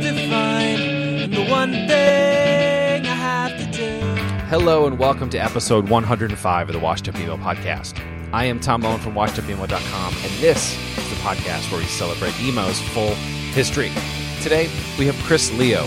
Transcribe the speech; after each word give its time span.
To 0.00 0.12
find 0.26 1.30
the 1.34 1.44
one 1.50 1.72
thing 1.72 3.04
I 3.04 3.14
have 3.14 3.58
to 3.58 3.66
do. 3.76 4.00
Hello 4.46 4.86
and 4.86 4.98
welcome 4.98 5.28
to 5.28 5.38
episode 5.38 5.90
105 5.90 6.68
of 6.68 6.72
the 6.72 6.78
Washed 6.78 7.08
Up 7.10 7.20
Emo 7.20 7.36
podcast. 7.36 8.02
I 8.32 8.46
am 8.46 8.58
Tom 8.58 8.86
Owen 8.86 9.00
from 9.00 9.12
washedupemo.com, 9.12 10.14
and 10.14 10.32
this 10.40 10.78
is 10.96 11.10
the 11.10 11.16
podcast 11.16 11.70
where 11.70 11.78
we 11.78 11.86
celebrate 11.88 12.32
emo's 12.40 12.80
full 12.80 13.14
history. 13.52 13.92
Today, 14.40 14.70
we 14.98 15.04
have 15.04 15.16
Chris 15.24 15.52
Leo. 15.58 15.82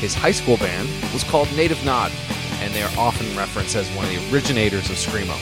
His 0.00 0.14
high 0.14 0.32
school 0.32 0.56
band 0.56 0.88
was 1.12 1.22
called 1.22 1.52
Native 1.54 1.84
Nod, 1.84 2.10
and 2.62 2.72
they 2.72 2.82
are 2.82 2.92
often 2.96 3.36
referenced 3.36 3.76
as 3.76 3.86
one 3.90 4.06
of 4.06 4.10
the 4.12 4.34
originators 4.34 4.88
of 4.88 4.96
Screamo. 4.96 5.36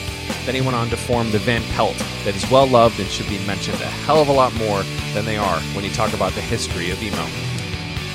Then 0.45 0.53
he 0.53 0.59
went 0.61 0.75
on 0.75 0.89
to 0.89 0.97
form 0.97 1.31
the 1.31 1.39
Van 1.39 1.63
Pelt, 1.75 1.97
that 2.25 2.35
is 2.35 2.51
well 2.51 2.67
loved 2.67 2.99
and 2.99 3.09
should 3.09 3.29
be 3.29 3.39
mentioned 3.47 3.79
a 3.79 3.85
hell 3.85 4.21
of 4.21 4.27
a 4.27 4.33
lot 4.33 4.53
more 4.55 4.83
than 5.13 5.23
they 5.23 5.37
are 5.37 5.59
when 5.73 5.85
you 5.85 5.91
talk 5.91 6.11
about 6.11 6.33
the 6.33 6.41
history 6.41 6.91
of 6.91 7.01
emo. 7.01 7.25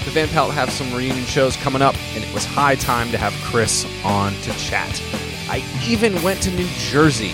The 0.04 0.10
Van 0.10 0.28
Pelt 0.28 0.52
have 0.52 0.70
some 0.70 0.92
reunion 0.92 1.24
shows 1.24 1.56
coming 1.56 1.80
up, 1.80 1.94
and 2.14 2.22
it 2.22 2.34
was 2.34 2.44
high 2.44 2.74
time 2.74 3.10
to 3.12 3.16
have 3.16 3.32
Chris 3.44 3.86
on 4.04 4.34
to 4.42 4.52
chat. 4.58 5.02
I 5.48 5.64
even 5.88 6.22
went 6.22 6.42
to 6.42 6.50
New 6.50 6.68
Jersey 6.76 7.30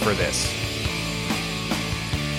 for 0.00 0.14
this. 0.14 0.50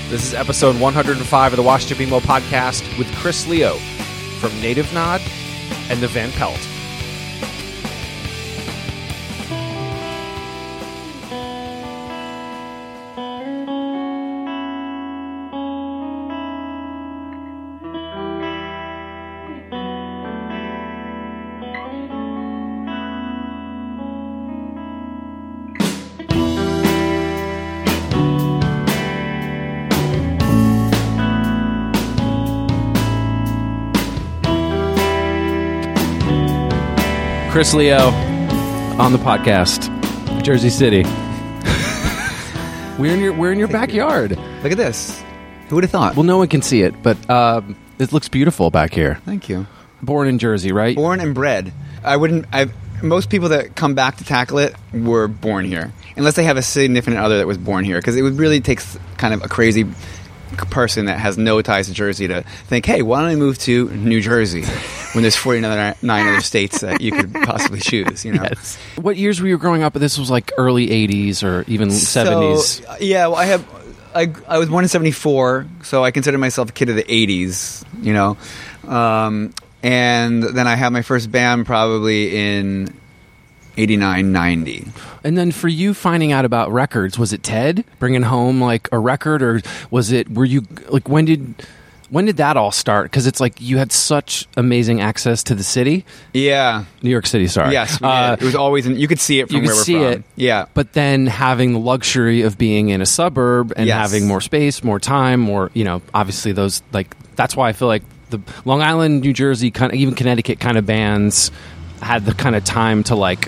This 0.10 0.24
is 0.24 0.34
episode 0.34 0.80
105 0.80 1.54
of 1.54 1.58
the 1.58 1.64
Up 1.64 2.02
Emo 2.02 2.20
podcast 2.22 2.98
with 2.98 3.14
Chris 3.18 3.46
Leo 3.46 3.76
from 4.40 4.50
Native 4.62 4.92
Nod 4.96 5.22
and 5.90 6.00
the 6.00 6.08
Van 6.08 6.32
Pelt. 6.32 6.60
Chris 37.58 37.74
Leo 37.74 37.98
on 39.00 39.12
the 39.14 39.18
podcast, 39.18 39.90
Jersey 40.44 40.70
City. 40.70 41.02
we're 43.02 43.12
in 43.12 43.20
your 43.20 43.34
we're 43.34 43.52
in 43.52 43.58
your 43.58 43.68
backyard. 43.68 44.38
Look 44.62 44.72
at 44.72 44.78
this. 44.78 45.20
Who 45.68 45.74
would 45.74 45.84
have 45.84 45.90
thought? 45.90 46.16
Well, 46.16 46.24
no 46.24 46.38
one 46.38 46.50
can 46.50 46.62
see 46.62 46.84
it, 46.84 47.02
but 47.02 47.18
um, 47.32 47.76
it 47.98 48.14
looks 48.14 48.30
beautiful 48.30 48.70
back 48.70 48.94
here. 48.94 49.20
Thank 49.26 49.50
you. 49.50 49.66
Born 50.04 50.28
in 50.28 50.38
Jersey, 50.38 50.72
right? 50.72 50.96
Born 50.96 51.20
and 51.20 51.34
bred. 51.34 51.74
I 52.04 52.16
wouldn't. 52.16 52.46
I 52.54 52.68
most 53.02 53.32
people 53.32 53.50
that 53.50 53.76
come 53.76 53.96
back 53.96 54.18
to 54.18 54.24
tackle 54.24 54.60
it 54.60 54.76
were 54.94 55.28
born 55.28 55.66
here, 55.66 55.92
unless 56.16 56.36
they 56.36 56.44
have 56.44 56.58
a 56.58 56.62
significant 56.62 57.18
other 57.18 57.40
that 57.40 57.48
was 57.48 57.58
born 57.58 57.84
here, 57.86 57.98
because 57.98 58.16
it 58.16 58.22
would 58.22 58.38
really 58.38 58.62
take 58.62 58.82
s- 58.82 59.00
kind 59.18 59.34
of 59.34 59.44
a 59.44 59.48
crazy 59.48 59.84
person 60.56 61.06
that 61.06 61.20
has 61.20 61.38
no 61.38 61.62
ties 61.62 61.88
to 61.88 61.94
Jersey 61.94 62.28
to 62.28 62.42
think, 62.42 62.86
hey, 62.86 63.02
why 63.02 63.22
don't 63.22 63.32
I 63.32 63.36
move 63.36 63.58
to 63.60 63.90
New 63.90 64.22
Jersey 64.22 64.64
when 65.14 65.22
there's 65.22 65.36
49 65.36 65.96
other 66.10 66.42
states 66.42 66.82
that 66.82 67.02
you 67.02 67.12
could 67.12 67.34
possibly 67.34 67.80
choose? 67.80 68.26
You 68.26 68.34
know. 68.34 68.44
Yes. 68.44 68.78
What 68.96 69.18
years 69.18 69.42
were 69.42 69.48
you 69.48 69.58
growing 69.58 69.84
up? 69.84 69.94
This 69.94 70.18
was 70.18 70.30
like 70.30 70.52
early 70.58 70.88
'80s 70.88 71.44
or 71.44 71.64
even 71.68 71.90
'70s. 71.90 72.98
Yeah, 73.00 73.28
well, 73.28 73.36
I 73.36 73.46
have. 73.46 73.66
I, 74.16 74.34
I 74.48 74.58
was 74.58 74.70
born 74.70 74.84
in 74.84 74.90
'74, 74.90 75.68
so 75.84 76.04
I 76.04 76.12
consider 76.12 76.38
myself 76.38 76.70
a 76.70 76.72
kid 76.72 76.90
of 76.90 76.96
the 76.96 77.04
'80s. 77.04 77.84
You 78.02 78.14
know, 78.14 78.38
um, 78.88 79.54
and 79.84 80.44
then 80.44 80.68
I 80.68 80.76
had 80.76 80.90
my 80.90 81.02
first 81.02 81.32
band 81.32 81.66
probably 81.66 82.36
in 82.36 82.94
'89, 83.78 84.32
'90. 84.32 84.88
And 85.24 85.38
then 85.38 85.52
for 85.52 85.68
you 85.68 85.94
finding 85.94 86.32
out 86.32 86.46
about 86.46 86.72
records, 86.72 87.18
was 87.20 87.34
it 87.34 87.44
Ted 87.44 87.84
bringing 88.00 88.24
home 88.24 88.62
like 88.62 88.88
a 88.92 89.00
record, 89.00 89.42
or 89.42 89.62
was 89.92 90.12
it? 90.12 90.30
Were 90.32 90.46
you 90.46 90.64
like 90.90 91.08
when 91.08 91.26
did? 91.26 91.56
When 92.10 92.24
did 92.24 92.38
that 92.38 92.56
all 92.56 92.72
start? 92.72 93.12
Because 93.12 93.28
it's 93.28 93.42
like 93.42 93.60
you 93.60 93.78
had 93.80 93.92
such 93.92 94.48
amazing 94.56 95.02
access 95.02 95.44
to 95.44 95.56
the 95.56 95.64
city, 95.64 96.06
Yeah. 96.34 96.86
New 97.04 97.10
York 97.10 97.26
City. 97.28 97.48
Sorry, 97.48 97.74
Yes, 97.74 98.02
Uh, 98.02 98.38
it 98.40 98.46
was 98.46 98.56
always. 98.56 98.86
In, 98.88 98.96
you 98.98 99.10
could 99.10 99.20
see 99.20 99.42
it 99.42 99.48
from 99.50 99.56
you 99.58 99.62
could 99.64 99.68
where 99.68 99.76
we're 99.76 99.84
see 99.84 99.94
from. 99.96 100.04
it. 100.04 100.24
Yeah. 100.38 100.68
But 100.74 100.94
then 100.94 101.28
having 101.28 101.74
the 101.74 101.80
luxury 101.80 102.44
of 102.44 102.58
being 102.58 102.88
in 102.88 103.02
a 103.02 103.06
suburb 103.06 103.74
and 103.76 103.88
Yes. 103.88 103.98
having 103.98 104.26
more 104.26 104.40
space, 104.40 104.86
more 104.86 105.02
time, 105.02 105.42
more 105.42 105.70
you 105.74 105.84
know, 105.84 106.02
obviously 106.14 106.54
those 106.54 106.82
like 106.94 107.14
that's 107.36 107.58
why 107.58 107.68
I 107.68 107.74
feel 107.74 107.90
like 107.90 108.04
the 108.30 108.40
Long 108.64 108.82
Island, 108.82 109.20
New 109.20 109.34
Jersey, 109.34 109.70
kind 109.70 109.92
of 109.92 110.00
even 110.00 110.16
Connecticut 110.16 110.62
kind 110.62 110.78
of 110.78 110.86
bands 110.86 111.52
had 112.02 112.26
the 112.26 112.34
kind 112.34 112.56
of 112.56 112.64
time 112.64 113.04
to 113.06 113.16
like 113.16 113.48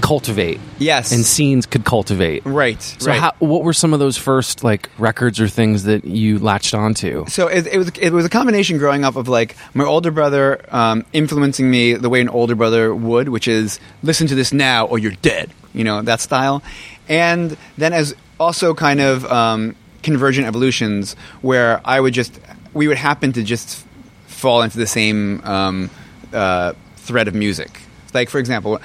cultivate 0.00 0.60
Yes. 0.78 1.10
and 1.10 1.24
scenes 1.24 1.66
could 1.66 1.84
cultivate. 1.84 2.44
right. 2.44 2.80
So 2.80 3.10
right. 3.10 3.18
how, 3.18 3.32
what 3.38 3.64
were 3.64 3.72
some 3.72 3.92
of 3.92 3.98
those 3.98 4.16
first 4.16 4.62
like 4.62 4.88
records 4.98 5.40
or 5.40 5.48
things 5.48 5.84
that 5.84 6.04
you 6.04 6.38
latched 6.38 6.74
onto? 6.74 7.24
So 7.28 7.48
it, 7.48 7.66
it 7.66 7.78
was 7.78 7.88
it 7.98 8.10
was 8.12 8.24
a 8.24 8.28
combination 8.28 8.78
growing 8.78 9.04
up 9.04 9.16
of 9.16 9.26
like 9.26 9.56
my 9.74 9.84
older 9.84 10.10
brother 10.10 10.60
um, 10.68 11.04
influencing 11.12 11.68
me 11.70 11.94
the 11.94 12.08
way 12.08 12.20
an 12.20 12.28
older 12.28 12.54
brother 12.54 12.94
would, 12.94 13.30
which 13.30 13.48
is 13.48 13.80
listen 14.02 14.26
to 14.28 14.34
this 14.34 14.52
now 14.52 14.86
or 14.86 14.98
you're 14.98 15.12
dead, 15.22 15.50
you 15.72 15.82
know 15.82 16.02
that 16.02 16.20
style, 16.20 16.62
and 17.08 17.56
then 17.78 17.92
as 17.92 18.14
also 18.38 18.74
kind 18.74 19.00
of 19.00 19.24
um, 19.24 19.74
convergent 20.02 20.46
evolutions 20.46 21.16
where 21.40 21.80
I 21.84 21.98
would 21.98 22.14
just 22.14 22.38
we 22.74 22.86
would 22.86 22.98
happen 22.98 23.32
to 23.32 23.42
just 23.42 23.84
fall 24.26 24.62
into 24.62 24.76
the 24.78 24.86
same 24.86 25.42
um, 25.42 25.90
uh, 26.32 26.74
thread 27.06 27.28
of 27.28 27.34
music. 27.34 27.80
Like 28.12 28.30
for 28.30 28.38
example, 28.38 28.80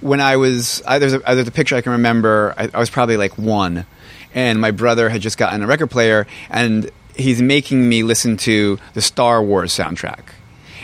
when 0.00 0.20
I 0.20 0.36
was 0.36 0.82
I, 0.86 0.98
there's 0.98 1.14
a 1.14 1.18
there's 1.20 1.48
a 1.48 1.52
picture 1.52 1.76
I 1.76 1.80
can 1.80 1.92
remember. 1.92 2.54
I, 2.58 2.70
I 2.74 2.78
was 2.78 2.90
probably 2.90 3.16
like 3.16 3.38
one, 3.38 3.86
and 4.34 4.60
my 4.60 4.70
brother 4.70 5.08
had 5.08 5.20
just 5.20 5.38
gotten 5.38 5.62
a 5.62 5.66
record 5.66 5.90
player, 5.90 6.26
and 6.50 6.90
he's 7.14 7.40
making 7.40 7.88
me 7.88 8.02
listen 8.02 8.36
to 8.38 8.78
the 8.94 9.02
Star 9.02 9.42
Wars 9.42 9.72
soundtrack. 9.72 10.20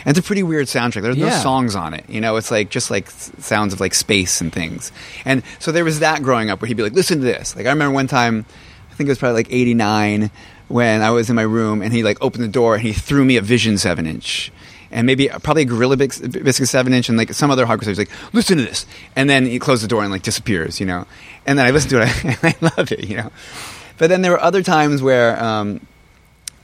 And 0.05 0.15
it's 0.15 0.25
a 0.25 0.27
pretty 0.27 0.43
weird 0.43 0.67
soundtrack. 0.67 1.01
There's 1.01 1.17
no 1.17 1.29
songs 1.29 1.75
on 1.75 1.93
it. 1.93 2.09
You 2.09 2.21
know, 2.21 2.37
it's 2.37 2.51
like 2.51 2.69
just 2.69 2.89
like 2.89 3.09
sounds 3.09 3.73
of 3.73 3.81
like 3.81 3.93
space 3.93 4.39
and 4.39 4.51
things. 4.51 4.93
And 5.25 5.43
so 5.59 5.73
there 5.73 5.83
was 5.83 5.99
that 5.99 6.23
growing 6.23 6.49
up 6.49 6.61
where 6.61 6.67
he'd 6.67 6.77
be 6.77 6.83
like, 6.83 6.93
"Listen 6.93 7.19
to 7.19 7.25
this." 7.25 7.55
Like 7.55 7.65
I 7.65 7.69
remember 7.69 7.93
one 7.93 8.07
time, 8.07 8.45
I 8.91 8.95
think 8.95 9.07
it 9.07 9.11
was 9.11 9.17
probably 9.19 9.35
like 9.35 9.51
'89 9.51 10.31
when 10.69 11.01
I 11.01 11.09
was 11.09 11.29
in 11.29 11.35
my 11.35 11.41
room, 11.41 11.81
and 11.81 11.91
he 11.91 12.03
like 12.03 12.17
opened 12.21 12.45
the 12.45 12.49
door 12.49 12.75
and 12.75 12.83
he 12.83 12.93
threw 12.93 13.25
me 13.25 13.35
a 13.35 13.41
Vision 13.41 13.77
seven 13.77 14.07
inch. 14.07 14.53
And 14.91 15.05
maybe 15.05 15.27
probably 15.27 15.63
a 15.63 15.65
Gorilla 15.65 15.97
Bis- 15.97 16.19
Biscuit 16.19 16.67
seven 16.67 16.93
inch 16.93 17.09
and 17.09 17.17
like 17.17 17.33
some 17.33 17.51
other 17.51 17.65
hardcore. 17.65 17.83
So 17.83 17.91
he's 17.91 17.99
like, 17.99 18.09
"Listen 18.33 18.57
to 18.57 18.63
this," 18.65 18.85
and 19.15 19.29
then 19.29 19.45
he 19.45 19.59
closed 19.59 19.83
the 19.83 19.87
door 19.87 20.01
and 20.01 20.11
like 20.11 20.23
disappears, 20.23 20.79
you 20.79 20.85
know. 20.85 21.05
And 21.45 21.59
then 21.59 21.65
I 21.65 21.69
listened 21.71 21.91
to 21.91 22.01
it 22.01 22.25
and 22.43 22.55
I 22.61 22.73
loved 22.77 22.91
it, 22.91 23.03
you 23.07 23.17
know. 23.17 23.31
But 23.97 24.07
then 24.07 24.21
there 24.21 24.31
were 24.31 24.41
other 24.41 24.63
times 24.63 25.01
where 25.01 25.41
um, 25.43 25.85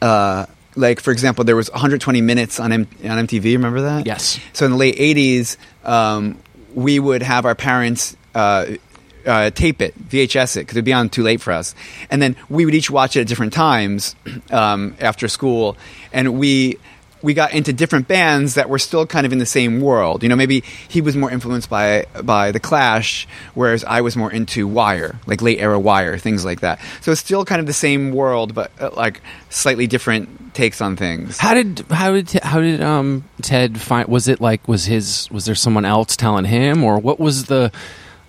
uh, 0.02 0.46
like 0.76 1.00
for 1.00 1.12
example, 1.12 1.44
there 1.44 1.56
was 1.56 1.70
120 1.72 2.22
minutes 2.22 2.60
on 2.60 2.72
M- 2.72 2.88
on 3.04 3.28
MTV. 3.28 3.44
Remember 3.54 3.82
that? 3.82 4.06
Yes. 4.06 4.40
So 4.54 4.66
in 4.66 4.72
the 4.72 4.78
late 4.78 4.98
80s, 4.98 5.58
um, 5.84 6.40
we 6.74 7.00
would 7.00 7.22
have 7.22 7.46
our 7.46 7.56
parents. 7.56 8.16
Uh, 8.34 8.66
uh, 9.26 9.50
tape 9.50 9.82
it, 9.82 9.98
VHS 10.08 10.56
it, 10.56 10.60
because 10.60 10.76
it'd 10.76 10.86
be 10.86 10.94
on 10.94 11.10
too 11.10 11.24
late 11.24 11.42
for 11.42 11.52
us. 11.52 11.74
And 12.12 12.22
then 12.22 12.36
we 12.48 12.64
would 12.64 12.76
each 12.76 12.92
watch 12.92 13.16
it 13.16 13.22
at 13.22 13.28
different 13.28 13.54
times 13.54 14.16
um, 14.52 14.96
after 15.00 15.28
school. 15.28 15.78
And 16.14 16.38
we 16.38 16.78
we 17.26 17.34
got 17.34 17.54
into 17.54 17.74
different 17.74 18.08
bands 18.08 18.54
that 18.54 18.70
were 18.70 18.80
still 18.80 19.06
kind 19.06 19.26
of 19.26 19.34
in 19.34 19.40
the 19.40 19.46
same 19.46 19.82
world. 19.82 20.24
You 20.24 20.30
know, 20.30 20.36
maybe 20.38 20.64
he 20.88 21.02
was 21.02 21.18
more 21.18 21.30
influenced 21.32 21.70
by 21.70 22.06
by 22.24 22.52
the 22.52 22.60
Clash, 22.60 23.28
whereas 23.54 23.84
I 23.84 24.00
was 24.02 24.16
more 24.16 24.32
into 24.32 24.68
Wire, 24.68 25.20
like 25.26 25.42
late 25.42 25.60
era 25.60 25.80
Wire, 25.80 26.18
things 26.18 26.46
like 26.46 26.62
that. 26.62 26.80
So 27.02 27.12
it's 27.12 27.20
still 27.20 27.44
kind 27.44 27.60
of 27.60 27.68
the 27.68 27.74
same 27.74 28.12
world, 28.14 28.54
but 28.56 28.72
uh, 28.80 28.92
like 28.96 29.20
slightly 29.50 29.88
different 29.88 30.54
takes 30.54 30.80
on 30.80 30.96
things. 30.96 31.38
How 31.38 31.54
did 31.54 31.80
how 31.90 32.14
did 32.14 32.32
how 32.44 32.62
did 32.62 32.82
um 32.82 33.26
Ted 33.42 33.82
find? 33.82 34.08
Was 34.08 34.28
it 34.30 34.40
like 34.40 34.66
was 34.68 34.86
his 34.86 35.30
was 35.32 35.46
there 35.46 35.56
someone 35.56 35.84
else 35.84 36.16
telling 36.16 36.46
him 36.46 36.84
or 36.84 37.00
what 37.00 37.20
was 37.20 37.46
the? 37.46 37.72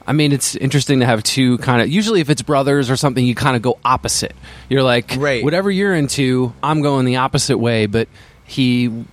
I 0.09 0.13
mean, 0.13 0.31
it's 0.31 0.55
interesting 0.55 1.01
to 1.01 1.07
have 1.07 1.25
two 1.25 1.59
kind 1.59 1.83
of. 1.83 1.89
Usually, 1.89 2.21
if 2.21 2.31
it's 2.31 2.41
brothers 2.41 2.91
or 2.91 2.97
something, 2.97 3.27
you 3.27 3.35
kind 3.35 3.57
of 3.57 3.63
go 3.63 3.77
opposite. 3.85 4.37
You're 4.69 4.85
like, 4.85 5.15
Right. 5.19 5.43
whatever 5.43 5.69
you're 5.69 5.95
into, 5.97 6.53
I'm 6.63 6.81
going 6.81 7.07
the 7.07 7.17
opposite 7.17 7.59
way. 7.59 7.87
But 7.87 8.07
he, 8.47 9.05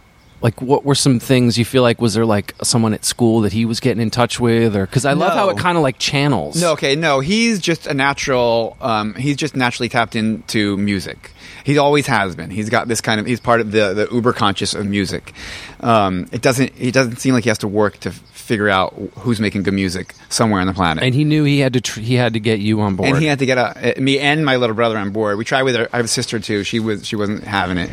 like, 0.41 0.61
what 0.61 0.85
were 0.85 0.95
some 0.95 1.19
things 1.19 1.57
you 1.57 1.65
feel 1.65 1.81
like? 1.83 2.01
Was 2.01 2.13
there 2.13 2.25
like 2.25 2.53
someone 2.63 2.93
at 2.93 3.05
school 3.05 3.41
that 3.41 3.53
he 3.53 3.65
was 3.65 3.79
getting 3.79 4.01
in 4.01 4.09
touch 4.09 4.39
with, 4.39 4.75
or 4.75 4.85
because 4.85 5.05
I 5.05 5.13
love 5.13 5.33
how 5.33 5.49
it 5.49 5.57
kind 5.57 5.77
of 5.77 5.83
like 5.83 5.99
channels. 5.99 6.61
No, 6.61 6.73
okay, 6.73 6.95
no, 6.95 7.19
he's 7.21 7.59
just 7.59 7.87
a 7.87 7.93
natural. 7.93 8.77
Um, 8.81 9.13
he's 9.15 9.37
just 9.37 9.55
naturally 9.55 9.89
tapped 9.89 10.15
into 10.15 10.77
music. 10.77 11.31
He 11.63 11.77
always 11.77 12.07
has 12.07 12.35
been. 12.35 12.49
He's 12.49 12.69
got 12.69 12.89
this 12.89 12.99
kind 12.99 13.21
of. 13.21 13.25
He's 13.25 13.39
part 13.39 13.61
of 13.61 13.71
the 13.71 13.93
the 13.93 14.07
uber 14.11 14.33
conscious 14.33 14.73
of 14.73 14.85
music. 14.85 15.33
Um, 15.79 16.27
it 16.31 16.41
doesn't. 16.41 16.73
He 16.75 16.91
doesn't 16.91 17.17
seem 17.17 17.33
like 17.33 17.43
he 17.45 17.49
has 17.49 17.59
to 17.59 17.67
work 17.67 17.99
to 17.99 18.11
figure 18.43 18.69
out 18.69 18.93
who's 19.19 19.39
making 19.39 19.63
good 19.63 19.73
music 19.73 20.13
somewhere 20.29 20.59
on 20.59 20.67
the 20.67 20.73
planet. 20.73 21.03
and 21.03 21.15
he 21.15 21.23
knew 21.23 21.45
he 21.45 21.59
had 21.59 21.73
to 21.73 21.81
tr- 21.81 22.01
he 22.01 22.15
had 22.15 22.33
to 22.33 22.39
get 22.39 22.59
you 22.59 22.81
on 22.81 22.95
board. 22.95 23.09
And 23.09 23.17
he 23.17 23.25
had 23.25 23.39
to 23.39 23.45
get 23.45 23.57
a, 23.57 23.97
uh, 23.97 24.01
me 24.01 24.19
and 24.19 24.45
my 24.45 24.57
little 24.57 24.75
brother 24.75 24.97
on 24.97 25.11
board. 25.11 25.37
We 25.37 25.45
tried 25.45 25.63
with 25.63 25.75
her. 25.75 25.87
I 25.93 25.97
have 25.97 26.05
a 26.05 26.09
sister 26.09 26.39
too. 26.39 26.63
She 26.63 26.79
was 26.79 27.05
she 27.07 27.15
wasn't 27.15 27.43
having 27.43 27.77
it. 27.77 27.89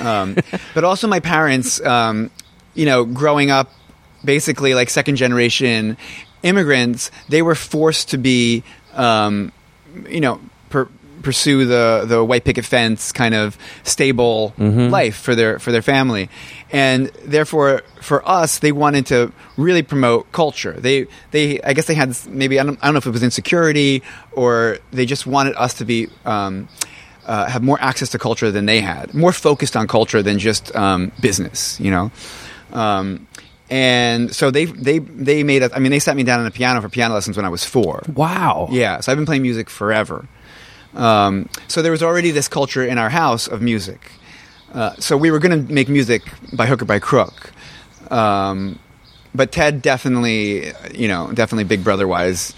Um, 0.00 0.36
but 0.74 0.84
also 0.84 1.06
my 1.06 1.20
parents, 1.20 1.80
um, 1.84 2.30
you 2.74 2.86
know, 2.86 3.04
growing 3.04 3.50
up, 3.50 3.70
basically 4.24 4.74
like 4.74 4.88
second 4.90 5.16
generation 5.16 5.96
immigrants, 6.42 7.10
they 7.28 7.42
were 7.42 7.54
forced 7.54 8.10
to 8.10 8.18
be, 8.18 8.64
um, 8.94 9.52
you 10.08 10.20
know, 10.20 10.40
per, 10.70 10.88
pursue 11.22 11.64
the 11.64 12.04
the 12.06 12.24
white 12.24 12.44
picket 12.44 12.64
fence 12.64 13.12
kind 13.12 13.34
of 13.34 13.56
stable 13.82 14.54
life 14.58 15.16
for 15.16 15.34
their 15.34 15.58
for 15.58 15.72
their 15.72 15.82
family, 15.82 16.28
and 16.70 17.06
therefore 17.24 17.82
for 18.00 18.26
us 18.28 18.58
they 18.58 18.72
wanted 18.72 19.06
to 19.06 19.32
really 19.56 19.82
promote 19.82 20.30
culture. 20.32 20.72
They 20.72 21.06
they 21.30 21.60
I 21.62 21.72
guess 21.72 21.86
they 21.86 21.94
had 21.94 22.16
maybe 22.28 22.58
I 22.58 22.64
don't, 22.64 22.78
I 22.82 22.86
don't 22.86 22.94
know 22.94 22.98
if 22.98 23.06
it 23.06 23.10
was 23.10 23.22
insecurity 23.22 24.02
or 24.32 24.78
they 24.92 25.06
just 25.06 25.26
wanted 25.26 25.54
us 25.56 25.74
to 25.74 25.84
be. 25.84 26.08
Um, 26.24 26.68
uh, 27.26 27.46
have 27.46 27.62
more 27.62 27.80
access 27.80 28.08
to 28.08 28.18
culture 28.18 28.50
than 28.50 28.66
they 28.66 28.80
had, 28.80 29.14
more 29.14 29.30
focused 29.30 29.76
on 29.76 29.86
culture 29.86 30.20
than 30.20 30.38
just 30.38 30.74
um, 30.74 31.12
business, 31.20 31.78
you 31.78 31.88
know. 31.90 32.10
Um, 32.72 33.28
and 33.68 34.34
so 34.34 34.50
they 34.50 34.64
they 34.64 34.98
they 34.98 35.44
made 35.44 35.62
us. 35.62 35.70
I 35.72 35.78
mean, 35.78 35.92
they 35.92 36.00
sat 36.00 36.16
me 36.16 36.24
down 36.24 36.40
on 36.40 36.44
the 36.44 36.50
piano 36.50 36.80
for 36.80 36.88
piano 36.88 37.14
lessons 37.14 37.36
when 37.36 37.46
I 37.46 37.48
was 37.48 37.64
four. 37.64 38.02
wow. 38.14 38.68
Yeah, 38.72 38.98
so 39.00 39.12
I've 39.12 39.18
been 39.18 39.26
playing 39.26 39.42
music 39.42 39.70
forever. 39.70 40.26
Um, 40.94 41.48
so 41.68 41.82
there 41.82 41.92
was 41.92 42.02
already 42.02 42.30
this 42.30 42.48
culture 42.48 42.84
in 42.84 42.98
our 42.98 43.10
house 43.10 43.46
of 43.46 43.62
music. 43.62 44.12
Uh, 44.72 44.94
so 44.96 45.16
we 45.16 45.30
were 45.30 45.38
going 45.38 45.66
to 45.66 45.72
make 45.72 45.88
music 45.88 46.22
by 46.52 46.66
hook 46.66 46.82
or 46.82 46.84
by 46.84 46.98
crook. 46.98 47.52
Um, 48.10 48.78
but 49.34 49.52
Ted 49.52 49.82
definitely, 49.82 50.72
you 50.94 51.08
know, 51.08 51.30
definitely 51.32 51.64
Big 51.64 51.84
Brother 51.84 52.08
wise, 52.08 52.54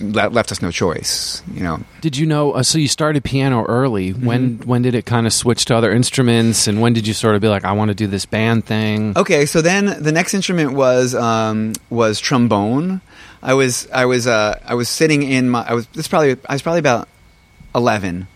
left 0.00 0.52
us 0.52 0.62
no 0.62 0.70
choice. 0.70 1.42
You 1.52 1.62
know, 1.62 1.80
Did 2.00 2.16
you 2.16 2.26
know? 2.26 2.52
Uh, 2.52 2.62
so 2.62 2.78
you 2.78 2.88
started 2.88 3.24
piano 3.24 3.64
early. 3.64 4.12
Mm-hmm. 4.12 4.26
When 4.26 4.58
when 4.58 4.82
did 4.82 4.94
it 4.94 5.06
kind 5.06 5.26
of 5.26 5.32
switch 5.32 5.64
to 5.66 5.76
other 5.76 5.92
instruments, 5.92 6.66
and 6.66 6.80
when 6.80 6.92
did 6.92 7.06
you 7.06 7.14
sort 7.14 7.34
of 7.34 7.40
be 7.40 7.48
like, 7.48 7.64
I 7.64 7.72
want 7.72 7.90
to 7.90 7.94
do 7.94 8.06
this 8.06 8.26
band 8.26 8.64
thing? 8.64 9.16
Okay, 9.16 9.46
so 9.46 9.60
then 9.60 10.02
the 10.02 10.12
next 10.12 10.34
instrument 10.34 10.72
was 10.72 11.14
um, 11.14 11.74
was 11.90 12.20
trombone. 12.20 13.00
I 13.42 13.54
was 13.54 13.88
I 13.92 14.06
was 14.06 14.26
uh, 14.26 14.58
I 14.64 14.74
was 14.74 14.88
sitting 14.88 15.22
in 15.22 15.50
my 15.50 15.66
I 15.68 15.74
was 15.74 15.86
this 15.88 16.08
probably 16.08 16.36
I 16.48 16.52
was 16.52 16.62
probably 16.62 16.80
about 16.80 17.08
eleven, 17.74 18.28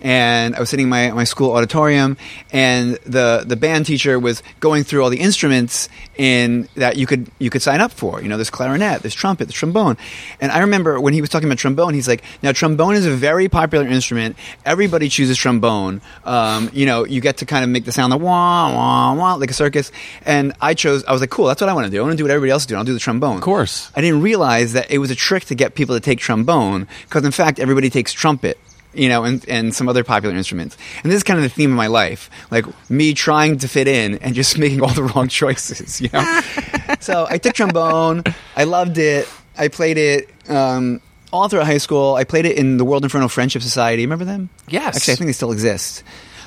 and 0.00 0.54
I 0.54 0.60
was 0.60 0.68
sitting 0.68 0.84
in 0.84 0.90
my 0.90 1.10
my 1.12 1.24
school 1.24 1.52
auditorium, 1.52 2.16
and 2.52 2.94
the 3.04 3.44
the 3.46 3.56
band 3.56 3.86
teacher 3.86 4.18
was 4.18 4.42
going 4.60 4.84
through 4.84 5.02
all 5.02 5.10
the 5.10 5.20
instruments 5.20 5.88
in 6.16 6.68
that 6.76 6.96
you 6.96 7.06
could 7.06 7.30
you 7.38 7.50
could 7.50 7.62
sign 7.62 7.80
up 7.80 7.92
for. 7.92 8.22
You 8.22 8.28
know, 8.28 8.36
there's 8.36 8.50
clarinet, 8.50 9.02
there's 9.02 9.14
trumpet, 9.14 9.46
there's 9.48 9.54
trombone, 9.54 9.96
and 10.40 10.52
I 10.52 10.60
remember 10.60 11.00
when 11.00 11.14
he 11.14 11.20
was 11.20 11.30
talking 11.30 11.48
about 11.48 11.58
trombone, 11.58 11.94
he's 11.94 12.08
like, 12.08 12.22
now 12.42 12.52
trombone 12.52 12.94
is 12.94 13.06
a 13.06 13.10
very 13.10 13.48
popular 13.48 13.86
instrument. 13.86 14.36
Everybody 14.64 15.08
chooses 15.08 15.38
trombone. 15.38 16.00
Um, 16.24 16.70
you 16.72 16.86
know, 16.86 17.04
you 17.04 17.20
get 17.20 17.38
to 17.38 17.46
kind 17.46 17.64
of 17.64 17.70
make 17.70 17.84
the 17.84 17.92
sound 17.92 18.12
the 18.12 18.18
wah 18.18 18.72
wah 18.72 19.14
wah 19.14 19.34
like 19.34 19.50
a 19.50 19.54
circus, 19.54 19.92
and 20.24 20.52
I 20.60 20.74
chose. 20.74 21.04
I 21.04 21.12
was 21.12 21.20
like, 21.20 21.30
cool, 21.30 21.46
that's 21.46 21.60
what 21.60 21.70
I 21.70 21.74
want 21.74 21.86
to 21.86 21.90
do. 21.90 21.98
I 22.00 22.02
want 22.02 22.12
to 22.12 22.16
do 22.18 22.24
what 22.24 22.30
everybody 22.30 22.50
else 22.50 22.62
is 22.62 22.66
doing. 22.66 22.78
I'll 22.78 22.84
do 22.84 22.92
the 22.92 22.98
trombone. 22.98 23.36
Of 23.36 23.42
course. 23.42 23.90
I 23.96 24.02
didn't 24.02 24.22
realize 24.22 24.74
that 24.74 24.90
it 24.90 24.98
was 24.98 25.10
a 25.10 25.16
trick 25.16 25.46
to 25.46 25.54
get 25.54 25.74
people 25.74 25.96
to 25.96 26.00
take 26.00 26.18
trombone 26.18 26.86
because, 27.04 27.24
in 27.24 27.32
fact, 27.32 27.58
everybody 27.58 27.90
takes 27.90 28.12
trumpet, 28.12 28.58
you 28.96 29.08
know, 29.08 29.24
and, 29.24 29.46
and 29.48 29.74
some 29.74 29.88
other 29.88 30.02
popular 30.04 30.34
instruments. 30.34 30.76
And 31.02 31.10
this 31.12 31.16
is 31.18 31.22
kind 31.22 31.38
of 31.38 31.42
the 31.44 31.48
theme 31.48 31.70
of 31.70 31.76
my 31.76 31.86
life, 31.88 32.30
like 32.50 32.64
me 32.90 33.14
trying 33.14 33.58
to 33.58 33.68
fit 33.68 33.88
in 33.88 34.18
and 34.18 34.34
just 34.34 34.58
making 34.64 34.82
all 34.82 34.92
the 34.92 35.04
wrong 35.04 35.28
choices, 35.28 36.00
you 36.00 36.08
know. 36.12 36.40
so 37.00 37.26
I 37.28 37.38
took 37.38 37.54
trombone. 37.54 38.24
I 38.56 38.64
loved 38.64 38.98
it. 38.98 39.28
I 39.58 39.68
played 39.68 39.98
it. 39.98 40.28
Um, 40.50 41.00
all 41.32 41.48
throughout 41.48 41.66
high 41.66 41.78
school, 41.78 42.14
I 42.14 42.24
played 42.24 42.46
it 42.46 42.56
in 42.56 42.76
the 42.76 42.84
World 42.84 43.02
Inferno 43.04 43.28
Friendship 43.28 43.62
Society. 43.62 44.02
Remember 44.04 44.24
them? 44.24 44.48
Yes. 44.68 44.96
Actually, 44.96 45.12
I 45.12 45.16
think 45.16 45.28
they 45.28 45.32
still 45.32 45.52
exist. 45.52 46.02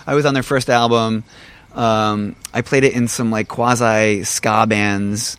I 0.07 0.15
was 0.15 0.25
on 0.25 0.33
their 0.33 0.43
first 0.43 0.69
album. 0.69 1.23
Um, 1.73 2.35
I 2.53 2.61
played 2.61 2.83
it 2.83 2.93
in 2.93 3.07
some 3.07 3.29
like 3.29 3.47
quasi 3.47 4.23
ska 4.23 4.65
bands. 4.67 5.37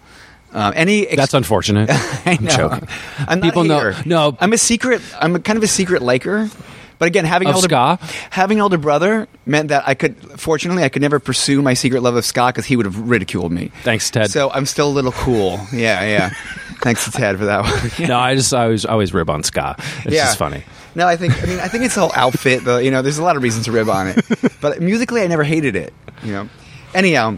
Um, 0.53 0.73
any 0.77 1.07
ex- 1.07 1.17
That's 1.17 1.35
unfortunate. 1.35 1.89
I 1.93 2.23
I'm 2.39 2.47
joking. 2.47 2.89
I'm 3.19 3.41
not 3.41 3.43
People 3.47 3.63
a 3.63 3.67
know- 3.67 3.95
no. 4.05 4.37
I'm 4.41 4.53
a 4.53 4.59
secret. 4.59 5.01
I'm 5.19 5.37
a 5.37 5.41
kind 5.41 5.57
of 5.57 5.63
a 5.63 5.69
secret 5.69 6.03
liker. 6.03 6.49
But 7.01 7.07
again, 7.07 7.25
having 7.25 7.49
Of 7.49 7.53
an 7.53 7.57
older 7.57 7.69
ska? 7.69 7.99
having 8.29 8.59
an 8.59 8.63
older 8.63 8.77
brother 8.77 9.27
meant 9.47 9.71
that 9.71 9.89
I 9.89 9.95
could. 9.95 10.17
Fortunately, 10.39 10.85
I 10.85 10.91
could 10.91 11.01
never 11.01 11.19
pursue 11.19 11.63
my 11.63 11.73
secret 11.73 12.03
love 12.03 12.15
of 12.15 12.27
ska 12.27 12.49
because 12.49 12.67
he 12.67 12.77
would 12.77 12.85
have 12.85 13.09
ridiculed 13.09 13.53
me. 13.53 13.73
Thanks, 13.85 14.11
Ted. 14.11 14.31
So 14.31 14.51
I'm 14.51 14.67
still 14.67 14.89
a 14.89 14.93
little 14.93 15.13
cool. 15.13 15.59
Yeah, 15.73 16.05
yeah. 16.05 16.29
Thanks 16.83 17.07
to 17.07 17.11
Ted 17.11 17.39
for 17.39 17.47
that 17.47 17.63
one. 17.63 17.91
No, 18.09 18.19
I 18.19 18.35
just 18.35 18.53
I 18.53 18.65
always 18.65 18.85
I 18.85 18.93
always 18.93 19.15
rib 19.15 19.31
on 19.31 19.43
ska. 19.43 19.77
It's 20.05 20.15
yeah. 20.15 20.25
just 20.27 20.37
funny. 20.39 20.63
No, 20.95 21.07
I 21.07 21.17
think. 21.17 21.43
I 21.43 21.47
mean, 21.47 21.59
I 21.59 21.69
think 21.69 21.85
it's 21.85 21.95
the 21.95 22.03
whole 22.03 22.13
outfit. 22.15 22.65
The 22.65 22.85
you 22.85 22.91
know, 22.91 23.01
there's 23.01 23.19
a 23.19 23.23
lot 23.25 23.37
of 23.37 23.43
reasons 23.43 23.65
to 23.65 23.73
rib 23.73 23.89
on 23.89 24.09
it. 24.09 24.25
But 24.61 24.83
musically, 24.83 25.23
I 25.23 25.27
never 25.27 25.43
hated 25.43 25.77
it. 25.77 25.95
You 26.23 26.33
know. 26.33 26.49
Anyhow, 26.93 27.37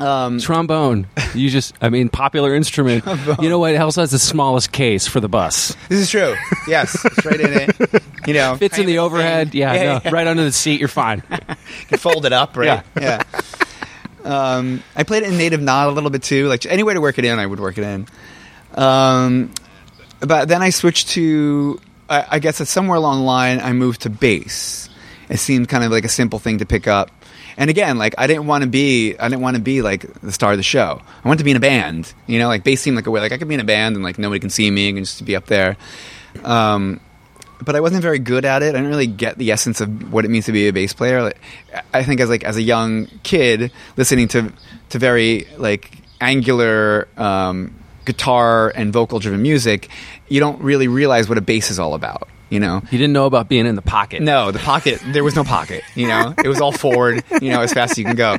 Trombone. 0.00 1.06
You 1.34 1.50
just 1.50 1.74
I 1.80 1.88
mean 1.90 2.08
popular 2.08 2.54
instrument. 2.54 3.04
You 3.40 3.48
know 3.48 3.58
what? 3.58 3.74
It 3.74 3.80
also 3.80 4.00
has 4.00 4.10
the 4.10 4.18
smallest 4.18 4.72
case 4.72 5.06
for 5.06 5.20
the 5.20 5.28
bus. 5.28 5.76
this 5.88 6.00
is 6.00 6.10
true. 6.10 6.34
Yes, 6.66 6.90
straight 7.18 7.40
in 7.40 7.52
it. 7.52 8.02
You 8.26 8.34
know, 8.34 8.56
Fits 8.56 8.78
in 8.78 8.86
the 8.86 8.98
overhead. 8.98 9.54
Yeah, 9.54 9.72
Yeah, 9.74 9.82
no, 9.84 10.00
yeah. 10.04 10.10
right 10.10 10.26
under 10.26 10.44
the 10.44 10.52
seat. 10.52 10.78
You're 10.80 10.88
fine. 10.88 11.20
can 11.88 11.98
fold 11.98 12.26
it 12.26 12.32
up, 12.32 12.56
right? 12.56 12.82
Yeah. 13.00 13.22
Yeah. 13.34 13.40
Um, 14.24 14.82
I 14.94 15.02
played 15.04 15.22
it 15.22 15.30
in 15.30 15.38
Native 15.38 15.60
Nod 15.62 15.88
a 15.88 15.92
little 15.92 16.10
bit 16.10 16.22
too. 16.22 16.46
Like 16.48 16.66
any 16.66 16.82
way 16.82 16.94
to 16.94 17.00
work 17.00 17.18
it 17.18 17.24
in, 17.24 17.38
I 17.38 17.46
would 17.46 17.60
work 17.60 17.78
it 17.78 17.84
in. 17.84 18.06
Um, 18.74 19.52
but 20.20 20.48
then 20.48 20.62
I 20.62 20.70
switched 20.70 21.08
to, 21.10 21.80
I, 22.08 22.26
I 22.32 22.38
guess, 22.38 22.60
it's 22.60 22.70
somewhere 22.70 22.96
along 22.98 23.20
the 23.20 23.24
line, 23.24 23.60
I 23.60 23.72
moved 23.72 24.02
to 24.02 24.10
bass. 24.10 24.88
It 25.28 25.38
seemed 25.38 25.68
kind 25.68 25.84
of 25.84 25.90
like 25.90 26.04
a 26.04 26.08
simple 26.08 26.38
thing 26.38 26.58
to 26.58 26.66
pick 26.66 26.86
up. 26.86 27.10
And 27.60 27.68
again, 27.68 27.98
like 27.98 28.14
I 28.16 28.26
didn't 28.26 28.46
want 28.46 28.64
to 28.64 28.70
be, 28.70 29.16
I 29.18 29.28
didn't 29.28 29.42
want 29.42 29.54
to 29.54 29.62
be 29.62 29.82
like 29.82 30.10
the 30.22 30.32
star 30.32 30.52
of 30.52 30.56
the 30.56 30.62
show. 30.62 31.02
I 31.22 31.28
wanted 31.28 31.38
to 31.38 31.44
be 31.44 31.50
in 31.50 31.58
a 31.58 31.60
band. 31.60 32.14
You 32.26 32.38
know, 32.38 32.48
like 32.48 32.64
bass 32.64 32.80
seemed 32.80 32.96
like 32.96 33.06
a 33.06 33.10
way, 33.10 33.20
like 33.20 33.32
I 33.32 33.36
could 33.36 33.48
be 33.48 33.54
in 33.54 33.60
a 33.60 33.64
band 33.64 33.96
and 33.96 34.02
like 34.02 34.18
nobody 34.18 34.40
can 34.40 34.48
see 34.48 34.70
me 34.70 34.88
and 34.88 34.98
just 35.00 35.22
be 35.26 35.36
up 35.36 35.44
there. 35.44 35.76
Um, 36.42 37.00
but 37.62 37.76
I 37.76 37.80
wasn't 37.80 38.00
very 38.00 38.18
good 38.18 38.46
at 38.46 38.62
it. 38.62 38.70
I 38.70 38.78
didn't 38.78 38.88
really 38.88 39.06
get 39.06 39.36
the 39.36 39.50
essence 39.50 39.82
of 39.82 40.10
what 40.10 40.24
it 40.24 40.28
means 40.28 40.46
to 40.46 40.52
be 40.52 40.68
a 40.68 40.72
bass 40.72 40.94
player. 40.94 41.22
Like, 41.22 41.38
I 41.92 42.02
think 42.02 42.22
as 42.22 42.30
like 42.30 42.44
as 42.44 42.56
a 42.56 42.62
young 42.62 43.08
kid, 43.24 43.70
listening 43.98 44.28
to 44.28 44.50
to 44.88 44.98
very 44.98 45.46
like 45.58 45.98
angular 46.18 47.08
um, 47.18 47.74
guitar 48.06 48.72
and 48.74 48.90
vocal 48.90 49.18
driven 49.18 49.42
music, 49.42 49.90
you 50.28 50.40
don't 50.40 50.62
really 50.62 50.88
realize 50.88 51.28
what 51.28 51.36
a 51.36 51.42
bass 51.42 51.70
is 51.70 51.78
all 51.78 51.92
about. 51.92 52.26
You 52.50 52.60
know. 52.60 52.82
You 52.90 52.98
didn't 52.98 53.12
know 53.12 53.26
about 53.26 53.48
being 53.48 53.64
in 53.64 53.76
the 53.76 53.82
pocket. 53.82 54.22
No, 54.22 54.50
the 54.50 54.58
pocket. 54.58 55.00
There 55.06 55.24
was 55.24 55.36
no 55.36 55.44
pocket. 55.44 55.82
You 55.94 56.08
know, 56.08 56.34
it 56.44 56.48
was 56.48 56.60
all 56.60 56.72
forward. 56.72 57.24
You 57.40 57.50
know, 57.50 57.62
as 57.62 57.72
fast 57.72 57.92
as 57.92 57.98
you 57.98 58.04
can 58.04 58.16
go. 58.16 58.38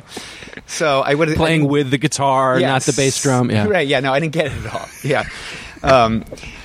So 0.66 1.00
I 1.00 1.14
would 1.14 1.34
Playing 1.34 1.66
with 1.66 1.90
the 1.90 1.98
guitar, 1.98 2.60
not 2.60 2.82
the 2.82 2.92
bass 2.92 3.20
drum. 3.22 3.50
Yeah. 3.50 3.66
Right. 3.66 3.88
Yeah. 3.88 4.00
No, 4.00 4.12
I 4.12 4.20
didn't 4.20 4.34
get 4.34 4.46
it 4.46 4.52
at 4.52 4.74
all. 4.74 4.88
Yeah. 5.02 5.24
Um, 5.82 6.24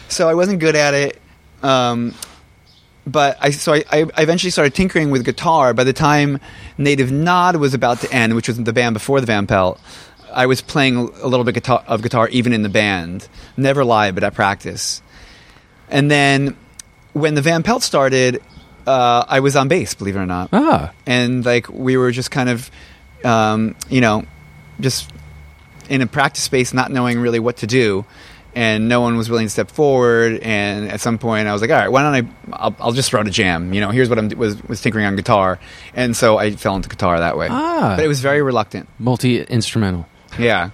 so 0.09 0.29
I 0.29 0.33
wasn't 0.33 0.59
good 0.59 0.75
at 0.75 0.93
it. 0.93 1.21
Um, 1.63 2.13
but 3.05 3.37
I 3.39 3.51
so 3.51 3.73
I, 3.73 3.83
I 3.91 4.21
eventually 4.21 4.51
started 4.51 4.75
tinkering 4.75 5.09
with 5.11 5.23
guitar. 5.23 5.73
By 5.73 5.85
the 5.85 5.93
time 5.93 6.39
Native 6.77 7.11
Nod 7.11 7.55
was 7.55 7.73
about 7.73 8.01
to 8.01 8.11
end, 8.11 8.35
which 8.35 8.47
was 8.47 8.61
the 8.61 8.73
band 8.73 8.93
before 8.93 9.21
the 9.21 9.25
Van 9.25 9.47
Pelt, 9.47 9.79
I 10.31 10.45
was 10.45 10.61
playing 10.61 10.97
a 10.97 11.27
little 11.27 11.45
bit 11.45 11.55
guitar, 11.55 11.83
of 11.87 12.01
guitar 12.01 12.27
even 12.29 12.53
in 12.53 12.61
the 12.61 12.69
band. 12.69 13.27
Never 13.55 13.85
live, 13.85 14.15
but 14.15 14.23
at 14.23 14.33
practice. 14.33 15.01
And 15.89 16.11
then 16.11 16.57
when 17.17 17.35
the 17.35 17.41
Van 17.41 17.63
Pelt 17.63 17.83
started, 17.83 18.41
uh, 18.85 19.25
I 19.27 19.39
was 19.41 19.55
on 19.55 19.67
bass, 19.67 19.93
believe 19.93 20.15
it 20.15 20.19
or 20.19 20.25
not. 20.25 20.49
Ah. 20.53 20.93
And 21.05 21.45
like 21.45 21.69
we 21.69 21.97
were 21.97 22.11
just 22.11 22.31
kind 22.31 22.49
of, 22.49 22.71
um, 23.25 23.75
you 23.89 24.01
know, 24.01 24.25
just 24.79 25.09
in 25.89 26.01
a 26.01 26.07
practice 26.07 26.43
space, 26.43 26.73
not 26.73 26.91
knowing 26.91 27.19
really 27.19 27.39
what 27.39 27.57
to 27.57 27.67
do. 27.67 28.05
And 28.55 28.89
no 28.89 29.01
one 29.01 29.17
was 29.17 29.29
willing 29.29 29.45
to 29.45 29.51
step 29.51 29.69
forward. 29.69 30.39
And 30.41 30.89
at 30.89 30.99
some 30.99 31.19
point, 31.19 31.47
I 31.47 31.53
was 31.53 31.61
like, 31.61 31.69
"All 31.69 31.77
right, 31.77 31.89
why 31.89 32.01
don't 32.01 32.15
I? 32.15 32.53
I'll, 32.53 32.75
I'll 32.79 32.91
just 32.91 33.11
throw 33.11 33.19
out 33.19 33.27
a 33.27 33.29
jam. 33.29 33.71
You 33.71 33.81
know, 33.81 33.91
here's 33.91 34.09
what 34.09 34.17
I 34.17 34.23
was 34.35 34.63
was 34.63 34.81
tinkering 34.81 35.05
on 35.05 35.15
guitar." 35.15 35.59
And 35.93 36.17
so 36.17 36.39
I 36.39 36.51
fell 36.51 36.75
into 36.75 36.89
guitar 36.89 37.19
that 37.19 37.37
way. 37.37 37.49
Ah. 37.51 37.93
But 37.95 38.03
it 38.03 38.07
was 38.07 38.19
very 38.19 38.41
reluctant. 38.41 38.89
Multi 38.97 39.43
instrumental. 39.43 40.07
Yeah. 40.39 40.71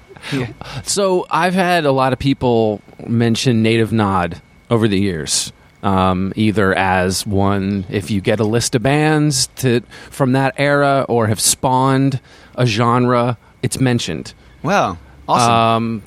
So 0.84 1.26
I've 1.30 1.54
had 1.54 1.84
a 1.84 1.92
lot 1.92 2.14
of 2.14 2.20
people 2.20 2.82
mention 3.06 3.62
Native 3.62 3.92
Nod 3.92 4.42
over 4.70 4.88
the 4.88 4.98
years. 4.98 5.52
Um, 5.84 6.32
either 6.38 6.74
as 6.74 7.28
one, 7.28 7.84
if 7.90 8.10
you 8.10 8.22
get 8.22 8.40
a 8.40 8.46
list 8.46 8.74
of 8.74 8.84
bands 8.84 9.48
to 9.58 9.82
from 10.10 10.32
that 10.32 10.54
era, 10.58 11.06
or 11.10 11.28
have 11.28 11.42
spawned 11.42 12.22
a 12.56 12.66
genre, 12.66 13.38
it's 13.62 13.80
mentioned. 13.82 14.34
Wow. 14.63 14.98
Awesome. 15.28 15.52
Um, 15.52 16.04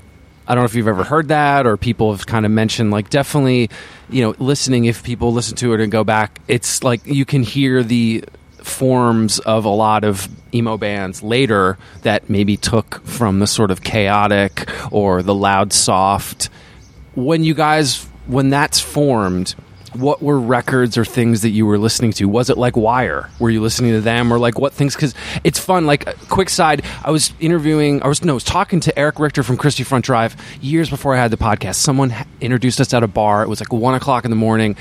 I 0.49 0.55
don't 0.55 0.63
know 0.63 0.67
if 0.67 0.75
you've 0.75 0.89
ever 0.89 1.05
heard 1.05 1.29
that, 1.29 1.67
or 1.67 1.77
people 1.77 2.13
have 2.13 2.27
kind 2.27 2.47
of 2.47 2.53
mentioned, 2.53 2.91
like, 2.91 3.11
definitely, 3.11 3.69
you 4.09 4.23
know, 4.23 4.35
listening. 4.39 4.87
If 4.87 5.03
people 5.03 5.35
listen 5.35 5.57
to 5.57 5.75
it 5.75 5.81
and 5.81 5.93
go 5.93 6.05
back, 6.05 6.41
it's 6.49 6.83
like 6.83 7.05
you 7.05 7.27
can 7.27 7.43
hear 7.43 7.83
the 7.83 8.25
forms 8.63 9.41
of 9.41 9.67
a 9.67 9.69
lot 9.69 10.05
of 10.05 10.27
emo 10.55 10.79
bands 10.79 11.23
later 11.23 11.77
that 12.03 12.31
maybe 12.31 12.57
took 12.57 13.05
from 13.05 13.41
the 13.41 13.47
sort 13.47 13.71
of 13.71 13.83
chaotic 13.83 14.69
or 14.91 15.23
the 15.23 15.35
loud 15.35 15.75
soft. 15.75 16.49
When 17.15 17.45
you 17.45 17.53
guys, 17.53 18.07
when 18.27 18.49
that's 18.49 18.81
formed, 18.81 19.55
what 19.99 20.23
were 20.23 20.39
records 20.39 20.97
or 20.97 21.05
things 21.05 21.43
that 21.43 21.51
you 21.51 21.67
were 21.67 21.79
listening 21.79 22.13
to? 22.13 22.27
Was 22.27 22.51
it 22.51 22.59
like 22.59 22.77
Wire? 22.77 23.31
Were 23.39 23.51
you 23.51 23.61
listening 23.61 23.93
to 23.93 24.01
them 24.01 24.33
or 24.33 24.39
like 24.39 24.59
what 24.59 24.73
things? 24.73 24.95
Because 24.95 25.15
it's 25.45 25.59
fun. 25.59 25.87
Like, 25.87 26.05
quick 26.29 26.49
side, 26.49 26.85
I 27.05 27.11
was 27.11 27.33
interviewing, 27.41 28.03
I 28.03 28.09
was, 28.09 28.25
no, 28.25 28.33
I 28.33 28.35
was 28.35 28.45
talking 28.45 28.81
to 28.81 28.99
Eric 28.99 29.19
Richter 29.19 29.43
from 29.43 29.57
Christie 29.57 29.85
Front 29.85 30.05
Drive 30.05 30.37
years 30.61 30.91
before 30.91 31.15
I 31.15 31.19
had 31.19 31.31
the 31.31 31.37
podcast. 31.37 31.77
Someone 31.77 32.15
introduced 32.41 32.81
us 32.81 32.93
at 32.95 33.03
a 33.03 33.09
bar. 33.09 33.43
It 33.43 33.49
was 33.49 33.61
like 33.61 33.73
one 33.73 33.95
o'clock 33.95 34.25
in 34.25 34.31
the 34.31 34.37
morning. 34.37 34.77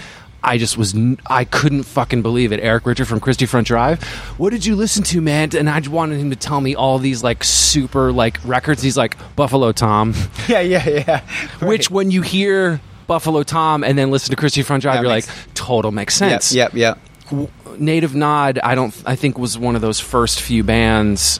I 0.46 0.60
just 0.60 0.78
was, 0.78 0.96
I 1.26 1.44
couldn't 1.44 1.84
fucking 1.84 2.22
believe 2.22 2.52
it. 2.52 2.60
Eric 2.60 2.86
Richter 2.86 3.04
from 3.04 3.20
Christie 3.20 3.48
Front 3.48 3.66
Drive. 3.66 4.04
What 4.38 4.52
did 4.52 4.64
you 4.64 4.76
listen 4.76 5.02
to, 5.06 5.20
man? 5.20 5.50
And 5.58 5.68
I 5.68 5.80
just 5.80 5.92
wanted 5.92 6.20
him 6.20 6.30
to 6.30 6.36
tell 6.36 6.62
me 6.62 6.76
all 6.76 7.00
these 7.00 7.24
like 7.24 7.44
super 7.44 8.12
like 8.12 8.38
records. 8.46 8.84
He's 8.84 8.96
like, 8.96 9.18
Buffalo 9.36 9.72
Tom. 9.72 10.14
yeah, 10.48 10.60
yeah, 10.60 10.88
yeah. 10.88 11.22
Which, 11.66 11.90
when 11.90 12.12
you 12.12 12.22
hear 12.22 12.80
Buffalo 13.08 13.44
Tom 13.44 13.84
and 13.84 13.98
then 13.98 14.12
listen 14.12 14.30
to 14.32 14.36
Christie 14.36 14.62
Front 14.64 14.82
Drive, 14.84 15.02
you're 15.02 15.12
makes- 15.12 15.28
like, 15.28 15.54
total 15.54 15.92
makes 15.92 16.16
sense. 16.16 16.54
yep, 16.54 16.74
yep. 16.74 17.00
W- 17.30 17.50
Native 17.78 18.16
Nod, 18.16 18.60
I 18.60 18.76
don't, 18.76 18.96
I 19.06 19.16
think 19.16 19.38
was 19.38 19.58
one 19.58 19.76
of 19.76 19.82
those 19.82 20.00
first 20.00 20.40
few 20.42 20.64
bands 20.64 21.40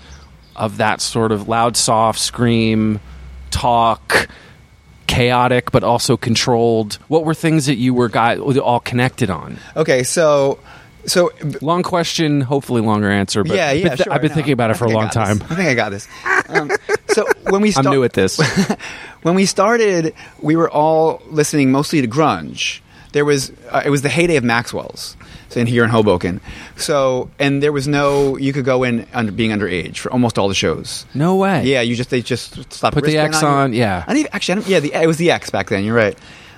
of 0.56 0.78
that 0.78 1.02
sort 1.02 1.32
of 1.32 1.48
loud, 1.48 1.78
soft, 1.78 2.20
scream, 2.20 3.00
talk, 3.52 4.28
chaotic, 5.08 5.72
but 5.72 5.84
also 5.84 6.18
controlled. 6.18 6.98
What 7.08 7.24
were 7.26 7.34
things 7.34 7.68
that 7.68 7.76
you 7.76 7.94
were 7.94 8.10
got 8.10 8.40
all 8.40 8.80
connected 8.80 9.30
on? 9.30 9.58
Okay, 9.76 10.04
so 10.04 10.60
so 11.08 11.32
Long 11.62 11.84
question, 11.84 12.42
hopefully 12.42 12.82
longer 12.82 13.10
answer. 13.10 13.44
But 13.44 13.56
yeah, 13.56 13.72
yeah. 13.72 13.90
but 13.90 13.96
th- 13.96 14.06
sure, 14.06 14.14
I've 14.14 14.22
been 14.22 14.30
no, 14.30 14.36
thinking 14.36 14.54
about 14.54 14.72
it 14.72 14.78
for 14.78 14.86
a 14.86 14.90
long 14.90 15.08
got 15.08 15.14
this. 15.28 15.40
time. 15.40 15.48
I 15.52 15.56
think 15.56 15.70
I 15.70 15.74
got 15.74 15.90
this. 15.90 16.08
Um, 16.50 16.72
so 17.10 17.26
when 17.50 17.62
we 17.62 17.74
I'm 17.76 17.86
new 17.86 18.04
at 18.04 18.14
this. 18.14 18.40
when 19.22 19.36
we 19.36 19.46
started, 19.46 20.14
we 20.42 20.56
were 20.56 20.70
all 20.70 21.22
listening 21.30 21.72
mostly 21.72 22.02
to 22.02 22.08
grunge. 22.08 22.82
There 23.12 23.26
was 23.26 23.52
uh, 23.70 23.82
it 23.86 23.90
was 23.90 24.02
the 24.02 24.10
heyday 24.10 24.36
of 24.36 24.44
Maxwell's 24.44 25.16
in 25.56 25.68
here 25.68 25.84
in 25.84 25.90
Hoboken. 25.90 26.42
So 26.76 27.30
and 27.40 27.64
there 27.64 27.72
was 27.72 27.88
no 27.88 28.38
you 28.38 28.52
could 28.52 28.66
go 28.66 28.84
in 28.84 29.08
under 29.14 29.32
being 29.32 29.52
underage 29.52 29.98
for 29.98 30.12
almost 30.12 30.38
all 30.38 30.50
the 30.50 30.56
shows. 30.56 31.06
no 31.14 31.38
way. 31.38 31.64
Yeah, 31.66 31.82
you 31.82 31.96
just 31.96 32.10
they 32.10 32.22
just 32.22 32.72
stopped 32.74 32.94
Put 32.94 33.06
the 33.06 33.18
X 33.18 33.42
you. 33.42 33.48
on, 33.48 33.74
yeah. 33.74 34.04
I 34.06 34.14
didn't, 34.14 34.36
actually, 34.36 34.64
I 34.64 34.68
yeah, 34.68 34.80
the, 34.82 34.94
it 34.94 35.08
was 35.08 35.18
the 35.18 35.32
X 35.32 35.50
back 35.50 35.70
then. 35.70 35.84
You're 35.84 35.96
right. 35.96 36.18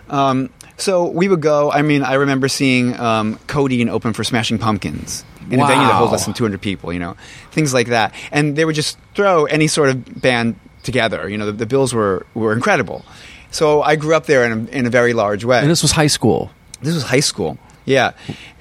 Um, 0.09 0.49
so 0.77 1.07
we 1.07 1.27
would 1.27 1.41
go. 1.41 1.71
I 1.71 1.81
mean, 1.81 2.03
I 2.03 2.13
remember 2.13 2.47
seeing 2.47 2.97
um, 2.99 3.39
Codeine 3.47 3.89
open 3.89 4.13
for 4.13 4.23
Smashing 4.23 4.57
Pumpkins 4.59 5.25
in 5.49 5.59
a 5.59 5.65
venue 5.67 5.85
that 5.87 5.93
holds 5.93 6.09
Wow. 6.09 6.11
less 6.13 6.25
than 6.25 6.33
200 6.33 6.61
people. 6.61 6.93
You 6.93 6.99
know, 6.99 7.15
things 7.51 7.73
like 7.73 7.87
that, 7.87 8.13
and 8.31 8.55
they 8.55 8.63
would 8.65 8.75
just 8.75 8.97
throw 9.15 9.45
any 9.45 9.67
sort 9.67 9.89
of 9.89 10.21
band 10.21 10.55
together. 10.83 11.27
You 11.27 11.37
know, 11.37 11.47
the, 11.47 11.51
the 11.53 11.65
bills 11.65 11.93
were 11.93 12.25
were 12.33 12.53
incredible. 12.53 13.03
So 13.51 13.81
I 13.81 13.95
grew 13.95 14.13
up 14.15 14.25
there 14.25 14.45
in 14.45 14.51
a, 14.67 14.71
in 14.71 14.85
a 14.85 14.89
very 14.89 15.13
large 15.13 15.43
way. 15.45 15.59
And 15.59 15.69
this 15.69 15.81
was 15.81 15.91
high 15.93 16.07
school. 16.07 16.51
This 16.81 16.93
was 16.93 17.03
high 17.03 17.21
school. 17.21 17.57
Yeah, 17.85 18.11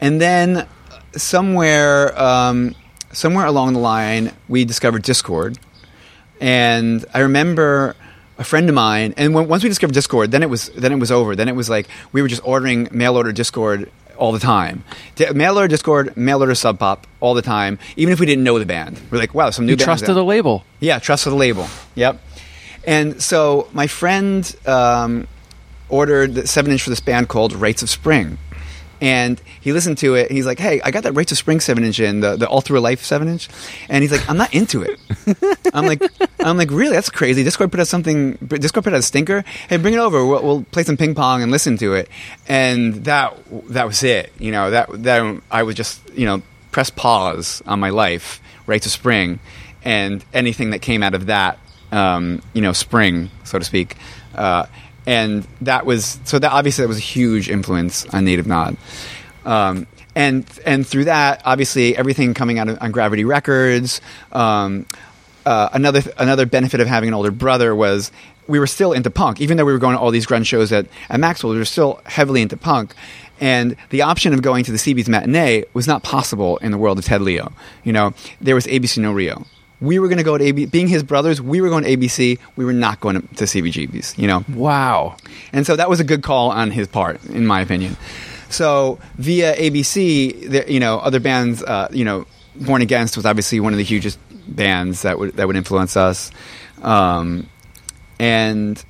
and 0.01 0.21
then 0.21 0.67
somewhere 1.17 2.19
um, 2.21 2.75
somewhere 3.13 3.47
along 3.47 3.73
the 3.75 3.81
line, 3.81 4.33
we 4.49 4.65
discovered 4.65 5.03
Dischord, 5.03 5.59
and 6.41 7.05
I 7.13 7.21
remember 7.21 7.97
a 8.39 8.45
friend 8.45 8.69
of 8.69 8.75
mine. 8.75 9.15
And 9.17 9.35
when, 9.35 9.49
once 9.49 9.63
we 9.63 9.69
discovered 9.69 9.95
Dischord, 9.95 10.31
then 10.31 10.43
it 10.43 10.51
was 10.51 10.69
then 10.71 10.93
it 10.93 10.99
was 10.99 11.11
over. 11.11 11.37
Then 11.37 11.49
it 11.49 11.55
was 11.57 11.69
like 11.69 11.89
we 12.13 12.23
were 12.23 12.29
just 12.29 12.43
ordering 12.45 12.89
mail 12.93 13.17
order 13.17 13.33
Dischord 13.33 13.89
all 14.17 14.33
the 14.33 14.39
time. 14.39 14.85
Di- 15.17 15.31
mail 15.33 15.59
order 15.59 15.75
Dischord, 15.75 16.17
mail 16.17 16.41
order 16.41 16.55
Sub 16.55 16.79
Pop 16.79 17.07
all 17.21 17.35
the 17.35 17.43
time, 17.43 17.79
even 17.97 18.13
if 18.13 18.21
we 18.21 18.27
didn't 18.27 18.45
know 18.45 18.59
the 18.59 18.67
band. 18.67 19.01
We're 19.11 19.19
like, 19.19 19.35
wow, 19.35 19.51
some 19.51 19.67
new 19.67 19.73
You 19.73 19.77
trusted 19.77 20.15
the 20.15 20.25
label. 20.25 20.65
Yeah, 20.81 20.99
trust 20.99 21.25
for 21.25 21.31
the 21.31 21.37
label. 21.37 21.67
Yep. 21.95 22.21
And 22.85 23.21
so 23.23 23.69
my 23.73 23.89
friend 23.89 24.57
um, 24.67 25.27
ordered 25.89 26.35
the 26.35 26.47
seven 26.47 26.73
inch 26.73 26.83
for 26.83 26.91
this 26.91 27.01
band 27.01 27.29
called 27.29 27.53
Rites 27.53 27.83
of 27.83 27.91
Spring. 27.91 28.39
And 29.01 29.41
he 29.61 29.73
listened 29.73 29.99
to 29.99 30.15
it 30.15 30.29
and 30.29 30.37
he's 30.37 30.47
like, 30.47 30.59
Hey, 30.59 30.81
I 30.83 30.91
got 30.91 31.03
that 31.03 31.15
of 31.31 31.39
Spring 31.39 31.61
seven 31.61 31.85
inch 31.85 32.01
in, 32.01 32.21
the, 32.21 32.37
the 32.37 32.49
All 32.49 32.61
Through 32.61 32.81
Life 32.81 33.03
seven 33.03 33.29
inch. 33.29 33.49
And 33.89 34.03
he's 34.03 34.13
like, 34.13 34.29
I'm 34.29 34.37
not 34.37 34.55
into 34.55 34.83
it. 34.83 34.99
I'm 35.75 35.87
like, 35.87 36.03
I'm 36.41 36.57
like, 36.57 36.71
really? 36.71 36.95
That's 36.95 37.11
crazy. 37.11 37.45
Dischord 37.45 37.71
put 37.71 37.81
out 37.81 37.89
something, 37.89 38.39
Dischord 38.39 38.85
put 38.85 38.93
out 38.93 39.01
a 39.01 39.03
stinker. 39.03 39.43
Hey, 39.69 39.77
bring 39.77 39.95
it 39.95 39.99
over. 39.99 40.25
We'll, 40.25 40.43
we'll 40.43 40.63
play 40.65 40.83
some 40.83 40.97
ping 40.97 41.15
pong 41.15 41.43
and 41.43 41.53
listen 41.53 41.77
to 41.79 41.95
it. 41.95 42.09
And 42.49 43.05
that, 43.05 43.37
that 43.71 43.87
was 43.87 44.03
it. 44.03 44.33
You 44.39 44.53
know, 44.53 44.71
that, 44.71 45.03
that 45.03 45.43
I 45.51 45.63
would 45.63 45.77
just, 45.77 46.01
you 46.15 46.27
know, 46.27 46.43
press 46.71 46.91
pause 46.91 47.63
on 47.67 47.81
my 47.81 47.91
life, 47.91 48.41
of 48.87 48.93
Spring, 48.93 49.41
and 49.85 50.25
anything 50.35 50.71
that 50.71 50.81
came 50.81 51.03
out 51.03 51.15
of 51.15 51.27
that, 51.27 51.59
um, 51.93 52.43
you 52.53 52.61
know, 52.61 52.73
spring, 52.73 53.31
so 53.45 53.59
to 53.59 53.65
speak. 53.65 53.97
Uh, 54.35 54.67
and 55.07 55.47
that 55.61 55.87
was 55.87 56.19
so 56.25 56.39
that 56.39 56.53
obviously 56.53 56.83
that 56.83 56.89
was 56.89 56.99
a 56.99 57.01
huge 57.01 57.49
influence 57.49 58.07
on 58.07 58.25
Native 58.25 58.47
Nod. 58.47 58.77
Um, 59.45 59.87
and 60.15 60.47
and 60.65 60.87
through 60.87 61.05
that, 61.05 61.43
obviously, 61.45 61.97
everything 61.97 62.35
coming 62.35 62.59
out 62.59 62.69
of, 62.69 62.79
on 62.81 62.91
Gravity 62.91 63.25
Records. 63.25 64.01
Um, 64.33 64.87
uh, 65.45 65.69
another 65.73 66.03
another 66.19 66.47
benefit 66.47 66.81
of 66.81 66.89
having 66.89 67.09
an 67.09 67.15
older 67.15 67.31
brother 67.31 67.75
was 67.75 68.11
we 68.49 68.59
were 68.59 68.67
still 68.67 68.93
into 68.93 69.11
punk, 69.11 69.41
even 69.41 69.57
though 69.57 69.65
we 69.65 69.73
were 69.73 69.79
going 69.79 69.95
to 69.95 70.01
all 70.01 70.11
these 70.11 70.27
grunge 70.27 70.47
shows 70.47 70.73
at, 70.73 70.87
at 71.09 71.21
Maxwell. 71.21 71.53
We 71.53 71.59
were 71.59 71.65
still 71.65 72.01
heavily 72.07 72.43
into 72.43 72.57
punk, 72.57 72.95
and 73.41 73.77
the 73.91 74.03
option 74.03 74.33
of 74.33 74.43
going 74.43 74.65
to 74.65 74.73
the 74.73 74.79
CB's 74.79 75.09
matinee 75.09 75.65
was 75.75 75.87
not 75.87 76.03
possible 76.03 76.57
in 76.59 76.73
the 76.73 76.79
world 76.79 76.99
of 76.99 77.05
Ted 77.05 77.23
Leo. 77.23 77.53
You 77.85 77.93
know, 77.93 78.15
there 78.41 78.55
was 78.55 78.67
ABC 78.67 78.99
No 78.99 79.13
Rio. 79.13 79.47
We 79.81 79.99
were 79.99 80.09
going 80.09 80.19
to 80.19 80.25
go 80.25 80.39
to 80.39 80.45
AB, 80.45 80.67
being 80.67 80.89
his 80.89 81.03
brothers. 81.03 81.41
We 81.41 81.61
were 81.61 81.69
going 81.69 81.85
to 81.85 81.97
ABC. 81.97 82.39
We 82.57 82.65
were 82.65 82.73
not 82.73 83.01
going 83.01 83.21
to, 83.21 83.35
to 83.37 83.45
CBGB's. 83.45 84.17
You 84.19 84.27
know, 84.27 84.45
Wow. 84.55 85.17
and 85.53 85.67
so 85.67 85.77
that 85.77 85.91
was 85.91 86.01
a 86.01 86.05
good 86.05 86.23
call 86.23 86.51
on 86.51 86.71
his 86.71 86.89
part, 86.89 87.23
in 87.27 87.47
my 87.47 87.61
opinion. 87.61 87.97
So 88.49 88.99
via 89.17 89.55
ABC, 89.57 90.49
there, 90.49 90.71
you 90.71 90.81
know, 90.81 90.99
other 90.99 91.21
bands, 91.21 91.63
uh, 91.63 91.89
you 91.91 92.05
know, 92.05 92.27
Born 92.55 92.81
Against 92.81 93.17
was 93.17 93.27
obviously 93.27 93.61
one 93.61 93.73
of 93.75 93.77
the 93.77 93.85
hugest 93.85 94.19
bands 94.49 95.03
that 95.03 95.19
would 95.19 95.35
that 95.37 95.47
would 95.47 95.57
influence 95.57 95.97
us, 95.97 96.31
um, 96.83 97.49
and 98.19 98.83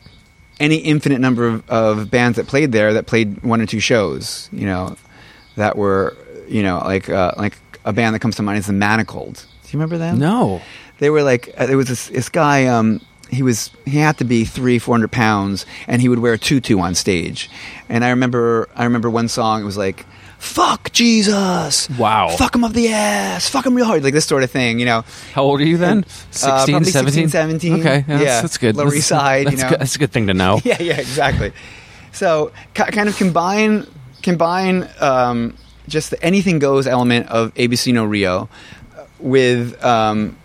any 0.61 0.76
infinite 0.76 1.19
number 1.21 1.49
of, 1.49 1.69
of 1.69 2.11
bands 2.11 2.37
that 2.37 2.47
played 2.47 2.71
there 2.73 2.93
that 2.95 3.07
played 3.07 3.43
one 3.43 3.61
or 3.61 3.66
two 3.66 3.81
shows, 3.81 4.49
you 4.52 4.66
know, 4.66 4.97
that 5.57 5.76
were, 5.76 6.16
you 6.49 6.62
know, 6.62 6.78
like 6.78 7.09
uh, 7.09 7.33
like 7.37 7.59
a 7.85 7.93
band 7.93 8.14
that 8.14 8.21
comes 8.21 8.37
to 8.37 8.43
mind 8.43 8.59
is 8.59 8.66
the 8.66 8.73
Manacled. 8.73 9.47
Do 9.67 9.73
you 9.73 9.79
remember 9.79 9.99
them? 9.99 10.19
No. 10.19 10.63
they 10.99 11.11
were 11.11 11.23
like 11.23 11.53
uh, 11.59 11.67
there 11.67 11.77
was 11.77 11.89
this, 11.89 12.09
this 12.09 12.29
guy 12.29 12.67
um 12.67 13.01
he 13.31 13.43
was 13.43 13.71
he 13.85 13.99
had 13.99 14.17
to 14.19 14.25
be 14.25 14.45
three 14.45 14.79
four 14.79 14.95
hundred 14.95 15.11
pounds 15.13 15.67
and 15.89 16.01
he 16.01 16.09
would 16.09 16.21
wear 16.21 16.33
a 16.35 16.39
tutu 16.39 16.79
on 16.79 16.95
stage 16.95 17.51
and 17.89 18.05
i 18.05 18.11
remember 18.11 18.69
i 18.77 18.85
remember 18.85 19.11
one 19.11 19.27
song 19.29 19.61
it 19.61 19.65
was 19.65 19.77
like 19.77 20.07
fuck 20.39 20.93
jesus 20.93 21.91
Wow. 21.99 22.29
fuck 22.29 22.55
him 22.55 22.63
up 22.63 22.73
the 22.73 22.89
ass 22.93 23.49
fuck 23.51 23.67
him 23.67 23.75
real 23.75 23.85
hard 23.85 24.05
like 24.05 24.15
this 24.15 24.27
sort 24.27 24.45
of 24.45 24.51
thing 24.53 24.79
you 24.79 24.87
know 24.87 25.05
How 25.35 25.43
old 25.43 25.61
are 25.61 25.65
you 25.67 25.77
then? 25.77 26.05
Uh, 26.05 26.65
16, 26.65 26.73
probably 26.75 26.91
17? 26.93 27.29
16, 27.29 27.29
17. 27.31 27.73
Okay, 27.81 27.85
yeah, 27.85 28.05
that's, 28.07 28.23
Yeah. 28.25 28.41
that's 28.43 28.59
good. 28.59 28.77
Lower 28.77 28.85
That's- 28.87 28.99
East 29.01 29.09
Side, 29.09 29.45
you 29.47 29.51
That's, 29.51 29.63
know. 29.63 29.69
good. 29.71 29.81
that's 29.81 29.97
a 29.97 29.99
good 29.99 30.13
thing 30.13 30.27
to 30.29 30.35
know. 30.35 30.61
yeah 30.65 30.81
yeah 30.81 31.01
exactly 31.01 31.53
so 32.13 32.53
ki 32.75 32.85
kind 32.93 33.09
of 33.09 33.17
combine 33.19 33.87
combine 34.23 34.89
um 35.01 35.57
just 35.89 36.11
the 36.11 36.23
anything 36.23 36.59
goes 36.61 36.87
element 36.87 37.27
of 37.29 37.53
ABC 37.55 37.93
No 37.93 38.05
Rio 38.05 38.35
uh, 38.45 38.47
with 39.19 39.83
um, 39.85 40.37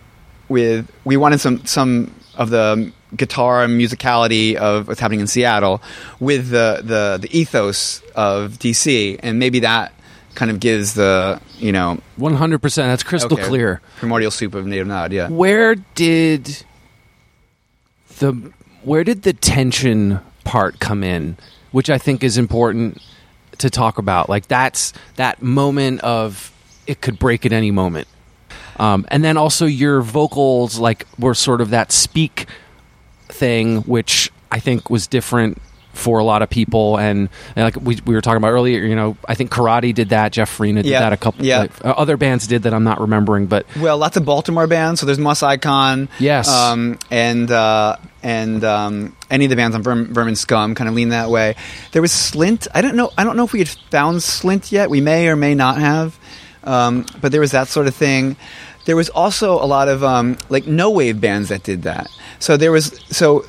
with 0.48 0.90
we 1.04 1.16
wanted 1.16 1.40
some 1.40 1.64
some 1.66 2.14
of 2.36 2.50
the 2.50 2.92
guitar 3.16 3.62
and 3.62 3.78
musicality 3.80 4.54
of 4.54 4.88
what's 4.88 5.00
happening 5.00 5.20
in 5.20 5.26
Seattle 5.26 5.82
with 6.20 6.50
the 6.50 6.80
the, 6.82 7.18
the 7.20 7.38
ethos 7.38 8.02
of 8.14 8.52
DC 8.52 9.18
and 9.22 9.38
maybe 9.38 9.60
that 9.60 9.92
kind 10.34 10.50
of 10.50 10.60
gives 10.60 10.94
the 10.94 11.40
you 11.58 11.72
know 11.72 11.98
One 12.16 12.34
hundred 12.34 12.62
percent. 12.62 12.88
That's 12.88 13.02
crystal 13.02 13.34
okay, 13.34 13.46
clear. 13.46 13.80
primordial 13.98 14.30
soup 14.30 14.54
of 14.54 14.66
native 14.66 14.86
nod 14.86 15.12
yeah 15.12 15.28
Where 15.28 15.74
did 15.74 16.64
the 18.18 18.52
where 18.82 19.04
did 19.04 19.22
the 19.22 19.32
tension 19.32 20.20
part 20.44 20.80
come 20.80 21.04
in? 21.04 21.36
Which 21.70 21.88
I 21.88 21.98
think 21.98 22.22
is 22.24 22.36
important 22.36 23.00
to 23.58 23.70
talk 23.70 23.98
about. 23.98 24.28
Like 24.28 24.48
that's 24.48 24.92
that 25.16 25.42
moment 25.42 26.00
of 26.00 26.52
it 26.86 27.00
could 27.00 27.18
break 27.18 27.46
at 27.46 27.52
any 27.52 27.70
moment. 27.70 28.08
Um, 28.78 29.06
and 29.10 29.22
then 29.24 29.36
also 29.36 29.66
your 29.66 30.00
vocals 30.02 30.78
like 30.78 31.06
were 31.18 31.34
sort 31.34 31.60
of 31.60 31.70
that 31.70 31.92
speak 31.92 32.46
thing, 33.28 33.78
which 33.82 34.30
I 34.50 34.58
think 34.58 34.90
was 34.90 35.06
different 35.06 35.60
for 35.94 36.18
a 36.18 36.24
lot 36.24 36.40
of 36.40 36.48
people. 36.48 36.98
And, 36.98 37.28
and 37.54 37.64
like 37.64 37.76
we, 37.76 37.98
we 38.06 38.14
were 38.14 38.22
talking 38.22 38.38
about 38.38 38.48
earlier, 38.52 38.80
you 38.80 38.96
know, 38.96 39.16
I 39.28 39.34
think 39.34 39.50
Karate 39.50 39.92
did 39.94 40.08
that. 40.08 40.32
Geoff 40.32 40.48
Farina 40.48 40.82
did 40.82 40.88
Yeah. 40.90 41.00
that. 41.00 41.12
A 41.12 41.18
couple, 41.18 41.44
Yeah. 41.44 41.58
like, 41.58 41.84
uh, 41.84 41.90
other 41.90 42.16
bands 42.16 42.46
did 42.46 42.62
that. 42.62 42.72
I'm 42.72 42.84
not 42.84 42.98
remembering, 42.98 43.44
but 43.46 43.66
Well, 43.78 43.98
lots 43.98 44.16
of 44.16 44.24
Baltimore 44.24 44.66
bands. 44.66 45.00
So 45.00 45.06
there's 45.06 45.18
Moss 45.18 45.42
Icon. 45.42 46.08
Yes. 46.18 46.48
Um, 46.48 46.98
and 47.10 47.50
uh, 47.50 47.96
and 48.22 48.64
um, 48.64 49.14
any 49.30 49.44
of 49.44 49.50
the 49.50 49.56
bands 49.56 49.76
on 49.76 49.82
Verm- 49.82 50.06
Vermin 50.08 50.34
Scum 50.36 50.74
kind 50.74 50.88
of 50.88 50.94
lean 50.94 51.10
that 51.10 51.28
way. 51.28 51.56
There 51.92 52.00
was 52.00 52.10
Slint. 52.12 52.68
I 52.74 52.80
don't 52.80 52.96
know. 52.96 53.10
I 53.18 53.24
don't 53.24 53.36
know 53.36 53.44
if 53.44 53.52
we 53.52 53.58
had 53.58 53.68
found 53.68 54.20
Slint 54.20 54.72
yet. 54.72 54.88
We 54.88 55.02
may 55.02 55.28
or 55.28 55.36
may 55.36 55.54
not 55.54 55.76
have. 55.78 56.18
Um, 56.64 57.06
but 57.20 57.32
there 57.32 57.40
was 57.40 57.52
that 57.52 57.68
sort 57.68 57.86
of 57.86 57.94
thing. 57.94 58.36
There 58.84 58.96
was 58.96 59.08
also 59.08 59.54
a 59.54 59.66
lot 59.66 59.88
of 59.88 60.02
um, 60.02 60.38
like 60.48 60.66
no 60.66 60.90
wave 60.90 61.20
bands 61.20 61.48
that 61.50 61.62
did 61.62 61.82
that. 61.82 62.08
So 62.38 62.56
there 62.56 62.72
was 62.72 63.00
so 63.10 63.44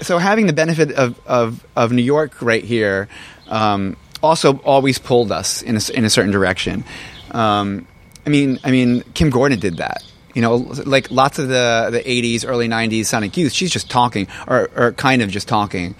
so 0.00 0.18
having 0.18 0.46
the 0.46 0.52
benefit 0.52 0.92
of 0.92 1.20
of, 1.26 1.66
of 1.74 1.92
New 1.92 2.02
York 2.02 2.40
right 2.42 2.64
here 2.64 3.08
um, 3.48 3.96
also 4.22 4.58
always 4.58 4.98
pulled 4.98 5.32
us 5.32 5.62
in 5.62 5.76
a, 5.76 5.80
in 5.94 6.04
a 6.04 6.10
certain 6.10 6.32
direction. 6.32 6.84
Um, 7.30 7.86
I 8.24 8.30
mean, 8.30 8.58
I 8.64 8.70
mean, 8.70 9.02
Kim 9.14 9.30
Gordon 9.30 9.58
did 9.58 9.78
that. 9.78 10.02
You 10.34 10.42
know, 10.42 10.56
like 10.56 11.10
lots 11.10 11.38
of 11.38 11.48
the 11.48 11.88
the 11.90 12.00
'80s, 12.00 12.44
early 12.46 12.68
'90s 12.68 13.06
Sonic 13.06 13.36
Youth. 13.36 13.52
She's 13.52 13.70
just 13.70 13.90
talking, 13.90 14.28
or, 14.46 14.68
or 14.76 14.92
kind 14.92 15.22
of 15.22 15.30
just 15.30 15.48
talking. 15.48 15.94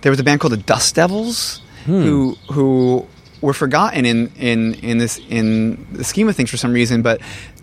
There 0.00 0.10
was 0.10 0.18
a 0.18 0.24
band 0.24 0.40
called 0.40 0.54
the 0.54 0.58
Dust 0.58 0.96
Devils, 0.96 1.60
who 1.84 2.36
who 2.50 3.06
were 3.46 3.54
forgotten 3.54 4.04
in 4.04 4.30
in 4.36 4.74
in 4.74 4.98
this 4.98 5.18
in 5.30 5.86
the 5.92 6.04
scheme 6.04 6.28
of 6.28 6.36
things 6.36 6.50
for 6.50 6.58
some 6.58 6.72
reason, 6.72 7.02
but. 7.02 7.20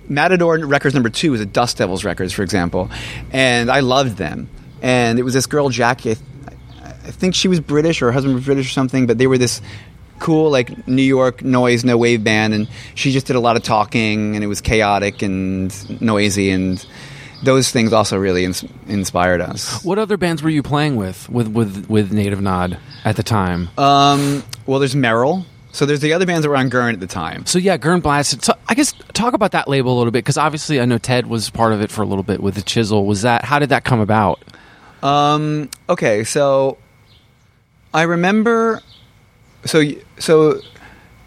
Matador 0.09 0.57
Records 0.57 0.93
number 0.93 1.09
two 1.09 1.31
was 1.31 1.39
a 1.39 1.45
Dust 1.45 1.77
Devils 1.77 2.03
Records, 2.03 2.33
for 2.33 2.43
example, 2.43 2.89
and 3.31 3.71
I 3.71 3.79
loved 3.79 4.17
them. 4.17 4.49
And 4.81 5.17
it 5.17 5.23
was 5.23 5.33
this 5.33 5.45
girl 5.45 5.69
Jackie. 5.69 6.11
I, 6.11 6.13
th- 6.15 6.25
I 7.07 7.11
think 7.11 7.35
she 7.35 7.47
was 7.47 7.61
British 7.61 8.01
or 8.01 8.07
her 8.07 8.11
husband 8.11 8.35
was 8.35 8.43
British 8.43 8.67
or 8.67 8.71
something, 8.71 9.07
but 9.07 9.17
they 9.17 9.27
were 9.27 9.37
this 9.37 9.61
cool 10.19 10.51
like 10.51 10.85
New 10.89 11.03
York 11.03 11.41
noise 11.41 11.85
no 11.85 11.97
wave 11.97 12.21
band, 12.21 12.53
and 12.53 12.67
she 12.95 13.13
just 13.13 13.27
did 13.27 13.37
a 13.37 13.39
lot 13.39 13.55
of 13.55 13.63
talking, 13.63 14.35
and 14.35 14.43
it 14.43 14.47
was 14.47 14.59
chaotic 14.59 15.21
and 15.21 16.01
noisy, 16.01 16.49
and 16.49 16.85
those 17.43 17.71
things 17.71 17.93
also 17.93 18.17
really 18.17 18.43
ins- 18.43 18.65
inspired 18.87 19.39
us. 19.39 19.83
What 19.85 19.99
other 19.99 20.17
bands 20.17 20.43
were 20.43 20.49
you 20.49 20.63
playing 20.63 20.97
with 20.97 21.29
with 21.29 21.47
with, 21.47 21.89
with 21.89 22.11
Native 22.11 22.41
Nod 22.41 22.77
at 23.05 23.15
the 23.15 23.23
time? 23.23 23.69
Um, 23.77 24.43
well, 24.65 24.79
there's 24.79 24.97
Merel. 24.97 25.45
So 25.73 25.87
there's 25.87 26.01
the 26.01 26.13
other 26.13 26.27
bands 26.27 26.43
that 26.43 26.49
were 26.49 26.55
on 26.55 26.69
Gern 26.69 26.93
at 26.93 26.99
the 26.99 27.07
time. 27.07 27.47
so 27.47 27.57
yeah, 27.57 27.77
Gern 27.77 27.99
Blandsten. 27.99 28.43
So 28.43 28.53
I 28.69 28.75
guess 28.75 28.93
talk 29.13 29.33
about 29.33 29.51
that 29.53 29.67
label 29.67 29.95
a 29.95 29.97
little 29.97 30.11
bit 30.11 30.23
because 30.23 30.37
obviously 30.37 30.79
I 30.79 30.85
know 30.85 30.99
Ted 30.99 31.25
was 31.25 31.49
part 31.49 31.73
of 31.73 31.81
it 31.81 31.89
for 31.89 32.03
a 32.03 32.05
little 32.05 32.23
bit 32.23 32.41
with 32.41 32.53
the 32.53 32.61
Chisel. 32.61 33.05
Was 33.07 33.23
that 33.23 33.43
how 33.43 33.57
did 33.57 33.69
that 33.69 33.83
come 33.83 33.99
about? 33.99 34.39
Um, 35.01 35.71
okay, 35.89 36.23
so 36.23 36.77
I 37.93 38.03
remember. 38.03 38.81
So 39.65 39.83
so. 40.19 40.61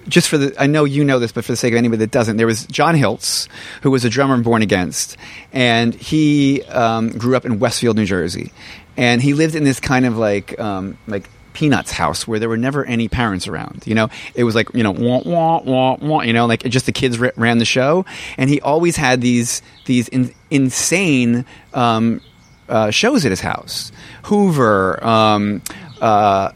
Just 0.08 0.28
for 0.28 0.38
the, 0.38 0.54
I 0.56 0.68
know 0.68 0.84
you 0.84 1.02
know 1.02 1.18
this, 1.18 1.32
but 1.32 1.44
for 1.44 1.50
the 1.50 1.56
sake 1.56 1.72
of 1.72 1.78
anybody 1.78 1.98
that 1.98 2.12
doesn't, 2.12 2.36
there 2.36 2.46
was 2.46 2.64
John 2.66 2.94
Hiltz, 2.94 3.48
who 3.82 3.90
was 3.90 4.04
a 4.04 4.08
drummer 4.08 4.36
in 4.36 4.42
Born 4.42 4.62
Against, 4.62 5.16
and 5.52 5.92
he 5.92 6.62
um, 6.66 7.08
grew 7.08 7.34
up 7.34 7.44
in 7.44 7.58
Westfield, 7.58 7.96
New 7.96 8.04
Jersey, 8.04 8.52
and 8.96 9.20
he 9.20 9.34
lived 9.34 9.56
in 9.56 9.64
this 9.64 9.80
kind 9.80 10.06
of 10.06 10.16
like 10.16 10.60
um, 10.60 10.96
like 11.08 11.28
Peanuts 11.56 11.90
house 11.90 12.28
where 12.28 12.38
there 12.38 12.50
were 12.50 12.58
never 12.58 12.84
any 12.84 13.08
parents 13.08 13.48
around. 13.48 13.82
You 13.86 13.94
know, 13.94 14.10
it 14.34 14.44
was 14.44 14.54
like 14.54 14.68
you 14.74 14.82
know 14.82 14.90
wah 14.92 15.22
wah 15.24 15.62
wah 15.62 15.96
wah. 15.96 16.20
You 16.20 16.34
know, 16.34 16.44
like 16.44 16.62
just 16.64 16.84
the 16.84 16.92
kids 16.92 17.18
r- 17.20 17.32
ran 17.36 17.56
the 17.56 17.64
show, 17.64 18.04
and 18.36 18.50
he 18.50 18.60
always 18.60 18.96
had 18.96 19.22
these 19.22 19.62
these 19.86 20.08
in, 20.08 20.34
insane 20.50 21.46
um, 21.72 22.20
uh, 22.68 22.90
shows 22.90 23.24
at 23.24 23.30
his 23.30 23.40
house. 23.40 23.90
Hoover, 24.24 25.02
um, 25.02 25.62
uh, 26.00 26.52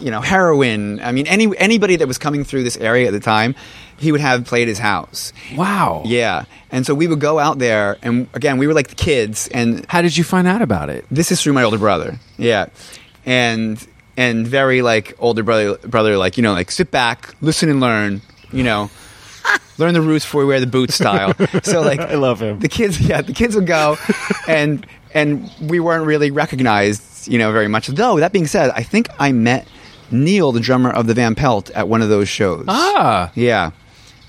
you 0.00 0.10
know, 0.10 0.20
heroin. 0.20 0.98
I 1.00 1.12
mean, 1.12 1.28
any 1.28 1.56
anybody 1.56 1.94
that 1.96 2.08
was 2.08 2.18
coming 2.18 2.42
through 2.42 2.64
this 2.64 2.76
area 2.76 3.06
at 3.06 3.12
the 3.12 3.20
time, 3.20 3.54
he 3.98 4.10
would 4.10 4.20
have 4.20 4.44
played 4.44 4.66
his 4.66 4.80
house. 4.80 5.32
Wow. 5.54 6.02
Yeah, 6.04 6.46
and 6.72 6.84
so 6.84 6.92
we 6.92 7.06
would 7.06 7.20
go 7.20 7.38
out 7.38 7.60
there, 7.60 7.98
and 8.02 8.26
again, 8.34 8.58
we 8.58 8.66
were 8.66 8.74
like 8.74 8.88
the 8.88 8.96
kids, 8.96 9.46
and 9.54 9.86
How 9.88 10.02
did 10.02 10.16
you 10.16 10.24
find 10.24 10.48
out 10.48 10.60
about 10.60 10.90
it? 10.90 11.04
this 11.08 11.30
is 11.30 11.40
through 11.40 11.52
my 11.52 11.62
older 11.62 11.78
brother. 11.78 12.18
Yeah, 12.36 12.66
and 13.24 13.78
and 14.16 14.46
very 14.46 14.82
like 14.82 15.14
older 15.18 15.42
brother 15.42 15.76
brother 15.78 16.16
like 16.16 16.36
you 16.36 16.42
know 16.42 16.52
like 16.52 16.70
sit 16.70 16.90
back, 16.90 17.34
listen 17.40 17.68
and 17.68 17.80
learn. 17.80 18.22
You 18.52 18.64
know. 18.64 18.90
Learn 19.78 19.94
the 19.94 20.02
roots 20.02 20.24
before 20.24 20.42
we 20.42 20.46
wear 20.46 20.60
the 20.60 20.66
boots 20.68 20.94
style. 20.94 21.34
So 21.64 21.80
like 21.80 21.98
I 22.14 22.14
love 22.14 22.40
him. 22.40 22.60
The 22.60 22.68
kids, 22.68 23.00
yeah, 23.00 23.22
the 23.22 23.32
kids 23.32 23.56
would 23.56 23.66
go, 23.66 23.96
and 24.46 24.86
and 25.14 25.50
we 25.60 25.80
weren't 25.80 26.06
really 26.06 26.30
recognized, 26.30 27.26
you 27.26 27.38
know, 27.38 27.50
very 27.50 27.66
much. 27.66 27.88
Though 27.88 28.20
that 28.20 28.32
being 28.32 28.46
said, 28.46 28.70
I 28.70 28.84
think 28.84 29.08
I 29.18 29.32
met 29.32 29.66
Neil, 30.12 30.52
the 30.52 30.60
drummer 30.60 30.90
of 30.90 31.06
the 31.08 31.14
Van 31.14 31.34
Pelt, 31.34 31.70
at 31.70 31.88
one 31.88 32.02
of 32.02 32.08
those 32.08 32.28
shows. 32.28 32.66
Ah, 32.68 33.32
Yeah. 33.34 33.70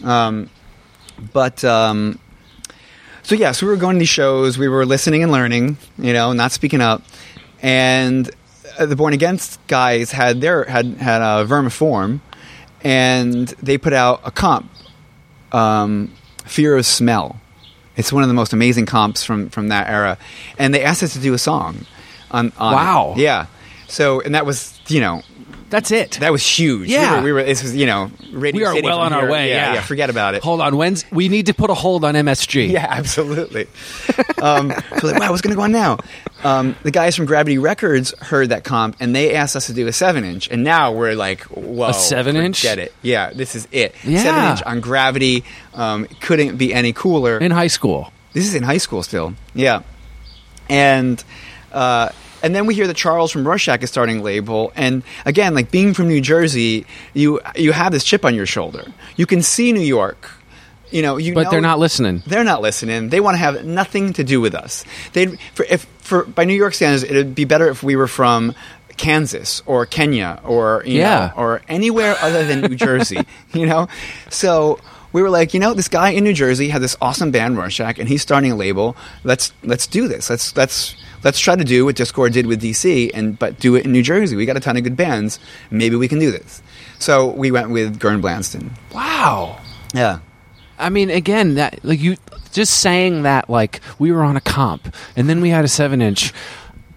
Um, 0.03 0.49
but 1.31 1.63
um, 1.63 2.17
so 3.21 3.35
yeah, 3.35 3.51
so 3.51 3.65
we 3.67 3.71
were 3.71 3.77
going 3.77 3.95
to 3.95 3.99
these 3.99 4.09
shows, 4.09 4.57
we 4.57 4.67
were 4.67 4.85
listening 4.85 5.21
and 5.23 5.31
learning, 5.31 5.77
you 5.97 6.13
know, 6.13 6.33
not 6.33 6.51
speaking 6.51 6.81
up, 6.81 7.03
and 7.61 8.31
the 8.79 8.95
Born 8.95 9.13
Against 9.13 9.65
guys 9.67 10.11
had 10.11 10.41
their 10.41 10.65
had 10.65 10.85
had 10.97 11.21
a 11.21 11.45
vermiform, 11.45 12.19
and 12.83 13.47
they 13.61 13.77
put 13.77 13.93
out 13.93 14.21
a 14.23 14.31
comp, 14.31 14.71
um, 15.51 16.11
Fear 16.45 16.77
of 16.77 16.85
Smell. 16.85 17.39
It's 17.95 18.11
one 18.11 18.23
of 18.23 18.29
the 18.29 18.33
most 18.33 18.53
amazing 18.53 18.85
comps 18.85 19.23
from 19.23 19.49
from 19.49 19.69
that 19.69 19.89
era, 19.89 20.17
and 20.57 20.73
they 20.73 20.83
asked 20.83 21.03
us 21.03 21.13
to 21.13 21.19
do 21.19 21.33
a 21.33 21.37
song. 21.37 21.85
On, 22.31 22.51
on 22.57 22.73
it. 22.73 22.75
Wow. 22.75 23.13
yeah. 23.15 23.45
So 23.87 24.21
and 24.21 24.33
that 24.33 24.45
was 24.45 24.79
you 24.87 24.99
know 24.99 25.21
that's 25.73 25.89
it. 25.91 26.11
that 26.21 26.31
was 26.31 26.45
huge. 26.45 26.87
Yeah. 26.87 27.15
we 27.15 27.17
were, 27.17 27.23
we 27.23 27.31
were 27.33 27.43
this 27.43 27.63
was 27.63 27.75
you 27.75 27.87
know 27.87 28.11
Radio 28.31 28.59
we 28.61 28.65
are 28.65 28.73
City 28.75 28.85
well 28.87 28.99
on 28.99 29.11
our 29.11 29.21
here. 29.21 29.31
way. 29.31 29.49
Yeah, 29.49 29.73
Yeah, 29.73 29.81
forget 29.81 30.11
about 30.11 30.35
it. 30.35 30.43
Hold 30.43 30.61
on. 30.61 30.77
When's 30.77 31.03
we 31.11 31.29
need 31.29 31.47
to 31.47 31.53
put 31.55 31.69
a 31.71 31.73
hold 31.73 32.05
on 32.05 32.13
MSG? 32.13 32.69
Yeah, 32.73 32.85
absolutely. 32.89 33.67
um, 34.41 34.71
so 34.99 35.07
like, 35.07 35.19
wow, 35.19 35.29
what's 35.31 35.41
going 35.41 35.51
to 35.51 35.55
go 35.55 35.63
on 35.63 35.71
now? 35.71 35.97
Um, 36.43 36.75
the 36.83 36.91
guys 36.91 37.15
from 37.15 37.25
Gravity 37.25 37.57
Records 37.57 38.13
heard 38.19 38.49
that 38.49 38.63
comp, 38.63 38.97
and 38.99 39.15
they 39.15 39.33
asked 39.33 39.55
us 39.55 39.67
to 39.67 39.73
do 39.73 39.87
a 39.87 39.93
seven 39.93 40.23
inch, 40.23 40.47
and 40.49 40.63
now 40.63 40.91
we're 40.91 41.15
like, 41.15 41.41
whoa, 41.45 41.89
A 41.89 41.93
seven 41.93 42.35
inch? 42.35 42.61
Get 42.61 42.77
it? 42.79 42.93
Yeah, 43.01 43.31
this 43.33 43.55
is 43.55 43.67
it. 43.71 43.95
Yeah. 44.03 44.21
Seven 44.23 44.51
inch 44.51 44.61
on 44.63 44.79
Gravity 44.81 45.43
um, 45.73 46.05
couldn't 46.21 46.57
be 46.57 46.73
any 46.73 46.93
cooler. 46.93 47.37
In 47.39 47.51
high 47.51 47.67
school. 47.67 48.11
This 48.33 48.45
is 48.45 48.55
in 48.55 48.63
high 48.63 48.77
school 48.77 49.03
still. 49.03 49.33
Yeah. 49.55 49.81
And 50.69 51.23
uh, 51.71 52.09
and 52.43 52.53
then 52.53 52.65
we 52.67 52.75
hear 52.75 52.85
that 52.87 52.95
Charles 52.97 53.31
from 53.31 53.47
Rorschach 53.47 53.81
is 53.81 53.89
starting 53.89 54.19
a 54.19 54.21
label. 54.21 54.71
And 54.75 55.01
again, 55.25 55.55
like 55.55 55.71
being 55.71 55.93
from 55.95 56.07
New 56.09 56.21
Jersey, 56.21 56.85
you 57.13 57.39
you 57.55 57.71
have 57.71 57.91
this 57.91 58.03
chip 58.03 58.23
on 58.25 58.35
your 58.35 58.45
shoulder. 58.45 58.85
You 59.15 59.25
can 59.25 59.41
see 59.41 59.71
New 59.71 59.79
York. 59.81 60.29
You 60.91 61.01
know, 61.01 61.17
you 61.17 61.33
But 61.33 61.45
know- 61.45 61.49
they're 61.51 61.61
not 61.61 61.79
listening. 61.79 62.21
They're 62.27 62.43
not 62.43 62.61
listening. 62.61 63.09
They 63.09 63.19
want 63.19 63.33
to 63.33 63.39
have 63.39 63.65
nothing 63.65 64.13
to 64.13 64.23
do 64.23 64.39
with 64.39 64.53
us. 64.53 64.83
They 65.13 65.25
for 65.55 65.65
if 65.67 65.87
for 65.99 66.23
by 66.25 66.43
New 66.45 66.53
York 66.53 66.75
standards, 66.75 67.03
it'd 67.03 67.33
be 67.33 67.45
better 67.45 67.67
if 67.69 67.81
we 67.81 67.95
were 67.95 68.07
from 68.07 68.53
Kansas 68.95 69.63
or 69.65 69.87
Kenya 69.87 70.39
or 70.43 70.83
you 70.85 70.99
Yeah. 70.99 71.31
know 71.35 71.41
or 71.41 71.61
anywhere 71.67 72.15
other 72.21 72.45
than 72.45 72.61
New 72.61 72.75
Jersey. 72.75 73.21
You 73.55 73.65
know, 73.65 73.87
so 74.29 74.79
we 75.13 75.21
were 75.21 75.29
like, 75.29 75.53
you 75.53 75.59
know, 75.59 75.73
this 75.73 75.87
guy 75.87 76.09
in 76.09 76.23
New 76.23 76.33
Jersey 76.33 76.69
had 76.69 76.81
this 76.81 76.97
awesome 77.01 77.31
band 77.31 77.57
Rorschach, 77.57 77.99
and 77.99 78.09
he's 78.09 78.21
starting 78.21 78.51
a 78.51 78.55
label. 78.55 78.97
Let's 79.23 79.53
let's 79.63 79.87
do 79.87 80.07
this. 80.07 80.29
Let's 80.29 80.55
let's 80.57 80.95
let's 81.23 81.39
try 81.39 81.55
to 81.55 81.63
do 81.63 81.85
what 81.85 81.95
Dischord 81.95 82.33
did 82.33 82.47
with 82.47 82.61
DC, 82.61 83.11
and 83.13 83.37
but 83.37 83.59
do 83.59 83.75
it 83.75 83.85
in 83.85 83.91
New 83.91 84.03
Jersey. 84.03 84.35
We 84.35 84.45
got 84.45 84.57
a 84.57 84.59
ton 84.59 84.75
of 84.75 84.83
good 84.83 84.97
bands. 84.97 85.39
Maybe 85.71 85.95
we 85.95 86.07
can 86.07 86.19
do 86.19 86.31
this. 86.31 86.61
So 86.99 87.29
we 87.29 87.51
went 87.51 87.69
with 87.69 87.99
Gern 87.99 88.21
Blandsten. 88.21 88.71
Wow. 88.93 89.59
Yeah. 89.93 90.19
I 90.79 90.89
mean, 90.89 91.09
again, 91.09 91.55
that 91.55 91.83
like 91.85 92.01
you 92.01 92.17
just 92.51 92.81
saying 92.81 93.23
that 93.23 93.49
like 93.49 93.81
we 93.99 94.11
were 94.11 94.23
on 94.23 94.35
a 94.35 94.41
comp 94.41 94.93
and 95.15 95.29
then 95.29 95.41
we 95.41 95.49
had 95.49 95.63
a 95.63 95.67
seven 95.67 96.01
inch. 96.01 96.33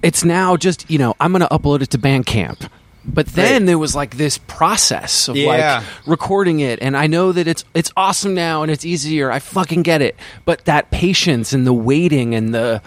It's 0.03 0.25
now 0.25 0.57
just 0.57 0.91
you 0.91 0.99
know 0.99 1.15
I'm 1.21 1.33
going 1.33 1.43
to 1.43 1.49
upload 1.49 1.83
it 1.83 1.91
to 1.91 1.99
Bandcamp. 1.99 2.69
But 3.07 3.27
then 3.29 3.63
Right. 3.63 3.67
there 3.67 3.79
was 3.79 3.95
like 3.95 4.17
this 4.17 4.39
process 4.39 5.29
of 5.29 5.37
Yeah. 5.37 5.49
like 5.79 5.85
recording 6.07 6.61
it 6.61 6.81
and 6.83 6.97
i 6.97 7.07
know 7.07 7.33
that 7.33 7.47
it's 7.47 7.65
it's 7.75 7.91
awesome 7.97 8.35
now 8.35 8.63
and 8.63 8.71
it's 8.73 8.85
easier 8.85 9.31
i 9.31 9.39
fucking 9.39 9.83
get 9.83 10.03
it 10.03 10.17
but 10.45 10.65
that 10.65 10.91
patience 10.91 11.53
and 11.53 11.67
the 11.67 11.73
waiting 11.73 12.35
and 12.35 12.53
the 12.55 12.83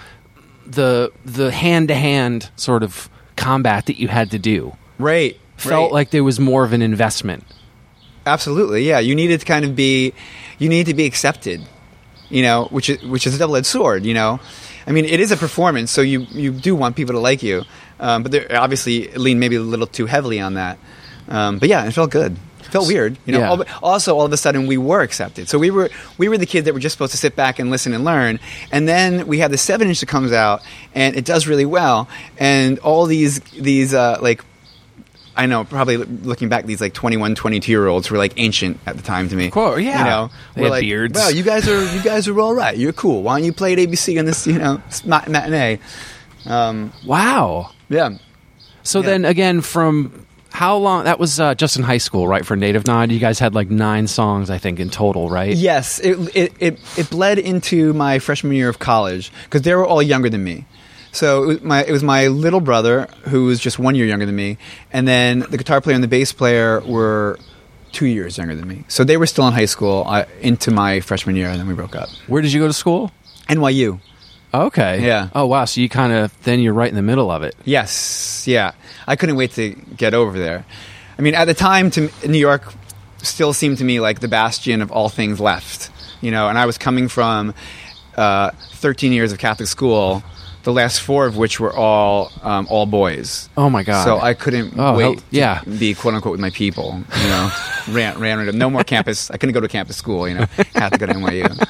the 0.65 1.11
the 1.25 1.51
hand 1.51 1.87
to 1.87 1.95
hand 1.95 2.49
sort 2.55 2.83
of 2.83 3.09
combat 3.35 3.85
that 3.85 3.97
you 3.99 4.07
had 4.07 4.31
to 4.31 4.39
do 4.39 4.75
Right. 4.97 5.39
felt 5.57 5.85
right. 5.91 5.93
like 5.93 6.09
there 6.11 6.23
was 6.23 6.39
more 6.39 6.63
of 6.65 6.73
an 6.73 6.81
investment 6.81 7.43
Absolutely, 8.25 8.83
yeah. 8.83 8.99
You 8.99 9.15
needed 9.15 9.39
to 9.39 9.45
kind 9.45 9.65
of 9.65 9.75
be, 9.75 10.13
you 10.59 10.69
need 10.69 10.85
to 10.85 10.93
be 10.93 11.05
accepted, 11.05 11.61
you 12.29 12.43
know, 12.43 12.67
which 12.69 12.89
is 12.89 13.01
which 13.03 13.25
is 13.25 13.33
a 13.33 13.39
double 13.39 13.55
edged 13.55 13.65
sword. 13.65 14.05
You 14.05 14.13
know, 14.13 14.39
I 14.85 14.91
mean, 14.91 15.05
it 15.05 15.19
is 15.19 15.31
a 15.31 15.37
performance, 15.37 15.89
so 15.89 16.01
you 16.01 16.27
you 16.31 16.51
do 16.51 16.75
want 16.75 16.95
people 16.95 17.13
to 17.15 17.19
like 17.19 17.41
you, 17.41 17.63
um, 17.99 18.23
but 18.23 18.31
they're 18.31 18.59
obviously 18.59 19.07
leaned 19.09 19.39
maybe 19.39 19.55
a 19.55 19.61
little 19.61 19.87
too 19.87 20.05
heavily 20.05 20.39
on 20.39 20.53
that. 20.55 20.77
Um, 21.27 21.59
but 21.59 21.69
yeah, 21.69 21.85
it 21.85 21.91
felt 21.91 22.11
good. 22.11 22.37
It 22.59 22.65
felt 22.71 22.87
weird, 22.87 23.17
you 23.25 23.33
know. 23.33 23.39
Yeah. 23.39 23.49
Al- 23.51 23.65
Also, 23.81 24.17
all 24.17 24.25
of 24.25 24.33
a 24.33 24.37
sudden, 24.37 24.67
we 24.67 24.77
were 24.77 25.01
accepted. 25.01 25.47
So 25.49 25.57
we 25.57 25.71
were 25.71 25.89
we 26.17 26.27
were 26.29 26.37
the 26.37 26.45
kids 26.45 26.65
that 26.65 26.73
were 26.73 26.79
just 26.79 26.93
supposed 26.93 27.11
to 27.11 27.17
sit 27.17 27.35
back 27.35 27.59
and 27.59 27.69
listen 27.71 27.93
and 27.93 28.03
learn. 28.03 28.39
And 28.71 28.87
then 28.87 29.27
we 29.27 29.39
have 29.39 29.51
the 29.51 29.57
seven 29.57 29.87
inch 29.87 29.99
that 30.01 30.05
comes 30.07 30.31
out, 30.31 30.61
and 30.93 31.15
it 31.15 31.25
does 31.25 31.47
really 31.47 31.65
well. 31.65 32.07
And 32.37 32.77
all 32.79 33.05
these 33.05 33.39
these 33.39 33.93
uh, 33.93 34.17
like 34.21 34.43
I 35.35 35.45
know, 35.45 35.63
probably 35.63 35.97
looking 35.97 36.49
back, 36.49 36.65
these 36.65 36.81
like 36.81 36.93
21, 36.93 37.33
22 37.35 37.71
year 37.71 37.87
olds 37.87 38.11
were 38.11 38.17
like 38.17 38.33
ancient 38.37 38.77
at 38.85 38.97
the 38.97 39.03
time 39.03 39.29
to 39.29 39.35
me. 39.35 39.49
Cool, 39.51 39.79
yeah. 39.79 39.99
You 39.99 40.03
know, 40.05 40.29
They 40.55 40.61
we're 40.61 40.67
had 40.67 40.71
like, 40.71 40.81
beards. 40.81 41.13
Well, 41.15 41.31
you 41.31 41.43
guys 41.43 41.67
are 41.69 41.95
you 41.95 42.03
guys 42.03 42.27
are 42.27 42.39
all 42.39 42.53
right. 42.53 42.75
You're 42.77 42.91
cool. 42.93 43.23
Why 43.23 43.37
don't 43.37 43.45
you 43.45 43.53
play 43.53 43.71
at 43.73 43.79
ABC 43.79 44.19
on 44.19 44.25
this, 44.25 44.45
you 44.45 44.57
know, 44.59 44.81
mat- 45.05 45.29
matinee? 45.29 45.79
Um, 46.45 46.91
wow 47.05 47.71
yeah. 47.89 48.09
so 48.83 48.99
Yeah. 48.99 49.05
then 49.07 49.25
again 49.25 49.61
from 49.61 50.25
how 50.51 50.77
long 50.77 51.03
that 51.03 51.19
was 51.19 51.39
uh, 51.39 51.53
just 51.55 51.77
in 51.77 51.83
high 51.83 51.99
school 51.99 52.27
right 52.27 52.45
for 52.45 52.55
native 52.55 52.85
nod 52.87 53.11
you 53.11 53.19
guys 53.19 53.37
had 53.39 53.53
like 53.53 53.69
nine 53.69 54.07
songs 54.07 54.49
i 54.49 54.57
think 54.57 54.79
in 54.79 54.89
total 54.89 55.29
right 55.29 55.55
Yes, 55.55 55.99
it, 55.99 56.17
it, 56.35 56.53
it, 56.59 56.79
it 56.97 57.09
bled 57.09 57.37
into 57.39 57.93
my 57.93 58.19
freshman 58.19 58.53
year 58.53 58.69
of 58.69 58.79
college 58.79 59.31
because 59.43 59.61
they 59.61 59.73
were 59.75 59.85
all 59.85 60.01
younger 60.01 60.29
than 60.29 60.43
me. 60.43 60.65
So 61.11 61.43
it 61.43 61.47
was, 61.47 61.61
my, 61.61 61.83
it 61.85 61.91
was 61.91 62.03
my 62.03 62.27
little 62.27 62.59
brother 62.61 63.07
who 63.29 63.45
was 63.45 63.59
just 63.59 63.79
one 63.79 63.95
year 63.95 64.05
younger 64.05 64.25
than 64.27 64.35
me, 64.35 64.57
and 64.93 65.07
then 65.07 65.39
the 65.49 65.57
guitar 65.57 65.81
player 65.81 65.95
and 65.95 66.03
the 66.03 66.07
bass 66.07 66.31
player 66.33 66.81
were 66.81 67.39
two 67.91 68.05
years 68.05 68.37
younger 68.37 68.53
than 68.55 68.67
me. 68.67 68.83
So 68.87 69.03
they 69.03 69.17
were 69.17 69.25
still 69.25 69.47
in 69.47 69.53
high 69.53 69.65
school 69.65 70.03
uh, 70.05 70.25
into 70.41 70.69
my 70.71 70.99
freshman 70.99 71.35
year, 71.35 71.49
and 71.49 71.59
then 71.59 71.67
we 71.67 71.73
broke 71.73 71.95
up. 71.95 72.09
where 72.27 72.41
did 72.43 72.53
you 72.53 72.59
go 72.59 72.67
to 72.67 72.73
school 72.73 73.11
NYU. 73.47 73.99
Okay 74.53 75.05
Yeah. 75.05 75.29
oh 75.35 75.45
wow 75.45 75.65
so 75.65 75.81
you 75.81 75.89
kind 75.89 76.11
of 76.13 76.31
then 76.43 76.59
you're 76.59 76.73
right 76.73 76.89
in 76.89 76.95
the 76.95 77.01
middle 77.01 77.29
of 77.31 77.43
it 77.43 77.55
Yes, 77.65 78.45
yeah. 78.47 78.71
I 79.07 79.15
couldn't 79.15 79.35
wait 79.35 79.51
to 79.53 79.69
get 79.97 80.13
over 80.13 80.37
there. 80.37 80.65
I 81.17 81.21
mean, 81.21 81.35
at 81.35 81.45
the 81.45 81.53
time, 81.53 81.89
to 81.91 82.09
New 82.27 82.37
York 82.37 82.71
still 83.23 83.53
seemed 83.53 83.77
to 83.79 83.83
me 83.83 83.99
like 83.99 84.19
the 84.21 84.27
bastion 84.27 84.81
of 84.81 84.91
all 84.91 85.09
things 85.09 85.39
left. 85.39 85.89
You 86.21 86.31
know, 86.31 86.47
and 86.47 86.57
I 86.57 86.65
was 86.65 86.77
coming 86.77 87.07
from 87.09 87.53
uh, 88.15 88.51
13 88.75 89.11
years 89.11 89.31
of 89.31 89.37
Catholic 89.39 89.67
school, 89.67 90.23
the 90.63 90.71
last 90.71 91.01
four 91.01 91.25
of 91.25 91.35
which 91.37 91.59
were 91.59 91.73
all 91.75 92.31
um, 92.43 92.67
all 92.69 92.85
boys. 92.85 93.49
Oh 93.57 93.69
my 93.69 93.83
God. 93.83 94.03
So 94.05 94.19
I 94.19 94.33
couldn't 94.33 94.73
Oh, 94.77 94.95
wait. 94.95 95.03
hell- 95.03 95.15
to 95.15 95.23
yeah. 95.31 95.61
be 95.63 95.93
quote 95.93 96.13
unquote 96.13 96.31
with 96.33 96.41
my 96.41 96.51
people. 96.51 97.01
You 97.21 97.27
know, 97.29 97.49
ran 97.89 98.19
ran 98.19 98.57
no 98.57 98.69
more 98.69 98.83
campus. 98.83 99.29
I 99.31 99.37
couldn't 99.37 99.53
go 99.53 99.61
to 99.61 99.67
campus 99.67 99.97
school. 99.97 100.27
You 100.29 100.35
know, 100.35 100.45
had 100.75 100.89
to 100.93 100.97
go 100.99 101.05
to 101.07 101.13
NYU. 101.13 101.49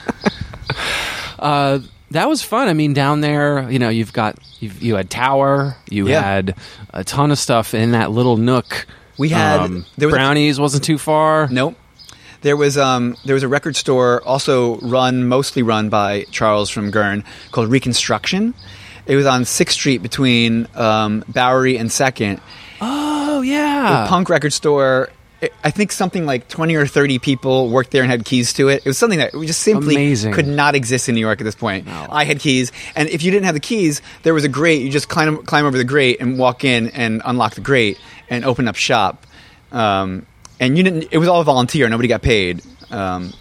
Uh, 1.39 1.79
that 2.11 2.27
was 2.27 2.41
fun. 2.41 2.67
I 2.67 2.73
mean, 2.73 2.93
down 2.93 3.21
there, 3.21 3.69
you 3.69 3.79
know, 3.79 3.89
you've 3.89 4.13
got 4.13 4.37
you've, 4.59 4.81
you 4.81 4.95
had 4.95 5.09
Tower, 5.09 5.75
you 5.89 6.07
Yeah. 6.07 6.21
had 6.21 6.55
a 6.93 7.03
ton 7.03 7.31
of 7.31 7.39
stuff 7.39 7.73
in 7.73 7.91
that 7.91 8.11
little 8.11 8.37
nook. 8.37 8.85
We 9.17 9.29
had- 9.29 9.59
um, 9.59 9.85
there 9.97 10.07
was 10.07 10.13
a- 10.15 10.17
brownies 10.17 10.59
wasn't 10.59 10.83
too 10.83 10.97
far. 10.97 11.47
Nope. 11.51 11.75
There 12.41 12.55
was 12.55 12.77
um, 12.77 13.17
there 13.25 13.33
was 13.33 13.43
a 13.43 13.49
record 13.49 13.75
store 13.75 14.21
also 14.25 14.77
run 14.79 15.27
mostly 15.27 15.61
run 15.61 15.89
by 15.89 16.25
Charles 16.31 16.69
from 16.69 16.89
Gern 16.89 17.23
called 17.51 17.69
Reconstruction. 17.69 18.53
It 19.05 19.15
was 19.17 19.25
on 19.25 19.43
Sixth 19.43 19.73
Street 19.75 20.01
between 20.01 20.67
um, 20.75 21.23
Bowery 21.27 21.77
and 21.77 21.91
Second. 21.91 22.39
Oh 22.79 23.41
yeah, 23.41 24.05
A 24.05 24.07
punk 24.07 24.29
record 24.29 24.53
store. 24.53 25.09
I- 25.63 25.71
think 25.71 25.91
something 25.91 26.25
like 26.25 26.47
twenty 26.47 26.75
or 26.75 26.85
thirty 26.87 27.19
people 27.19 27.69
worked 27.69 27.91
there 27.91 28.01
and 28.01 28.11
had 28.11 28.25
keys 28.25 28.53
to 28.53 28.67
it. 28.69 28.83
It 28.85 28.89
was 28.89 28.97
something 28.97 29.19
that 29.19 29.31
just 29.33 29.61
simply 29.61 29.95
Amazing. 29.95 30.33
could 30.33 30.47
not 30.47 30.75
exist 30.75 31.09
in 31.09 31.15
New 31.15 31.21
York 31.21 31.39
at 31.41 31.43
this 31.43 31.55
point. 31.55 31.87
I 31.87 32.23
had 32.23 32.39
keys, 32.39 32.71
and 32.95 33.07
if 33.09 33.23
you 33.23 33.31
didn't 33.31 33.45
have 33.45 33.53
the 33.55 33.59
keys, 33.59 34.01
there 34.23 34.33
was 34.33 34.43
a 34.43 34.49
grate. 34.49 34.81
You 34.81 34.89
just 34.89 35.09
climb 35.09 35.43
climb 35.43 35.65
over 35.65 35.77
the 35.77 35.83
grate 35.83 36.17
and 36.19 36.37
walk 36.37 36.63
in 36.63 36.89
and 36.89 37.21
unlock 37.25 37.55
the 37.55 37.61
grate 37.61 37.99
and 38.29 38.43
open 38.45 38.67
up 38.67 38.75
shop. 38.75 39.25
Um, 39.71 40.25
and 40.59 40.77
you 40.77 40.83
didn't. 40.83 41.07
It 41.11 41.17
was 41.17 41.27
all 41.27 41.43
volunteer. 41.43 41.87
Nobody 41.89 42.07
got 42.09 42.21
paid. 42.21 42.61
Um, 42.91 43.33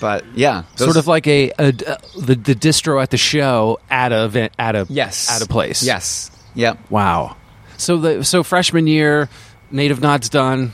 but 0.00 0.24
yeah, 0.34 0.64
those- 0.76 0.86
sort 0.86 0.96
of 0.96 1.06
like 1.06 1.26
a, 1.26 1.50
a, 1.58 1.68
uh, 1.68 1.96
the 2.18 2.34
the 2.34 2.54
distro 2.54 3.02
at 3.02 3.10
the 3.10 3.16
show 3.16 3.78
at 3.90 4.12
a 4.12 4.24
event 4.24 4.52
at 4.58 4.74
a 4.76 4.86
yes 4.88 5.30
at 5.30 5.42
a 5.42 5.46
place. 5.48 5.82
Yes. 5.82 6.30
Yep. 6.54 6.78
Wow. 6.90 7.36
So 7.76 7.98
the 7.98 8.24
so 8.24 8.42
freshman 8.42 8.86
year, 8.86 9.28
native 9.70 10.00
nods 10.00 10.28
done, 10.30 10.72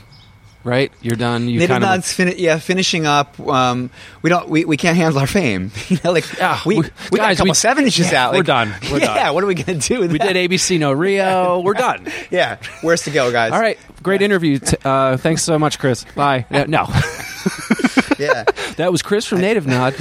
right? 0.63 0.91
You're 1.01 1.15
done. 1.15 1.47
You 1.47 1.59
Native 1.59 1.69
kind 1.75 1.83
Nods, 1.83 2.11
fin- 2.13 2.35
yeah, 2.37 2.57
finishing 2.59 3.05
up. 3.05 3.39
Um, 3.39 3.89
we 4.21 4.29
don't. 4.29 4.47
We, 4.49 4.65
we 4.65 4.77
can't 4.77 4.95
handle 4.97 5.19
our 5.19 5.27
fame. 5.27 5.71
you 5.89 5.97
know, 6.03 6.11
like 6.11 6.25
Yeah, 6.37 6.59
we, 6.65 6.77
we- 6.79 6.81
we, 7.11 7.17
got 7.17 7.25
a 7.25 7.27
guys, 7.29 7.37
couple 7.37 7.51
we- 7.51 7.55
seven 7.55 7.83
inches 7.85 8.11
yeah, 8.11 8.27
out. 8.27 8.33
we're 8.33 8.43
done. 8.43 8.73
We're 8.91 8.99
yeah, 8.99 9.23
done. 9.25 9.33
what 9.35 9.43
are 9.43 9.47
we 9.47 9.55
gonna 9.55 9.77
do? 9.79 9.99
With 9.99 10.11
we 10.11 10.17
that? 10.19 10.33
did 10.33 10.49
ABC 10.49 10.79
No 10.79 10.91
Rio. 10.91 11.59
We're 11.63 11.73
done. 11.73 12.07
Yeah, 12.31 12.57
where's 12.81 13.03
to 13.03 13.11
go, 13.11 13.31
guys? 13.31 13.51
All 13.51 13.59
right, 13.59 13.77
great 14.01 14.21
interview. 14.21 14.59
T- 14.59 14.77
uh, 14.83 15.17
thanks 15.17 15.43
so 15.43 15.57
much, 15.59 15.79
Chris. 15.79 16.05
Bye. 16.15 16.45
Uh, 16.51 16.65
no, 16.67 16.87
Yeah, 18.19 18.43
that 18.77 18.91
was 18.91 19.01
Chris 19.01 19.25
from 19.25 19.41
Native 19.41 19.65
Nod. 19.67 19.95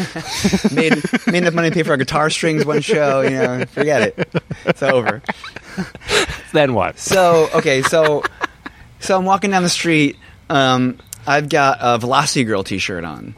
made 0.73 0.95
made 1.27 1.39
enough 1.43 1.55
money 1.55 1.71
to 1.71 1.75
pay 1.75 1.83
for 1.83 1.91
our 1.93 1.97
guitar 1.97 2.31
strings 2.31 2.65
one 2.65 2.81
show. 2.83 3.23
You 3.23 3.31
know, 3.31 3.65
forget 3.67 4.03
it. 4.03 4.29
It's 4.67 4.83
over. 4.83 5.23
then 6.53 6.75
what? 6.75 6.99
So 6.99 7.49
okay, 7.55 7.83
so 7.83 8.23
so 9.01 9.19
I'm 9.19 9.25
walking 9.25 9.51
down 9.51 9.63
the 9.63 9.69
street. 9.69 10.17
Um, 10.53 10.99
I've 11.27 11.49
got 11.49 11.79
a 11.81 11.99
Velocity 11.99 12.45
Girl 12.45 12.63
T-shirt 12.63 13.05
on, 13.05 13.35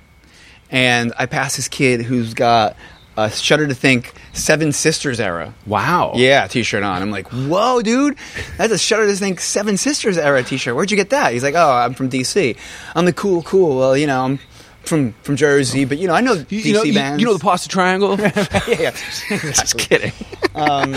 and 0.70 1.12
I 1.18 1.26
pass 1.26 1.56
this 1.56 1.68
kid 1.68 2.02
who's 2.02 2.34
got 2.34 2.76
a 3.16 3.30
Shudder 3.30 3.66
to 3.68 3.74
Think 3.74 4.12
Seven 4.32 4.72
Sisters 4.72 5.20
era. 5.20 5.54
Wow. 5.66 6.12
Yeah, 6.16 6.46
t-shirt 6.48 6.82
on. 6.82 7.00
I'm 7.02 7.10
like, 7.12 7.28
whoa, 7.28 7.82
dude, 7.82 8.16
that's 8.56 8.72
a 8.72 8.78
Shudder 8.78 9.06
to 9.06 9.14
Think 9.14 9.38
Seven 9.40 9.76
Sisters 9.76 10.18
era 10.18 10.42
t-shirt. 10.42 10.74
Where'd 10.74 10.90
you 10.90 10.96
get 10.96 11.10
that? 11.10 11.32
He's 11.32 11.44
like, 11.44 11.54
oh, 11.54 11.70
I'm 11.70 11.94
from 11.94 12.10
DC. 12.10 12.56
I'm 12.96 13.04
like, 13.04 13.16
cool, 13.16 13.42
cool. 13.42 13.76
Well, 13.76 13.96
you 13.96 14.06
know, 14.08 14.24
I'm 14.24 14.38
from 14.82 15.12
from 15.22 15.36
Jersey, 15.36 15.84
but 15.84 15.98
you 15.98 16.08
know, 16.08 16.14
I 16.14 16.20
know 16.20 16.32
You, 16.32 16.42
DC 16.44 16.64
you 16.64 16.72
know, 16.72 16.82
you, 16.82 16.94
bands. 16.94 17.20
you 17.20 17.26
know 17.26 17.34
the 17.34 17.38
Pasta 17.38 17.68
Triangle. 17.68 18.18
yeah, 18.20 18.48
yeah. 18.66 18.90
Just 19.28 19.78
kidding. 19.78 20.12
Um, 20.54 20.96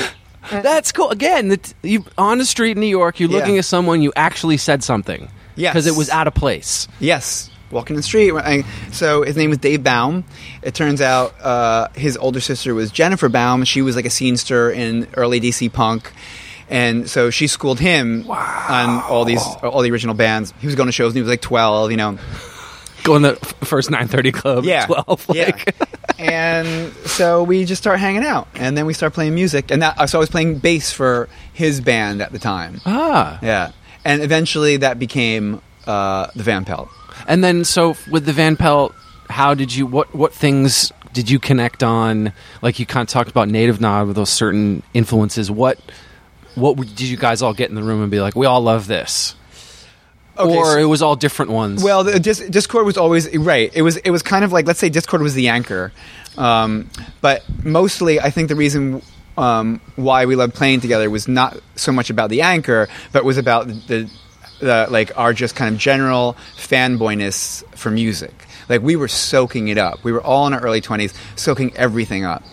That's 0.49 0.91
cool. 0.91 1.09
Again, 1.11 1.49
the, 1.49 1.73
you 1.83 2.05
on 2.17 2.37
the 2.39 2.45
street 2.45 2.71
in 2.71 2.79
New 2.79 2.87
York, 2.87 3.19
you're 3.19 3.29
Yeah. 3.29 3.37
looking 3.37 3.57
at 3.59 3.65
someone 3.65 4.01
you 4.01 4.11
actually 4.15 4.57
said 4.57 4.83
something. 4.83 5.29
Yes. 5.57 5.73
because 5.73 5.87
it 5.87 5.95
was 5.97 6.09
out 6.09 6.27
of 6.27 6.33
place. 6.35 6.87
Yes, 7.01 7.49
walking 7.71 7.95
in 7.95 7.97
the 7.97 8.03
street. 8.03 8.31
So 8.93 9.23
his 9.23 9.35
name 9.35 9.49
was 9.49 9.57
Dave 9.59 9.83
Baum. 9.83 10.23
It 10.61 10.73
turns 10.73 11.01
out 11.01 11.33
uh, 11.41 11.89
his 11.95 12.15
older 12.15 12.39
sister 12.39 12.73
was 12.73 12.91
Jennifer 12.91 13.27
Baum. 13.27 13.65
She 13.65 13.81
was 13.81 13.95
like 13.97 14.05
a 14.05 14.09
scenester 14.09 14.73
in 14.73 15.07
early 15.15 15.41
DC 15.41 15.73
punk, 15.73 16.13
and 16.69 17.09
so 17.09 17.29
she 17.29 17.47
schooled 17.47 17.79
him 17.79 18.29
on 18.29 19.03
all 19.09 19.25
these 19.25 19.43
all 19.63 19.81
the 19.81 19.91
original 19.91 20.15
bands. 20.15 20.53
He 20.59 20.67
was 20.67 20.75
going 20.75 20.87
to 20.87 20.93
shows. 20.93 21.07
and 21.11 21.15
He 21.17 21.21
was 21.21 21.29
like 21.29 21.41
twelve, 21.41 21.91
you 21.91 21.97
know. 21.97 22.17
Going 23.03 23.23
to 23.23 23.33
the 23.33 23.65
first 23.65 23.89
9:30 23.89 24.33
club. 24.33 24.65
Yeah, 24.65 24.81
at 24.81 24.87
12. 24.87 25.29
Like, 25.29 25.75
yeah. 25.79 25.85
and 26.19 26.93
so 27.05 27.41
we 27.43 27.63
just 27.63 27.81
start 27.81 27.99
hanging 27.99 28.23
out, 28.25 28.49
and 28.55 28.75
then 28.75 28.85
we 28.85 28.93
start 28.93 29.13
playing 29.13 29.33
music. 29.33 29.71
And 29.71 29.81
that 29.81 30.09
so 30.09 30.17
I 30.17 30.19
was 30.19 30.29
playing 30.29 30.57
bass 30.57 30.91
for 30.91 31.29
his 31.53 31.79
band 31.79 32.21
at 32.21 32.33
the 32.33 32.39
time. 32.39 32.81
ah. 32.85 33.39
Yeah, 33.41 33.71
and 34.05 34.21
eventually 34.21 34.77
that 34.77 34.99
became 34.99 35.61
uh, 35.85 36.27
the 36.35 36.43
Van 36.43 36.65
Pelt. 36.65 36.89
And 37.27 37.43
then, 37.43 37.63
so 37.65 37.95
with 38.11 38.25
the 38.25 38.33
Van 38.33 38.55
Pelt, 38.55 38.93
how 39.29 39.53
did 39.53 39.73
you? 39.73 39.85
What 39.85 40.13
what 40.15 40.33
things 40.33 40.91
did 41.13 41.29
you 41.29 41.39
connect 41.39 41.83
on? 41.83 42.31
Like 42.61 42.79
you 42.79 42.85
kind 42.85 43.07
of 43.07 43.11
talked 43.11 43.29
about 43.29 43.49
Native 43.49 43.81
Nod 43.81 44.07
with 44.07 44.15
those 44.15 44.29
certain 44.29 44.83
influences. 44.93 45.49
What 45.51 45.79
what 46.55 46.77
did 46.77 47.01
you 47.01 47.17
guys 47.17 47.41
all 47.41 47.53
get 47.53 47.69
in 47.69 47.75
the 47.75 47.83
room 47.83 48.01
and 48.01 48.09
be 48.11 48.19
like, 48.21 48.35
we 48.35 48.45
all 48.45 48.61
love 48.61 48.87
this, 48.87 49.35
Okay, 50.37 50.55
or 50.55 50.65
so- 50.65 50.77
it 50.79 50.85
was 50.85 51.01
all 51.01 51.15
different 51.15 51.51
ones? 51.51 51.83
Well, 51.83 52.03
the 52.03 52.19
Dis- 52.19 52.41
Dischord 52.41 52.85
was 52.85 52.97
always 52.97 53.35
right. 53.37 53.71
It 53.73 53.81
was 53.81 53.97
it 53.97 54.11
was 54.11 54.21
kind 54.23 54.43
of 54.45 54.51
like 54.51 54.65
let's 54.67 54.79
say 54.79 54.89
Dischord 54.89 55.21
was 55.21 55.33
the 55.33 55.49
anchor, 55.49 55.91
um, 56.37 56.89
but 57.21 57.43
mostly 57.63 58.19
I 58.19 58.29
think 58.29 58.47
the 58.49 58.55
reason 58.55 59.01
um, 59.37 59.79
why 59.95 60.25
we 60.25 60.35
loved 60.35 60.55
playing 60.55 60.81
together 60.81 61.09
was 61.09 61.27
not 61.27 61.57
so 61.75 61.91
much 61.91 62.09
about 62.09 62.29
the 62.29 62.41
anchor, 62.41 62.87
but 63.11 63.23
was 63.23 63.37
about 63.37 63.67
the, 63.67 64.09
the 64.59 64.87
like 64.89 65.17
our 65.17 65.33
just 65.33 65.55
kind 65.55 65.73
of 65.73 65.79
general 65.79 66.35
fanboyness 66.57 67.63
for 67.75 67.91
music. 67.91 68.33
Like 68.69 68.81
we 68.81 68.95
were 68.95 69.07
soaking 69.07 69.67
it 69.67 69.77
up. 69.77 70.03
We 70.03 70.11
were 70.11 70.21
all 70.21 70.47
in 70.47 70.53
our 70.53 70.59
early 70.59 70.81
twenties, 70.81 71.13
soaking 71.35 71.75
everything 71.77 72.25
up, 72.25 72.43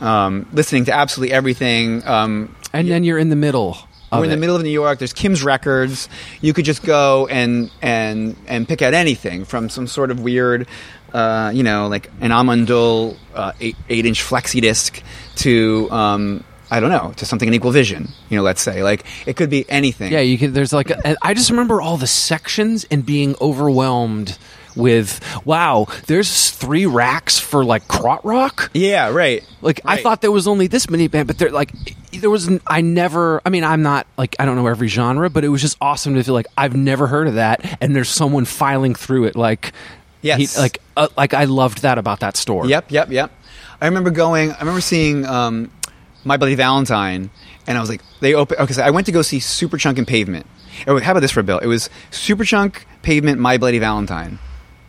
um, 0.00 0.48
listening 0.52 0.86
to 0.86 0.92
absolutely 0.92 1.34
everything. 1.34 2.06
Um, 2.06 2.54
and 2.72 2.88
then 2.88 3.04
you're 3.04 3.18
in 3.18 3.28
the 3.28 3.36
middle. 3.36 3.76
of 4.10 4.18
We're 4.18 4.24
in 4.24 4.30
the 4.30 4.36
it. 4.36 4.40
middle 4.40 4.56
of 4.56 4.62
New 4.62 4.70
York. 4.70 4.98
There's 4.98 5.12
Kim's 5.12 5.42
Records. 5.44 6.08
You 6.40 6.52
could 6.54 6.64
just 6.64 6.82
go 6.82 7.26
and 7.28 7.70
and 7.80 8.36
and 8.46 8.66
pick 8.66 8.82
out 8.82 8.94
anything 8.94 9.44
from 9.44 9.68
some 9.68 9.86
sort 9.86 10.10
of 10.10 10.20
weird, 10.20 10.66
uh, 11.12 11.52
you 11.54 11.62
know, 11.62 11.88
like 11.88 12.10
an 12.20 12.30
Amundul 12.30 13.16
uh, 13.34 13.52
eight, 13.60 13.76
eight 13.88 14.06
inch 14.06 14.22
flexi 14.22 14.60
disc 14.60 15.02
to. 15.36 15.88
Um, 15.90 16.44
I 16.70 16.80
don't 16.80 16.88
know, 16.88 17.12
to 17.16 17.26
something 17.26 17.48
in 17.48 17.52
Equal 17.52 17.70
Vision, 17.70 18.08
you 18.30 18.36
know, 18.38 18.42
let's 18.42 18.62
say. 18.62 18.82
Like, 18.82 19.04
it 19.26 19.36
could 19.36 19.50
be 19.50 19.68
anything. 19.68 20.10
Yeah, 20.10 20.20
you 20.20 20.38
could. 20.38 20.54
There's 20.54 20.72
like, 20.72 20.88
a, 20.88 21.16
I 21.20 21.34
just 21.34 21.50
remember 21.50 21.82
all 21.82 21.98
the 21.98 22.06
sections 22.06 22.84
and 22.90 23.04
being 23.04 23.36
overwhelmed 23.42 24.38
with, 24.74 25.20
wow, 25.44 25.86
there's 26.06 26.50
three 26.50 26.86
racks 26.86 27.38
for 27.38 27.62
like 27.62 27.86
krautrock. 27.88 28.70
Yeah, 28.72 29.10
right. 29.10 29.46
Like 29.60 29.82
I 29.84 29.98
thought 29.98 30.22
there 30.22 30.32
was 30.32 30.48
only 30.48 30.66
this 30.66 30.88
many 30.88 31.08
band, 31.08 31.26
but 31.26 31.36
there 31.36 31.50
like 31.50 31.72
there 32.12 32.30
was. 32.30 32.48
I 32.66 32.80
never. 32.80 33.42
I 33.44 33.50
mean, 33.50 33.64
I'm 33.64 33.82
not 33.82 34.06
like 34.16 34.34
I 34.38 34.46
don't 34.46 34.56
know 34.56 34.66
every 34.66 34.88
genre, 34.88 35.28
but 35.28 35.44
it 35.44 35.48
was 35.48 35.60
just 35.60 35.76
awesome 35.78 36.14
to 36.14 36.24
feel 36.24 36.32
like 36.32 36.46
I've 36.56 36.74
never 36.74 37.06
heard 37.06 37.28
of 37.28 37.34
that, 37.34 37.78
and 37.82 37.94
there's 37.94 38.08
someone 38.08 38.46
filing 38.46 38.94
through 38.94 39.24
it. 39.24 39.36
Like, 39.36 39.72
Yes. 40.22 40.54
he, 40.54 40.60
like 40.60 40.78
uh, 40.96 41.08
like 41.18 41.34
I 41.34 41.44
loved 41.44 41.82
that 41.82 41.98
about 41.98 42.20
that 42.20 42.36
store. 42.36 42.66
Yep, 42.66 42.90
yep, 42.92 43.10
yep. 43.10 43.30
I 43.82 43.86
remember 43.86 44.10
going. 44.10 44.52
I 44.52 44.58
remember 44.60 44.80
seeing 44.80 45.26
um, 45.26 45.70
My 46.24 46.36
Bloody 46.36 46.54
Valentine, 46.54 47.30
and 47.66 47.76
I 47.76 47.80
was 47.80 47.90
like, 47.90 48.00
they 48.20 48.32
open. 48.34 48.56
Okay, 48.60 48.72
so 48.74 48.82
I 48.82 48.90
went 48.90 49.06
to 49.06 49.12
go 49.12 49.22
see 49.22 49.38
Superchunk 49.38 49.98
and 49.98 50.06
Pavement. 50.06 50.46
Oh, 50.86 50.98
how 51.00 51.10
about 51.10 51.20
this 51.20 51.32
for 51.32 51.40
a 51.40 51.42
bill? 51.42 51.58
It 51.58 51.66
was 51.66 51.90
Superchunk, 52.12 52.84
Pavement, 53.02 53.38
My 53.40 53.58
Bloody 53.58 53.78
Valentine, 53.80 54.38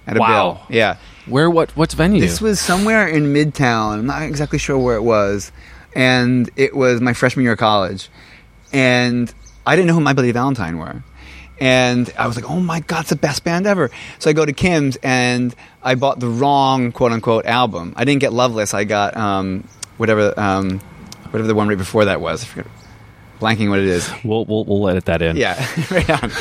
at 0.07 0.15
a 0.15 0.19
Wow. 0.19 0.27
bill. 0.53 0.61
Yeah, 0.69 0.97
Where 1.25 1.49
what 1.49 1.75
what's 1.75 1.93
venue? 1.95 2.21
this 2.21 2.39
was 2.39 2.59
somewhere 2.61 3.07
in 3.07 3.33
Midtown. 3.33 3.93
I'm 3.99 4.05
not 4.05 4.21
exactly 4.21 4.59
sure 4.59 4.77
where 4.77 4.95
it 4.95 5.01
was, 5.03 5.51
and 5.95 6.49
it 6.55 6.75
was 6.75 7.01
my 7.01 7.13
freshman 7.13 7.43
year 7.43 7.53
of 7.53 7.59
college, 7.59 8.09
and 8.71 9.33
I 9.65 9.75
didn't 9.75 9.87
know 9.87 9.93
who 9.95 10.01
My 10.01 10.13
Bloody 10.13 10.31
Valentine 10.31 10.77
were. 10.77 11.03
And 11.59 12.11
I 12.17 12.27
was 12.27 12.35
like, 12.35 12.49
"Oh 12.49 12.59
my 12.59 12.79
god, 12.81 13.01
it's 13.01 13.09
the 13.11 13.15
best 13.15 13.43
band 13.43 13.67
ever!" 13.67 13.91
So 14.19 14.29
I 14.29 14.33
go 14.33 14.45
to 14.45 14.53
Kim's 14.53 14.97
and 15.03 15.55
I 15.83 15.95
bought 15.95 16.19
the 16.19 16.27
wrong 16.27 16.91
quote 16.91 17.11
unquote 17.11 17.45
album. 17.45 17.93
I 17.95 18.05
didn't 18.05 18.21
get 18.21 18.33
Loveless. 18.33 18.73
I 18.73 18.83
got 18.83 19.15
um, 19.15 19.67
whatever 19.97 20.37
um, 20.39 20.79
whatever 21.29 21.47
the 21.47 21.55
one 21.55 21.67
right 21.67 21.77
before 21.77 22.05
that 22.05 22.19
was. 22.21 22.43
I 22.43 22.47
forget, 22.47 22.67
blanking 23.39 23.69
what 23.69 23.79
it 23.79 23.85
is. 23.85 24.09
we'll, 24.23 24.45
we'll 24.45 24.65
we'll 24.65 24.89
edit 24.89 25.05
that 25.05 25.21
in. 25.21 25.37
Yeah, 25.37 25.55
right 25.91 26.09
on. 26.23 26.31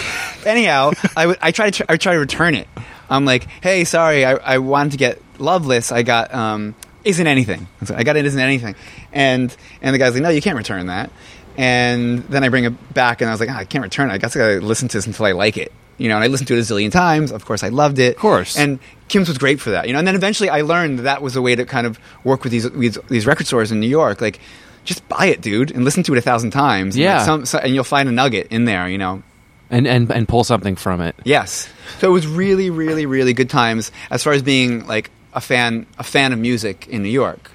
Anyhow, 0.47 0.93
I, 1.17 1.23
w- 1.23 1.39
I 1.43 1.51
try 1.53 1.71
to 1.71 1.85
tr- 1.85 1.91
I 1.93 1.97
try 1.99 2.15
to 2.15 2.19
return 2.19 2.55
it. 2.55 2.67
I'm 3.11 3.25
like, 3.27 3.47
hey, 3.63 3.85
sorry, 3.85 4.25
I, 4.25 4.33
I 4.37 4.59
wanted 4.59 4.93
to 4.93 4.99
get 4.99 5.21
Loveless. 5.39 5.93
I 5.93 6.03
got 6.03 6.33
um, 6.35 6.75
isn't 7.05 7.27
anything. 7.27 7.69
I 7.95 8.03
got 8.03 8.17
it 8.17 8.25
isn't 8.25 8.41
anything, 8.41 8.75
and 9.13 9.55
and 9.83 9.95
the 9.95 9.99
guy's 9.99 10.15
like, 10.15 10.23
no, 10.23 10.31
you 10.31 10.41
can't 10.41 10.57
return 10.57 10.87
that. 10.87 11.11
And 11.57 12.23
then 12.25 12.45
I 12.45 12.49
bring 12.49 12.65
it 12.65 12.95
back, 12.95 13.21
and 13.21 13.29
I 13.29 13.33
was 13.33 13.41
like, 13.41 13.51
ah, 13.51 13.59
I 13.59 13.65
can't 13.65 13.83
return 13.85 14.11
it. 14.11 14.15
I 14.15 14.19
guess 14.19 14.35
I 14.37 14.39
gotta 14.39 14.61
listen 14.67 14.89
to 14.89 14.97
this 14.99 15.07
until 15.07 15.27
I 15.27 15.33
like 15.33 15.57
it. 15.57 15.73
You 15.99 16.09
know, 16.09 16.17
and 16.17 16.25
I 16.25 16.27
listened 16.29 16.49
to 16.49 16.55
it 16.57 16.59
a 16.59 16.63
zillion 16.63 16.91
times. 16.91 17.31
Of 17.31 17.45
course, 17.45 17.63
I 17.63 17.69
loved 17.69 17.99
it. 17.99 18.17
Of 18.17 18.21
course. 18.21 18.57
And 18.59 18.79
Kim's 19.09 19.29
was 19.29 19.39
great 19.39 19.61
for 19.61 19.71
that. 19.71 19.87
You 19.87 19.93
know, 19.93 19.99
and 19.99 20.09
then 20.09 20.17
eventually 20.17 20.49
I 20.49 20.63
learned 20.63 21.01
that, 21.01 21.03
that 21.05 21.23
was 21.23 21.37
a 21.37 21.43
way 21.43 21.55
to 21.55 21.65
kind 21.67 21.87
of 21.87 21.99
work 22.25 22.43
with 22.43 22.51
these 22.51 22.69
these, 22.73 22.99
these 23.09 23.27
record 23.27 23.47
stores 23.47 23.71
in 23.71 23.79
New 23.79 23.87
York. 23.89 24.21
Like, 24.21 24.41
just 24.85 25.07
buy 25.09 25.27
it, 25.27 25.41
dude, 25.43 25.71
and 25.71 25.85
listen 25.85 26.03
to 26.05 26.15
it 26.15 26.19
a 26.19 26.23
thousand 26.23 26.51
times. 26.51 26.97
And, 26.97 27.05
like, 27.05 27.11
Yeah. 27.11 27.25
some, 27.25 27.47
so, 27.47 27.59
and 27.59 27.73
you'll 27.75 27.85
find 27.85 28.09
a 28.09 28.13
nugget 28.13 28.49
in 28.51 28.65
there. 28.65 28.89
You 28.89 28.99
know. 28.99 29.23
and 29.71 29.87
and 29.87 30.11
and 30.11 30.27
pull 30.27 30.43
something 30.45 30.75
from 30.75 31.01
it. 31.03 31.15
Yes. 31.25 31.69
So 32.01 32.09
it 32.09 32.13
was 32.13 32.27
really, 32.27 32.71
really, 32.71 33.07
really 33.07 33.35
good 33.35 33.51
times 33.51 33.93
as 34.11 34.25
far 34.25 34.33
as 34.33 34.43
being 34.43 34.87
like 34.89 35.11
a 35.35 35.41
fan, 35.41 35.87
a 35.99 36.03
fan 36.03 36.33
of 36.33 36.39
music 36.41 36.89
in 36.89 37.03
New 37.05 37.11
York. 37.11 37.52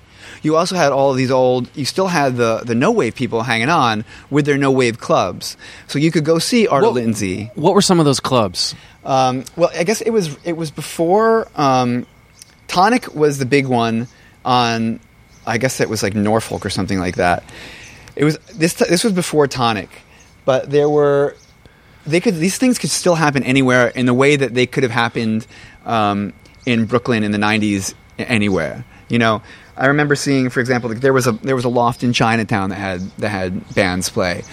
You 0.47 0.55
also 0.55 0.77
had 0.77 0.93
all 0.93 1.11
of 1.11 1.17
these 1.17 1.29
old. 1.29 1.69
You 1.75 1.83
still 1.83 2.07
had 2.07 2.37
the 2.37 2.61
the 2.63 2.73
no 2.73 2.89
wave 2.89 3.15
people 3.15 3.43
hanging 3.43 3.67
on 3.67 4.05
with 4.29 4.45
their 4.45 4.57
no 4.57 4.71
wave 4.71 4.97
clubs. 4.97 5.57
So 5.87 5.99
you 5.99 6.09
could 6.09 6.23
go 6.23 6.39
see 6.39 6.69
Art 6.69 6.83
What- 6.83 6.93
Lindsay. 6.93 7.51
What 7.55 7.73
were 7.73 7.81
some 7.81 7.99
of 7.99 8.05
those 8.05 8.21
clubs? 8.21 8.73
Um, 9.03 9.43
well, 9.57 9.69
I 9.75 9.83
guess 9.83 9.99
it 9.99 10.11
was 10.11 10.37
it 10.45 10.55
was 10.55 10.71
before 10.71 11.49
um, 11.57 12.05
Tonic 12.69 13.13
was 13.13 13.39
the 13.39 13.45
big 13.45 13.65
one 13.67 14.07
on. 14.45 15.01
I 15.45 15.57
guess 15.57 15.81
it 15.81 15.89
was 15.89 16.01
like 16.01 16.15
Norfolk 16.15 16.65
or 16.65 16.69
something 16.69 16.97
like 16.97 17.17
that. 17.17 17.43
It 18.15 18.23
was 18.23 18.37
this. 18.55 18.75
This 18.75 19.03
was 19.03 19.11
before 19.11 19.47
Tonic, 19.47 19.89
but 20.45 20.69
there 20.69 20.87
were 20.87 21.35
they 22.05 22.21
could 22.21 22.35
these 22.35 22.57
things 22.57 22.79
could 22.79 22.89
still 22.89 23.15
happen 23.15 23.43
anywhere 23.43 23.89
in 23.89 24.05
the 24.05 24.13
way 24.13 24.37
that 24.37 24.53
they 24.53 24.65
could 24.65 24.83
have 24.83 24.93
happened 24.93 25.45
um, 25.85 26.31
in 26.65 26.85
Brooklyn 26.85 27.23
in 27.23 27.31
the 27.31 27.37
'90s 27.37 27.93
anywhere. 28.17 28.85
You 29.09 29.19
know, 29.19 29.41
I 29.77 29.87
remember 29.87 30.15
seeing, 30.15 30.49
for 30.49 30.59
example, 30.59 30.89
like 30.89 31.01
there 31.01 31.13
was 31.13 31.27
a 31.27 31.33
there 31.33 31.55
was 31.55 31.65
a 31.65 31.69
loft 31.69 32.03
in 32.03 32.13
Chinatown 32.13 32.69
that 32.71 32.75
had 32.77 33.01
that 33.19 33.29
had 33.29 33.73
bands 33.75 34.09
play. 34.09 34.43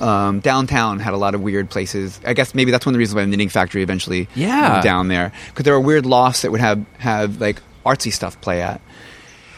Um, 0.00 0.40
downtown 0.40 1.00
had 1.00 1.14
a 1.14 1.16
lot 1.16 1.34
of 1.34 1.40
weird 1.40 1.70
places. 1.70 2.20
I 2.24 2.34
guess 2.34 2.54
maybe 2.54 2.70
that's 2.70 2.84
one 2.84 2.92
of 2.92 2.94
the 2.94 2.98
reasons 2.98 3.16
why 3.16 3.22
the 3.22 3.28
Knitting 3.28 3.48
Factory 3.48 3.82
eventually 3.82 4.28
Yeah. 4.34 4.72
moved 4.74 4.84
down 4.84 5.08
there 5.08 5.32
because 5.48 5.64
there 5.64 5.72
were 5.72 5.80
weird 5.80 6.04
lofts 6.06 6.42
that 6.42 6.50
would 6.52 6.60
have 6.60 6.84
have 6.98 7.40
like 7.40 7.60
artsy 7.86 8.12
stuff 8.12 8.38
play 8.42 8.60
at 8.60 8.80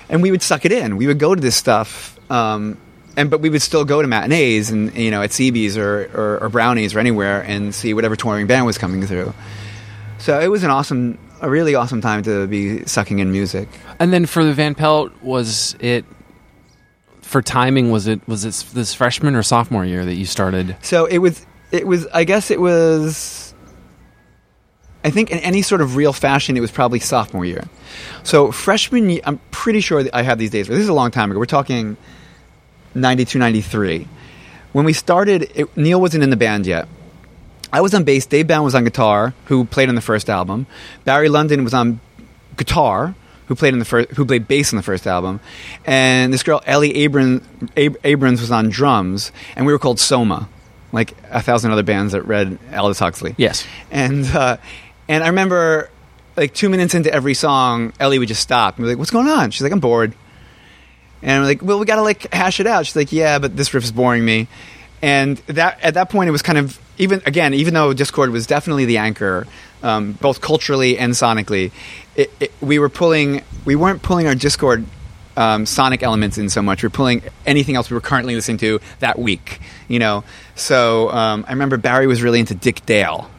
and 0.09 0.23
we 0.23 0.31
would 0.31 0.43
suck 0.43 0.65
it 0.65 0.73
in. 0.73 0.97
We 0.97 1.07
would 1.09 1.19
go 1.19 1.35
to 1.35 1.41
this 1.41 1.57
stuff, 1.57 2.17
um, 2.31 2.79
and 3.17 3.29
but 3.29 3.41
we 3.41 3.51
would 3.51 3.61
still 3.63 3.85
go 3.85 4.01
to 4.03 4.09
matinees 4.09 4.71
and 4.71 4.95
you 4.97 5.11
know 5.11 5.21
at 5.21 5.31
CB's 5.31 5.77
or, 5.77 6.09
or, 6.15 6.39
or 6.45 6.49
Brownies 6.49 6.95
or 6.95 7.01
anywhere 7.01 7.43
and 7.43 7.75
see 7.75 7.93
whatever 7.93 8.15
touring 8.17 8.47
band 8.47 8.67
was 8.67 8.79
coming 8.79 9.05
through. 9.07 9.35
So 10.19 10.39
it 10.39 10.49
was 10.49 10.63
an 10.65 10.71
awesome, 10.71 11.19
a 11.41 11.51
really 11.51 11.75
awesome 11.75 12.01
time 12.01 12.23
to 12.25 12.47
be 12.47 12.85
sucking 12.87 13.19
in 13.19 13.33
music. 13.33 13.69
And 13.99 14.13
then 14.13 14.27
for 14.27 14.45
the 14.45 14.53
Van 14.53 14.75
Pelt, 14.75 15.13
was 15.23 15.77
it 15.81 16.05
for 17.23 17.43
timing? 17.43 17.91
Was 17.91 18.07
it 18.07 18.27
was 18.29 18.45
it 18.45 18.67
this 18.75 18.95
freshman 18.95 19.35
or 19.35 19.43
sophomore 19.43 19.85
year 19.85 20.05
that 20.05 20.15
you 20.15 20.27
started? 20.27 20.77
So 20.83 21.07
it 21.07 21.19
was, 21.19 21.47
it 21.73 21.87
was. 21.87 22.07
I 22.09 22.25
guess 22.25 22.51
it 22.51 22.61
was. 22.61 23.55
I 25.03 25.11
think 25.11 25.31
in 25.31 25.39
any 25.39 25.63
sort 25.63 25.81
of 25.81 25.97
real 25.97 26.13
fashion, 26.13 26.57
it 26.57 26.61
was 26.61 26.71
probably 26.71 27.01
sophomore 27.01 27.47
year. 27.47 27.65
So 28.23 28.53
freshman 28.53 29.09
year, 29.09 29.23
I'm 29.25 29.39
pretty 29.51 29.81
sure 29.81 30.05
I 30.13 30.23
have 30.23 30.39
these 30.39 30.51
days. 30.51 30.69
But 30.69 30.75
this 30.75 30.83
is 30.83 30.91
a 30.91 30.95
long 30.95 31.11
time 31.11 31.31
ago. 31.31 31.39
We're 31.39 31.47
talking 31.47 31.97
92, 32.95 33.39
93. 33.39 34.07
When 34.73 34.85
we 34.85 34.93
started, 34.93 35.51
it, 35.55 35.75
Neil 35.77 36.01
wasn't 36.01 36.23
in 36.23 36.31
the 36.31 36.37
band 36.37 36.67
yet. 36.67 36.87
I 37.73 37.81
was 37.81 37.95
on 37.95 38.05
bass. 38.05 38.27
Dave 38.27 38.47
Baum 38.49 38.65
was 38.65 38.75
on 38.75 38.85
guitar, 38.85 39.35
who 39.47 39.65
played 39.65 39.89
on 39.89 39.95
the 39.95 40.01
first 40.01 40.29
album. 40.29 40.67
Barry 41.05 41.29
London 41.29 41.65
was 41.65 41.73
on 41.75 42.01
guitar, 42.57 43.15
who 43.47 43.55
played 43.55 43.73
in 43.73 43.79
the 43.79 43.85
first, 43.85 44.11
who 44.11 44.25
played 44.25 44.47
bass 44.49 44.73
on 44.73 44.77
the 44.77 44.83
first 44.83 45.07
album, 45.07 45.41
and 45.85 46.33
this 46.33 46.43
girl 46.43 46.61
Ellie 46.67 46.95
Abrams, 46.97 47.43
Ab- 47.77 47.97
Abrams 48.05 48.41
was 48.41 48.51
on 48.51 48.69
drums, 48.71 49.33
and 49.57 49.67
we 49.67 49.73
were 49.73 49.79
called 49.79 50.01
Soma, 50.01 50.49
like 50.93 51.15
a 51.31 51.43
thousand 51.43 51.71
other 51.73 51.83
bands 51.83 52.13
that 52.13 52.23
read 52.23 52.59
Aldous 52.73 52.99
Huxley. 52.99 53.35
Yes. 53.39 53.67
and 53.91 54.25
uh, 54.27 54.57
and 55.09 55.23
I 55.25 55.29
remember 55.29 55.91
like 56.37 56.55
two 56.55 56.69
minutes 56.69 56.95
into 56.95 57.13
every 57.13 57.35
song, 57.35 57.93
Ellie 58.01 58.19
would 58.19 58.29
just 58.29 58.43
stop 58.43 58.77
and 58.79 58.85
be 58.85 58.89
like, 58.91 58.99
"What's 58.99 59.11
going 59.11 59.29
on?" 59.29 59.51
She's 59.51 59.63
like, 59.63 59.73
"I'm 59.73 59.81
bored." 59.81 60.15
And 61.23 61.33
I'm 61.33 61.45
like, 61.45 61.61
well, 61.61 61.79
we 61.79 61.85
gotta 61.85 62.01
like 62.03 62.33
hash 62.33 62.61
it 62.61 62.67
out. 62.67 62.87
She's 62.87 62.97
like, 62.97 63.13
yeah, 63.13 63.39
but 63.39 63.55
this 63.55 63.75
riff 63.75 63.85
is 63.85 63.93
boring 63.93 64.25
me. 64.25 64.49
And 65.03 65.39
that 65.47 65.81
at 65.83 65.95
that 65.95 66.11
point, 66.11 66.29
it 66.29 66.33
was 66.33 66.43
kind 66.43 66.59
of 66.59 66.79
even 66.99 67.23
again, 67.27 67.55
even 67.55 67.75
though 67.75 67.95
Dischord 67.95 68.31
was 68.33 68.47
definitely 68.47 68.85
the 68.85 68.99
anchor, 68.99 69.47
um, 69.83 70.13
both 70.13 70.41
culturally 70.43 70.99
and 70.99 71.15
sonically, 71.15 71.73
it, 72.17 72.31
it, 72.41 72.53
we 72.61 72.79
were 72.79 72.91
pulling. 72.91 73.43
We 73.65 73.77
weren't 73.77 74.03
pulling 74.03 74.27
our 74.27 74.35
Dischord 74.35 74.85
um, 75.37 75.65
sonic 75.65 76.03
elements 76.03 76.37
in 76.37 76.51
so 76.51 76.61
much. 76.61 76.83
We 76.83 76.87
were 76.89 76.91
pulling 76.91 77.23
anything 77.47 77.77
else 77.77 77.89
we 77.91 77.95
were 77.95 78.01
currently 78.03 78.35
listening 78.35 78.59
to 78.59 78.81
that 78.99 79.19
week. 79.19 79.61
You 79.89 79.99
know, 80.01 80.25
so 80.55 81.11
um, 81.11 81.45
I 81.49 81.53
remember 81.53 81.79
Barry 81.79 82.07
was 82.07 82.23
really 82.23 82.41
into 82.41 82.55
Dick 82.55 82.85
Dale. 82.85 83.31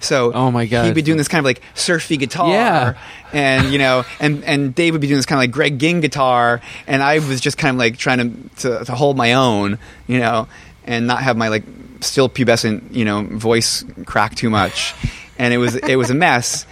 So 0.00 0.32
Oh 0.34 0.50
my 0.50 0.66
God. 0.66 0.84
he'd 0.84 0.94
be 0.94 1.00
doing 1.02 1.16
this 1.16 1.28
kind 1.28 1.38
of 1.38 1.44
like 1.46 1.62
surfy 1.74 2.18
guitar, 2.18 2.50
Yeah. 2.50 2.94
and 3.32 3.72
you 3.72 3.78
know, 3.78 4.04
and 4.20 4.44
and 4.44 4.74
Dave 4.74 4.92
would 4.92 5.00
be 5.00 5.06
doing 5.06 5.18
this 5.18 5.24
kind 5.26 5.38
of 5.38 5.42
like 5.42 5.50
Greg 5.50 5.78
Ginn 5.78 6.00
guitar, 6.00 6.60
and 6.86 7.02
I 7.02 7.20
was 7.20 7.40
just 7.40 7.56
kind 7.58 7.74
of 7.74 7.78
like 7.78 7.96
trying 7.96 8.18
to, 8.18 8.56
to 8.78 8.84
to 8.86 8.92
hold 8.94 9.16
my 9.16 9.32
own, 9.34 9.78
you 10.06 10.18
know, 10.20 10.46
and 10.84 11.06
not 11.06 11.22
have 11.22 11.36
my 11.36 11.48
like 11.48 11.64
still 12.00 12.28
pubescent, 12.28 12.94
you 12.94 13.04
know, 13.04 13.22
voice 13.22 13.84
crack 14.04 14.34
too 14.34 14.50
much, 14.50 14.94
and 15.38 15.52
it 15.54 15.58
was 15.58 15.76
it 15.76 15.96
was 15.96 16.10
a 16.10 16.14
mess. 16.14 16.66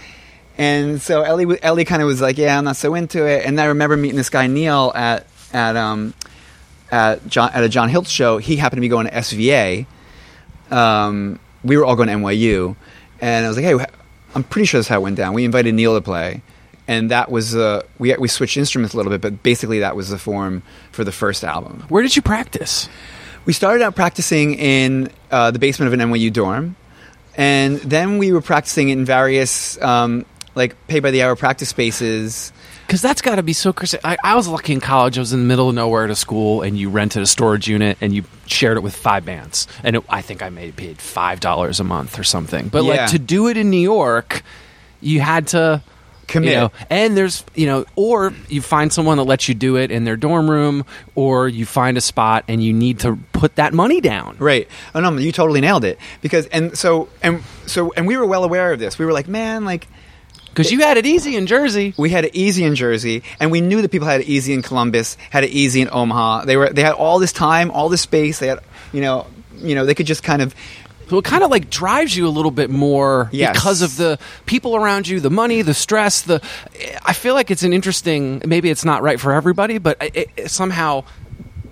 And 0.57 1.01
so 1.01 1.23
Ellie 1.23 1.61
Ellie 1.63 1.85
kind 1.85 2.01
of 2.01 2.07
was 2.07 2.21
like, 2.21 2.37
yeah, 2.37 2.57
I'm 2.57 2.63
not 2.65 2.75
so 2.75 2.93
into 2.95 3.25
it. 3.25 3.45
And 3.45 3.59
I 3.59 3.65
remember 3.65 3.97
meeting 3.97 4.17
this 4.17 4.29
guy 4.29 4.47
Neil 4.47 4.91
at 4.95 5.27
at 5.51 5.75
um 5.75 6.13
at 6.91 7.27
John 7.27 7.51
at 7.53 7.63
a 7.63 7.69
John 7.69 7.89
Hilt 7.89 8.07
show. 8.07 8.37
He 8.37 8.55
happened 8.55 8.77
to 8.77 8.81
be 8.81 8.89
going 8.89 9.07
to 9.07 9.13
SVA. 9.13 9.85
Um, 10.71 11.39
we 11.63 11.77
were 11.77 11.85
all 11.85 11.95
going 11.95 12.07
to 12.07 12.15
NYU, 12.15 12.75
and 13.19 13.45
I 13.45 13.47
was 13.47 13.57
like, 13.57 13.65
hey, 13.65 13.85
I'm 14.35 14.43
pretty 14.43 14.65
sure 14.65 14.79
that's 14.79 14.87
how 14.87 14.99
it 14.99 15.03
went 15.03 15.17
down. 15.17 15.33
We 15.33 15.45
invited 15.45 15.73
Neil 15.73 15.95
to 15.95 16.01
play, 16.01 16.41
and 16.87 17.11
that 17.11 17.31
was 17.31 17.55
uh, 17.55 17.83
we 17.97 18.15
we 18.17 18.27
switched 18.27 18.57
instruments 18.57 18.93
a 18.93 18.97
little 18.97 19.11
bit, 19.11 19.21
but 19.21 19.43
basically 19.43 19.79
that 19.79 19.95
was 19.95 20.09
the 20.09 20.17
form 20.17 20.61
for 20.91 21.03
the 21.03 21.11
first 21.11 21.43
album. 21.43 21.85
Where 21.89 22.03
did 22.03 22.15
you 22.15 22.21
practice? 22.21 22.89
We 23.45 23.53
started 23.53 23.83
out 23.83 23.95
practicing 23.95 24.55
in 24.55 25.09
uh, 25.31 25.51
the 25.51 25.59
basement 25.59 25.93
of 25.93 25.99
an 25.99 26.09
NYU 26.11 26.31
dorm, 26.31 26.75
and 27.35 27.77
then 27.79 28.17
we 28.17 28.31
were 28.31 28.41
practicing 28.41 28.89
in 28.89 29.03
various 29.05 29.81
um, 29.81 30.25
like 30.55 30.75
pay 30.87 30.99
by 30.99 31.11
the 31.11 31.23
hour 31.23 31.35
practice 31.35 31.69
spaces 31.69 32.53
Because 32.87 33.01
that's 33.01 33.21
got 33.21 33.35
to 33.35 33.43
be 33.43 33.53
so 33.53 33.73
crazy. 33.73 33.97
I, 34.03 34.15
I 34.23 34.35
was 34.35 34.47
lucky 34.47 34.71
in 34.73 34.79
college. 34.81 35.17
I 35.17 35.21
was 35.21 35.33
in 35.33 35.39
the 35.39 35.45
middle 35.45 35.67
of 35.69 35.75
nowhere 35.75 36.03
at 36.05 36.09
a 36.11 36.15
school, 36.15 36.61
and 36.61 36.77
you 36.77 36.89
rented 36.89 37.21
a 37.23 37.25
storage 37.25 37.67
unit 37.67 37.97
and 38.01 38.13
you 38.13 38.23
shared 38.45 38.77
it 38.77 38.81
with 38.81 38.95
five 38.95 39.25
bands. 39.25 39.67
And 39.83 39.95
it, 39.97 40.03
I 40.09 40.21
think 40.21 40.41
I 40.41 40.49
made 40.49 40.75
paid 40.75 41.01
five 41.01 41.39
dollars 41.39 41.79
a 41.79 41.83
month 41.83 42.19
or 42.19 42.23
something. 42.23 42.67
But 42.69 42.83
Yeah. 42.83 42.91
like 43.01 43.11
to 43.11 43.19
do 43.19 43.47
it 43.47 43.57
in 43.57 43.69
New 43.69 43.77
York, 43.81 44.43
you 45.01 45.19
had 45.21 45.47
to 45.47 45.81
Commit. 46.33 46.49
You 46.51 46.55
know, 46.57 46.71
and 46.89 47.15
there's 47.15 47.45
you 47.55 47.65
know, 47.67 47.85
or 47.95 48.33
you 48.49 48.61
find 48.61 48.91
someone 48.91 49.17
that 49.17 49.23
lets 49.23 49.47
you 49.47 49.55
do 49.55 49.77
it 49.77 49.91
in 49.91 50.03
their 50.03 50.17
dorm 50.17 50.49
room, 50.51 50.85
or 51.15 51.47
you 51.47 51.65
find 51.65 51.95
a 51.97 52.01
spot 52.01 52.43
and 52.47 52.61
you 52.61 52.73
need 52.73 52.99
to 52.99 53.17
put 53.31 53.55
that 53.55 53.73
money 53.73 54.01
down. 54.01 54.35
Right. 54.39 54.67
Oh 54.93 54.99
no, 54.99 55.15
you 55.17 55.31
totally 55.31 55.61
nailed 55.61 55.85
it. 55.85 55.97
Because 56.21 56.47
and 56.47 56.77
so 56.77 57.07
and 57.21 57.41
so 57.67 57.93
and 57.95 58.07
we 58.07 58.17
were 58.17 58.25
well 58.25 58.43
aware 58.43 58.73
of 58.73 58.79
this. 58.79 58.99
We 58.99 59.05
were 59.05 59.13
like, 59.13 59.27
man, 59.27 59.63
like 59.63 59.87
Because 60.49 60.71
you 60.71 60.79
had 60.81 60.97
it 60.97 61.05
easy 61.05 61.35
in 61.35 61.45
Jersey. 61.47 61.93
we 61.97 62.09
had 62.09 62.25
it 62.25 62.35
easy 62.35 62.63
in 62.63 62.75
Jersey, 62.75 63.23
and 63.39 63.51
we 63.51 63.61
knew 63.61 63.81
that 63.81 63.89
people 63.91 64.07
had 64.07 64.21
it 64.21 64.27
easy 64.27 64.53
in 64.53 64.61
Columbus, 64.61 65.15
had 65.29 65.43
it 65.43 65.51
easy 65.51 65.81
in 65.81 65.89
Omaha. 65.91 66.45
They 66.45 66.57
were 66.57 66.69
they 66.69 66.83
had 66.83 66.93
all 66.93 67.19
this 67.19 67.31
time, 67.33 67.71
all 67.71 67.89
this 67.89 68.01
space. 68.01 68.39
They 68.39 68.47
had, 68.47 68.59
you 68.91 69.01
know, 69.01 69.27
you 69.57 69.75
know, 69.75 69.85
they 69.85 69.93
could 69.95 70.07
just 70.07 70.23
kind 70.23 70.41
of 70.41 70.53
So 71.13 71.19
it 71.19 71.25
kind 71.25 71.43
of 71.43 71.51
like 71.51 71.69
drives 71.69 72.15
you 72.17 72.25
a 72.25 72.29
little 72.33 72.49
bit 72.49 72.71
more 72.71 73.29
Yes. 73.31 73.55
because 73.55 73.83
of 73.83 73.97
the 73.97 74.17
people 74.47 74.75
around 74.75 75.07
you, 75.07 75.19
the 75.19 75.29
money, 75.29 75.61
the 75.61 75.75
stress. 75.75 76.23
The 76.23 76.41
I 77.05 77.13
feel 77.13 77.35
like 77.35 77.51
it's 77.51 77.61
an 77.61 77.71
interesting. 77.71 78.41
Maybe 78.47 78.71
it's 78.71 78.83
not 78.83 79.03
right 79.03 79.19
for 79.19 79.31
everybody, 79.31 79.77
but 79.77 79.97
it, 80.01 80.29
it, 80.35 80.49
somehow 80.49 81.03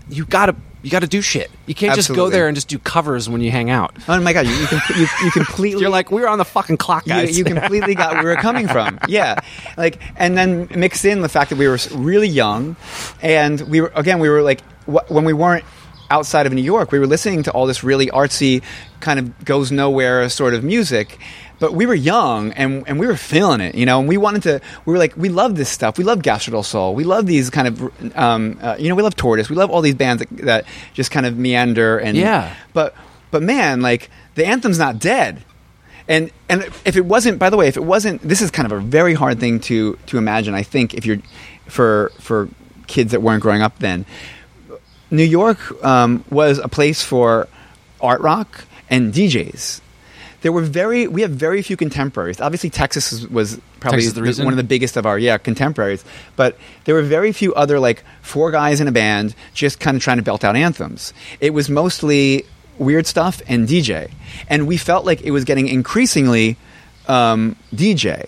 you 0.10 0.25
gotta 0.25 0.56
you 0.84 0.91
gotta 0.91 1.08
do 1.08 1.21
shit. 1.23 1.49
You 1.65 1.73
can't 1.73 1.95
just 1.95 2.13
go 2.13 2.30
there 2.30 2.47
and 2.47 2.56
just 2.56 2.67
do 2.67 2.77
covers 2.77 3.27
when 3.30 3.41
you 3.41 3.49
hang 3.49 3.71
out. 3.71 3.95
oh 4.08 4.19
my 4.19 4.32
god, 4.34 4.45
you 4.45 4.54
you, 4.54 4.67
com- 4.67 4.82
you, 4.95 5.08
you 5.23 5.32
completely 5.32 5.82
You're 5.82 5.89
like 5.89 6.12
we 6.12 6.21
were 6.21 6.27
on 6.30 6.38
the 6.38 6.45
fucking 6.45 6.77
clock, 6.77 7.06
guys. 7.06 7.36
you 7.36 7.43
completely 7.43 7.95
got 7.95 8.13
where 8.13 8.23
we 8.23 8.30
were 8.30 8.36
coming 8.36 8.67
from. 8.67 8.99
Yeah, 9.08 9.39
like 9.75 9.99
and 10.17 10.38
then 10.38 10.67
mix 10.75 11.04
in 11.04 11.21
the 11.21 11.30
fact 11.30 11.49
that 11.49 11.58
we 11.58 11.67
were 11.67 11.80
really 11.95 12.27
young, 12.27 12.75
and 13.23 13.60
we 13.62 13.82
were 13.82 13.91
again 13.95 14.19
we 14.19 14.30
were 14.30 14.43
like 14.43 14.62
wh- 14.86 15.10
when 15.10 15.25
we 15.25 15.34
weren't 15.34 15.65
outside 16.12 16.45
of 16.45 16.54
New 16.54 16.62
York, 16.62 16.91
we 16.91 17.00
were 17.00 17.08
listening 17.08 17.43
to 17.43 17.52
all 17.52 17.65
this 17.65 17.84
really 17.84 18.08
artsy 18.08 18.62
kind 19.00 19.17
of 19.17 19.45
goes 19.45 19.71
nowhere 19.71 20.30
sort 20.30 20.54
of 20.54 20.63
music. 20.63 21.17
But 21.60 21.74
we 21.74 21.86
were 21.86 21.93
young 21.93 22.52
and, 22.54 22.84
and 22.88 23.00
we 23.00 23.06
were 23.06 23.15
feeling 23.15 23.62
it, 23.62 23.76
you 23.76 23.86
know. 23.86 24.00
And 24.00 24.10
we 24.10 24.17
wanted 24.17 24.43
to. 24.43 24.62
We 24.86 24.93
were 24.93 25.00
like, 25.00 25.15
we 25.15 25.30
love 25.30 25.56
this 25.56 25.69
stuff. 25.69 25.97
We 25.97 26.04
love 26.04 26.19
Gastr 26.19 26.52
del 26.52 26.63
Sol. 26.63 26.95
We 26.95 27.04
love 27.04 27.28
these 27.28 27.52
kind 27.52 27.67
of, 27.67 28.17
um, 28.17 28.58
uh, 28.62 28.76
you 28.80 28.89
know, 28.89 28.95
we 28.95 29.04
love 29.04 29.15
Tortoise. 29.15 29.47
We 29.47 29.56
love 29.56 29.69
all 29.69 29.82
these 29.82 29.95
bands 29.95 30.24
that, 30.24 30.30
that 30.45 30.65
just 30.93 31.12
kind 31.12 31.26
of 31.26 31.38
meander 31.38 32.00
and 32.00 32.17
Yeah. 32.17 32.56
But 32.74 32.95
but 33.30 33.43
man, 33.43 33.82
like 33.82 34.10
the 34.36 34.45
anthem's 34.45 34.80
not 34.80 34.97
dead. 35.00 35.43
And 36.08 36.32
and 36.50 36.63
if 36.84 36.95
it 36.97 37.06
wasn't, 37.06 37.38
by 37.38 37.50
the 37.52 37.58
way, 37.58 37.67
if 37.67 37.78
it 37.78 37.84
wasn't, 37.84 38.21
this 38.24 38.41
is 38.41 38.50
kind 38.52 38.65
of 38.65 38.71
a 38.71 38.82
very 38.82 39.13
hard 39.13 39.39
thing 39.39 39.60
to 39.62 39.97
to 40.08 40.17
imagine. 40.17 40.56
I 40.56 40.63
think 40.63 40.93
if 40.95 41.06
you're 41.06 41.21
for 41.67 42.12
for 42.19 42.50
kids 42.88 43.12
that 43.12 43.21
weren't 43.21 43.41
growing 43.43 43.62
up 43.62 43.78
then, 43.80 44.06
New 45.12 45.24
York 45.24 45.84
um, 45.84 46.24
was 46.32 46.58
a 46.58 46.67
place 46.67 47.04
for 47.04 47.47
art 48.00 48.21
rock 48.21 48.65
and 48.89 49.13
DJs. 49.13 49.82
There 50.41 50.52
were 50.52 50.63
very 50.63 51.08
we 51.08 51.21
have 51.21 51.32
very 51.32 51.62
few 51.62 51.78
contemporaries. 51.78 52.41
Obviously, 52.41 52.71
Texas 52.71 53.12
was, 53.12 53.28
was 53.28 53.62
probably 53.80 54.02
Texas 54.02 54.39
one 54.39 54.54
of 54.54 54.58
the 54.58 54.63
biggest 54.63 54.97
of 54.97 55.06
our 55.06 55.19
yeah 55.19 55.38
contemporaries. 55.38 56.04
But 56.36 56.58
there 56.86 56.95
were 56.95 57.04
very 57.04 57.32
few 57.32 57.54
other 57.54 57.80
like 57.80 58.04
four 58.21 58.50
guys 58.50 58.82
in 58.82 58.88
a 58.88 58.91
band 58.91 59.36
just 59.54 59.80
kind 59.80 59.95
of 59.95 60.02
trying 60.02 60.17
to 60.17 60.24
belt 60.24 60.43
out 60.43 60.56
anthems. 60.56 61.13
It 61.39 61.54
was 61.54 61.69
mostly 61.69 62.45
weird 62.80 63.06
stuff 63.06 63.41
and 63.47 63.67
DJ, 63.67 64.10
and 64.50 64.65
we 64.65 64.78
felt 64.78 65.06
like 65.06 65.21
it 65.21 65.30
was 65.30 65.43
getting 65.43 65.67
increasingly 65.67 66.58
um, 67.08 67.56
DJ. 67.76 68.28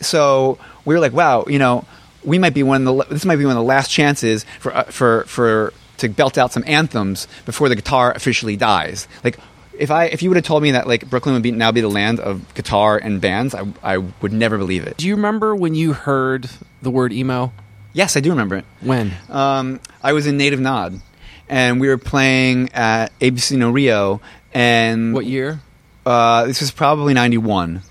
So 0.00 0.56
we 0.84 0.94
were 0.94 1.00
like, 1.00 1.12
wow, 1.12 1.44
you 1.48 1.58
know, 1.58 1.84
we 2.24 2.38
might 2.38 2.54
be 2.54 2.62
one 2.62 2.86
of 2.86 2.96
the 2.96 3.04
this 3.14 3.24
might 3.24 3.36
be 3.36 3.44
one 3.44 3.56
of 3.56 3.62
the 3.62 3.68
last 3.68 3.90
chances 3.90 4.44
for 4.60 4.76
uh, 4.76 4.84
for 4.84 5.24
for 5.24 5.72
to 6.00 6.08
belt 6.08 6.36
out 6.36 6.52
some 6.52 6.64
anthems 6.66 7.28
before 7.46 7.68
the 7.68 7.76
guitar 7.76 8.12
officially 8.12 8.56
dies. 8.56 9.08
Like 9.24 9.38
if 9.78 9.90
I 9.90 10.04
if 10.06 10.22
you 10.22 10.28
would 10.30 10.36
have 10.36 10.44
told 10.44 10.62
me 10.62 10.72
that 10.72 10.86
like 10.86 11.08
Brooklyn 11.08 11.34
would 11.34 11.42
be 11.42 11.50
now 11.50 11.72
be 11.72 11.80
the 11.80 11.88
land 11.88 12.20
of 12.20 12.52
guitar 12.54 12.98
and 12.98 13.20
bands, 13.20 13.54
I 13.54 13.66
I 13.82 13.98
would 13.98 14.32
never 14.32 14.58
believe 14.58 14.86
it. 14.86 14.98
Do 14.98 15.06
you 15.06 15.16
remember 15.16 15.56
when 15.56 15.74
you 15.74 15.92
heard 15.94 16.50
the 16.82 16.90
word 16.90 17.12
emo? 17.12 17.52
Yes, 17.92 18.16
I 18.16 18.20
do 18.20 18.30
remember 18.30 18.56
it. 18.56 18.64
When? 18.82 19.12
Um, 19.28 19.80
I 20.02 20.12
was 20.12 20.26
in 20.26 20.36
Native 20.36 20.60
Nod, 20.60 21.00
and 21.48 21.80
we 21.80 21.88
were 21.88 21.98
playing 21.98 22.72
at 22.72 23.18
ABC 23.18 23.58
No 23.58 23.70
Rio, 23.70 24.20
and 24.54 25.12
What 25.12 25.26
year? 25.26 25.60
Uh, 26.06 26.46
this 26.46 26.60
was 26.60 26.70
probably 26.70 27.14
'91, 27.14 27.82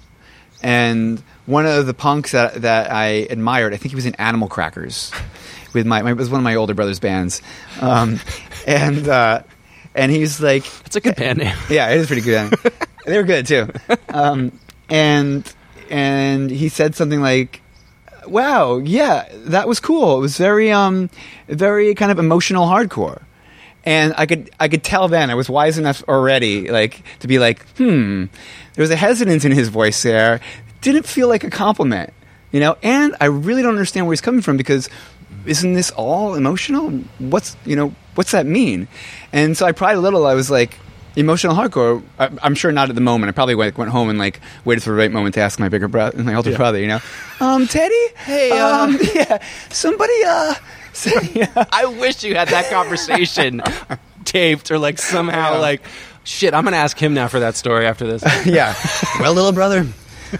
and 0.63 1.21
one 1.45 1.65
of 1.65 1.85
the 1.85 1.93
punks 1.93 2.31
that 2.31 2.61
that 2.61 2.91
I 2.91 3.27
admired, 3.29 3.73
I 3.73 3.77
think 3.77 3.91
he 3.91 3.95
was 3.95 4.05
in 4.05 4.15
Animal 4.15 4.47
Crackers, 4.47 5.11
with 5.73 5.85
my, 5.85 6.01
my 6.01 6.11
it 6.11 6.17
was 6.17 6.29
one 6.29 6.39
of 6.39 6.43
my 6.43 6.55
older 6.55 6.73
brother's 6.73 6.99
bands, 6.99 7.41
um, 7.81 8.19
and 8.67 9.07
uh, 9.07 9.43
and 9.95 10.11
he's 10.11 10.41
like, 10.41 10.65
It's 10.85 10.95
a 10.95 11.01
good 11.01 11.15
band 11.15 11.39
name. 11.39 11.55
yeah, 11.69 11.89
it 11.89 11.97
is 11.97 12.07
pretty 12.07 12.21
good. 12.21 12.53
they 13.05 13.17
were 13.17 13.23
good 13.23 13.47
too. 13.47 13.67
Um, 14.09 14.57
and 14.89 15.51
and 15.89 16.49
he 16.49 16.69
said 16.69 16.95
something 16.95 17.21
like, 17.21 17.61
"Wow, 18.27 18.77
yeah, 18.77 19.27
that 19.45 19.67
was 19.67 19.79
cool. 19.79 20.17
It 20.17 20.21
was 20.21 20.37
very 20.37 20.71
um 20.71 21.09
very 21.47 21.95
kind 21.95 22.11
of 22.11 22.19
emotional 22.19 22.65
hardcore." 22.65 23.23
And 23.85 24.13
I 24.17 24.25
could 24.25 24.49
I 24.59 24.67
could 24.67 24.83
tell 24.83 25.07
then 25.07 25.29
I 25.29 25.35
was 25.35 25.49
wise 25.49 25.77
enough 25.77 26.03
already 26.07 26.69
like 26.69 27.03
to 27.19 27.27
be 27.27 27.39
like, 27.39 27.65
"Hmm." 27.77 28.25
There 28.75 28.83
was 28.83 28.91
a 28.91 28.95
hesitance 28.95 29.43
in 29.45 29.51
his 29.51 29.67
voice 29.69 30.01
there. 30.03 30.39
Didn't 30.81 31.05
feel 31.05 31.27
like 31.27 31.43
a 31.43 31.49
compliment, 31.49 32.13
you 32.51 32.59
know. 32.59 32.77
And 32.81 33.15
I 33.19 33.25
really 33.25 33.61
don't 33.61 33.73
understand 33.73 34.05
where 34.05 34.13
he's 34.13 34.21
coming 34.21 34.41
from 34.41 34.55
because 34.57 34.89
isn't 35.45 35.73
this 35.73 35.91
all 35.91 36.35
emotional? 36.35 36.89
What's 37.19 37.55
you 37.65 37.75
know 37.75 37.93
what's 38.15 38.31
that 38.31 38.45
mean? 38.45 38.87
And 39.31 39.55
so 39.57 39.65
I 39.65 39.71
pried 39.71 39.95
a 39.95 39.99
little. 39.99 40.25
I 40.27 40.33
was 40.33 40.49
like, 40.51 40.77
emotional 41.15 41.55
hardcore. 41.55 42.03
I, 42.17 42.29
I'm 42.41 42.55
sure 42.55 42.71
not 42.71 42.89
at 42.89 42.95
the 42.95 43.01
moment. 43.01 43.29
I 43.29 43.31
probably 43.33 43.55
went, 43.55 43.77
went 43.77 43.91
home 43.91 44.09
and 44.09 44.17
like 44.19 44.39
waited 44.65 44.83
for 44.83 44.91
the 44.91 44.95
right 44.95 45.11
moment 45.11 45.35
to 45.35 45.41
ask 45.41 45.59
my 45.59 45.69
bigger 45.69 45.87
brother, 45.87 46.21
my 46.23 46.35
older 46.35 46.55
brother. 46.55 46.79
You 46.79 46.87
know, 46.87 46.99
um, 47.39 47.67
Teddy, 47.67 47.95
Hey, 48.17 48.51
uh, 48.51 48.83
um, 48.83 48.97
yeah, 49.15 49.43
somebody, 49.69 50.13
uh, 50.25 50.55
say, 50.93 51.11
yeah. 51.33 51.65
I 51.71 51.85
wish 51.85 52.23
you 52.23 52.35
had 52.35 52.47
that 52.49 52.69
conversation 52.69 53.61
taped 54.25 54.71
or 54.71 54.79
like 54.79 54.99
somehow 54.99 55.59
like 55.59 55.81
shit. 56.23 56.53
I'm 56.53 56.63
gonna 56.63 56.77
ask 56.77 56.97
him 56.97 57.13
now 57.13 57.27
for 57.27 57.39
that 57.39 57.55
story 57.55 57.85
after 57.85 58.05
this. 58.07 58.23
yeah. 58.45 58.75
Well, 59.19 59.33
little 59.33 59.51
brother, 59.51 59.85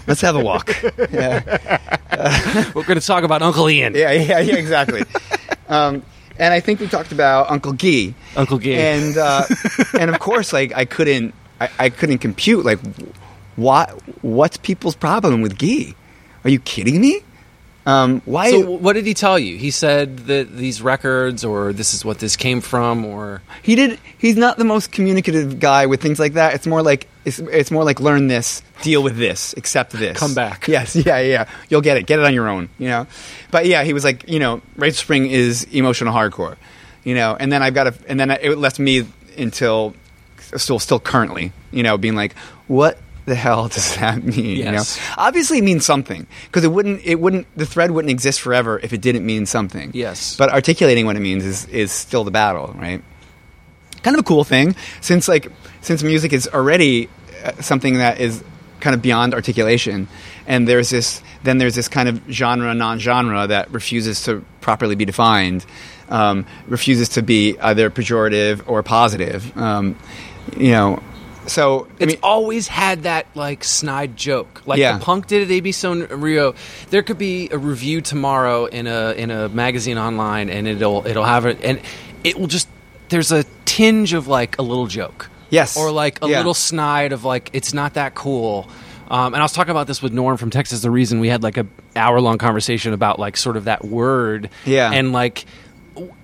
let's 0.06 0.20
have 0.20 0.36
a 0.36 0.40
walk. 0.40 0.70
Yeah, 1.12 1.78
We're 2.74 2.84
gonna 2.84 3.00
talk 3.00 3.24
about 3.24 3.42
Uncle 3.42 3.68
Ian. 3.70 3.94
yeah, 3.94 4.12
yeah, 4.12 4.38
yeah 4.40 4.56
exactly. 4.56 5.02
Um, 5.68 6.02
and 6.38 6.52
I 6.54 6.60
think 6.60 6.80
we 6.80 6.86
talked 6.88 7.12
about 7.12 7.50
Uncle 7.50 7.72
Gee. 7.72 8.14
Uncle 8.36 8.58
Gee. 8.58 8.74
and 8.76 9.16
uh, 9.16 9.44
and 9.98 10.10
of 10.10 10.18
course, 10.18 10.52
like 10.52 10.72
I 10.74 10.84
couldn't, 10.84 11.34
I, 11.60 11.68
I 11.78 11.90
couldn't 11.90 12.18
compute 12.18 12.64
like 12.64 12.78
what 13.56 13.90
what's 14.22 14.56
people's 14.56 14.96
problem 14.96 15.42
with 15.42 15.58
Gee? 15.58 15.94
Are 16.44 16.50
you 16.50 16.58
kidding 16.60 17.00
me? 17.00 17.20
Um, 17.86 18.20
why? 18.24 18.50
So 18.50 18.70
what 18.70 18.92
did 18.92 19.06
he 19.06 19.14
tell 19.14 19.38
you? 19.38 19.56
He 19.56 19.70
said 19.70 20.18
that 20.26 20.54
these 20.54 20.82
records, 20.82 21.44
or 21.44 21.72
this 21.72 21.94
is 21.94 22.04
what 22.04 22.18
this 22.18 22.36
came 22.36 22.60
from, 22.60 23.04
or 23.04 23.42
he 23.62 23.74
did. 23.74 23.98
He's 24.18 24.36
not 24.36 24.58
the 24.58 24.64
most 24.64 24.92
communicative 24.92 25.58
guy 25.58 25.86
with 25.86 26.02
things 26.02 26.18
like 26.18 26.34
that. 26.34 26.54
It's 26.54 26.66
more 26.66 26.82
like 26.82 27.08
it's, 27.24 27.38
it's 27.38 27.70
more 27.70 27.84
like 27.84 27.98
learn 28.00 28.28
this, 28.28 28.62
deal 28.82 29.02
with 29.02 29.16
this, 29.16 29.54
accept 29.56 29.92
this, 29.92 30.18
Come 30.18 30.34
back. 30.34 30.68
Yes, 30.68 30.94
yeah, 30.94 31.20
yeah. 31.20 31.48
You'll 31.68 31.80
get 31.80 31.96
it. 31.96 32.06
Get 32.06 32.18
it 32.18 32.24
on 32.24 32.34
your 32.34 32.48
own. 32.48 32.68
You 32.78 32.88
know. 32.88 33.06
But 33.50 33.66
yeah, 33.66 33.82
he 33.84 33.92
was 33.92 34.04
like, 34.04 34.28
you 34.28 34.38
know, 34.38 34.60
Right 34.76 34.94
Spring 34.94 35.26
is 35.26 35.64
emotional 35.64 36.12
hardcore. 36.12 36.56
You 37.02 37.14
know, 37.14 37.34
and 37.38 37.50
then 37.50 37.62
I've 37.62 37.72
got 37.72 37.84
to, 37.84 37.94
and 38.08 38.20
then 38.20 38.30
it 38.30 38.58
left 38.58 38.78
me 38.78 39.06
until 39.38 39.94
still 40.56 40.78
still 40.78 41.00
currently, 41.00 41.52
you 41.72 41.82
know, 41.82 41.96
being 41.96 42.14
like, 42.14 42.36
what 42.66 42.98
the 43.30 43.36
hell 43.36 43.68
does 43.68 43.94
that 43.96 44.22
mean? 44.22 44.56
You 44.58 44.72
know, 44.72 44.82
obviously 45.16 45.58
it 45.58 45.64
means 45.64 45.86
something 45.86 46.26
because 46.46 46.64
it 46.64 46.68
wouldn't 46.72 47.00
it 47.04 47.18
wouldn't 47.18 47.46
the 47.56 47.64
thread 47.64 47.92
wouldn't 47.92 48.10
exist 48.10 48.40
forever 48.42 48.78
if 48.82 48.92
it 48.92 49.00
didn't 49.00 49.24
mean 49.24 49.46
something. 49.46 49.92
Yes. 49.94 50.36
but 50.36 50.50
articulating 50.50 51.06
what 51.06 51.16
it 51.16 51.20
means 51.20 51.46
is 51.46 51.64
is 51.66 51.90
still 51.92 52.24
the 52.24 52.30
battle, 52.30 52.74
right? 52.76 53.02
Kind 54.02 54.16
of 54.16 54.20
a 54.20 54.24
cool 54.24 54.44
thing 54.44 54.74
since 55.00 55.28
like 55.28 55.50
since 55.80 56.02
music 56.02 56.32
is 56.32 56.48
already 56.48 57.08
uh, 57.44 57.52
something 57.62 57.98
that 57.98 58.20
is 58.20 58.42
kind 58.80 58.94
of 58.94 59.02
beyond 59.02 59.34
articulation 59.34 60.08
and 60.46 60.66
there's 60.66 60.90
this 60.90 61.22
then 61.42 61.58
there's 61.58 61.74
this 61.74 61.86
kind 61.88 62.08
of 62.08 62.20
genre 62.30 62.74
non-genre 62.74 63.46
that 63.46 63.70
refuses 63.70 64.22
to 64.24 64.42
properly 64.62 64.94
be 64.96 65.04
defined 65.04 65.64
um, 66.08 66.46
refuses 66.66 67.10
to 67.10 67.22
be 67.22 67.58
either 67.60 67.90
pejorative 67.90 68.62
or 68.66 68.82
positive 68.82 69.54
um, 69.56 69.96
you 70.56 70.70
know 70.70 70.98
so 71.46 71.86
I 71.98 72.04
it's 72.04 72.12
mean, 72.14 72.20
always 72.22 72.68
had 72.68 73.04
that 73.04 73.26
like 73.34 73.64
snide 73.64 74.16
joke. 74.16 74.62
Like 74.66 74.78
Yeah. 74.78 74.98
the 74.98 75.04
punk 75.04 75.26
did 75.26 75.42
at 75.42 75.48
ABC 75.48 76.06
Rio. 76.22 76.54
There 76.90 77.02
could 77.02 77.18
be 77.18 77.48
a 77.50 77.58
review 77.58 78.00
tomorrow 78.00 78.66
in 78.66 78.86
a 78.86 79.12
in 79.12 79.30
a 79.30 79.48
magazine 79.48 79.98
online, 79.98 80.48
and 80.50 80.66
it'll 80.68 81.06
it'll 81.06 81.24
have 81.24 81.46
it, 81.46 81.58
and 81.62 81.80
it 82.24 82.38
will 82.38 82.46
just 82.46 82.68
there's 83.08 83.32
a 83.32 83.44
tinge 83.64 84.12
of 84.12 84.28
like 84.28 84.58
a 84.58 84.62
little 84.62 84.86
joke. 84.86 85.28
Yes. 85.50 85.76
or 85.76 85.90
like 85.90 86.22
a 86.22 86.28
Yeah. 86.28 86.36
little 86.38 86.54
snide 86.54 87.12
of 87.12 87.24
like 87.24 87.50
it's 87.52 87.74
not 87.74 87.94
that 87.94 88.14
cool. 88.14 88.68
Um, 89.10 89.34
and 89.34 89.42
I 89.42 89.44
was 89.44 89.50
talking 89.52 89.72
about 89.72 89.88
this 89.88 90.00
with 90.00 90.12
Norm 90.12 90.36
from 90.36 90.50
Texas. 90.50 90.80
The 90.82 90.90
reason 90.92 91.18
we 91.18 91.26
had 91.28 91.42
like 91.42 91.56
a 91.56 91.66
hour 91.96 92.20
long 92.20 92.38
conversation 92.38 92.92
about 92.92 93.18
like 93.18 93.36
sort 93.36 93.56
of 93.56 93.64
that 93.64 93.84
word, 93.84 94.48
Yeah. 94.64 94.92
and 94.92 95.12
like 95.12 95.44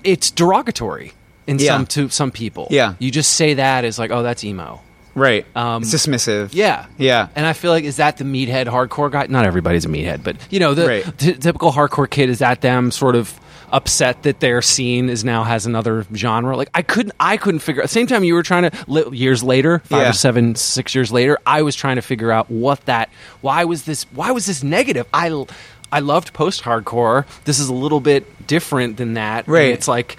it's 0.04 0.30
derogatory 0.30 1.12
in 1.48 1.58
Yeah. 1.58 1.72
some 1.72 1.86
to 1.86 2.08
some 2.10 2.30
people. 2.30 2.68
Yeah. 2.70 2.94
you 3.00 3.10
just 3.10 3.32
say 3.32 3.54
that 3.54 3.84
as 3.84 3.98
like, 3.98 4.12
oh, 4.12 4.22
that's 4.22 4.44
emo. 4.44 4.80
Right. 5.16 5.44
Um, 5.56 5.82
it's 5.82 5.92
dismissive. 5.92 6.50
Yeah, 6.52 6.86
Yeah. 6.98 7.28
And 7.34 7.44
I 7.46 7.52
feel 7.54 7.72
like 7.72 7.82
is 7.84 7.96
that 7.96 8.18
the 8.18 8.24
meathead 8.24 8.66
hardcore 8.66 9.10
guy? 9.10 9.26
Not 9.28 9.46
everybody's 9.46 9.84
a 9.84 9.88
meathead, 9.88 10.22
but 10.22 10.36
you 10.50 10.60
know 10.60 10.74
the 10.74 10.86
Right. 10.86 11.18
t- 11.18 11.32
typical 11.34 11.72
hardcore 11.72 12.08
kid 12.08 12.28
is 12.30 12.38
that 12.40 12.60
them 12.60 12.90
sort 12.90 13.16
of 13.16 13.40
upset 13.72 14.22
that 14.22 14.38
their 14.38 14.62
scene 14.62 15.08
is 15.08 15.24
now 15.24 15.42
has 15.42 15.66
another 15.66 16.06
genre. 16.14 16.56
Like 16.56 16.68
I 16.74 16.82
couldn't, 16.82 17.14
I 17.18 17.36
couldn't 17.36 17.60
figure. 17.60 17.82
At 17.82 17.86
the 17.86 17.92
same 17.94 18.06
time, 18.06 18.22
you 18.22 18.34
were 18.34 18.44
trying 18.44 18.70
to 18.70 18.84
li- 18.86 19.16
years 19.16 19.42
later, 19.42 19.80
five 19.80 20.02
Yeah. 20.02 20.10
or 20.10 20.12
seven, 20.12 20.54
six 20.54 20.94
years 20.94 21.10
later, 21.10 21.38
I 21.46 21.62
was 21.62 21.74
trying 21.74 21.96
to 21.96 22.02
figure 22.02 22.30
out 22.30 22.48
what 22.50 22.84
that. 22.84 23.08
Why 23.40 23.64
was 23.64 23.82
this? 23.82 24.04
Why 24.14 24.30
was 24.30 24.46
this 24.46 24.62
negative? 24.62 25.06
I, 25.12 25.44
I 25.90 25.98
loved 26.00 26.32
post 26.32 26.62
hardcore. 26.62 27.24
This 27.44 27.58
is 27.58 27.68
a 27.68 27.74
little 27.74 28.00
bit 28.00 28.46
different 28.46 28.98
than 28.98 29.14
that. 29.14 29.48
Right. 29.48 29.62
And 29.64 29.72
it's 29.72 29.88
like 29.88 30.16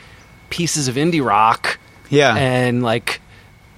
pieces 0.50 0.88
of 0.90 0.96
indie 0.96 1.24
rock. 1.24 1.78
Yeah. 2.10 2.36
And 2.36 2.84
like 2.84 3.22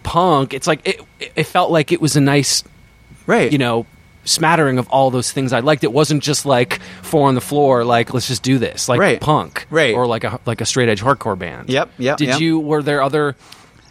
punk. 0.09 0.53
It's 0.53 0.67
like 0.67 0.81
it, 0.87 1.01
it 1.35 1.43
felt 1.45 1.69
like 1.71 1.91
it 1.91 2.01
was 2.01 2.15
a 2.15 2.21
nice 2.21 2.63
Right. 3.27 3.51
you 3.51 3.59
know 3.59 3.85
smattering 4.25 4.77
of 4.79 4.87
all 4.89 5.11
those 5.11 5.31
things 5.31 5.53
I 5.53 5.59
liked. 5.61 5.83
It 5.83 5.93
wasn't 5.93 6.23
just 6.23 6.45
like 6.45 6.79
four 7.03 7.27
on 7.27 7.35
the 7.35 7.41
floor, 7.41 7.83
like 7.83 8.13
let's 8.13 8.27
just 8.27 8.43
do 8.43 8.57
this, 8.57 8.89
like 8.89 8.99
Right. 8.99 9.19
punk, 9.21 9.65
Right. 9.69 9.93
or 9.95 10.05
like 10.07 10.23
a 10.23 10.39
like 10.45 10.61
a 10.61 10.65
straight 10.65 10.89
edge 10.89 11.01
hardcore 11.01 11.37
band. 11.37 11.69
Yep, 11.69 11.89
yep, 11.97 12.17
Did 12.17 12.27
yep. 12.29 12.39
you? 12.39 12.59
Were 12.59 12.81
there 12.83 13.01
other 13.03 13.35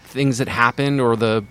things 0.06 0.38
that 0.38 0.48
happened, 0.48 1.00
or 1.00 1.16
the 1.16 1.44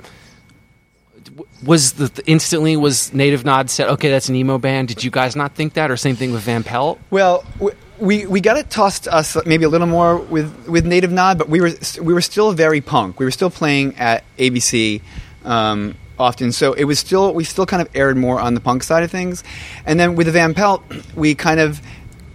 was 1.63 1.93
the, 1.93 2.11
instantly 2.25 2.77
was 2.77 3.13
Native 3.13 3.43
Nod 3.45 3.69
said, 3.69 3.89
okay, 3.89 4.09
that's 4.09 4.29
an 4.29 4.35
emo 4.35 4.57
band. 4.57 4.87
Did 4.87 5.03
you 5.03 5.11
guys 5.11 5.35
not 5.35 5.53
think 5.55 5.73
that, 5.73 5.91
or 5.91 5.97
same 5.97 6.15
thing 6.15 6.31
with 6.31 6.41
Van 6.43 6.63
Pelt? 6.63 6.99
Well, 7.09 7.43
w- 7.57 7.75
we 7.99 8.25
we 8.25 8.41
got 8.41 8.57
it 8.57 8.69
tossed 8.69 9.05
to 9.05 9.13
us 9.13 9.37
maybe 9.45 9.65
a 9.65 9.69
little 9.69 9.87
more 9.87 10.17
with 10.17 10.67
with 10.67 10.85
Native 10.85 11.11
Nod, 11.11 11.37
but 11.37 11.49
we 11.49 11.61
were 11.61 11.71
we 12.01 12.13
were 12.13 12.21
still 12.21 12.51
very 12.51 12.81
punk. 12.81 13.19
We 13.19 13.25
were 13.25 13.31
still 13.31 13.49
playing 13.49 13.95
at 13.95 14.23
ABC 14.37 15.01
um, 15.45 15.95
often, 16.19 16.51
so 16.51 16.73
it 16.73 16.85
was 16.85 16.99
still 16.99 17.33
we 17.33 17.43
still 17.43 17.65
kind 17.65 17.81
of 17.81 17.89
aired 17.95 18.17
more 18.17 18.39
on 18.39 18.53
the 18.53 18.59
punk 18.59 18.83
side 18.83 19.03
of 19.03 19.11
things. 19.11 19.43
And 19.85 19.99
then 19.99 20.15
with 20.15 20.27
the 20.27 20.31
Van 20.31 20.53
Pelt, 20.53 20.83
we 21.15 21.35
kind 21.35 21.59
of 21.59 21.81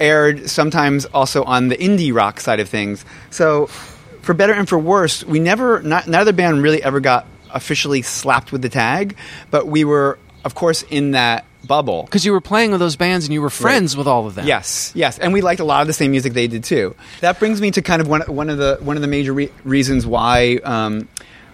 aired 0.01 0.51
sometimes 0.51 1.05
also 1.07 1.45
on 1.45 1.69
the 1.69 1.77
indie 1.77 2.13
rock 2.13 2.41
side 2.41 2.61
of 2.61 2.69
things. 2.69 3.05
So 3.31 3.67
for 4.23 4.35
better 4.35 4.53
and 4.53 4.69
for 4.69 4.79
worse, 4.79 5.25
we 5.25 5.39
never 5.39 5.81
not, 5.83 6.09
neither 6.09 6.33
band 6.33 6.63
really 6.63 6.83
ever 6.83 7.01
got 7.01 7.27
officially 7.51 8.03
slapped 8.03 8.51
with 8.51 8.63
the 8.63 8.69
tag, 8.69 9.17
but 9.51 9.67
we 9.67 9.85
were 9.85 10.19
of 10.45 10.55
course 10.55 10.83
in 10.91 11.13
that 11.13 11.45
bubble. 11.67 12.03
Because 12.05 12.25
you 12.25 12.33
were 12.33 12.41
playing 12.41 12.71
with 12.71 12.81
those 12.81 12.97
bands 12.97 13.25
and 13.27 13.33
you 13.33 13.41
were 13.43 13.51
friends 13.51 13.97
with 13.97 14.07
all 14.07 14.27
of 14.27 14.35
them. 14.35 14.47
Yes, 14.47 14.93
yes, 14.95 15.19
and 15.19 15.33
we 15.33 15.41
liked 15.41 15.61
a 15.61 15.65
lot 15.65 15.81
of 15.83 15.87
the 15.87 15.93
same 15.93 16.11
music 16.11 16.33
they 16.33 16.47
did 16.47 16.65
too. 16.65 16.95
That 17.21 17.39
brings 17.39 17.61
me 17.61 17.71
to 17.73 17.83
kind 17.83 18.01
of 18.03 18.09
one 18.09 18.23
one 18.23 18.51
of 18.51 18.59
the 18.59 18.79
one 18.81 18.97
of 18.97 19.03
the 19.03 19.09
major 19.09 19.33
re- 19.33 19.51
reasons 19.65 20.07
why 20.07 20.57
um, 20.65 21.09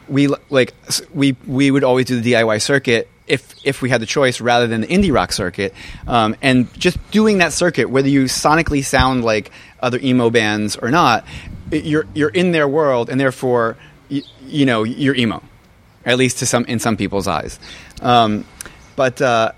we 0.08 0.28
like 0.50 0.74
we 1.12 1.36
we 1.46 1.70
would 1.70 1.84
always 1.84 2.06
do 2.06 2.20
the 2.20 2.32
DIY 2.32 2.62
circuit 2.62 3.08
if 3.26 3.54
if 3.64 3.82
we 3.82 3.90
had 3.90 4.00
the 4.00 4.06
choice 4.06 4.40
rather 4.40 4.66
than 4.66 4.80
the 4.80 4.86
indie 4.86 5.12
rock 5.12 5.32
circuit, 5.32 5.74
um, 6.06 6.34
and 6.40 6.72
just 6.78 6.96
doing 7.10 7.38
that 7.38 7.52
circuit, 7.52 7.90
whether 7.90 8.08
you 8.08 8.24
sonically 8.24 8.82
sound 8.82 9.22
like 9.24 9.50
other 9.80 9.98
emo 10.02 10.30
bands 10.30 10.76
or 10.76 10.90
not, 10.90 11.26
it- 11.70 11.84
you're 11.84 12.06
you're 12.14 12.30
in 12.30 12.52
their 12.52 12.66
world, 12.66 13.10
and 13.10 13.20
therefore 13.20 13.76
y- 14.10 14.22
you 14.46 14.64
know 14.64 14.82
you're 14.84 15.14
emo, 15.14 15.42
at 16.06 16.16
least 16.16 16.38
to 16.38 16.46
some 16.46 16.64
in 16.64 16.78
some 16.78 16.96
people's 16.96 17.28
eyes. 17.28 17.60
Um, 18.00 18.46
but 18.96 19.20
uh, 19.20 19.52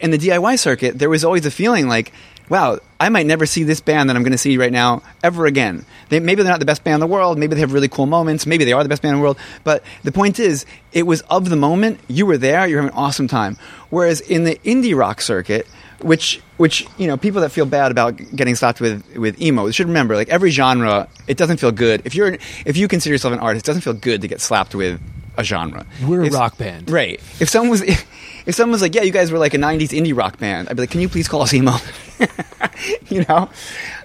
in 0.00 0.10
the 0.10 0.18
DIY 0.18 0.58
circuit, 0.58 0.98
there 0.98 1.10
was 1.10 1.24
always 1.24 1.46
a 1.46 1.50
feeling 1.50 1.88
like, 1.88 2.12
wow, 2.48 2.78
I 2.98 3.08
might 3.08 3.26
never 3.26 3.46
see 3.46 3.62
this 3.62 3.80
band 3.80 4.10
that 4.10 4.16
I'm 4.16 4.22
going 4.22 4.32
to 4.32 4.38
see 4.38 4.56
right 4.58 4.72
now 4.72 5.02
ever 5.22 5.46
again. 5.46 5.84
They, 6.08 6.18
maybe 6.18 6.42
they're 6.42 6.50
not 6.52 6.58
the 6.58 6.66
best 6.66 6.82
band 6.82 6.94
in 6.94 7.00
the 7.00 7.06
world. 7.06 7.38
Maybe 7.38 7.54
they 7.54 7.60
have 7.60 7.72
really 7.72 7.88
cool 7.88 8.06
moments. 8.06 8.44
Maybe 8.44 8.64
they 8.64 8.72
are 8.72 8.82
the 8.82 8.88
best 8.88 9.02
band 9.02 9.12
in 9.14 9.18
the 9.18 9.22
world. 9.22 9.38
But 9.62 9.84
the 10.02 10.10
point 10.12 10.40
is, 10.40 10.66
it 10.92 11.04
was 11.04 11.20
of 11.22 11.48
the 11.48 11.56
moment. 11.56 12.00
You 12.08 12.26
were 12.26 12.36
there. 12.38 12.66
You're 12.66 12.80
having 12.82 12.92
an 12.92 12.98
awesome 12.98 13.28
time. 13.28 13.56
Whereas 13.90 14.20
in 14.20 14.42
the 14.44 14.56
indie 14.64 14.96
rock 14.96 15.20
circuit, 15.20 15.66
which 16.02 16.40
which 16.56 16.86
you 16.98 17.06
know 17.06 17.16
people 17.16 17.42
that 17.42 17.50
feel 17.50 17.66
bad 17.66 17.90
about 17.90 18.16
getting 18.34 18.54
slapped 18.54 18.80
with 18.80 19.04
with 19.16 19.40
emo 19.40 19.70
should 19.70 19.86
remember 19.86 20.16
like 20.16 20.30
every 20.30 20.50
genre 20.50 21.06
it 21.26 21.36
doesn't 21.36 21.58
feel 21.58 21.72
good 21.72 22.00
if 22.06 22.14
you're 22.14 22.38
if 22.64 22.78
you 22.78 22.88
consider 22.88 23.12
yourself 23.12 23.34
an 23.34 23.38
artist 23.40 23.66
it 23.66 23.68
doesn't 23.68 23.82
feel 23.82 23.92
good 23.92 24.22
to 24.22 24.26
get 24.26 24.40
slapped 24.40 24.74
with 24.74 24.98
a 25.36 25.44
genre 25.44 25.84
We're 26.02 26.24
a 26.24 26.30
rock 26.30 26.56
band. 26.56 26.88
right 26.88 27.20
if 27.38 27.50
someone 27.50 27.68
was 27.68 27.82
if 27.82 28.06
someone 28.48 28.72
was 28.72 28.82
like 28.82 28.94
yeah 28.94 29.02
you 29.02 29.12
guys 29.12 29.30
were 29.30 29.38
like 29.38 29.54
a 29.54 29.58
90s 29.58 29.90
indie 29.90 30.16
rock 30.16 30.38
band 30.38 30.68
i'd 30.68 30.76
be 30.76 30.82
like 30.82 30.90
can 30.90 31.00
you 31.00 31.08
please 31.08 31.28
call 31.28 31.42
us 31.42 31.52
emo? 31.54 31.72
You 33.08 33.24
know? 33.28 33.50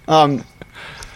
Um, 0.07 0.43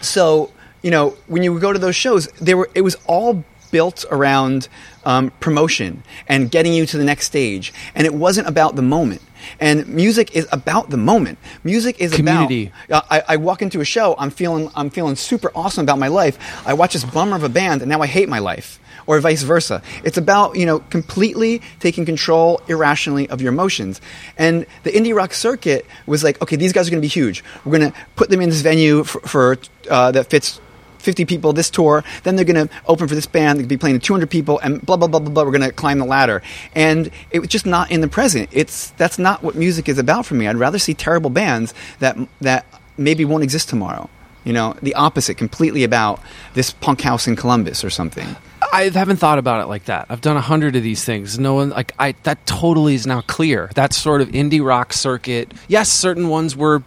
so 0.00 0.50
you 0.82 0.90
know 0.90 1.10
when 1.26 1.42
you 1.42 1.52
would 1.52 1.62
go 1.62 1.72
to 1.72 1.78
those 1.78 1.96
shows 1.96 2.26
they 2.40 2.54
were 2.54 2.70
it 2.74 2.82
was 2.82 2.96
all 3.06 3.44
built 3.70 4.04
around 4.10 4.68
um, 5.04 5.30
promotion 5.40 6.02
and 6.28 6.50
getting 6.50 6.72
you 6.72 6.86
to 6.86 6.98
the 6.98 7.04
next 7.04 7.26
stage. 7.26 7.72
And 7.94 8.04
it 8.06 8.12
wasn't 8.14 8.48
about 8.48 8.74
the 8.74 8.82
moment. 8.82 9.22
And 9.60 9.86
music 9.88 10.34
is 10.36 10.48
about 10.50 10.90
the 10.90 10.96
moment. 10.96 11.38
Music 11.64 12.00
is 12.00 12.12
Community. 12.12 12.72
about 12.88 13.06
I, 13.10 13.22
I 13.28 13.36
walk 13.36 13.62
into 13.62 13.80
a 13.80 13.84
show 13.84 14.16
i'm 14.18 14.30
feeling 14.30 14.70
i'm 14.74 14.90
feeling 14.90 15.14
super 15.14 15.52
awesome 15.54 15.84
about 15.84 15.98
my 15.98 16.08
life. 16.08 16.36
I 16.66 16.74
watch 16.74 16.92
this 16.94 17.04
bummer 17.04 17.36
of 17.36 17.44
a 17.44 17.48
band 17.48 17.80
and 17.82 17.88
now 17.88 18.00
i 18.02 18.06
hate 18.06 18.28
my 18.28 18.40
life 18.40 18.79
or 19.10 19.18
vice 19.18 19.42
versa 19.42 19.82
it's 20.04 20.16
about 20.16 20.54
you 20.54 20.64
know 20.64 20.78
completely 20.90 21.60
taking 21.80 22.04
control 22.06 22.60
irrationally 22.68 23.28
of 23.28 23.42
your 23.42 23.52
emotions 23.52 24.00
and 24.38 24.64
the 24.84 24.90
indie 24.90 25.14
rock 25.14 25.34
circuit 25.34 25.84
was 26.06 26.22
like 26.22 26.40
okay 26.40 26.54
these 26.54 26.72
guys 26.72 26.86
are 26.86 26.92
going 26.92 27.00
to 27.00 27.04
be 27.04 27.08
huge 27.08 27.42
we're 27.64 27.76
going 27.76 27.90
to 27.90 27.98
put 28.14 28.30
them 28.30 28.40
in 28.40 28.48
this 28.48 28.60
venue 28.60 29.02
for, 29.02 29.20
for 29.22 29.58
uh, 29.90 30.12
that 30.12 30.30
fits 30.30 30.60
50 30.98 31.24
people 31.24 31.54
this 31.54 31.70
tour. 31.70 32.04
Then 32.24 32.36
they're 32.36 32.44
going 32.44 32.68
to 32.68 32.74
open 32.86 33.08
for 33.08 33.14
this 33.14 33.24
band. 33.24 33.58
They're 33.58 33.62
going 33.62 33.70
to 33.70 33.74
be 33.74 33.78
playing 33.78 33.98
to 33.98 34.06
200 34.06 34.28
people, 34.28 34.58
and 34.58 34.84
blah 34.84 34.98
blah 34.98 35.08
blah 35.08 35.18
blah 35.18 35.30
blah. 35.30 35.44
We're 35.44 35.50
going 35.50 35.62
to 35.62 35.72
climb 35.72 35.98
the 35.98 36.04
ladder, 36.04 36.42
and 36.74 37.10
it 37.30 37.38
was 37.38 37.48
just 37.48 37.64
not 37.64 37.90
in 37.90 38.02
the 38.02 38.08
present. 38.08 38.50
It's 38.52 38.90
that's 38.90 39.18
not 39.18 39.42
what 39.42 39.54
music 39.54 39.88
is 39.88 39.96
about 39.96 40.26
for 40.26 40.34
me. 40.34 40.46
I'd 40.46 40.56
rather 40.56 40.78
see 40.78 40.92
terrible 40.92 41.30
bands 41.30 41.72
that 42.00 42.18
that 42.42 42.66
maybe 42.98 43.24
won't 43.24 43.42
exist 43.42 43.70
tomorrow. 43.70 44.10
You 44.44 44.52
know, 44.52 44.74
the 44.82 44.94
opposite, 44.94 45.36
completely 45.36 45.84
about 45.84 46.20
this 46.52 46.70
punk 46.70 47.00
house 47.00 47.26
in 47.26 47.34
Columbus 47.34 47.82
or 47.82 47.88
something. 47.88 48.36
I 48.72 48.88
haven't 48.90 49.16
thought 49.16 49.38
about 49.38 49.62
it 49.62 49.66
like 49.68 49.86
that. 49.86 50.06
I've 50.08 50.20
done 50.20 50.36
a 50.36 50.40
hundred 50.40 50.76
of 50.76 50.82
these 50.82 51.04
things. 51.04 51.38
No 51.38 51.54
one 51.54 51.70
like 51.70 51.92
I. 51.98 52.12
That 52.22 52.44
totally 52.46 52.94
is 52.94 53.06
now 53.06 53.20
clear. 53.22 53.70
That 53.74 53.92
sort 53.92 54.20
of 54.20 54.28
indie 54.28 54.64
rock 54.64 54.92
circuit. 54.92 55.52
Yes, 55.68 55.88
certain 55.88 56.28
ones 56.28 56.56
were. 56.56 56.82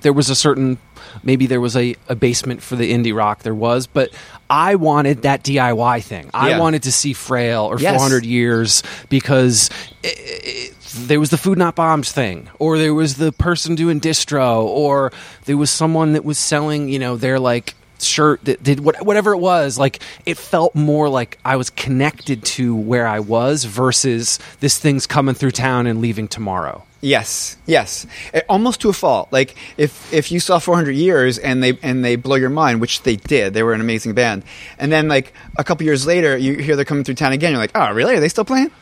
There 0.00 0.12
was 0.12 0.30
a 0.30 0.34
certain. 0.34 0.78
Maybe 1.22 1.46
there 1.46 1.60
was 1.60 1.76
a, 1.76 1.96
a 2.08 2.14
basement 2.14 2.62
for 2.62 2.76
the 2.76 2.92
indie 2.92 3.14
rock. 3.14 3.42
There 3.42 3.54
was, 3.54 3.86
but 3.86 4.10
I 4.50 4.74
wanted 4.74 5.22
that 5.22 5.42
DIY 5.42 6.02
thing. 6.02 6.30
I 6.34 6.50
Yeah. 6.50 6.58
wanted 6.58 6.82
to 6.84 6.92
see 6.92 7.12
Frail 7.12 7.64
or 7.64 7.78
Yes. 7.78 7.94
400 7.96 8.24
Years 8.26 8.82
because 9.08 9.70
i 10.04 10.08
i 10.08 10.70
there 11.06 11.20
was 11.20 11.28
the 11.30 11.36
Food 11.36 11.58
Not 11.58 11.74
Bombs 11.74 12.10
thing, 12.12 12.48
or 12.58 12.78
there 12.78 12.94
was 12.94 13.16
the 13.16 13.30
person 13.30 13.74
doing 13.74 14.00
distro, 14.00 14.62
or 14.64 15.12
there 15.44 15.56
was 15.56 15.70
someone 15.70 16.14
that 16.14 16.24
was 16.24 16.38
selling, 16.38 16.88
you 16.88 16.98
know, 16.98 17.16
they're 17.16 17.38
like 17.38 17.74
shirt 18.00 18.44
that 18.44 18.62
did 18.62 18.80
what, 18.80 19.00
whatever 19.04 19.32
it 19.32 19.38
was. 19.38 19.78
Like 19.78 20.00
it 20.26 20.36
felt 20.38 20.74
more 20.74 21.08
like 21.08 21.38
I 21.44 21.56
was 21.56 21.70
connected 21.70 22.44
to 22.56 22.74
where 22.74 23.06
I 23.06 23.20
was 23.20 23.64
versus 23.64 24.38
this 24.60 24.78
thing's 24.78 25.06
coming 25.06 25.34
through 25.34 25.52
town 25.52 25.86
and 25.86 26.00
leaving 26.00 26.28
tomorrow. 26.28 26.84
Yes, 27.00 27.56
yes, 27.64 28.06
Eh, 28.34 28.40
almost 28.48 28.80
to 28.80 28.88
a 28.88 28.92
fault. 28.92 29.28
Like 29.30 29.54
if 29.76 30.12
if 30.12 30.32
you 30.32 30.40
saw 30.40 30.58
400 30.58 30.90
Years 30.96 31.38
and 31.38 31.62
they 31.62 31.78
and 31.80 32.04
they 32.04 32.16
blow 32.16 32.34
your 32.34 32.50
mind, 32.50 32.80
which 32.80 33.02
they 33.02 33.14
did, 33.14 33.54
they 33.54 33.62
were 33.62 33.72
an 33.72 33.80
amazing 33.80 34.14
band, 34.14 34.42
and 34.78 34.90
then 34.90 35.06
like 35.06 35.32
a 35.56 35.62
couple 35.62 35.84
years 35.86 36.06
later, 36.06 36.36
you 36.36 36.56
hear 36.58 36.74
they're 36.74 36.84
coming 36.84 37.04
through 37.04 37.14
town 37.14 37.32
again. 37.32 37.52
You're 37.52 37.60
like, 37.60 37.70
oh, 37.76 37.92
really? 37.92 38.16
Are 38.16 38.20
they 38.20 38.28
still 38.28 38.44
playing? 38.44 38.72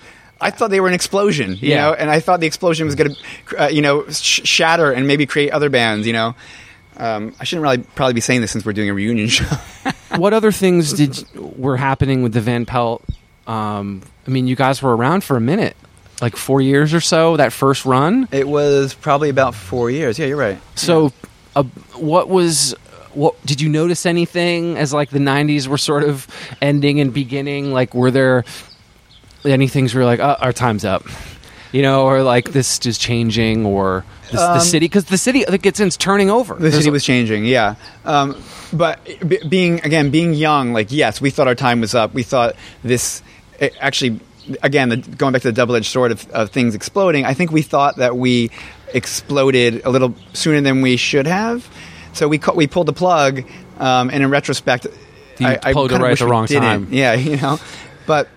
I 0.41 0.51
thought 0.51 0.71
they 0.71 0.81
were 0.81 0.89
an 0.89 0.95
explosion, 0.95 1.53
you 1.61 1.71
Yeah. 1.71 1.83
know, 1.83 1.93
and 1.95 2.11
I 2.11 2.21
thought 2.21 2.41
the 2.41 2.47
explosion 2.47 2.85
was 2.87 2.95
going 2.95 3.15
to, 3.15 3.65
uh, 3.65 3.69
you 3.69 3.81
know, 3.83 4.07
sh- 4.09 4.41
shatter 4.45 4.93
and 4.93 5.07
maybe 5.07 5.25
create 5.27 5.51
other 5.51 5.71
bands, 5.71 6.07
you 6.07 6.13
know. 6.13 6.35
Um, 6.97 7.35
I 7.39 7.45
shouldn't 7.45 7.63
really 7.63 7.79
probably 7.95 8.15
be 8.15 8.21
saying 8.21 8.41
this 8.41 8.51
since 8.53 8.65
we're 8.65 8.73
doing 8.73 8.89
a 8.91 8.95
reunion 8.95 9.29
show. 9.37 9.45
what 10.17 10.33
other 10.33 10.53
things 10.53 10.93
did 10.93 11.25
were 11.35 11.77
happening 11.77 12.23
with 12.23 12.33
the 12.33 12.41
Van 12.41 12.67
Pelt? 12.67 13.05
Um, 13.47 14.03
I 14.27 14.31
mean, 14.31 14.47
you 14.47 14.57
guys 14.57 14.83
were 14.83 14.97
around 14.97 15.23
for 15.23 15.37
a 15.37 15.41
minute, 15.41 15.77
like 16.21 16.37
four 16.37 16.61
years 16.61 16.93
or 16.95 17.01
so. 17.01 17.37
That 17.37 17.53
first 17.53 17.85
run. 17.85 18.29
it 18.33 18.49
was 18.49 18.95
probably 18.95 19.29
about 19.29 19.55
four 19.55 19.91
years. 19.91 20.19
Yeah, 20.19 20.27
you're 20.27 20.37
right. 20.39 20.59
So, 20.75 21.13
uh, 21.55 21.63
what 21.95 22.29
was 22.29 22.75
what? 23.13 23.35
Did 23.47 23.61
you 23.61 23.69
notice 23.69 24.05
anything 24.07 24.77
as 24.77 24.93
like 24.93 25.11
the 25.11 25.19
'90s 25.21 25.69
were 25.69 25.79
sort 25.79 26.03
of 26.03 26.27
ending 26.61 26.99
and 27.01 27.13
beginning? 27.15 27.73
Like, 27.73 27.95
were 27.95 28.11
there 28.11 28.45
any 29.45 29.69
things 29.69 29.95
where 29.95 30.03
you're 30.03 30.11
like, 30.11 30.21
oh, 30.21 30.37
our 30.41 30.53
time's 30.53 30.85
up, 30.85 31.05
you 31.77 31.83
know, 31.83 32.07
or 32.07 32.23
like 32.23 32.53
this 32.53 32.87
is 32.87 32.97
changing, 32.97 33.67
or 33.67 34.03
the, 34.31 34.39
the 34.39 34.61
city 34.61 34.87
because 34.87 35.05
the 35.05 35.19
city 35.19 35.45
that 35.45 35.61
gets 35.61 35.79
in's 35.79 35.99
turning 35.99 36.31
over. 36.31 36.55
The 36.55 36.61
There's 36.61 36.77
city 36.77 36.89
was 36.89 37.05
changing, 37.05 37.45
yeah. 37.45 37.75
Um, 38.07 38.43
but 38.73 39.05
b- 39.05 39.41
being 39.47 39.81
again, 39.85 40.11
being 40.11 40.33
young, 40.33 40.73
like 40.73 40.91
yes, 40.91 41.21
we 41.21 41.29
thought 41.29 41.49
our 41.49 41.55
time 41.55 41.83
was 41.83 41.95
up. 41.95 42.15
We 42.15 42.23
thought 42.23 42.57
this 42.83 43.23
it, 43.61 43.77
actually 43.79 44.21
again, 44.63 44.89
the, 44.89 44.97
going 44.97 45.35
back 45.35 45.43
to 45.43 45.49
the 45.49 45.53
double-edged 45.53 45.93
sword 45.93 46.13
of, 46.13 46.27
of 46.31 46.51
things 46.51 46.75
exploding, 46.75 47.27
I 47.27 47.35
think 47.35 47.53
we 47.53 47.61
thought 47.61 47.97
that 47.97 48.17
we 48.17 48.51
exploded 48.95 49.85
a 49.85 49.91
little 49.91 50.15
sooner 50.33 50.63
than 50.63 50.81
we 50.81 50.97
should 50.97 51.27
have. 51.27 51.69
So 52.15 52.27
we 52.27 52.39
cu- 52.39 52.55
we 52.55 52.67
pulled 52.67 52.87
the 52.87 52.95
plug, 52.95 53.45
um, 53.79 54.09
and 54.09 54.23
in 54.23 54.31
retrospect, 54.31 54.87
You 55.39 55.49
I, 55.49 55.59
I 55.63 55.73
pulled 55.75 55.93
it 55.93 55.99
right 55.99 56.13
at 56.13 56.21
the 56.21 56.27
wrong 56.27 56.47
time. 56.47 56.89
Yeah, 56.91 57.13
you 57.31 57.37
know, 57.37 57.61
but 58.07 58.31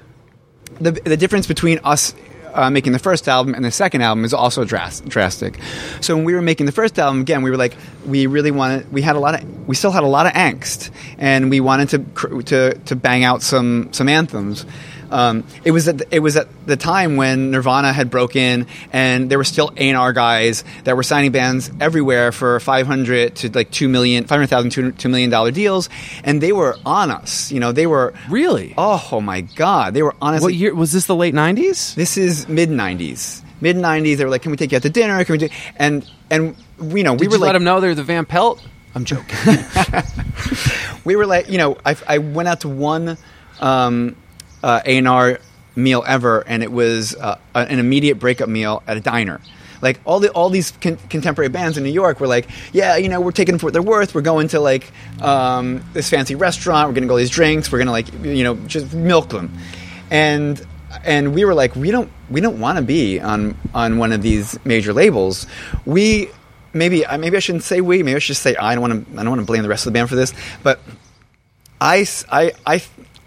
the 0.81 0.91
the 0.91 1.15
difference 1.15 1.47
between 1.47 1.79
us 1.85 2.13
uh, 2.53 2.69
making 2.69 2.93
the 2.93 2.99
first 2.99 3.27
album 3.27 3.53
and 3.53 3.63
the 3.63 3.71
second 3.71 4.01
album 4.01 4.25
is 4.25 4.33
also 4.33 4.63
dras- 4.63 5.01
drastic. 5.01 5.59
So 6.01 6.15
when 6.15 6.25
we 6.25 6.33
were 6.33 6.41
making 6.41 6.65
the 6.65 6.71
first 6.71 6.97
album, 6.99 7.21
again, 7.21 7.41
we 7.41 7.49
were 7.49 7.57
like, 7.57 7.75
we 8.05 8.27
really 8.27 8.51
wanted, 8.51 8.91
we 8.91 9.01
had 9.01 9.15
a 9.15 9.19
lot 9.19 9.41
of, 9.41 9.67
we 9.67 9.75
still 9.75 9.91
had 9.91 10.03
a 10.03 10.07
lot 10.07 10.25
of 10.25 10.33
angst, 10.33 10.91
and 11.17 11.49
we 11.49 11.59
wanted 11.59 11.89
to 11.89 12.41
to 12.43 12.73
to 12.73 12.95
bang 12.95 13.23
out 13.23 13.41
some 13.41 13.91
some 13.93 14.09
anthems. 14.09 14.65
Um, 15.11 15.43
it 15.63 15.71
was 15.71 15.87
at 15.87 15.97
the, 15.99 16.15
it 16.15 16.19
was 16.19 16.37
at 16.37 16.47
the 16.65 16.77
time 16.77 17.15
when 17.15 17.51
Nirvana 17.51 17.91
had 17.93 18.09
broken, 18.09 18.67
and 18.91 19.29
there 19.29 19.37
were 19.37 19.43
still 19.43 19.71
A&R 19.77 20.13
guys 20.13 20.63
that 20.83 20.95
were 20.95 21.03
signing 21.03 21.31
bands 21.31 21.71
everywhere 21.79 22.31
for 22.31 22.59
five 22.59 22.87
hundred 22.87 23.35
to 23.37 23.49
like 23.49 23.71
two 23.71 23.89
million, 23.89 24.23
five 24.25 24.37
hundred 24.37 24.49
thousand, 24.49 24.71
two 24.71 24.91
two 24.91 25.09
million 25.09 25.29
dollar 25.29 25.51
deals, 25.51 25.89
and 26.23 26.41
they 26.41 26.51
were 26.51 26.77
on 26.85 27.11
us. 27.11 27.51
You 27.51 27.59
know, 27.59 27.71
they 27.71 27.87
were 27.87 28.13
Really? 28.29 28.73
Oh, 28.77 29.07
oh 29.11 29.21
my 29.21 29.41
God! 29.41 29.93
They 29.93 30.03
were 30.03 30.15
honestly. 30.21 30.45
What 30.47 30.53
year 30.53 30.75
was 30.75 30.91
this? 30.91 31.05
The 31.05 31.15
late 31.15 31.33
nineties? 31.33 31.95
This 31.95 32.17
is 32.17 32.47
mid 32.47 32.69
'90s. 32.69 33.41
Mid 33.61 33.75
'90s. 33.75 34.17
They 34.17 34.23
were 34.23 34.29
like, 34.29 34.41
"Can 34.41 34.51
we 34.51 34.57
take 34.57 34.71
you 34.71 34.77
out 34.77 34.83
to 34.83 34.89
dinner? 34.89 35.23
Can 35.25 35.33
we 35.33 35.39
do?" 35.39 35.49
And 35.75 36.09
and 36.29 36.55
you 36.81 37.03
know, 37.03 37.13
we 37.13 37.19
Did 37.19 37.27
were 37.27 37.33
you 37.35 37.41
like, 37.41 37.47
let 37.47 37.53
them 37.53 37.63
know 37.63 37.79
they're 37.79 37.95
the 37.95 38.03
Van 38.03 38.25
Pelt? 38.25 38.65
I'm 38.95 39.05
joking. 39.05 39.37
we 41.05 41.15
were 41.15 41.25
like, 41.25 41.49
you 41.49 41.57
know, 41.57 41.77
I, 41.85 41.95
I 42.07 42.17
went 42.17 42.49
out 42.49 42.61
to 42.61 42.69
one 42.69 43.17
um, 43.59 44.15
uh, 44.63 44.81
A&R 44.85 45.39
meal 45.75 46.03
ever, 46.05 46.41
and 46.41 46.63
it 46.63 46.71
was 46.71 47.15
uh, 47.15 47.37
an 47.55 47.79
immediate 47.79 48.19
breakup 48.19 48.49
meal 48.49 48.83
at 48.87 48.97
a 48.97 48.99
diner. 48.99 49.39
Like 49.81 49.99
all 50.03 50.19
the 50.19 50.29
all 50.31 50.49
these 50.49 50.71
con- 50.71 50.97
contemporary 51.09 51.47
bands 51.49 51.77
in 51.77 51.83
New 51.83 51.91
York 51.91 52.19
were 52.19 52.27
like, 52.27 52.49
yeah, 52.73 52.97
you 52.97 53.07
know, 53.07 53.21
we're 53.21 53.31
taking 53.31 53.53
them 53.53 53.59
for 53.59 53.67
what 53.67 53.73
they're 53.73 53.81
worth. 53.81 54.13
We're 54.13 54.21
going 54.21 54.49
to 54.49 54.59
like 54.59 54.91
um, 55.21 55.81
this 55.93 56.09
fancy 56.09 56.35
restaurant. 56.35 56.89
We're 56.89 56.95
going 56.95 57.03
to 57.03 57.07
go 57.07 57.17
these 57.17 57.29
drinks. 57.29 57.71
We're 57.71 57.77
going 57.77 57.85
to 57.87 57.93
like, 57.93 58.11
you 58.25 58.43
know, 58.43 58.55
just 58.67 58.93
milk 58.93 59.29
them. 59.29 59.57
And 60.11 60.61
and 61.05 61.33
we 61.33 61.45
were 61.45 61.53
like, 61.53 61.75
we 61.77 61.91
don't 61.91 62.11
we 62.29 62.41
don't 62.41 62.59
want 62.59 62.77
to 62.77 62.83
be 62.83 63.21
on 63.21 63.55
on 63.73 63.97
one 63.99 64.11
of 64.11 64.21
these 64.21 64.59
major 64.65 64.91
labels. 64.91 65.47
We 65.85 66.29
maybe 66.73 67.05
I- 67.07 67.15
maybe 67.15 67.37
I 67.37 67.39
shouldn't 67.39 67.63
say 67.63 67.79
we. 67.79 68.03
Maybe 68.03 68.17
I 68.17 68.19
should 68.19 68.35
say 68.35 68.57
I 68.57 68.75
don't 68.75 68.81
want 68.81 69.05
to 69.05 69.11
I 69.13 69.23
don't 69.23 69.29
want 69.29 69.39
to 69.41 69.45
blame 69.45 69.63
the 69.63 69.69
rest 69.69 69.85
of 69.87 69.93
the 69.93 69.97
band 69.97 70.09
for 70.09 70.15
this, 70.15 70.33
but 70.61 70.81
I, 71.81 72.05
I, 72.29 72.51
I, 72.65 72.83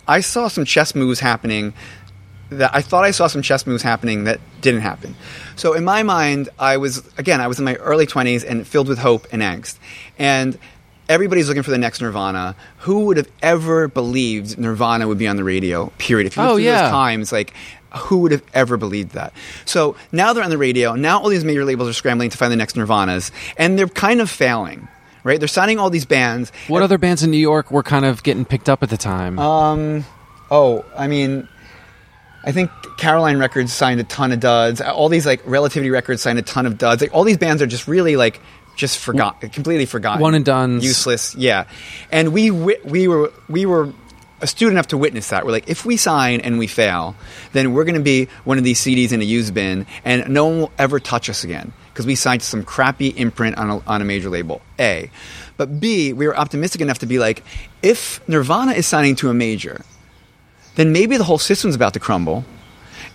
I 0.06 0.20
saw 0.20 0.48
some 0.48 0.64
chess 0.64 0.94
moves 0.94 1.20
happening 1.20 1.74
that 2.50 2.70
I 2.74 2.82
thought 2.82 3.04
I 3.04 3.12
saw 3.12 3.28
some 3.28 3.40
chess 3.42 3.66
moves 3.66 3.82
happening 3.82 4.24
that 4.24 4.40
didn't 4.60 4.82
happen. 4.82 5.14
So 5.56 5.72
in 5.72 5.84
my 5.84 6.02
mind, 6.02 6.48
I 6.58 6.76
was 6.76 7.02
again, 7.16 7.40
I 7.40 7.46
was 7.48 7.58
in 7.58 7.64
my 7.64 7.76
early 7.76 8.06
twenties 8.06 8.44
and 8.44 8.66
filled 8.66 8.88
with 8.88 8.98
hope 8.98 9.26
and 9.32 9.40
angst, 9.40 9.78
and 10.18 10.58
everybody's 11.08 11.48
looking 11.48 11.62
for 11.62 11.70
the 11.70 11.78
next 11.78 12.00
Nirvana. 12.00 12.54
Who 12.78 13.06
would 13.06 13.16
have 13.16 13.28
ever 13.42 13.88
believed 13.88 14.58
Nirvana 14.58 15.08
would 15.08 15.18
be 15.18 15.28
on 15.28 15.36
the 15.36 15.44
radio? 15.44 15.92
Period. 15.98 16.26
If 16.26 16.36
you 16.36 16.42
look 16.42 16.50
Oh, 16.52 16.54
through 16.56 16.64
yeah. 16.64 16.82
those 16.82 16.90
times, 16.90 17.32
like. 17.32 17.52
Who 17.94 18.20
would 18.20 18.32
have 18.32 18.42
ever 18.54 18.78
believed 18.78 19.10
that? 19.12 19.34
So 19.66 19.96
now 20.12 20.32
they're 20.32 20.42
on 20.42 20.48
the 20.48 20.56
radio. 20.56 20.94
Now 20.94 21.20
all 21.20 21.28
these 21.28 21.44
major 21.44 21.62
labels 21.66 21.90
are 21.90 21.92
scrambling 21.92 22.30
to 22.30 22.38
find 22.38 22.50
the 22.50 22.56
next 22.56 22.74
Nirvanas, 22.74 23.30
and 23.58 23.78
they're 23.78 23.86
kind 23.86 24.22
of 24.22 24.30
failing, 24.30 24.88
right? 25.24 25.38
They're 25.38 25.48
signing 25.48 25.78
all 25.78 25.90
these 25.90 26.04
bands. 26.04 26.52
what 26.68 26.82
other 26.82 26.98
bands 26.98 27.22
in 27.22 27.30
New 27.30 27.38
York 27.38 27.70
were 27.70 27.82
kind 27.82 28.04
of 28.04 28.22
getting 28.22 28.44
picked 28.44 28.68
up 28.68 28.82
at 28.82 28.90
the 28.90 28.96
time? 28.96 29.38
Um, 29.38 30.04
oh, 30.50 30.84
I 30.96 31.06
mean, 31.08 31.48
I 32.44 32.52
think 32.52 32.70
Caroline 32.98 33.38
Records 33.38 33.72
signed 33.72 34.00
a 34.00 34.04
ton 34.04 34.32
of 34.32 34.40
duds. 34.40 34.80
All 34.80 35.08
these 35.08 35.26
like 35.26 35.42
Relativity 35.44 35.90
Records 35.90 36.22
signed 36.22 36.38
a 36.38 36.42
ton 36.42 36.66
of 36.66 36.78
duds. 36.78 37.00
Like 37.00 37.14
all 37.14 37.24
these 37.24 37.38
bands 37.38 37.62
are 37.62 37.66
just 37.66 37.86
really 37.86 38.16
like 38.16 38.40
just 38.74 38.98
forgot, 38.98 39.40
completely 39.40 39.86
forgotten, 39.86 40.20
One 40.22 40.34
and 40.34 40.44
done, 40.44 40.80
useless. 40.80 41.34
Yeah, 41.34 41.64
and 42.10 42.32
we 42.32 42.50
we 42.50 43.06
were 43.08 43.32
we 43.48 43.66
were 43.66 43.92
astute 44.40 44.72
enough 44.72 44.88
to 44.88 44.98
witness 44.98 45.28
that. 45.28 45.44
We're 45.44 45.52
like, 45.52 45.68
if 45.68 45.84
we 45.84 45.96
sign 45.96 46.40
and 46.40 46.58
we 46.58 46.66
fail, 46.66 47.14
then 47.52 47.74
we're 47.74 47.84
going 47.84 47.94
to 47.94 48.00
be 48.00 48.26
one 48.44 48.58
of 48.58 48.64
these 48.64 48.80
CDs 48.80 49.12
in 49.12 49.20
a 49.20 49.24
used 49.24 49.54
bin, 49.54 49.86
and 50.04 50.28
no 50.30 50.46
one 50.46 50.58
will 50.60 50.72
ever 50.78 50.98
touch 50.98 51.30
us 51.30 51.44
again 51.44 51.72
because 51.92 52.06
we 52.06 52.14
signed 52.14 52.40
to 52.40 52.46
some 52.46 52.64
crappy 52.64 53.08
imprint 53.08 53.58
on 53.58 53.70
a, 53.70 53.78
on 53.86 54.00
a 54.00 54.04
major 54.04 54.30
label. 54.30 54.62
A, 54.80 55.10
but 55.56 55.78
B, 55.78 56.12
we 56.12 56.26
were 56.26 56.36
optimistic 56.36 56.80
enough 56.80 56.98
to 57.00 57.06
be 57.06 57.18
like, 57.18 57.42
if 57.82 58.26
Nirvana 58.28 58.72
is 58.72 58.86
signing 58.86 59.14
to 59.16 59.30
a 59.30 59.34
major, 59.34 59.84
then 60.76 60.92
maybe 60.92 61.16
the 61.16 61.24
whole 61.24 61.38
system's 61.38 61.74
about 61.74 61.92
to 61.94 62.00
crumble, 62.00 62.44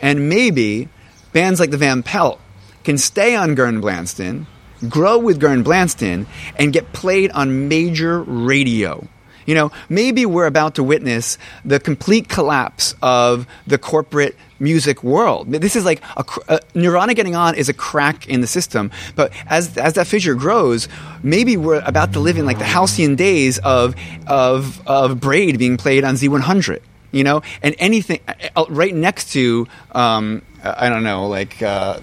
and 0.01 0.29
maybe 0.29 0.89
bands 1.33 1.59
like 1.59 1.71
the 1.71 1.77
Van 1.77 2.03
Pelt 2.03 2.39
can 2.83 2.97
stay 2.97 3.35
on 3.35 3.55
Gern 3.55 3.81
Blandsten, 3.81 4.45
grow 4.87 5.17
with 5.17 5.39
Gern 5.39 5.63
Blandsten, 5.63 6.27
and 6.55 6.71
get 6.71 6.93
played 6.93 7.31
on 7.31 7.67
major 7.67 8.21
radio. 8.21 9.07
You 9.47 9.55
know, 9.55 9.71
maybe 9.89 10.25
we're 10.25 10.45
about 10.45 10.75
to 10.75 10.83
witness 10.83 11.37
the 11.63 11.79
complete 11.79 12.27
collapse 12.27 12.93
of 13.01 13.47
the 13.65 13.77
corporate 13.77 14.35
music 14.59 15.03
world. 15.03 15.51
This 15.51 15.75
is 15.75 15.85
like 15.85 16.01
a, 16.15 16.25
uh, 16.47 16.59
Nirvana 16.73 17.13
getting 17.13 17.35
on 17.35 17.55
is 17.55 17.69
a 17.69 17.73
crack 17.73 18.27
in 18.27 18.41
the 18.41 18.47
system, 18.47 18.91
but 19.15 19.31
as 19.47 19.77
as 19.77 19.93
that 19.93 20.07
fissure 20.07 20.35
grows, 20.35 20.87
maybe 21.23 21.57
we're 21.57 21.81
about 21.85 22.13
to 22.13 22.19
live 22.19 22.37
in 22.37 22.45
like 22.45 22.57
the 22.57 22.65
halcyon 22.65 23.15
days 23.15 23.59
of 23.59 23.95
of 24.27 24.85
of 24.87 25.19
Braid 25.19 25.59
being 25.59 25.77
played 25.77 26.03
on 26.03 26.15
Z100 26.15 26.81
you 27.11 27.23
know, 27.23 27.41
and 27.63 27.73
anything 27.79 28.19
uh, 28.27 28.65
right 28.69 28.93
next 28.93 29.31
to, 29.31 29.65
um, 29.93 30.41
I 30.61 30.89
don't 30.89 31.03
know, 31.03 31.27
like, 31.27 31.61
uh, 31.61 31.99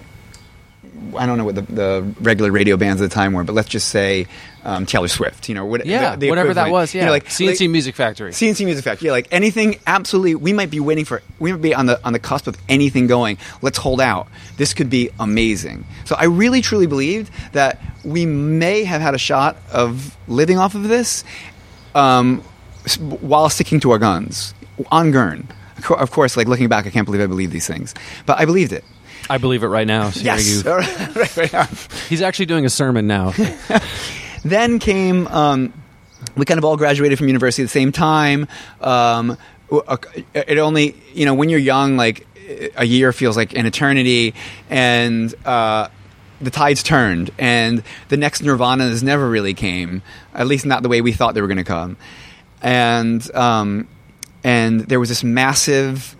I 1.15 1.25
don't 1.25 1.37
know 1.37 1.45
what 1.45 1.55
the, 1.55 1.61
the 1.61 2.13
regular 2.19 2.51
radio 2.51 2.77
bands 2.77 3.01
at 3.01 3.09
the 3.09 3.13
time 3.13 3.33
were, 3.33 3.43
but 3.43 3.53
let's 3.53 3.69
just 3.69 3.89
say 3.89 4.27
um, 4.65 4.85
Taylor 4.85 5.07
Swift, 5.07 5.47
you 5.47 5.55
know, 5.55 5.63
what, 5.63 5.85
yeah, 5.85 6.11
the- 6.15 6.21
the 6.21 6.29
whatever 6.29 6.53
that 6.55 6.69
was. 6.71 6.93
Yeah, 6.93 7.01
you 7.01 7.05
know, 7.05 7.11
like 7.11 7.29
C+C 7.29 7.63
like- 7.65 7.71
Music 7.71 7.95
Factory. 7.95 8.33
C+C 8.33 8.65
Music 8.65 8.83
Factory, 8.83 9.05
yeah, 9.07 9.11
like 9.11 9.27
anything. 9.31 9.79
Absolutely, 9.87 10.35
we 10.35 10.51
might 10.53 10.69
be 10.71 10.79
waiting 10.79 11.05
for. 11.05 11.21
We 11.39 11.51
might 11.51 11.61
be 11.61 11.73
on 11.75 11.85
the 11.85 12.03
on 12.03 12.13
the 12.13 12.19
cusp 12.19 12.47
of 12.47 12.57
anything 12.67 13.07
going. 13.07 13.37
Let's 13.61 13.77
hold 13.77 14.01
out. 14.01 14.27
This 14.57 14.73
could 14.73 14.89
be 14.89 15.09
amazing. 15.19 15.85
So 16.05 16.15
I 16.17 16.25
really 16.25 16.61
truly 16.61 16.87
believed 16.87 17.31
that 17.53 17.79
we 18.03 18.25
may 18.25 18.83
have 18.83 19.01
had 19.01 19.13
a 19.15 19.19
shot 19.19 19.55
of 19.71 20.17
living 20.27 20.57
off 20.57 20.73
of 20.75 20.87
this, 20.87 21.23
um, 21.93 22.41
while 23.21 23.49
sticking 23.49 23.79
to 23.81 23.91
our 23.91 23.99
guns 23.99 24.53
on 24.91 25.11
Gern. 25.11 25.47
Of 25.89 26.09
course, 26.11 26.35
like 26.37 26.47
looking 26.47 26.67
back, 26.69 26.87
I 26.87 26.89
can't 26.89 27.05
believe 27.05 27.21
I 27.21 27.27
believed 27.27 27.51
these 27.53 27.67
things, 27.67 27.93
but 28.25 28.39
I 28.39 28.45
believed 28.45 28.71
it. 28.73 28.83
I 29.29 29.37
believe 29.39 29.63
it 29.63 29.67
right 29.67 29.87
now. 29.87 30.09
So 30.11 30.21
Yes. 30.21 30.63
you- 30.63 30.71
right, 30.71 31.15
right, 31.37 31.53
right. 31.53 31.69
he's 32.09 32.21
actually 32.21 32.45
doing 32.45 32.65
a 32.65 32.69
sermon 32.69 33.07
now. 33.07 33.33
then 34.45 34.79
came 34.79 35.27
um, 35.27 35.73
we 36.37 36.45
kind 36.45 36.57
of 36.57 36.63
all 36.63 36.77
graduated 36.77 37.17
from 37.17 37.27
university 37.27 37.63
at 37.63 37.65
the 37.65 37.69
same 37.69 37.91
time. 37.91 38.47
Um, 38.79 39.37
uh, 39.71 39.97
it 40.33 40.57
only 40.57 40.95
you 41.13 41.25
know 41.25 41.33
when 41.33 41.49
you're 41.49 41.59
young 41.59 41.97
like 41.97 42.25
a 42.75 42.85
year 42.85 43.11
feels 43.11 43.37
like 43.37 43.55
an 43.55 43.65
eternity. 43.65 44.33
And 44.69 45.33
uh, 45.45 45.89
the 46.41 46.51
tides 46.51 46.83
turned 46.83 47.31
and 47.37 47.83
the 48.09 48.17
next 48.17 48.41
nirvanas 48.41 49.01
never 49.01 49.27
really 49.29 49.53
came 49.53 50.01
at 50.33 50.47
least 50.47 50.65
not 50.65 50.83
the 50.83 50.89
way 50.89 51.01
we 51.01 51.11
thought 51.11 51.33
they 51.33 51.41
were 51.41 51.47
going 51.47 51.57
to 51.57 51.63
come. 51.63 51.97
And 52.61 53.35
um, 53.35 53.87
and 54.43 54.81
there 54.81 54.99
was 54.99 55.09
this 55.09 55.23
massive 55.23 56.15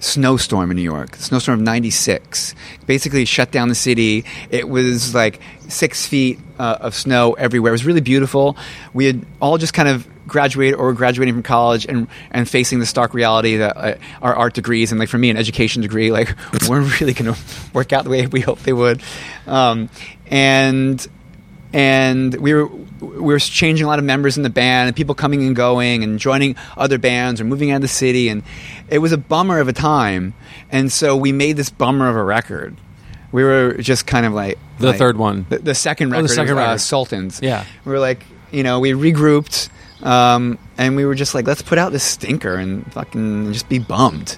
snowstorm 0.00 0.70
in 0.70 0.76
New 0.76 0.82
York, 0.82 1.16
snowstorm 1.16 1.60
of 1.60 1.64
'96. 1.64 2.54
Basically, 2.86 3.24
shut 3.24 3.50
down 3.50 3.68
the 3.68 3.74
city. 3.74 4.24
It 4.50 4.68
was 4.68 5.14
like 5.14 5.40
six 5.68 6.06
feet 6.06 6.38
uh, 6.58 6.78
of 6.80 6.94
snow 6.94 7.34
everywhere. 7.34 7.70
It 7.70 7.74
was 7.74 7.86
really 7.86 8.00
beautiful. 8.00 8.56
We 8.92 9.06
had 9.06 9.24
all 9.40 9.58
just 9.58 9.72
kind 9.72 9.88
of 9.88 10.06
graduated 10.26 10.78
or 10.78 10.92
graduating 10.92 11.34
from 11.34 11.42
college 11.42 11.86
and 11.86 12.06
and 12.30 12.48
facing 12.48 12.78
the 12.78 12.86
stark 12.86 13.14
reality 13.14 13.56
that 13.56 13.76
uh, 13.76 13.94
our 14.22 14.34
art 14.34 14.54
degrees 14.54 14.92
and 14.92 14.98
like 14.98 15.08
for 15.08 15.18
me 15.18 15.28
an 15.28 15.36
education 15.36 15.82
degree 15.82 16.12
like 16.12 16.34
weren't 16.68 17.00
really 17.00 17.12
going 17.12 17.32
to 17.32 17.40
work 17.72 17.92
out 17.92 18.04
the 18.04 18.10
way 18.10 18.26
we 18.26 18.40
hoped 18.40 18.62
they 18.64 18.72
would, 18.72 19.02
um, 19.46 19.90
and 20.26 21.06
and 21.72 22.34
we 22.36 22.52
were 22.54 22.66
we 22.66 23.20
were 23.20 23.38
changing 23.38 23.84
a 23.84 23.88
lot 23.88 23.98
of 23.98 24.04
members 24.04 24.36
in 24.36 24.42
the 24.42 24.50
band 24.50 24.88
and 24.88 24.96
people 24.96 25.14
coming 25.14 25.42
and 25.46 25.54
going 25.56 26.02
and 26.04 26.18
joining 26.18 26.56
other 26.76 26.98
bands 26.98 27.40
or 27.40 27.44
moving 27.44 27.70
out 27.70 27.76
of 27.76 27.82
the 27.82 27.88
city. 27.88 28.28
And 28.28 28.42
it 28.88 28.98
was 28.98 29.12
a 29.12 29.18
bummer 29.18 29.58
of 29.60 29.68
a 29.68 29.72
time. 29.72 30.34
And 30.70 30.90
so 30.92 31.16
we 31.16 31.32
made 31.32 31.56
this 31.56 31.70
bummer 31.70 32.08
of 32.08 32.16
a 32.16 32.22
record. 32.22 32.76
We 33.32 33.42
were 33.44 33.74
just 33.78 34.06
kind 34.06 34.26
of 34.26 34.32
like 34.32 34.58
The 34.78 34.88
like- 34.88 34.98
third 34.98 35.16
one. 35.16 35.46
the, 35.48 35.58
the 35.58 35.74
second 35.74 36.08
Oh, 36.08 36.16
record, 36.16 36.24
the 36.24 36.28
second 36.34 36.56
was, 36.56 36.64
uh, 36.64 36.78
sultans. 36.78 37.40
Yeah. 37.42 37.64
we 37.84 37.92
were 37.92 37.98
like 38.00 38.24
you 38.52 38.62
know 38.64 38.80
we 38.80 38.90
regrouped 38.92 39.68
um, 40.04 40.58
and 40.76 40.96
we 40.96 41.04
were 41.04 41.14
just 41.14 41.34
like 41.34 41.46
let's 41.46 41.62
put 41.62 41.78
out 41.78 41.92
this 41.92 42.02
stinker 42.04 42.56
and 42.56 42.90
fucking 42.92 43.52
just 43.52 43.68
be 43.68 43.78
bummed 43.78 44.36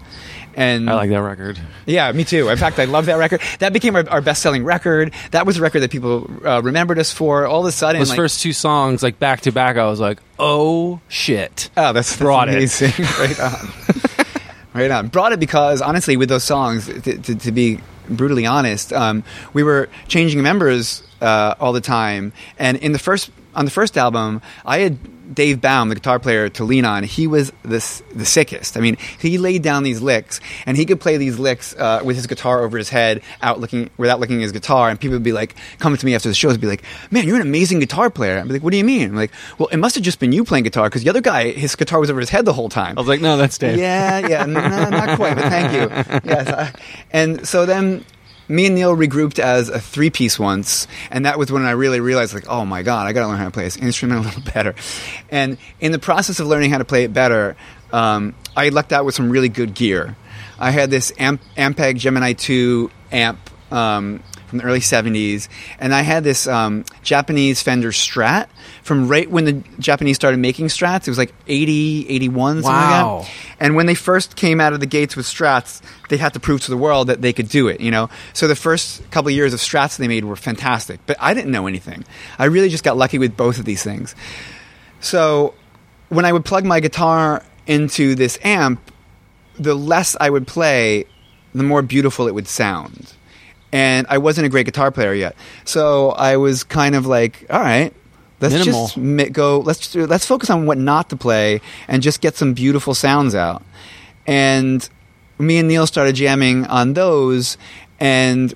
and 0.55 0.89
I 0.91 0.95
like 0.95 1.11
that 1.11 1.23
record. 1.23 1.59
yeah, 1.87 2.11
me 2.13 2.25
too. 2.25 2.49
In 2.49 2.57
fact, 2.59 2.79
I 2.79 2.85
love 2.85 3.07
that 3.07 3.17
record. 3.17 3.41
That 3.61 3.73
became 3.73 3.97
our, 3.97 4.09
our 4.09 4.21
best-selling 4.21 4.65
record. 4.65 5.13
That 5.31 5.47
was 5.47 5.59
a 5.59 5.61
record 5.63 5.81
that 5.81 5.91
people 5.91 6.31
uh, 6.47 6.63
remembered 6.63 6.99
us 6.99 7.13
for. 7.13 7.47
All 7.47 7.61
of 7.61 7.67
a 7.67 7.73
sudden, 7.73 8.01
Those 8.01 8.11
like, 8.11 8.17
first 8.17 8.43
two 8.43 8.53
songs, 8.53 9.03
like 9.03 9.19
back 9.19 9.43
to 9.43 9.53
back, 9.53 9.77
I 9.77 9.87
was 9.87 10.01
like, 10.01 10.19
oh 10.39 11.01
shit. 11.09 11.71
oh, 11.77 11.93
that's, 11.93 12.11
that's 12.11 12.17
brought 12.21 12.49
it. 12.49 12.55
amazing. 12.55 12.93
right 13.19 13.41
on. 13.41 13.69
Right 14.75 14.91
on. 14.91 15.09
Brought 15.09 15.33
it 15.33 15.39
because 15.41 15.83
honestly, 15.83 16.17
with 16.17 16.31
those 16.31 16.45
songs, 16.45 16.87
to, 16.87 17.19
to, 17.19 17.35
to 17.35 17.53
be 17.53 17.79
brutally 18.09 18.47
honest, 18.47 18.91
um, 18.95 19.23
we 19.53 19.63
were 19.63 19.91
changing 20.09 20.43
members 20.43 21.03
uh, 21.21 21.55
all 21.61 21.75
the 21.75 21.83
time, 21.83 22.33
and 22.59 22.79
in 22.79 22.93
the 22.93 22.99
first 22.99 23.31
on 23.55 23.65
the 23.65 23.71
first 23.71 23.97
album, 23.99 24.41
I 24.65 24.79
had 24.79 25.35
Dave 25.35 25.63
Baum, 25.63 25.89
the 25.89 25.95
guitar 25.95 26.19
player, 26.19 26.51
to 26.51 26.65
lean 26.65 26.85
on. 26.85 27.05
He 27.05 27.27
was 27.27 27.53
the 27.63 27.79
the 28.15 28.27
sickest. 28.27 28.77
I 28.77 28.81
mean, 28.81 28.97
he 29.19 29.39
laid 29.39 29.63
down 29.63 29.83
these 29.83 30.03
licks, 30.03 30.41
and 30.67 30.77
he 30.77 30.85
could 30.85 31.01
play 31.01 31.17
these 31.17 31.39
licks 31.39 31.75
uh, 31.77 32.03
with 32.05 32.17
his 32.17 32.27
guitar 32.27 32.61
over 32.63 32.77
his 32.77 32.91
head, 32.91 33.23
out 33.41 33.59
looking 33.59 33.89
without 33.97 34.21
looking 34.21 34.37
at 34.37 34.43
his 34.43 34.53
guitar. 34.53 34.91
And 34.91 35.01
people 35.01 35.15
would 35.15 35.23
be 35.23 35.33
like, 35.33 35.55
coming 35.79 35.97
to 35.99 36.05
me 36.05 36.15
after 36.15 36.29
the 36.29 36.35
shows, 36.35 36.59
be 36.59 36.67
like, 36.67 36.83
"Man, 37.11 37.27
you're 37.27 37.37
an 37.37 37.43
amazing 37.43 37.79
guitar 37.81 38.11
player." 38.11 38.39
I'd 38.39 38.47
be 38.47 38.53
like, 38.55 38.63
"What 38.63 38.73
do 38.73 38.77
you 38.77 38.85
mean?" 38.85 39.09
I'm 39.11 39.17
like, 39.17 39.33
"Well, 39.59 39.69
it 39.69 39.79
must 39.79 39.95
have 39.95 40.05
just 40.05 40.19
been 40.19 40.33
you 40.33 40.45
playing 40.45 40.65
guitar 40.65 40.89
because 40.91 41.03
the 41.03 41.09
other 41.09 41.23
guy, 41.23 41.51
his 41.53 41.77
guitar 41.77 41.99
was 41.99 42.11
over 42.11 42.21
his 42.21 42.29
head 42.29 42.45
the 42.45 42.53
whole 42.53 42.69
time." 42.69 42.99
I 42.99 43.01
was 43.01 43.09
like, 43.09 43.23
no, 43.23 43.39
that's 43.39 43.57
Dave. 43.57 43.79
Yeah, 43.79 44.27
yeah, 44.29 44.45
no, 44.45 44.61
not 44.61 45.17
quite, 45.17 45.35
but 45.37 45.45
thank 45.45 45.73
you. 45.73 45.89
Yes, 46.31 46.49
I- 46.49 46.73
and 47.11 47.47
so 47.49 47.65
then 47.65 48.05
me 48.49 48.67
and 48.67 48.75
Neil 48.75 48.97
regrouped 48.97 49.39
as 49.39 49.69
a 49.69 49.81
three 49.81 50.11
piece 50.11 50.39
once, 50.39 50.87
and 51.11 51.27
that 51.27 51.39
was 51.39 51.51
when 51.51 51.65
I 51.65 51.73
really 51.73 52.01
realized, 52.01 52.35
like, 52.35 52.49
oh 52.49 52.65
my 52.65 52.83
god, 52.83 53.07
I 53.07 53.13
got 53.13 53.23
to 53.23 53.29
learn 53.29 53.39
how 53.39 53.45
to 53.47 53.51
play 53.51 53.65
this 53.65 53.77
instrument 53.77 54.21
a 54.21 54.25
little 54.25 54.43
better. 54.55 54.75
And 55.31 55.59
in 55.81 55.93
the 55.93 55.99
process 55.99 56.41
of 56.41 56.47
learning 56.47 56.71
how 56.71 56.79
to 56.79 56.85
play 56.85 57.05
it 57.05 57.13
better, 57.13 57.57
um, 57.93 58.35
I 58.57 58.71
lucked 58.71 58.93
out 58.93 59.05
with 59.05 59.15
some 59.15 59.31
really 59.31 59.49
good 59.49 59.75
gear. 59.75 60.17
I 60.59 60.71
had 60.71 60.91
this 60.91 61.13
Amp- 61.19 61.43
Ampeg 61.57 61.99
Gemini 61.99 62.33
2 62.35 62.91
amp. 63.11 63.39
Um, 63.73 64.23
from 64.53 64.59
the 64.59 64.65
early 64.67 64.81
70s, 64.81 65.49
and 65.81 65.95
I 65.95 66.03
had 66.03 66.25
this 66.25 66.47
um, 66.47 66.85
Japanese 67.03 67.63
Fender 67.63 67.91
Strat 67.91 68.49
from 68.83 69.09
right 69.09 69.31
when 69.31 69.47
the 69.47 69.53
Japanese 69.79 70.17
started 70.17 70.37
making 70.41 70.67
Strats. 70.67 71.07
It 71.07 71.09
was 71.09 71.17
like 71.17 71.33
80, 71.49 72.07
81, 72.11 72.63
something 72.63 72.71
Wow. 72.71 73.17
like 73.21 73.25
that. 73.27 73.33
And 73.61 73.77
when 73.77 73.87
they 73.87 73.95
first 73.95 74.37
came 74.37 74.61
out 74.61 74.75
of 74.75 74.81
the 74.81 74.87
gates 74.87 75.17
with 75.17 75.25
Strats, 75.25 75.81
they 76.11 76.19
had 76.19 76.35
to 76.35 76.41
prove 76.41 76.61
to 76.63 76.71
the 76.71 76.77
world 76.77 77.07
that 77.07 77.23
they 77.23 77.33
could 77.33 77.49
do 77.49 77.69
it, 77.69 77.81
you 77.81 77.91
know? 77.91 78.11
So 78.35 78.47
the 78.47 78.55
first 78.55 79.11
couple 79.11 79.31
of 79.31 79.35
years 79.35 79.55
of 79.55 79.61
Strats 79.61 79.97
they 79.97 80.07
made 80.07 80.27
were 80.27 80.37
fantastic, 80.37 81.01
but 81.07 81.17
I 81.19 81.33
didn't 81.33 81.51
know 81.51 81.67
anything. 81.67 82.05
I 82.39 82.45
really 82.45 82.69
just 82.69 82.85
got 82.85 82.99
lucky 82.99 83.17
with 83.19 83.35
both 83.35 83.59
of 83.59 83.65
these 83.65 83.83
things. 83.83 84.15
So 85.01 85.55
when 86.11 86.27
I 86.27 86.33
would 86.33 86.45
plug 86.45 86.67
my 86.67 86.81
guitar 86.81 87.43
into 87.67 88.15
this 88.15 88.39
amp, 88.45 88.81
the 89.59 89.75
less 89.75 90.15
I 90.21 90.29
would 90.29 90.47
play, 90.47 91.07
the 91.55 91.63
more 91.63 91.81
beautiful 91.81 92.27
it 92.29 92.35
would 92.35 92.49
sound. 92.49 93.15
And 93.73 94.07
I 94.11 94.19
wasn't 94.19 94.47
a 94.47 94.51
great 94.51 94.67
guitar 94.67 94.91
player 94.91 95.15
yet. 95.15 95.35
So 95.65 96.11
I 96.11 96.37
was 96.37 96.63
kind 96.63 96.95
of 96.95 97.07
like, 97.07 97.47
all 97.49 97.61
right, 97.61 97.93
let's 98.41 98.55
Minimal. 98.55 98.87
just 98.87 98.97
mi- 98.99 99.31
go 99.31 99.61
let's 99.61 99.79
just, 99.79 100.11
let's 100.11 100.27
focus 100.27 100.51
on 100.51 100.67
what 100.67 100.77
not 100.79 101.09
to 101.11 101.17
play 101.17 101.61
and 101.89 102.03
just 102.03 102.21
get 102.21 102.37
some 102.37 102.53
beautiful 102.53 102.95
sounds 102.95 103.35
out. 103.35 103.63
And 104.27 104.87
me 105.39 105.59
and 105.59 105.69
Neil 105.69 105.87
started 105.87 106.15
jamming 106.15 106.67
on 106.67 106.93
those 106.93 107.57
and 107.99 108.53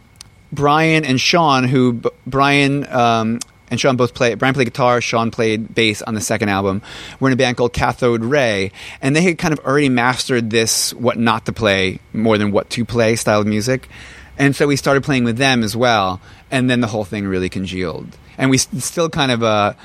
Brian 0.53 1.05
and 1.05 1.21
Sean 1.21 1.65
who 1.65 1.95
b- 1.95 2.11
Brian 2.27 2.87
um, 2.89 3.39
and 3.71 3.81
Sean 3.81 3.97
both 3.97 4.15
play. 4.15 4.35
Brian 4.35 4.55
played 4.55 4.67
guitar. 4.67 5.01
Sean 5.01 5.31
played 5.31 5.75
bass 5.75 6.03
on 6.03 6.15
the 6.15 6.21
second 6.21 6.51
album. 6.51 6.83
We're 7.19 7.29
in 7.29 7.33
a 7.33 7.37
band 7.37 7.57
called 7.57 7.73
Cathode 7.73 8.23
Ray, 8.23 8.71
and 9.03 9.17
they 9.17 9.23
had 9.23 9.39
kind 9.39 9.53
of 9.53 9.61
already 9.61 9.89
mastered 9.89 10.51
this 10.51 10.95
what 10.95 11.19
not 11.19 11.47
to 11.47 11.53
play 11.53 11.99
more 12.13 12.39
than 12.39 12.53
what 12.53 12.71
to 12.71 12.85
play 12.85 13.17
style 13.17 13.41
of 13.41 13.47
music. 13.47 13.89
And 14.39 14.55
so 14.55 14.67
we 14.67 14.77
started 14.77 15.03
playing 15.03 15.25
with 15.25 15.39
them 15.39 15.63
as 15.63 15.75
well, 15.77 16.21
and 16.51 16.69
then 16.69 16.81
the 16.81 16.87
whole 16.89 17.05
thing 17.05 17.27
really 17.27 17.49
congealed. 17.49 18.17
And 18.39 18.51
we 18.51 18.59
s- 18.59 18.69
still 18.85 19.09
kind 19.09 19.33
of 19.33 19.43
a, 19.43 19.77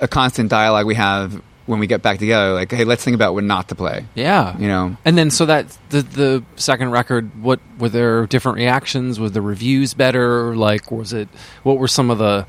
a 0.00 0.08
constant 0.08 0.50
dialogue 0.50 0.86
we 0.86 0.96
have 0.96 1.40
when 1.66 1.78
we 1.78 1.86
get 1.86 2.02
back 2.02 2.18
together. 2.18 2.52
Like, 2.54 2.72
hey, 2.72 2.82
let's 2.84 3.04
think 3.04 3.14
about 3.14 3.34
what 3.34 3.44
not 3.44 3.68
to 3.68 3.76
play. 3.76 4.04
Yeah, 4.16 4.58
You 4.58 4.66
know. 4.66 4.96
And 5.04 5.16
then 5.16 5.30
so 5.30 5.46
that 5.46 5.78
the 5.90 6.02
the 6.02 6.44
second 6.56 6.90
record, 6.90 7.30
what 7.40 7.60
were 7.78 7.88
there 7.88 8.26
different 8.26 8.56
reactions? 8.56 9.20
Was 9.20 9.32
the 9.32 9.40
reviews 9.40 9.94
better? 9.94 10.56
Like, 10.56 10.90
was 10.90 11.12
it? 11.12 11.28
What 11.62 11.78
were 11.78 11.88
some 11.88 12.10
of 12.10 12.18
the? 12.18 12.46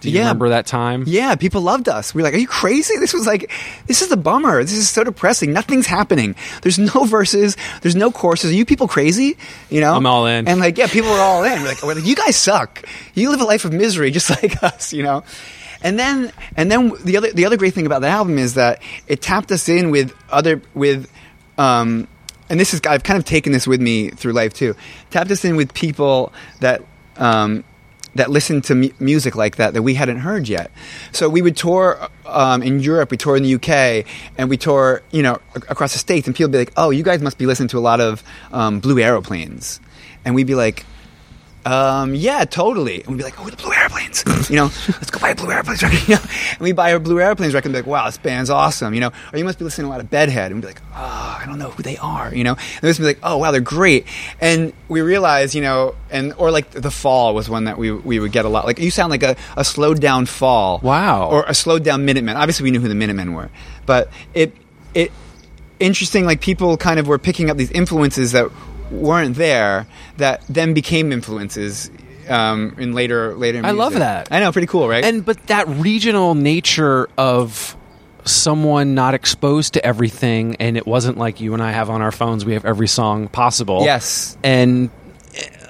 Do 0.00 0.10
you 0.10 0.16
Yeah. 0.16 0.20
remember 0.22 0.50
that 0.50 0.66
time? 0.66 1.04
Yeah, 1.06 1.34
people 1.36 1.62
loved 1.62 1.88
us. 1.88 2.14
We 2.14 2.20
are 2.20 2.24
like, 2.24 2.34
"Are 2.34 2.38
you 2.38 2.46
crazy? 2.46 2.96
This 2.98 3.14
was 3.14 3.26
like, 3.26 3.50
this 3.86 4.02
is 4.02 4.10
a 4.12 4.16
bummer. 4.16 4.62
This 4.62 4.74
is 4.74 4.88
so 4.90 5.02
depressing. 5.04 5.52
Nothing's 5.52 5.86
happening. 5.86 6.34
There's 6.62 6.78
no 6.78 7.04
verses. 7.06 7.56
There's 7.82 7.96
no 7.96 8.10
courses. 8.10 8.50
Are 8.50 8.54
you 8.54 8.64
people 8.66 8.88
crazy? 8.88 9.36
You 9.70 9.80
know, 9.80 9.94
I'm 9.94 10.06
all 10.06 10.26
in. 10.26 10.46
And 10.48 10.60
like, 10.60 10.76
yeah, 10.76 10.86
people 10.86 11.10
were 11.10 11.18
all 11.18 11.44
in. 11.44 11.62
We're 11.62 11.68
like, 11.68 11.82
we're 11.82 11.94
like, 11.94 12.04
you 12.04 12.14
guys 12.14 12.36
suck. 12.36 12.86
You 13.14 13.30
live 13.30 13.40
a 13.40 13.44
life 13.44 13.64
of 13.64 13.72
misery, 13.72 14.10
just 14.10 14.30
like 14.42 14.62
us. 14.62 14.92
You 14.92 15.02
know. 15.02 15.24
And 15.82 15.98
then, 15.98 16.32
and 16.56 16.70
then 16.70 16.92
the 17.04 17.16
other 17.16 17.32
the 17.32 17.44
other 17.46 17.56
great 17.56 17.74
thing 17.74 17.86
about 17.86 18.00
the 18.02 18.08
album 18.08 18.38
is 18.38 18.54
that 18.54 18.82
it 19.06 19.20
tapped 19.22 19.50
us 19.52 19.68
in 19.68 19.90
with 19.90 20.12
other 20.30 20.60
with. 20.74 21.10
Um, 21.58 22.06
and 22.50 22.60
this 22.60 22.74
is 22.74 22.80
I've 22.86 23.02
kind 23.02 23.18
of 23.18 23.24
taken 23.24 23.52
this 23.52 23.66
with 23.66 23.80
me 23.80 24.10
through 24.10 24.32
life 24.32 24.52
too. 24.54 24.74
Tapped 25.10 25.30
us 25.30 25.44
in 25.44 25.56
with 25.56 25.72
people 25.74 26.32
that 26.60 26.82
um, 27.16 27.64
that 28.16 28.30
listened 28.30 28.64
to 28.64 28.74
mu- 28.74 28.90
music 29.00 29.34
like 29.36 29.56
that 29.56 29.74
that 29.74 29.82
we 29.82 29.94
hadn't 29.94 30.18
heard 30.18 30.48
yet. 30.48 30.70
So 31.12 31.28
we 31.28 31.42
would 31.42 31.56
tour 31.56 32.08
um, 32.26 32.62
in 32.62 32.80
Europe, 32.80 33.10
we 33.10 33.16
tour 33.16 33.36
in 33.36 33.42
the 33.42 33.54
UK, 33.54 34.06
and 34.36 34.50
we 34.50 34.56
tour 34.56 35.02
you 35.10 35.22
know 35.22 35.40
ac- 35.56 35.66
across 35.68 35.92
the 35.92 35.98
states, 35.98 36.26
and 36.26 36.34
people 36.34 36.48
would 36.48 36.52
be 36.52 36.58
like, 36.58 36.72
"Oh, 36.76 36.90
you 36.90 37.02
guys 37.02 37.22
must 37.22 37.38
be 37.38 37.46
listening 37.46 37.68
to 37.68 37.78
a 37.78 37.80
lot 37.80 38.00
of 38.00 38.22
um, 38.52 38.80
Blue 38.80 38.98
Aeroplanes," 38.98 39.80
and 40.24 40.34
we'd 40.34 40.46
be 40.46 40.54
like. 40.54 40.84
Um, 41.66 42.14
yeah, 42.14 42.44
totally. 42.44 43.00
And 43.00 43.08
we'd 43.08 43.18
be 43.18 43.24
like, 43.24 43.40
oh, 43.40 43.50
the 43.50 43.56
Blue 43.56 43.72
Airplanes. 43.72 44.24
You 44.48 44.54
know, 44.54 44.64
let's 44.86 45.10
go 45.10 45.18
buy 45.18 45.30
a 45.30 45.34
Blue 45.34 45.50
Airplanes 45.50 45.82
record. 45.82 46.08
You 46.08 46.14
know? 46.14 46.20
And 46.52 46.60
we 46.60 46.70
buy 46.70 46.90
a 46.90 47.00
Blue 47.00 47.18
Airplanes 47.18 47.52
record 47.52 47.66
and 47.66 47.72
be 47.72 47.78
like, 47.80 47.86
wow, 47.86 48.06
this 48.06 48.16
band's 48.16 48.48
awesome. 48.48 48.94
You 48.94 49.00
know, 49.00 49.10
or 49.32 49.38
you 49.38 49.44
must 49.44 49.58
be 49.58 49.64
listening 49.64 49.86
to 49.86 49.88
a 49.88 49.92
lot 49.92 50.00
of 50.00 50.08
Bedhead. 50.08 50.52
And 50.52 50.54
we'd 50.54 50.60
be 50.60 50.66
like, 50.68 50.80
oh, 50.94 51.38
I 51.40 51.44
don't 51.46 51.58
know 51.58 51.70
who 51.70 51.82
they 51.82 51.96
are. 51.96 52.32
You 52.32 52.44
know, 52.44 52.52
and 52.52 52.80
they 52.80 52.88
must 52.88 53.00
be 53.00 53.06
like, 53.06 53.18
oh, 53.24 53.38
wow, 53.38 53.50
they're 53.50 53.60
great. 53.60 54.06
And 54.40 54.72
we 54.86 55.00
realize, 55.00 55.52
you 55.52 55.62
know, 55.62 55.96
and, 56.10 56.32
or 56.34 56.52
like 56.52 56.70
The 56.70 56.92
Fall 56.92 57.34
was 57.34 57.50
one 57.50 57.64
that 57.64 57.76
we, 57.76 57.90
we 57.90 58.20
would 58.20 58.30
get 58.30 58.44
a 58.44 58.48
lot. 58.48 58.66
Like, 58.66 58.78
you 58.78 58.92
sound 58.92 59.10
like 59.10 59.24
a, 59.24 59.34
a 59.56 59.64
slowed 59.64 60.00
down 60.00 60.26
Fall. 60.26 60.78
Wow. 60.84 61.28
Or 61.28 61.44
a 61.48 61.54
slowed 61.54 61.82
down 61.82 62.04
Minutemen. 62.04 62.36
Obviously, 62.36 62.62
we 62.62 62.70
knew 62.70 62.80
who 62.80 62.88
the 62.88 62.94
Minutemen 62.94 63.32
were. 63.32 63.50
But 63.84 64.10
it, 64.32 64.54
it, 64.94 65.10
interesting 65.80 66.24
like 66.24 66.40
people 66.40 66.76
kind 66.76 67.00
of 67.00 67.08
were 67.08 67.18
picking 67.18 67.50
up 67.50 67.56
these 67.56 67.72
influences 67.72 68.32
that 68.32 68.50
weren't 68.90 69.36
there 69.36 69.86
that 70.18 70.42
then 70.48 70.74
became 70.74 71.12
influences 71.12 71.90
um, 72.28 72.74
in 72.78 72.92
later 72.92 73.34
later 73.34 73.60
I 73.64 73.70
love 73.72 73.94
that. 73.94 74.28
i 74.30 74.40
know 74.40 74.50
pretty 74.52 74.66
cool 74.66 74.88
right 74.88 75.04
And 75.04 75.24
but 75.24 75.46
that 75.46 75.68
regional 75.68 76.34
nature 76.34 77.08
of 77.16 77.76
someone 78.24 78.94
not 78.94 79.14
exposed 79.14 79.74
to 79.74 79.86
everything, 79.86 80.56
and 80.56 80.76
it 80.76 80.84
wasn't 80.84 81.16
like 81.16 81.40
you 81.40 81.54
and 81.54 81.62
I 81.62 81.70
have 81.70 81.88
on 81.90 82.02
our 82.02 82.10
phones. 82.10 82.44
We 82.44 82.54
have 82.54 82.64
every 82.64 82.88
song 82.88 83.28
possible. 83.28 83.82
Yes. 83.84 84.36
and. 84.42 84.90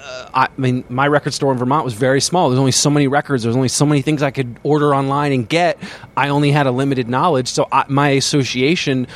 uh, 0.03 0.29
I 0.33 0.47
mean, 0.57 0.83
my 0.89 1.07
record 1.07 1.33
store 1.33 1.51
in 1.51 1.57
Vermont 1.57 1.83
was 1.85 1.93
very 1.93 2.21
small. 2.21 2.49
There's 2.49 2.59
only 2.59 2.71
so 2.71 2.89
many 2.89 3.07
records. 3.07 3.43
There's 3.43 3.55
only 3.55 3.67
so 3.69 3.85
many 3.85 4.01
things 4.01 4.21
I 4.23 4.31
could 4.31 4.59
order 4.63 4.93
online 4.95 5.31
and 5.33 5.47
get. 5.49 5.77
I 6.15 6.29
only 6.29 6.51
had 6.51 6.65
a 6.67 6.71
limited 6.71 7.07
knowledge, 7.09 7.47
so 7.47 7.67
I, 7.71 7.85
my 7.89 8.09
association 8.09 9.07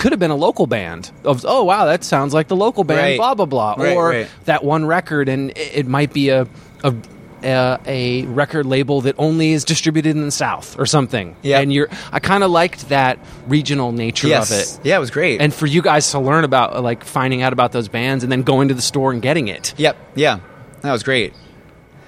could 0.00 0.12
have 0.12 0.18
been 0.18 0.30
a 0.30 0.36
local 0.36 0.66
band 0.66 1.10
of 1.24 1.44
oh 1.46 1.62
wow 1.64 1.84
that 1.84 2.02
sounds 2.02 2.32
like 2.32 2.48
the 2.48 2.56
local 2.56 2.84
band 2.84 3.00
Right. 3.00 3.18
blah 3.18 3.34
blah 3.34 3.44
blah. 3.44 3.74
Right, 3.76 3.94
or 3.94 4.08
right. 4.08 4.28
that 4.46 4.64
one 4.64 4.86
record 4.86 5.28
and 5.28 5.50
it, 5.50 5.70
it 5.74 5.86
might 5.86 6.14
be 6.14 6.30
a 6.30 6.48
a, 6.82 6.94
a 7.42 7.78
a 7.86 8.22
record 8.26 8.64
label 8.64 9.02
that 9.02 9.14
only 9.18 9.52
is 9.52 9.64
distributed 9.64 10.16
in 10.16 10.24
the 10.24 10.30
south 10.30 10.78
or 10.78 10.86
something. 10.86 11.36
Yeah. 11.42 11.60
and 11.60 11.70
you're 11.70 11.88
i 12.12 12.18
kind 12.18 12.42
of 12.42 12.50
liked 12.50 12.88
that 12.88 13.18
regional 13.46 13.92
nature 13.92 14.26
yes. 14.26 14.50
of 14.50 14.58
it. 14.58 14.86
Yeah 14.86 14.96
it 14.96 15.00
was 15.00 15.10
great. 15.10 15.42
And 15.42 15.52
for 15.52 15.66
you 15.66 15.82
guys 15.82 16.10
to 16.12 16.18
learn 16.18 16.44
about 16.44 16.82
like 16.82 17.04
finding 17.04 17.42
out 17.42 17.52
about 17.52 17.72
those 17.72 17.88
bands 17.88 18.24
and 18.24 18.32
then 18.32 18.42
going 18.42 18.68
to 18.68 18.74
the 18.74 18.82
store 18.82 19.12
and 19.12 19.20
getting 19.20 19.48
it. 19.48 19.74
Yep. 19.76 19.96
Yeah. 20.14 20.40
That 20.80 20.92
was 20.92 21.02
great. 21.02 21.34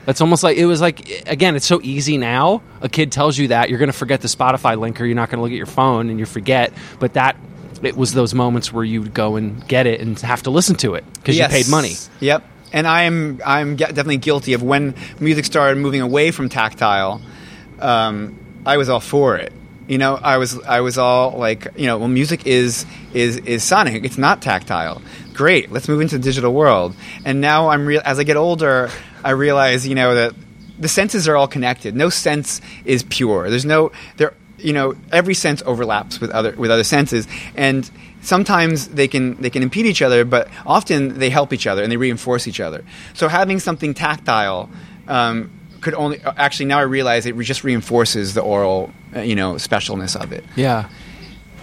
That's 0.07 0.22
almost 0.22 0.43
like 0.43 0.57
it 0.57 0.66
was 0.66 0.80
like 0.80 1.24
again 1.26 1.57
it's 1.57 1.66
so 1.66 1.78
easy 1.82 2.16
now. 2.16 2.62
A 2.80 2.88
kid 2.88 3.12
tells 3.12 3.36
you 3.36 3.49
that 3.49 3.68
you're 3.68 3.78
going 3.78 3.93
to 3.93 3.99
forget 3.99 4.22
the 4.22 4.28
spotify 4.28 4.78
link 4.78 4.99
or 4.99 5.05
you're 5.05 5.14
not 5.14 5.28
going 5.28 5.38
to 5.38 5.43
look 5.43 5.53
at 5.53 5.59
your 5.59 5.66
phone 5.66 6.09
and 6.09 6.18
you 6.18 6.24
forget. 6.26 6.72
But 6.99 7.12
that 7.12 7.36
it 7.83 7.97
was 7.97 8.12
those 8.14 8.35
moments 8.35 8.72
where 8.72 8.85
you 8.85 9.01
would 9.03 9.14
go 9.14 9.37
and 9.37 9.66
get 9.68 9.87
it 9.87 10.01
and 10.01 10.18
have 10.20 10.43
to 10.45 10.51
listen 10.51 10.76
to 10.76 10.95
it 10.95 11.05
because 11.14 11.37
Yes. 11.37 11.51
you 11.51 11.64
paid 11.64 11.70
money 11.70 11.95
Yep. 12.20 12.45
And 12.72 12.87
I'm 12.87 13.41
I'm 13.45 13.76
definitely 13.76 14.16
guilty 14.16 14.55
of 14.55 14.62
when 14.62 14.95
music 15.20 15.45
started 15.45 15.76
moving 15.78 16.01
away 16.01 16.30
from 16.30 16.49
tactile. 16.49 17.20
Um, 17.80 18.39
I 18.64 18.76
was 18.76 18.89
all 18.89 19.01
for 19.01 19.37
it. 19.37 19.53
You 19.89 19.99
know, 19.99 20.14
I 20.14 20.39
was 20.39 20.59
I 20.61 20.80
was 20.80 20.97
all 20.97 21.33
like, 21.37 21.66
you 21.76 21.87
know, 21.87 21.99
well, 21.99 22.09
music 22.09 22.47
is 22.47 22.87
is 23.12 23.37
is 23.39 23.62
sonic. 23.62 24.05
It's 24.05 24.16
not 24.16 24.41
tactile. 24.41 25.03
Great. 25.35 25.70
Let's 25.72 25.89
move 25.89 26.01
into 26.01 26.16
the 26.18 26.22
digital 26.24 26.55
world. 26.55 26.95
And 27.24 27.41
now 27.41 27.68
I'm 27.68 27.85
real. 27.85 28.01
As 28.05 28.18
I 28.18 28.22
get 28.24 28.37
older, 28.37 28.89
I 29.24 29.30
realize, 29.30 29.87
you 29.87 29.95
know, 29.95 30.14
that 30.14 30.35
the 30.78 30.89
senses 30.89 31.28
are 31.28 31.37
all 31.37 31.49
connected. 31.49 31.95
No 31.97 32.09
sense 32.09 32.61
is 32.85 33.03
pure. 33.03 33.51
There's 33.51 33.64
no 33.66 33.91
there. 34.16 34.33
You 34.62 34.72
know, 34.72 34.94
every 35.10 35.34
sense 35.34 35.62
overlaps 35.66 36.20
with 36.20 36.30
other 36.30 36.52
with 36.52 36.70
other 36.70 36.84
senses, 36.84 37.26
and 37.56 37.90
sometimes 38.22 38.88
they 38.88 39.08
can 39.08 39.40
they 39.40 39.50
can 39.50 39.62
impede 39.62 39.86
each 39.86 40.02
other, 40.02 40.24
but 40.24 40.48
often 40.64 41.18
they 41.18 41.30
help 41.30 41.52
each 41.52 41.66
other 41.66 41.82
and 41.82 41.90
they 41.90 41.96
reinforce 41.96 42.46
each 42.46 42.60
other. 42.60 42.84
So 43.14 43.28
having 43.28 43.58
something 43.60 43.94
tactile 43.94 44.70
um, 45.08 45.50
could 45.80 45.94
only 45.94 46.20
actually 46.36 46.66
now 46.66 46.78
I 46.78 46.82
realize 46.82 47.26
it 47.26 47.38
just 47.40 47.64
reinforces 47.64 48.34
the 48.34 48.40
oral 48.40 48.92
uh, 49.14 49.20
you 49.20 49.34
know 49.34 49.54
specialness 49.54 50.20
of 50.20 50.32
it. 50.32 50.44
yeah 50.56 50.88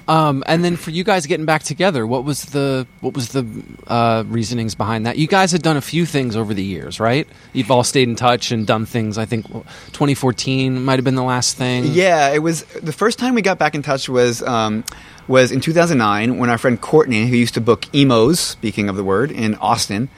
Um, 0.09 0.43
and 0.47 0.65
then 0.65 0.75
for 0.75 0.89
you 0.89 1.03
guys 1.03 1.27
getting 1.27 1.45
back 1.45 1.61
together, 1.61 2.05
what 2.07 2.23
was 2.23 2.45
the 2.45 2.87
what 3.01 3.13
was 3.13 3.29
the 3.29 3.45
uh, 3.85 4.23
reasonings 4.25 4.73
behind 4.73 5.05
that? 5.05 5.19
You 5.19 5.27
guys 5.27 5.51
had 5.51 5.61
done 5.61 5.77
a 5.77 5.81
few 5.81 6.07
things 6.07 6.35
over 6.35 6.51
the 6.51 6.63
years, 6.63 6.99
right? 6.99 7.27
You've 7.53 7.69
all 7.69 7.83
stayed 7.83 8.09
in 8.09 8.15
touch 8.15 8.51
and 8.51 8.65
done 8.65 8.87
things. 8.87 9.19
I 9.19 9.25
think 9.25 9.45
2014 9.45 10.83
might 10.83 10.95
have 10.95 11.05
been 11.05 11.13
the 11.13 11.21
last 11.21 11.57
thing. 11.57 11.85
Yeah, 11.85 12.31
it 12.31 12.39
was 12.39 12.63
the 12.63 12.91
first 12.91 13.19
time 13.19 13.35
we 13.35 13.43
got 13.43 13.59
back 13.59 13.75
in 13.75 13.83
touch 13.83 14.09
was 14.09 14.41
um, 14.41 14.83
was 15.27 15.51
in 15.51 15.61
2009 15.61 16.39
when 16.39 16.49
our 16.49 16.57
friend 16.57 16.81
Courtney, 16.81 17.27
who 17.27 17.35
used 17.35 17.53
to 17.53 17.61
book 17.61 17.85
Emo's, 17.93 18.39
speaking 18.39 18.89
of 18.89 18.95
the 18.95 19.03
word, 19.03 19.29
in 19.29 19.53
Austin, 19.55 20.09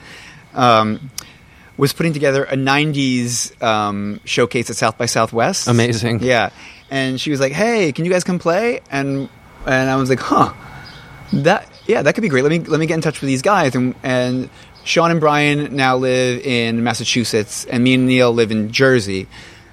um, 0.54 1.10
was 1.76 1.92
putting 1.92 2.14
together 2.14 2.44
a 2.44 2.56
90s 2.56 3.62
um, 3.62 4.20
showcase 4.24 4.70
at 4.70 4.76
South 4.76 4.96
by 4.96 5.04
Southwest. 5.04 5.68
Amazing. 5.68 6.20
Yeah, 6.22 6.48
and 6.90 7.20
she 7.20 7.30
was 7.30 7.40
like, 7.40 7.52
"Hey, 7.52 7.92
can 7.92 8.06
you 8.06 8.10
guys 8.10 8.24
come 8.24 8.38
play?" 8.38 8.80
And 8.90 9.28
and 9.66 9.90
I 9.90 9.96
was 9.96 10.08
like, 10.08 10.20
"Huh, 10.20 10.52
that 11.32 11.68
yeah, 11.86 12.02
that 12.02 12.14
could 12.14 12.22
be 12.22 12.28
great. 12.28 12.42
Let 12.42 12.50
me 12.50 12.60
let 12.60 12.80
me 12.80 12.86
get 12.86 12.94
in 12.94 13.00
touch 13.00 13.20
with 13.20 13.28
these 13.28 13.42
guys." 13.42 13.74
And 13.74 13.94
and 14.02 14.50
Sean 14.84 15.10
and 15.10 15.20
Brian 15.20 15.76
now 15.76 15.96
live 15.96 16.44
in 16.44 16.82
Massachusetts, 16.82 17.64
and 17.64 17.84
me 17.84 17.94
and 17.94 18.06
Neil 18.06 18.32
live 18.32 18.50
in 18.50 18.72
Jersey. 18.72 19.28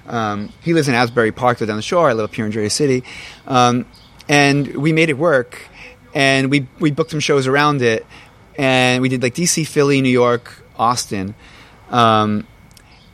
Um, 0.06 0.52
he 0.62 0.74
lives 0.74 0.88
in 0.88 0.94
Asbury 0.94 1.32
Park, 1.32 1.58
they're 1.58 1.66
down 1.66 1.76
the 1.76 1.82
shore. 1.82 2.10
I 2.10 2.14
live 2.14 2.24
up 2.24 2.34
here 2.34 2.44
in 2.44 2.52
Jersey 2.52 2.68
City, 2.68 3.04
um, 3.46 3.86
and 4.28 4.76
we 4.76 4.92
made 4.92 5.08
it 5.08 5.18
work. 5.18 5.68
And 6.12 6.50
we 6.50 6.66
we 6.80 6.90
booked 6.90 7.12
some 7.12 7.20
shows 7.20 7.46
around 7.46 7.82
it, 7.82 8.04
and 8.56 9.00
we 9.02 9.08
did 9.08 9.22
like 9.22 9.34
DC, 9.34 9.66
Philly, 9.66 10.00
New 10.00 10.08
York, 10.08 10.64
Austin, 10.76 11.36
um, 11.88 12.46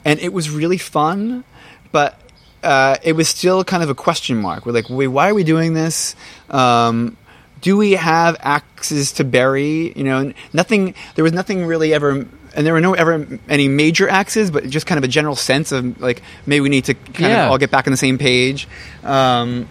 and 0.05 0.19
it 0.21 0.33
was 0.33 0.49
really 0.49 0.79
fun. 0.79 1.45
But 1.93 2.19
uh, 2.67 2.97
it 3.03 3.13
was 3.15 3.29
still 3.29 3.65
kind 3.65 3.83
of 3.83 3.91
a 3.91 3.95
question 3.95 4.37
mark. 4.37 4.67
We're 4.67 4.73
like, 4.73 4.91
wait, 4.91 5.07
why 5.09 5.31
are 5.31 5.35
we 5.35 5.45
doing 5.45 5.75
this? 5.75 6.15
Um, 6.51 7.17
do 7.63 7.77
we 7.77 7.93
have 7.93 8.37
axes 8.41 9.13
to 9.13 9.25
bury? 9.25 9.93
You 9.97 10.05
know, 10.05 10.33
nothing. 10.53 10.95
There 11.15 11.25
was 11.25 11.33
nothing 11.33 11.65
really 11.65 11.95
ever, 11.95 12.11
and 12.11 12.67
there 12.67 12.73
were 12.75 12.81
no 12.81 12.95
ever 12.95 13.27
any 13.49 13.69
major 13.69 14.09
axes, 14.09 14.51
but 14.51 14.69
just 14.69 14.87
kind 14.87 14.99
of 14.99 15.05
a 15.05 15.09
general 15.09 15.37
sense 15.37 15.73
of 15.73 16.01
like 16.01 16.23
maybe 16.45 16.61
we 16.61 16.69
need 16.69 16.85
to 16.87 16.95
kind 16.95 17.21
Yeah. 17.33 17.45
of 17.47 17.51
all 17.53 17.59
get 17.59 17.71
back 17.71 17.87
on 17.87 17.93
the 17.93 17.97
same 17.97 18.19
page. 18.19 18.69
Um, 19.05 19.69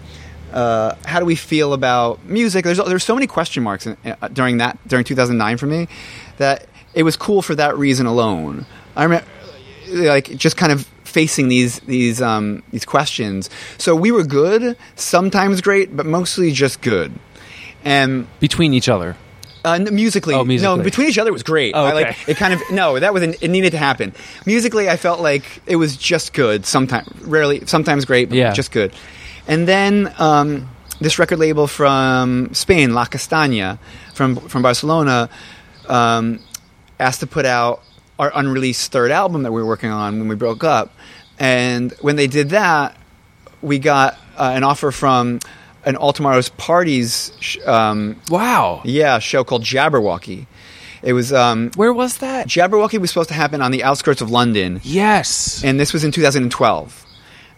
uh, 0.54 0.96
how 1.06 1.20
do 1.20 1.26
we 1.26 1.36
feel 1.36 1.74
about 1.74 2.26
music? 2.26 2.64
There's 2.66 2.78
there's 2.78 3.04
so 3.04 3.14
many 3.16 3.28
question 3.28 3.62
marks 3.64 3.86
in, 3.88 3.98
uh, 4.06 4.28
during 4.30 4.58
that 4.58 4.78
during 4.88 5.04
2009 5.06 5.58
for 5.58 5.66
me 5.68 5.88
that 6.38 6.66
it 6.93 7.04
was 7.04 7.16
cool 7.18 7.41
for 7.41 7.56
that 7.56 7.78
reason 7.78 8.06
alone. 8.08 8.66
I 8.96 9.04
remember 9.04 9.28
like 9.91 10.36
just 10.38 10.56
kind 10.58 10.72
of 10.72 10.88
facing 11.20 11.47
these 11.55 11.74
these 11.88 12.18
um, 12.32 12.45
these 12.74 12.86
questions. 12.95 13.49
So 13.78 13.89
we 14.05 14.09
were 14.11 14.26
good, 14.41 14.61
sometimes 14.95 15.61
great, 15.61 15.88
but 15.97 16.05
mostly 16.05 16.51
just 16.63 16.76
good. 16.82 17.09
And 17.84 18.28
Between 18.39 18.74
each 18.74 18.89
other. 18.95 19.16
uh, 19.63 19.80
musically, 19.91 20.34
Oh, 20.36 20.43
musically. 20.43 20.78
no, 20.78 20.84
between 20.84 21.07
each 21.11 21.18
other 21.22 21.32
was 21.32 21.43
great. 21.43 21.72
Oh, 21.76 21.84
I, 21.86 21.88
okay. 21.88 21.95
like 21.95 22.30
it. 22.32 22.38
Kind 22.38 22.53
of 22.55 22.59
no, 22.72 22.99
that 22.99 23.13
was 23.13 23.24
an, 23.28 23.34
it 23.41 23.49
needed 23.57 23.72
to 23.72 23.78
happen. 23.89 24.07
Musically, 24.45 24.86
I 24.95 24.97
felt 24.97 25.20
like 25.30 25.43
it 25.74 25.78
was 25.84 25.91
just 26.11 26.34
good. 26.34 26.66
Sometimes, 26.66 27.07
rarely, 27.36 27.57
sometimes 27.66 28.05
great, 28.05 28.26
but 28.30 28.38
Yeah. 28.38 28.53
just 28.53 28.72
good. 28.72 28.91
And 29.47 29.68
then 29.68 29.93
um, 30.18 30.47
this 31.01 31.20
record 31.20 31.39
label 31.39 31.68
from 31.68 32.53
Spain, 32.53 32.93
La 32.93 33.05
Castanya, 33.05 33.78
from 34.18 34.36
from 34.51 34.61
Barcelona, 34.61 35.30
um, 35.88 36.39
asked 36.99 37.20
to 37.22 37.28
put 37.28 37.45
out 37.45 37.82
our 38.18 38.32
unreleased 38.34 38.91
third 38.91 39.11
album 39.11 39.43
that 39.43 39.51
we 39.51 39.61
were 39.61 39.68
working 39.68 39.91
on 39.91 40.20
when 40.20 40.28
we 40.28 40.36
broke 40.36 40.63
up. 40.63 40.88
And 41.39 41.91
when 42.01 42.15
they 42.15 42.27
did 42.27 42.49
that, 42.51 42.97
we 43.61 43.79
got 43.79 44.13
uh, 44.38 44.51
an 44.55 44.63
offer 44.63 44.91
from 44.91 45.39
an 45.86 45.95
All 45.95 46.13
Tomorrow's 46.13 46.49
Parties 46.49 47.31
sh- 47.39 47.57
um, 47.65 48.19
Wow. 48.29 48.81
yeah, 48.86 49.19
show 49.19 49.43
called 49.43 49.63
Jabberwocky. 49.63 50.47
It 51.03 51.13
was 51.13 51.31
um, 51.33 51.71
Where 51.75 51.93
was 51.93 52.17
that? 52.19 52.47
Jabberwocky 52.47 52.99
was 52.99 53.11
supposed 53.11 53.29
to 53.29 53.36
happen 53.36 53.61
on 53.61 53.71
the 53.71 53.83
outskirts 53.83 54.21
of 54.21 54.31
London, 54.31 54.79
Yes. 54.83 55.63
and 55.63 55.79
this 55.79 55.93
was 55.93 56.03
in 56.03 56.11
2012. 56.11 57.05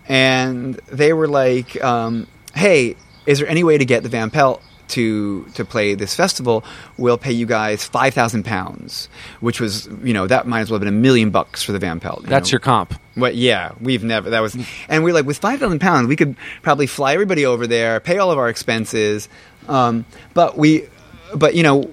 And 0.09 0.75
they 0.91 1.13
were 1.13 1.27
like, 1.27 1.81
um, 1.83 2.27
"Hey, 2.55 2.95
is 3.25 3.39
there 3.39 3.47
any 3.47 3.63
way 3.63 3.77
to 3.77 3.85
get 3.85 4.03
the 4.03 4.09
Van 4.09 4.29
Pelt 4.29 4.61
to 4.89 5.43
to 5.55 5.65
play 5.65 5.95
this 5.95 6.15
festival? 6.15 6.63
We'll 6.97 7.17
pay 7.17 7.31
you 7.31 7.45
guys 7.45 7.83
five 7.83 8.13
thousand 8.13 8.43
pounds, 8.43 9.09
which 9.39 9.59
was 9.59 9.87
you 10.03 10.13
know 10.13 10.27
that 10.27 10.47
might 10.47 10.61
as 10.61 10.69
well 10.69 10.79
have 10.79 10.85
been 10.85 10.93
a 10.93 10.97
million 10.97 11.29
bucks 11.29 11.63
for 11.63 11.71
the 11.71 11.79
Van 11.79 11.99
Pelt. 11.99 12.21
you 12.21 12.27
That's 12.27 12.49
know? 12.49 12.55
your 12.55 12.59
comp. 12.59 12.93
What? 13.15 13.35
Yeah, 13.35 13.73
we've 13.81 14.03
never. 14.03 14.29
That 14.29 14.41
was, 14.41 14.55
and 14.87 15.03
we're 15.03 15.13
like, 15.13 15.25
with 15.25 15.37
five 15.39 15.59
thousand 15.59 15.79
pounds, 15.79 16.07
we 16.07 16.15
could 16.15 16.35
probably 16.61 16.87
fly 16.87 17.13
everybody 17.13 17.45
over 17.45 17.67
there, 17.67 17.99
pay 17.99 18.17
all 18.17 18.31
of 18.31 18.37
our 18.37 18.49
expenses. 18.49 19.27
Um, 19.67 20.05
but 20.33 20.57
we, 20.57 20.87
but 21.35 21.55
you 21.55 21.63
know, 21.63 21.89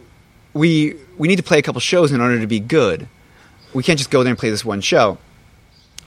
we 0.52 0.96
we 1.18 1.28
need 1.28 1.36
to 1.36 1.42
play 1.42 1.58
a 1.58 1.62
couple 1.62 1.80
shows 1.80 2.12
in 2.12 2.20
order 2.20 2.40
to 2.40 2.46
be 2.46 2.60
good. 2.60 3.08
We 3.72 3.82
can't 3.82 3.98
just 3.98 4.10
go 4.10 4.22
there 4.22 4.30
and 4.30 4.38
play 4.38 4.50
this 4.50 4.64
one 4.64 4.80
show. 4.80 5.18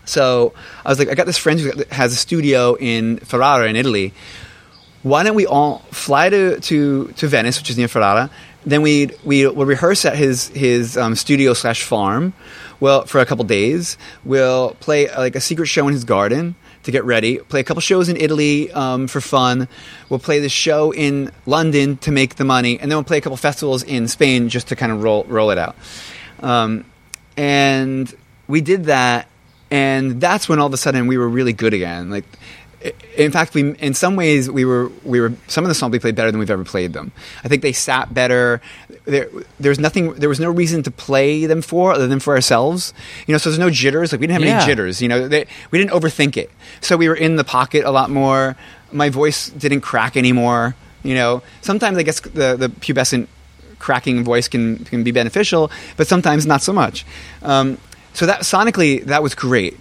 So 0.06 0.54
I 0.86 0.90
was 0.90 1.00
like, 1.00 1.10
I 1.10 1.16
got 1.16 1.26
this 1.26 1.38
friend 1.38 1.60
who 1.60 1.84
has 1.92 2.14
a 2.14 2.16
studio 2.16 2.76
in 2.80 3.18
Ferrara 3.18 3.68
in 3.68 3.76
Italy. 3.76 4.14
Why 5.08 5.24
don't 5.24 5.36
we 5.36 5.46
all 5.46 5.80
fly 5.92 6.30
to, 6.30 6.60
to, 6.60 7.08
to 7.08 7.28
Venice, 7.28 7.58
which 7.60 7.70
is 7.70 7.78
near 7.78 7.88
Ferrara? 7.88 8.30
Then 8.66 8.82
we 8.82 9.12
we 9.24 9.48
will 9.48 9.66
rehearse 9.66 10.04
at 10.04 10.18
his 10.18 10.50
his 10.50 10.98
um, 10.98 11.16
studio 11.16 11.54
slash 11.54 11.84
farm. 11.84 12.34
Well, 12.82 13.06
for 13.06 13.22
a 13.22 13.26
couple 13.26 13.46
days, 13.46 13.98
we'll 14.26 14.72
play 14.82 15.08
uh, 15.08 15.22
like 15.22 15.36
a 15.38 15.40
secret 15.40 15.68
show 15.68 15.88
in 15.88 15.94
his 15.94 16.04
garden 16.04 16.56
to 16.84 16.92
get 16.92 17.06
ready. 17.06 17.38
Play 17.38 17.62
a 17.62 17.64
couple 17.64 17.80
shows 17.80 18.10
in 18.10 18.18
Italy 18.18 18.70
um, 18.74 19.08
for 19.08 19.22
fun. 19.22 19.70
We'll 20.10 20.20
play 20.20 20.40
the 20.40 20.50
show 20.50 20.92
in 20.94 21.32
London 21.46 21.96
to 21.98 22.12
make 22.12 22.36
the 22.36 22.44
money, 22.44 22.78
and 22.78 22.92
then 22.92 22.98
we'll 22.98 23.06
play 23.06 23.20
a 23.20 23.22
couple 23.22 23.38
festivals 23.38 23.84
in 23.84 24.10
Spain 24.10 24.50
just 24.50 24.68
to 24.68 24.76
kind 24.76 24.92
of 24.92 25.02
roll 25.02 25.24
roll 25.30 25.50
it 25.52 25.58
out. 25.58 25.78
Um, 26.42 26.84
and 27.38 28.14
we 28.50 28.60
did 28.60 28.86
that, 28.86 29.30
and 29.72 30.20
that's 30.20 30.50
when 30.50 30.60
all 30.60 30.68
of 30.68 30.74
a 30.74 30.78
sudden 30.78 31.08
we 31.08 31.18
were 31.18 31.30
really 31.30 31.54
good 31.54 31.74
again. 31.74 32.10
Like, 32.10 32.26
in 33.18 33.32
fact, 33.32 33.54
we 33.56 33.72
in 33.78 33.94
some 33.94 34.16
ways 34.16 34.50
we 34.52 34.64
were 34.64 34.92
we 35.04 35.20
were 35.20 35.34
some 35.48 35.64
of 35.64 35.70
the 35.70 35.76
songs 35.76 35.92
we 35.92 36.00
played 36.00 36.16
better 36.16 36.32
than 36.32 36.40
we've 36.40 36.50
ever 36.52 36.64
played 36.64 36.94
them. 36.94 37.12
I 37.44 37.48
think 37.48 37.62
they 37.64 37.72
sat 37.74 38.14
better. 38.14 38.62
There, 39.06 39.30
there 39.60 39.70
was 39.70 39.80
nothing. 39.80 40.14
There 40.14 40.30
was 40.30 40.40
no 40.40 40.52
reason 40.52 40.84
to 40.84 40.92
play 40.92 41.46
them 41.48 41.62
for 41.62 41.94
other 41.94 42.08
than 42.08 42.20
for 42.20 42.36
ourselves. 42.36 42.94
You 43.26 43.34
know, 43.34 43.38
so 43.40 43.50
there's 43.50 43.60
no 43.60 43.70
jitters. 43.72 44.12
Like 44.12 44.22
we 44.22 44.28
didn't 44.28 44.42
have 44.42 44.48
Yeah. 44.48 44.58
any 44.58 44.66
jitters. 44.66 45.02
You 45.02 45.08
know, 45.08 45.28
they, 45.28 45.48
we 45.72 45.80
didn't 45.80 45.92
overthink 45.92 46.38
it. 46.38 46.52
So 46.82 46.98
we 46.98 47.10
were 47.10 47.16
in 47.16 47.36
the 47.36 47.44
pocket 47.44 47.84
a 47.84 47.92
lot 47.92 48.10
more. 48.12 48.56
My 48.92 49.10
voice 49.10 49.50
didn't 49.50 49.82
crack 49.82 50.16
anymore. 50.16 50.76
You 51.04 51.16
know, 51.16 51.42
sometimes 51.62 51.98
I 51.98 52.04
guess 52.04 52.20
the 52.20 52.56
the 52.58 52.70
pubescent 52.70 53.28
cracking 53.80 54.24
voice 54.24 54.48
can 54.48 54.86
can 54.86 55.04
be 55.04 55.12
beneficial, 55.12 55.72
but 55.96 56.08
sometimes 56.08 56.46
not 56.46 56.62
so 56.62 56.74
much. 56.74 57.06
Um, 57.42 57.78
so 58.14 58.26
that 58.26 58.42
sonically, 58.42 59.04
that 59.06 59.24
was 59.24 59.34
great. 59.36 59.78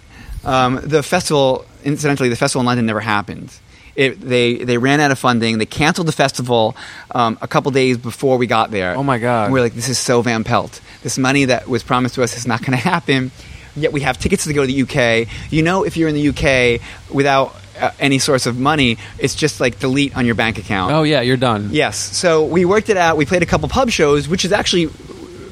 Um, 0.47 0.79
the 0.83 1.03
festival, 1.03 1.65
incidentally, 1.83 2.29
the 2.29 2.35
festival 2.35 2.61
in 2.61 2.65
London 2.65 2.85
never 2.85 2.99
happened. 3.01 3.51
It, 3.95 4.21
they 4.21 4.55
they 4.55 4.77
ran 4.77 4.99
out 4.99 5.11
of 5.11 5.17
funding. 5.17 5.57
They 5.57 5.65
canceled 5.65 6.07
the 6.07 6.11
festival 6.11 6.75
um, 7.11 7.37
a 7.41 7.47
couple 7.47 7.71
days 7.71 7.97
before 7.97 8.37
we 8.37 8.45
got 8.47 8.69
there. 8.71 8.95
Oh, 8.95 9.03
my 9.03 9.17
God. 9.17 9.45
And 9.45 9.53
we're 9.53 9.61
like, 9.61 9.73
this 9.73 9.89
is 9.89 9.97
so 9.97 10.21
Van 10.21 10.43
Pelt. 10.43 10.81
This 11.01 11.17
money 11.17 11.45
that 11.45 11.67
was 11.67 11.83
promised 11.83 12.15
to 12.15 12.23
us 12.23 12.37
is 12.37 12.45
not 12.47 12.61
going 12.61 12.71
to 12.77 12.77
happen. 12.77 13.31
Yet 13.75 13.91
we 13.93 14.01
have 14.01 14.17
tickets 14.17 14.45
to 14.45 14.53
go 14.53 14.65
to 14.65 14.71
the 14.71 14.81
UK. 14.83 15.27
You 15.51 15.63
know, 15.63 15.83
if 15.83 15.97
you're 15.97 16.09
in 16.09 16.15
the 16.15 16.29
UK 16.29 16.81
without 17.13 17.55
uh, 17.79 17.91
any 17.99 18.17
source 18.19 18.45
of 18.45 18.57
money, 18.57 18.97
it's 19.19 19.35
just 19.35 19.59
like 19.59 19.79
delete 19.79 20.15
on 20.17 20.25
your 20.25 20.35
bank 20.35 20.57
account. 20.57 20.93
Oh 20.93 21.03
yeah, 21.03 21.21
you're 21.21 21.37
done. 21.37 21.69
Yes. 21.71 21.97
So 21.97 22.43
we 22.45 22.65
worked 22.65 22.89
it 22.89 22.97
out. 22.97 23.17
We 23.17 23.25
played 23.25 23.43
a 23.43 23.45
couple 23.45 23.67
pub 23.69 23.89
shows, 23.89 24.27
which 24.27 24.45
is 24.45 24.51
actually 24.51 24.87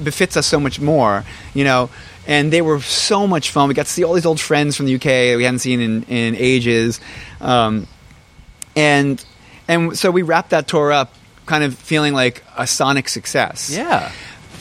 befits 0.04 0.38
us 0.38 0.48
so 0.48 0.60
much 0.60 0.80
more, 0.80 1.24
you 1.54 1.64
know. 1.64 1.90
And 2.28 2.52
they 2.52 2.62
were 2.62 2.82
so 2.82 3.28
much 3.28 3.52
fun. 3.52 3.68
We 3.68 3.76
got 3.76 3.86
to 3.86 3.92
see 3.92 4.04
all 4.04 4.14
these 4.14 4.26
old 4.26 4.40
friends 4.40 4.76
from 4.76 4.88
the 4.88 4.96
UK 4.96 5.04
that 5.04 5.36
we 5.38 5.44
hadn't 5.44 5.60
seen 5.60 5.80
in, 5.80 6.04
in 6.04 6.36
ages, 6.36 7.00
um, 7.40 7.88
and 8.76 9.24
and 9.68 9.98
so 9.98 10.12
we 10.12 10.22
wrapped 10.22 10.50
that 10.50 10.68
tour 10.68 10.92
up, 10.92 11.14
kind 11.46 11.64
of 11.64 11.76
feeling 11.76 12.14
like 12.14 12.44
a 12.58 12.66
sonic 12.68 13.10
success. 13.10 13.76
Yeah. 13.76 14.12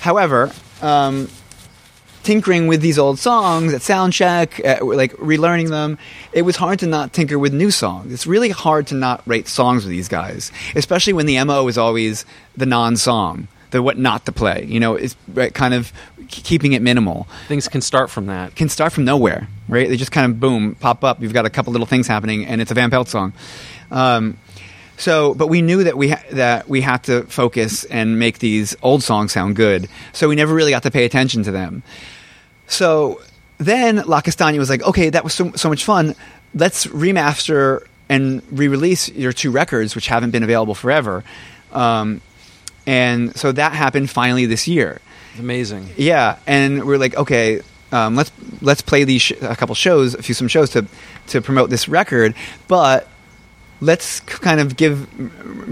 However, 0.01 0.53
um, 0.83 1.29
tinkering 2.25 2.67
with 2.67 2.81
these 2.81 2.99
old 2.99 3.19
songs 3.19 3.73
at 3.73 3.83
soundcheck, 3.83 4.65
uh, 4.65 4.85
like 4.85 5.13
relearning 5.15 5.69
them, 5.69 5.99
it 6.33 6.43
was 6.43 6.57
hard 6.57 6.79
to 6.81 6.87
not 6.87 7.13
tinker 7.13 7.39
with 7.39 7.53
new 7.53 7.71
songs. 7.71 8.13
It's 8.13 8.27
really 8.27 8.51
hard 8.51 8.87
to 8.89 8.95
not 8.95 9.23
write 9.27 9.47
songs 9.47 9.85
with 9.85 9.91
these 9.91 10.09
guys, 10.09 10.51
especially 10.75 11.13
when 11.13 11.27
the 11.27 11.43
mo 11.45 11.69
is 11.69 11.79
always 11.79 12.25
the 12.57 12.67
non-song, 12.67 13.47
the 13.75 13.83
what 13.83 13.99
not 13.99 14.25
to 14.27 14.33
play. 14.33 14.65
You 14.67 14.81
know, 14.81 14.95
it's 14.95 15.17
kind 15.53 15.75
of 15.75 15.93
keeping 16.29 16.73
it 16.73 16.81
minimal. 16.81 17.27
Things 17.49 17.69
can 17.69 17.81
start 17.81 18.09
from 18.09 18.27
that. 18.27 18.55
Can 18.55 18.69
start 18.69 18.93
from 18.93 19.05
nowhere, 19.05 19.49
right? 19.69 19.89
They 19.89 19.97
just 19.97 20.13
kind 20.13 20.31
of 20.31 20.39
boom, 20.41 20.77
pop 20.77 21.03
up. 21.03 21.21
You've 21.21 21.35
got 21.35 21.45
a 21.45 21.51
couple 21.51 21.73
little 21.73 21.87
things 21.87 22.07
happening, 22.07 22.47
and 22.47 22.61
it's 22.61 22.71
a 22.71 22.75
Van 22.75 22.89
Pelt 22.89 23.09
song. 23.09 23.33
Um, 23.91 24.39
so, 24.97 25.35
but 25.35 25.49
we 25.49 25.61
knew 25.61 25.83
that 25.85 25.99
we 25.99 26.11
ha- 26.11 26.23
that 26.31 26.69
we 26.69 26.81
had 26.81 27.03
to 27.05 27.25
focus 27.25 27.85
and 27.85 28.17
make 28.17 28.39
these 28.39 28.77
old 28.81 29.03
songs 29.03 29.33
sound 29.33 29.57
good. 29.57 29.89
So 30.13 30.29
we 30.29 30.37
never 30.37 30.55
really 30.55 30.71
got 30.71 30.85
to 30.85 30.91
pay 30.93 31.05
attention 31.05 31.43
to 31.43 31.51
them. 31.51 31.83
So 32.69 33.21
then 33.59 33.97
La 34.07 34.21
Castanya 34.21 34.59
was 34.59 34.71
like, 34.71 34.83
okay, 34.83 35.11
that 35.11 35.25
was 35.25 35.35
so, 35.35 35.51
so 35.57 35.69
much 35.69 35.85
fun. 35.85 36.15
Let's 36.55 36.87
remaster 36.87 37.87
and 38.09 38.41
re-release 38.53 39.09
your 39.11 39.33
two 39.33 39.51
records, 39.51 39.97
which 39.97 40.07
haven't 40.07 40.31
been 40.31 40.45
available 40.45 40.77
forever. 40.77 41.25
Um, 41.73 42.21
and 42.87 43.37
so 43.37 43.53
that 43.53 43.73
happened 43.73 44.11
finally 44.11 44.47
this 44.47 44.69
year. 44.69 45.01
Amazing. 45.39 45.89
Yeah, 45.97 46.39
and 46.47 46.85
we're 46.85 46.99
like, 46.99 47.17
okay, 47.17 47.61
um, 47.93 48.17
let's 48.17 48.31
let's 48.61 48.83
play 48.83 49.05
these 49.05 49.23
sh- 49.23 49.33
a 49.41 49.57
couple 49.57 49.75
shows, 49.75 50.15
a 50.15 50.23
few 50.23 50.35
some 50.35 50.49
shows 50.49 50.71
to 50.71 50.87
to 51.29 51.41
promote 51.41 51.71
this 51.71 51.89
record, 51.89 52.35
but 52.69 53.09
let's 53.81 54.21
kind 54.21 54.61
of 54.61 54.77
give 54.77 55.11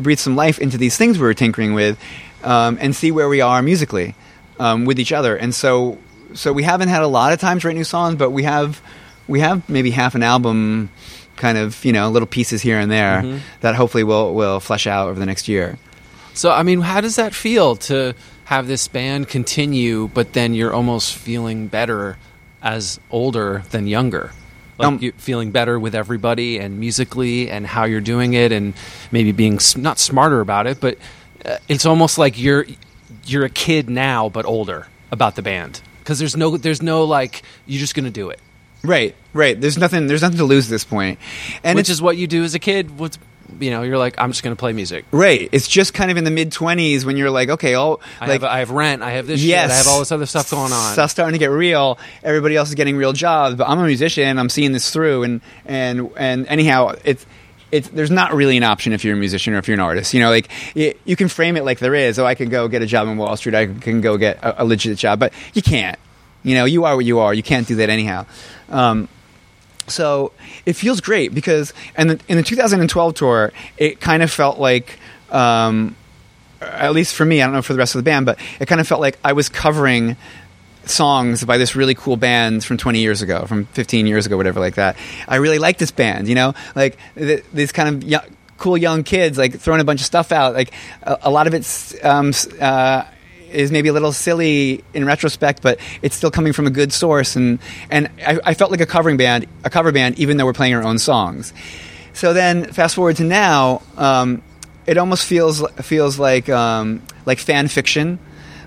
breathe 0.03 0.19
some 0.19 0.37
life 0.37 0.59
into 0.59 0.79
these 0.79 0.97
things 0.97 1.19
we 1.19 1.25
were 1.25 1.35
tinkering 1.35 1.75
with, 1.75 1.99
um, 2.43 2.79
and 2.81 2.95
see 2.95 3.11
where 3.11 3.29
we 3.29 3.41
are 3.41 3.63
musically 3.63 4.15
um, 4.59 4.85
with 4.85 4.99
each 4.99 5.13
other. 5.13 5.37
And 5.37 5.55
so 5.55 5.99
so 6.35 6.53
we 6.53 6.63
haven't 6.63 6.89
had 6.89 7.03
a 7.03 7.09
lot 7.09 7.33
of 7.33 7.41
time 7.41 7.61
to 7.61 7.69
write 7.69 7.77
new 7.77 7.85
songs, 7.85 8.17
but 8.17 8.31
we 8.31 8.45
have 8.45 8.81
we 9.29 9.41
have 9.41 9.69
maybe 9.69 9.91
half 9.91 10.15
an 10.15 10.23
album, 10.23 10.91
kind 11.37 11.59
of 11.59 11.85
you 11.85 11.93
know 11.93 12.09
little 12.11 12.27
pieces 12.29 12.63
here 12.63 12.79
and 12.79 12.91
there 12.91 13.23
that 13.61 13.75
hopefully 13.75 14.05
will 14.05 14.35
will 14.35 14.61
flesh 14.61 14.87
out 14.87 15.09
over 15.09 15.19
the 15.19 15.27
next 15.27 15.49
year. 15.49 15.79
So, 16.35 16.51
I 16.51 16.63
mean, 16.63 16.81
how 16.81 17.01
does 17.01 17.17
that 17.17 17.35
feel 17.35 17.77
to 17.77 18.15
have 18.45 18.67
this 18.67 18.89
band 18.89 19.29
continue, 19.29 20.09
but 20.09 20.33
then 20.33 20.55
you're 20.55 20.73
almost 20.73 21.15
feeling 21.17 21.69
better 21.69 22.19
as 22.63 23.01
older 23.11 23.63
than 23.71 23.87
younger? 23.87 24.33
Like 24.79 24.89
Um, 24.89 24.99
you 25.01 25.13
feeling 25.13 25.51
better 25.51 25.79
with 25.79 25.95
everybody 25.95 26.59
and 26.59 26.81
musically 26.81 27.51
and 27.51 27.67
how 27.67 27.85
you're 27.85 28.01
doing 28.01 28.33
it, 28.33 28.53
and 28.53 28.75
maybe 29.11 29.33
being 29.33 29.59
not 29.77 29.99
smarter 29.99 30.41
about 30.41 30.67
it, 30.67 30.81
but 30.81 30.97
uh, 31.45 31.59
it's 31.69 31.85
almost 31.85 32.17
like 32.19 32.39
you're 32.39 32.67
you're 33.27 33.45
a 33.45 33.51
kid 33.51 33.91
now, 33.91 34.29
but 34.31 34.47
older 34.47 34.87
about 35.11 35.37
the 35.37 35.43
band 35.43 35.81
because 35.99 36.19
there's 36.19 36.37
no 36.37 36.57
there's 36.57 36.81
no 36.81 37.05
like 37.05 37.43
you're 37.67 37.79
just 37.81 37.95
gonna 37.95 38.11
do 38.11 38.31
it, 38.31 38.41
Right, 38.85 39.15
right. 39.33 39.61
There's 39.61 39.79
nothing. 39.79 40.07
There's 40.09 40.23
nothing 40.23 40.39
to 40.39 40.45
lose 40.45 40.67
at 40.67 40.71
this 40.71 40.85
point, 40.85 41.19
and 41.63 41.77
which 41.77 41.89
is 41.89 42.03
what 42.03 42.17
you 42.17 42.27
do 42.27 42.43
as 42.43 42.55
a 42.55 42.59
kid. 42.59 42.99
What's 42.99 43.19
you 43.61 43.71
know, 43.71 43.83
you're 43.83 43.99
like, 43.99 44.15
I'm 44.19 44.31
just 44.31 44.43
gonna 44.43 44.57
play 44.57 44.73
music. 44.73 45.05
right. 45.11 45.49
It's 45.53 45.69
just 45.69 45.95
kind 45.95 46.11
of 46.11 46.17
in 46.17 46.25
the 46.25 46.31
mid 46.31 46.53
twenties 46.53 47.05
when 47.05 47.17
you're 47.17 47.31
like, 47.31 47.49
okay, 47.49 47.75
all 47.75 48.01
I 48.21 48.27
like 48.27 48.43
have 48.43 48.45
I 48.45 48.59
have 48.61 48.71
rent. 48.71 49.03
I 49.03 49.13
have 49.13 49.27
this. 49.27 49.43
yes, 49.43 49.65
shit, 49.65 49.71
I 49.71 49.77
have 49.77 49.87
all 49.89 49.99
this 49.99 50.13
other 50.13 50.27
stuff 50.27 50.51
going 50.51 50.73
on. 50.73 50.93
Stuff's 50.93 51.13
starting 51.13 51.33
to 51.33 51.39
get 51.39 51.51
real. 51.51 51.99
Everybody 52.23 52.57
else 52.57 52.69
is 52.69 52.75
getting 52.75 52.97
real 52.97 53.13
jobs, 53.13 53.57
but 53.57 53.69
I'm 53.69 53.79
a 53.79 53.87
musician. 53.87 54.39
I'm 54.39 54.49
seeing 54.49 54.73
this 54.73 54.91
through, 54.91 55.23
and 55.25 55.41
and 55.65 56.11
and 56.17 56.47
anyhow, 56.47 56.95
it's. 57.05 57.27
It's, 57.71 57.89
there's 57.89 58.11
not 58.11 58.35
really 58.35 58.59
an 58.59 58.65
option 58.65 58.93
if 58.93 59.03
you're 59.03 59.15
a 59.15 59.19
musician 59.19 59.55
or 59.55 59.57
if 59.57 59.67
you're 59.67 59.77
an 59.77 59.81
artist. 59.81 60.13
You 60.13 60.21
know, 60.21 60.29
like 60.29 60.51
y 60.77 60.93
you 61.07 61.17
can 61.17 61.29
frame 61.29 61.57
it 61.57 61.65
like 61.65 61.79
there 61.79 61.95
is. 61.95 62.19
Oh, 62.19 62.27
I 62.27 62.35
can 62.35 62.51
go 62.51 62.69
get 62.69 62.83
a 62.83 62.87
job 62.87 63.09
in 63.09 63.17
Wall 63.17 63.35
Street. 63.35 63.55
I 63.55 63.65
can 63.65 64.03
go 64.03 64.19
get 64.19 64.37
a, 64.45 64.63
a 64.63 64.65
legit 64.67 64.99
job, 64.99 65.19
but 65.19 65.33
you 65.55 65.63
can't. 65.63 65.99
You 66.43 66.55
know, 66.55 66.67
you 66.67 66.85
are 66.85 66.95
what 66.95 67.07
you 67.07 67.21
are. 67.21 67.33
You 67.33 67.43
can't 67.43 67.67
do 67.67 67.77
that 67.77 67.89
anyhow. 67.89 68.27
Um, 68.69 69.09
so 69.89 70.33
it 70.67 70.75
feels 70.75 71.01
great 71.01 71.35
because 71.35 71.73
and 71.97 72.11
the, 72.11 72.21
in 72.29 72.37
the 72.37 72.43
2012 72.43 73.15
tour 73.15 73.53
it 73.77 74.01
kind 74.01 74.23
of 74.23 74.31
felt 74.31 74.59
like 74.59 74.99
um, 75.31 75.97
at 76.61 76.93
least 76.93 77.15
for 77.15 77.25
me 77.25 77.43
i 77.43 77.47
don't 77.47 77.55
know 77.55 77.63
for 77.63 77.73
the 77.73 77.79
rest 77.79 77.95
of 77.95 77.99
the 77.99 78.05
band 78.05 78.27
but 78.27 78.39
it 78.61 78.67
kind 78.67 78.81
of 78.81 78.87
felt 78.87 79.01
like 79.01 79.19
i 79.25 79.33
was 79.33 79.49
covering 79.49 80.17
songs 80.85 81.45
by 81.45 81.59
this 81.59 81.77
really 81.77 81.95
cool 81.95 82.17
band 82.17 82.65
from 82.65 82.77
20 82.77 83.01
years 83.01 83.23
ago 83.23 83.47
from 83.47 83.67
15 83.67 84.07
years 84.07 84.27
ago 84.27 84.37
whatever 84.37 84.61
like 84.61 84.75
that. 84.77 84.97
I 85.29 85.37
really 85.37 85.59
like 85.59 85.79
this 85.79 85.91
band 85.91 86.29
you 86.29 86.35
know? 86.35 86.55
Like 86.75 86.99
th- 87.15 87.45
these 87.53 87.73
kind 87.73 88.05
of 88.05 88.31
cool 88.59 88.77
young 88.77 89.03
kids 89.03 89.39
like 89.39 89.59
throwing 89.59 89.81
a 89.81 89.85
bunch 89.85 90.01
of 90.01 90.07
stuff 90.07 90.33
out 90.33 90.55
like 90.55 90.73
a, 91.03 91.19
a 91.23 91.31
lot 91.31 91.47
of 91.47 91.55
it's 91.55 91.95
um, 92.05 92.33
uh, 92.61 93.05
is 93.53 93.73
maybe 93.73 93.89
a 93.89 93.93
little 93.93 94.13
silly 94.13 94.83
in 94.95 95.05
retrospect, 95.05 95.63
but 95.63 95.79
it's 96.03 96.17
still 96.17 96.31
coming 96.31 96.53
from 96.53 96.67
a 96.67 96.71
good 96.71 96.93
source, 96.93 97.37
and 97.37 97.59
and 97.91 98.11
I, 98.27 98.39
I 98.45 98.55
felt 98.55 98.71
like 98.71 98.81
a 98.81 98.87
covering 98.87 99.17
band, 99.17 99.47
a 99.65 99.71
cover 99.71 99.93
band, 99.93 100.19
even 100.19 100.37
though 100.37 100.45
we're 100.45 100.53
playing 100.53 100.75
our 100.75 100.83
own 100.83 100.99
songs. 100.99 101.53
So 102.15 102.33
then, 102.33 102.65
fast 102.73 102.95
forward 102.95 103.17
to 103.17 103.25
now, 103.25 103.83
um, 103.97 104.43
it 104.87 104.99
almost 104.99 105.27
feels 105.27 105.63
feels 105.83 106.19
like 106.19 106.49
um, 106.49 107.03
like 107.27 107.39
fan 107.39 107.69
fiction. 107.69 108.19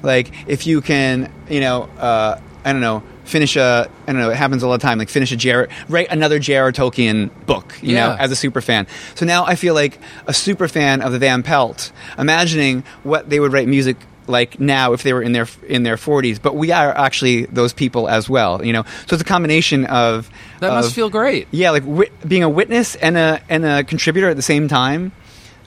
Like 0.01 0.31
if 0.47 0.67
you 0.67 0.81
can, 0.81 1.31
you 1.49 1.59
know, 1.59 1.83
uh, 1.97 2.39
I 2.63 2.71
don't 2.71 2.81
know, 2.81 3.03
finish 3.25 3.55
a, 3.55 3.89
I 4.07 4.11
don't 4.11 4.21
know, 4.21 4.29
it 4.29 4.37
happens 4.37 4.63
all 4.63 4.71
the 4.71 4.77
time. 4.77 4.97
Like 4.97 5.09
finish 5.09 5.31
a 5.31 5.35
J.R. 5.35 5.67
write 5.89 6.09
another 6.09 6.39
J.R. 6.39 6.71
Tolkien 6.71 7.29
book, 7.45 7.77
you 7.81 7.95
know, 7.95 8.15
as 8.17 8.31
a 8.31 8.35
super 8.35 8.61
fan. 8.61 8.87
So 9.15 9.25
now 9.25 9.45
I 9.45 9.55
feel 9.55 9.73
like 9.73 9.99
a 10.27 10.33
super 10.33 10.67
fan 10.67 11.01
of 11.01 11.11
the 11.11 11.19
Van 11.19 11.43
Pelt, 11.43 11.91
imagining 12.17 12.83
what 13.03 13.29
they 13.29 13.39
would 13.39 13.51
write 13.53 13.67
music 13.67 13.97
like 14.27 14.59
now 14.59 14.93
if 14.93 15.03
they 15.03 15.13
were 15.13 15.21
in 15.21 15.31
their 15.31 15.47
in 15.67 15.83
their 15.83 15.95
40s. 15.97 16.41
But 16.41 16.55
we 16.55 16.71
are 16.71 16.91
actually 16.95 17.45
those 17.45 17.73
people 17.73 18.07
as 18.09 18.29
well, 18.29 18.63
you 18.65 18.73
know. 18.73 18.83
So 19.07 19.15
it's 19.15 19.21
a 19.21 19.25
combination 19.25 19.85
of 19.85 20.29
That 20.59 20.71
must 20.73 20.93
feel 20.95 21.09
great. 21.09 21.47
yeah, 21.51 21.71
like 21.71 21.83
wi- 21.83 22.09
being 22.27 22.43
a 22.43 22.49
witness 22.49 22.95
and 22.95 23.17
a 23.17 23.41
and 23.49 23.65
a 23.65 23.83
contributor 23.83 24.29
at 24.29 24.35
the 24.35 24.41
same 24.41 24.67
time. 24.67 25.11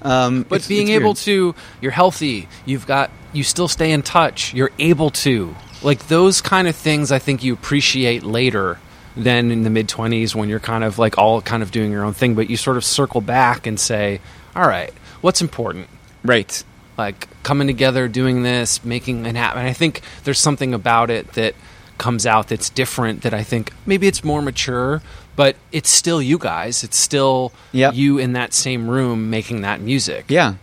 Um, 0.03 0.43
But 0.49 0.57
it's- 0.57 0.69
being 0.69 0.89
it's 0.89 1.01
able 1.01 1.15
to, 1.15 1.55
you're 1.81 1.91
healthy. 1.93 2.47
You've 2.65 2.87
got, 2.87 3.11
you 3.33 3.43
still 3.43 3.67
stay 3.67 3.91
in 3.91 4.03
touch. 4.03 4.55
You're 4.55 4.71
able 4.79 5.11
to, 5.11 5.57
like 5.83 6.07
those 6.07 6.41
kind 6.41 6.69
of 6.69 6.77
things. 6.77 7.11
I 7.11 7.19
think 7.19 7.43
you 7.43 7.53
appreciate 7.53 8.23
later 8.23 8.79
than 9.17 9.51
in 9.51 9.65
the 9.65 9.71
mid 9.71 9.89
twenties 9.89 10.37
when 10.37 10.49
you're 10.49 10.61
kind 10.61 10.85
of 10.85 11.01
like 11.01 11.19
all 11.19 11.43
kind 11.43 11.65
of 11.65 11.73
doing 11.73 11.91
your 11.91 12.05
own 12.05 12.13
thing. 12.15 12.37
But 12.37 12.49
you 12.49 12.57
sort 12.57 12.77
of 12.77 12.85
circle 12.85 13.21
back 13.21 13.67
and 13.67 13.79
say, 13.81 14.21
all 14.55 14.67
right, 14.69 14.93
what's 15.21 15.41
important? 15.43 15.89
right. 16.25 16.63
Like 16.99 17.29
coming 17.45 17.69
together, 17.69 18.09
doing 18.09 18.43
this, 18.43 18.85
making 18.85 19.25
it 19.25 19.37
happen. 19.37 19.65
I 19.65 19.73
think 19.73 20.01
there's 20.25 20.41
something 20.41 20.75
about 20.75 21.11
it 21.11 21.33
that 21.35 21.55
comes 21.97 22.27
out 22.27 22.49
that's 22.49 22.71
different. 22.71 23.23
That 23.23 23.33
I 23.33 23.45
think 23.45 23.73
maybe 23.87 24.09
it's 24.09 24.25
more 24.25 24.43
mature, 24.43 25.01
but 25.37 25.55
it's 25.71 25.91
still 25.91 26.21
you 26.21 26.39
guys. 26.39 26.83
It's 26.83 26.97
still 26.97 27.53
Yep. 27.71 27.95
you 27.95 28.19
in 28.19 28.33
that 28.33 28.53
same 28.53 28.91
room 28.91 29.31
making 29.31 29.61
that 29.63 29.81
music. 29.81 30.25
Yeah, 30.29 30.55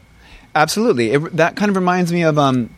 absolutely. 0.54 1.12
It, 1.12 1.38
that 1.38 1.56
kind 1.56 1.70
of 1.70 1.78
reminds 1.78 2.12
me 2.12 2.24
of, 2.24 2.38
um, 2.38 2.70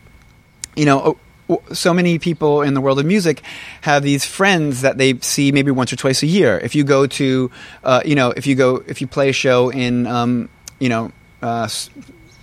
you 0.76 0.84
know, 0.84 1.18
oh, 1.50 1.62
so 1.72 1.92
many 1.92 2.20
people 2.20 2.62
in 2.62 2.74
the 2.74 2.80
world 2.80 3.00
of 3.00 3.06
music 3.06 3.42
have 3.80 4.04
these 4.04 4.24
friends 4.24 4.82
that 4.82 4.98
they 4.98 5.18
see 5.18 5.50
maybe 5.50 5.72
once 5.72 5.92
or 5.92 5.96
twice 5.96 6.22
a 6.22 6.26
year. 6.26 6.60
If 6.62 6.76
you 6.76 6.84
go 6.84 7.08
to, 7.08 7.50
uh, 7.82 8.02
you 8.04 8.14
know, 8.14 8.30
if 8.36 8.46
you 8.46 8.54
go, 8.54 8.84
if 8.86 9.00
you 9.00 9.08
play 9.08 9.30
a 9.30 9.32
show 9.32 9.70
in, 9.70 10.06
um, 10.06 10.48
you 10.78 10.88
know, 10.88 11.10
uh, 11.42 11.68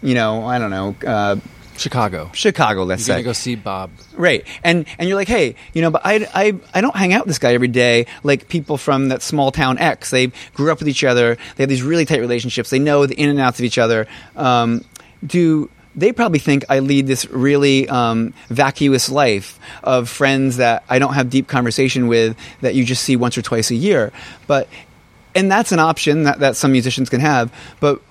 you 0.01 0.13
know, 0.13 0.45
I 0.45 0.59
don't 0.59 0.69
know, 0.69 0.95
uh, 1.05 1.35
Chicago. 1.77 2.31
Chicago, 2.33 2.83
let's 2.83 3.01
You're 3.01 3.05
say. 3.05 3.13
gonna 3.13 3.23
go 3.23 3.33
see 3.33 3.55
Bob. 3.55 3.91
Right, 4.13 4.45
and 4.63 4.85
and 4.97 5.09
you're 5.09 5.17
like, 5.17 5.27
hey, 5.27 5.55
you 5.73 5.81
know, 5.81 5.91
but 5.91 6.01
I, 6.05 6.27
I 6.33 6.53
I 6.73 6.81
don't 6.81 6.95
hang 6.95 7.13
out 7.13 7.25
with 7.25 7.27
this 7.27 7.39
guy 7.39 7.53
every 7.53 7.67
day 7.67 8.05
like 8.23 8.47
people 8.47 8.77
from 8.77 9.09
that 9.09 9.21
small 9.21 9.51
town 9.51 9.77
X. 9.77 10.09
They 10.09 10.31
grew 10.53 10.71
up 10.71 10.79
with 10.79 10.87
each 10.87 11.03
other. 11.03 11.37
They 11.55 11.63
have 11.63 11.69
these 11.69 11.83
really 11.83 12.05
tight 12.05 12.21
relationships. 12.21 12.69
They 12.69 12.79
know 12.79 13.05
the 13.05 13.15
in 13.15 13.29
and 13.29 13.39
outs 13.39 13.59
of 13.59 13.65
each 13.65 13.77
other. 13.77 14.07
Um, 14.35 14.85
do 15.25 15.69
they 15.95 16.11
probably 16.11 16.39
think 16.39 16.65
I 16.69 16.79
lead 16.79 17.07
this 17.07 17.25
really 17.29 17.87
um, 17.89 18.33
vacuous 18.49 19.09
life 19.09 19.59
of 19.83 20.09
friends 20.09 20.57
that 20.57 20.83
I 20.89 20.99
don't 20.99 21.13
have 21.13 21.29
deep 21.29 21.47
conversation 21.47 22.07
with 22.07 22.37
that 22.61 22.75
you 22.75 22.83
just 22.83 23.03
see 23.03 23.15
once 23.15 23.37
or 23.37 23.41
twice 23.41 23.71
a 23.71 23.75
year? 23.75 24.11
But 24.47 24.67
and 25.33 25.51
that's 25.51 25.71
an 25.73 25.79
option 25.79 26.23
that, 26.23 26.39
that 26.39 26.55
some 26.55 26.71
musicians 26.71 27.09
can 27.09 27.19
have, 27.19 27.53
but 27.81 28.01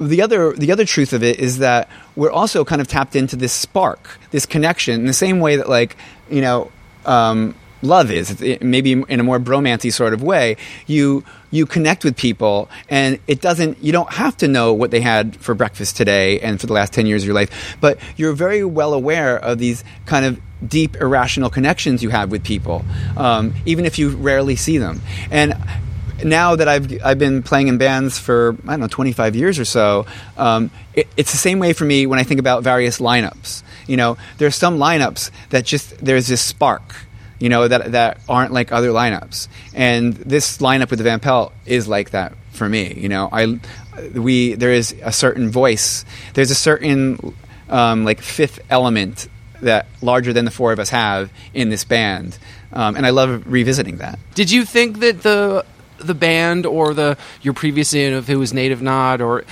the 0.00 0.22
other 0.22 0.52
the 0.52 0.72
other 0.72 0.84
truth 0.84 1.12
of 1.12 1.22
it 1.22 1.38
is 1.38 1.58
that 1.58 1.88
we're 2.16 2.30
also 2.30 2.64
kind 2.64 2.80
of 2.80 2.88
tapped 2.88 3.16
into 3.16 3.36
this 3.36 3.52
spark, 3.52 4.18
this 4.30 4.46
connection, 4.46 5.00
in 5.00 5.06
the 5.06 5.12
same 5.12 5.40
way 5.40 5.56
that 5.56 5.68
like 5.68 5.96
you 6.28 6.40
know 6.40 6.70
um, 7.06 7.54
love 7.82 8.10
is. 8.10 8.40
It, 8.40 8.62
maybe 8.62 8.92
in 8.92 9.20
a 9.20 9.22
more 9.22 9.38
bromancy 9.38 9.92
sort 9.92 10.12
of 10.12 10.22
way, 10.22 10.56
you 10.86 11.24
you 11.50 11.66
connect 11.66 12.04
with 12.04 12.16
people, 12.16 12.68
and 12.88 13.18
it 13.26 13.40
doesn't. 13.40 13.82
You 13.82 13.92
don't 13.92 14.12
have 14.12 14.36
to 14.38 14.48
know 14.48 14.72
what 14.72 14.90
they 14.90 15.00
had 15.00 15.36
for 15.36 15.54
breakfast 15.54 15.96
today 15.96 16.40
and 16.40 16.60
for 16.60 16.66
the 16.66 16.72
last 16.72 16.92
ten 16.92 17.06
years 17.06 17.22
of 17.22 17.26
your 17.26 17.34
life, 17.34 17.76
but 17.80 17.98
you're 18.16 18.32
very 18.32 18.64
well 18.64 18.94
aware 18.94 19.36
of 19.36 19.58
these 19.58 19.84
kind 20.06 20.24
of 20.24 20.40
deep 20.66 20.96
irrational 20.96 21.50
connections 21.50 22.02
you 22.02 22.08
have 22.08 22.30
with 22.30 22.42
people, 22.42 22.84
um, 23.16 23.54
even 23.66 23.84
if 23.84 23.98
you 23.98 24.10
rarely 24.16 24.56
see 24.56 24.78
them. 24.78 25.00
And 25.30 25.54
now 26.22 26.56
that 26.56 26.68
I've 26.68 27.04
I've 27.04 27.18
been 27.18 27.42
playing 27.42 27.68
in 27.68 27.78
bands 27.78 28.18
for 28.18 28.56
I 28.64 28.72
don't 28.72 28.80
know 28.80 28.88
25 28.88 29.34
years 29.34 29.58
or 29.58 29.64
so, 29.64 30.06
um, 30.36 30.70
it, 30.94 31.08
it's 31.16 31.32
the 31.32 31.38
same 31.38 31.58
way 31.58 31.72
for 31.72 31.84
me 31.84 32.06
when 32.06 32.18
I 32.18 32.22
think 32.22 32.40
about 32.40 32.62
various 32.62 32.98
lineups. 32.98 33.62
You 33.86 33.96
know, 33.96 34.16
there's 34.38 34.56
some 34.56 34.78
lineups 34.78 35.30
that 35.50 35.64
just 35.64 35.98
there's 36.04 36.26
this 36.26 36.40
spark. 36.40 36.94
You 37.40 37.48
know 37.48 37.66
that 37.66 37.92
that 37.92 38.20
aren't 38.28 38.52
like 38.52 38.72
other 38.72 38.90
lineups, 38.90 39.48
and 39.74 40.14
this 40.14 40.58
lineup 40.58 40.90
with 40.90 40.98
the 40.98 41.04
Van 41.04 41.20
Pelt 41.20 41.52
is 41.66 41.88
like 41.88 42.10
that 42.10 42.32
for 42.52 42.68
me. 42.68 42.94
You 42.94 43.08
know, 43.08 43.28
I 43.30 43.58
we 44.14 44.54
there 44.54 44.72
is 44.72 44.94
a 45.02 45.12
certain 45.12 45.50
voice. 45.50 46.04
There's 46.34 46.50
a 46.50 46.54
certain 46.54 47.34
um, 47.68 48.04
like 48.04 48.20
fifth 48.20 48.60
element 48.70 49.28
that 49.60 49.86
larger 50.00 50.32
than 50.32 50.44
the 50.44 50.50
four 50.50 50.72
of 50.72 50.78
us 50.78 50.90
have 50.90 51.30
in 51.52 51.70
this 51.70 51.84
band, 51.84 52.38
um, 52.72 52.96
and 52.96 53.04
I 53.04 53.10
love 53.10 53.44
revisiting 53.46 53.98
that. 53.98 54.18
Did 54.34 54.50
you 54.50 54.64
think 54.64 55.00
that 55.00 55.22
the 55.22 55.64
the 56.06 56.14
band 56.14 56.66
or 56.66 56.94
the 56.94 57.16
your 57.42 57.54
previous 57.54 57.92
you 57.92 58.10
know, 58.10 58.18
if 58.18 58.28
it 58.28 58.36
was 58.36 58.52
Native 58.52 58.82
Nod 58.82 59.20
or 59.20 59.44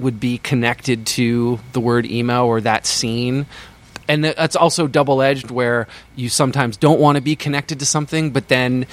would 0.00 0.18
be 0.20 0.38
connected 0.38 1.06
to 1.06 1.58
the 1.72 1.80
word 1.80 2.06
emo 2.06 2.46
or 2.46 2.60
that 2.60 2.86
scene? 2.86 3.46
And 4.06 4.24
that's 4.24 4.56
also 4.56 4.86
double 4.86 5.22
edged, 5.22 5.50
where 5.50 5.88
you 6.14 6.28
sometimes 6.28 6.76
don't 6.76 7.00
want 7.00 7.16
to 7.16 7.22
be 7.22 7.36
connected 7.36 7.78
to 7.80 7.86
something, 7.86 8.30
but 8.32 8.48
then 8.48 8.86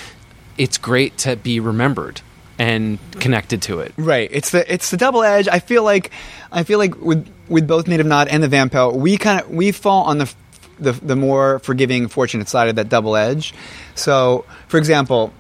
it's 0.58 0.78
great 0.78 1.18
to 1.20 1.36
be 1.36 1.60
remembered. 1.60 2.22
and 2.60 3.00
connected 3.20 3.64
to 3.64 3.80
it. 3.80 3.92
Right. 3.98 4.30
It's 4.32 4.52
the 4.52 4.72
it's 4.72 4.92
the 4.92 4.98
double 4.98 5.24
edge. 5.24 5.48
I 5.48 5.58
feel 5.60 5.84
like 5.84 6.12
I 6.52 6.64
feel 6.64 6.78
like 6.78 6.96
with 7.02 7.28
with 7.50 7.68
both 7.68 7.88
Native 7.88 8.06
Nod 8.06 8.28
and 8.28 8.44
the 8.44 8.48
Van 8.48 8.70
Pelt, 8.70 8.96
we 8.96 9.18
kind 9.18 9.42
of 9.42 9.50
we 9.50 9.72
fall 9.72 10.04
on 10.04 10.20
the, 10.20 10.34
the 10.80 10.92
the 10.92 11.16
more 11.16 11.58
forgiving, 11.60 12.08
fortunate 12.08 12.48
side 12.48 12.70
of 12.70 12.76
that 12.76 12.88
double 12.88 13.16
edge. 13.16 13.56
So, 13.96 14.46
for 14.68 14.78
example, 14.78 15.34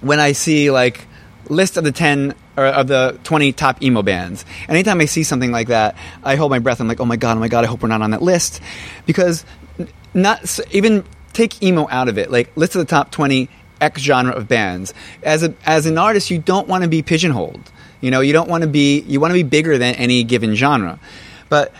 when 0.00 0.20
I 0.20 0.32
see 0.32 0.70
like 0.70 1.06
list 1.48 1.76
of 1.76 1.84
the 1.84 1.92
10 1.92 2.34
or 2.56 2.66
of 2.66 2.86
the 2.86 3.18
20 3.24 3.52
top 3.52 3.82
emo 3.82 4.02
bands. 4.02 4.44
Anytime 4.68 5.00
I 5.00 5.06
see 5.06 5.24
something 5.24 5.50
like 5.50 5.68
that, 5.68 5.96
I 6.22 6.36
hold 6.36 6.50
my 6.50 6.58
breath. 6.58 6.80
I'm 6.80 6.88
like, 6.88 7.00
"Oh 7.00 7.04
my 7.04 7.16
god, 7.16 7.36
oh 7.36 7.40
my 7.40 7.48
god, 7.48 7.64
I 7.64 7.66
hope 7.68 7.82
we're 7.82 7.88
not 7.88 8.02
on 8.02 8.10
that 8.10 8.22
list." 8.22 8.60
Because 9.06 9.44
not 10.14 10.58
even 10.70 11.04
take 11.32 11.62
emo 11.62 11.88
out 11.90 12.08
of 12.08 12.18
it. 12.18 12.30
Like 12.30 12.56
list 12.56 12.74
of 12.74 12.80
the 12.80 12.86
top 12.86 13.10
20 13.10 13.48
X 13.80 14.02
genre 14.02 14.32
of 14.32 14.48
bands. 14.48 14.94
As 15.22 15.42
a 15.42 15.54
as 15.64 15.86
an 15.86 15.98
artist, 15.98 16.30
you 16.30 16.38
don't 16.38 16.68
want 16.68 16.82
to 16.84 16.88
be 16.88 17.02
pigeonholed. 17.02 17.70
You 18.00 18.10
know, 18.10 18.20
you 18.20 18.32
don't 18.32 18.48
want 18.48 18.62
to 18.62 18.68
be 18.68 19.00
you 19.00 19.20
want 19.20 19.30
to 19.30 19.34
be 19.34 19.42
bigger 19.42 19.78
than 19.78 19.94
any 19.94 20.24
given 20.24 20.54
genre. 20.54 20.98
But 21.48 21.72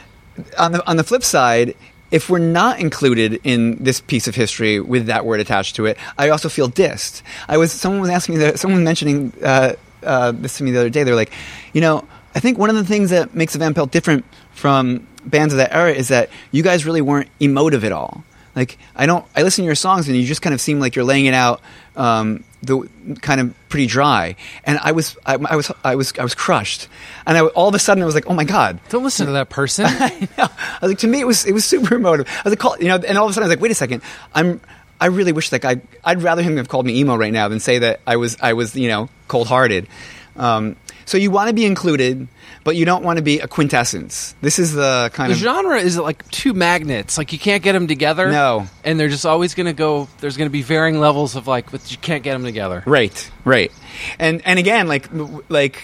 on 0.58 0.72
the 0.72 0.86
on 0.88 0.96
the 0.96 1.04
flip 1.04 1.22
side, 1.22 1.74
if 2.10 2.28
we're 2.28 2.38
not 2.38 2.80
included 2.80 3.40
in 3.44 3.76
this 3.82 4.00
piece 4.00 4.26
of 4.26 4.34
history 4.34 4.80
with 4.80 5.06
that 5.06 5.24
word 5.24 5.40
attached 5.40 5.76
to 5.76 5.86
it, 5.86 5.96
I 6.18 6.30
also 6.30 6.48
feel 6.48 6.68
dissed. 6.68 7.22
I 7.48 7.56
was 7.56 7.72
someone 7.72 8.00
was 8.00 8.10
asking 8.10 8.36
me 8.36 8.44
that 8.44 8.58
someone 8.58 8.84
mentioning 8.84 9.32
uh, 9.42 9.74
uh, 10.02 10.32
this 10.32 10.58
to 10.58 10.64
me 10.64 10.70
the 10.70 10.80
other 10.80 10.90
day. 10.90 11.04
They're 11.04 11.14
like, 11.14 11.32
you 11.72 11.80
know, 11.80 12.06
I 12.34 12.40
think 12.40 12.58
one 12.58 12.70
of 12.70 12.76
the 12.76 12.84
things 12.84 13.10
that 13.10 13.34
makes 13.34 13.54
Van 13.56 13.74
Pelt 13.74 13.90
different 13.90 14.24
from 14.52 15.06
bands 15.24 15.52
of 15.52 15.58
that 15.58 15.74
era 15.74 15.92
is 15.92 16.08
that 16.08 16.30
you 16.50 16.62
guys 16.62 16.86
really 16.86 17.00
weren't 17.00 17.28
emotive 17.40 17.84
at 17.84 17.92
all. 17.92 18.24
Like 18.54 18.78
I 18.96 19.06
don't, 19.06 19.24
I 19.36 19.42
listen 19.42 19.62
to 19.62 19.66
your 19.66 19.74
songs 19.74 20.08
and 20.08 20.16
you 20.16 20.26
just 20.26 20.42
kind 20.42 20.54
of 20.54 20.60
seem 20.60 20.80
like 20.80 20.96
you're 20.96 21.04
laying 21.04 21.26
it 21.26 21.34
out, 21.34 21.60
um, 21.96 22.44
the 22.62 22.88
kind 23.20 23.40
of 23.40 23.54
pretty 23.68 23.86
dry. 23.86 24.36
And 24.64 24.78
I 24.82 24.92
was, 24.92 25.16
I, 25.24 25.34
I 25.34 25.56
was, 25.56 25.70
I 25.84 25.94
was, 25.94 26.12
I 26.18 26.22
was 26.22 26.34
crushed. 26.34 26.88
And 27.26 27.38
I, 27.38 27.42
all 27.42 27.68
of 27.68 27.74
a 27.74 27.78
sudden 27.78 28.02
I 28.02 28.06
was 28.06 28.14
like, 28.14 28.26
oh 28.26 28.34
my 28.34 28.44
god, 28.44 28.80
Don't 28.88 29.04
listen 29.04 29.26
to 29.26 29.32
that 29.32 29.48
person. 29.48 29.86
I 29.88 30.28
know. 30.36 30.48
I 30.58 30.78
was 30.82 30.90
like, 30.90 30.98
to 30.98 31.06
me, 31.06 31.20
it 31.20 31.26
was 31.26 31.46
it 31.46 31.52
was 31.52 31.64
super 31.64 31.94
emotive. 31.94 32.26
I 32.28 32.42
was 32.44 32.52
like, 32.52 32.58
call, 32.58 32.76
you 32.78 32.88
know, 32.88 32.96
and 32.96 33.16
all 33.16 33.24
of 33.24 33.30
a 33.30 33.34
sudden, 33.34 33.44
I 33.44 33.48
was 33.48 33.56
like, 33.56 33.62
wait 33.62 33.70
a 33.70 33.74
second, 33.74 34.02
I'm. 34.34 34.60
I 35.02 35.06
really 35.06 35.32
wish 35.32 35.48
that 35.48 35.62
guy. 35.62 35.80
I'd 36.04 36.22
rather 36.22 36.42
him 36.42 36.58
have 36.58 36.68
called 36.68 36.84
me 36.84 36.98
emo 36.98 37.16
right 37.16 37.32
now 37.32 37.48
than 37.48 37.58
say 37.58 37.78
that 37.78 38.00
I 38.06 38.16
was 38.16 38.36
I 38.42 38.52
was 38.52 38.76
you 38.76 38.88
know 38.88 39.08
cold 39.28 39.48
hearted. 39.48 39.88
Um, 40.36 40.76
so 41.10 41.18
you 41.18 41.32
want 41.32 41.48
to 41.48 41.52
be 41.54 41.66
included, 41.66 42.28
but 42.62 42.76
you 42.76 42.84
don't 42.84 43.02
want 43.02 43.16
to 43.16 43.22
be 43.22 43.40
a 43.40 43.48
quintessence. 43.48 44.36
This 44.42 44.60
is 44.60 44.74
the 44.74 45.10
kind 45.12 45.28
the 45.28 45.34
of 45.34 45.40
genre 45.40 45.76
is 45.76 45.98
like 45.98 46.30
two 46.30 46.54
magnets. 46.54 47.18
Like 47.18 47.32
you 47.32 47.38
can't 47.40 47.64
get 47.64 47.72
them 47.72 47.88
together. 47.88 48.30
No. 48.30 48.68
and 48.84 49.00
they're 49.00 49.08
just 49.08 49.26
always 49.26 49.54
going 49.54 49.66
to 49.66 49.72
go. 49.72 50.06
There's 50.20 50.36
going 50.36 50.46
to 50.46 50.52
be 50.52 50.62
varying 50.62 51.00
levels 51.00 51.34
of 51.34 51.48
like, 51.48 51.72
but 51.72 51.90
you 51.90 51.98
can't 51.98 52.22
get 52.22 52.34
them 52.34 52.44
together. 52.44 52.84
Right, 52.86 53.28
right, 53.44 53.72
and 54.20 54.40
and 54.44 54.60
again, 54.60 54.86
like 54.86 55.08
like 55.48 55.82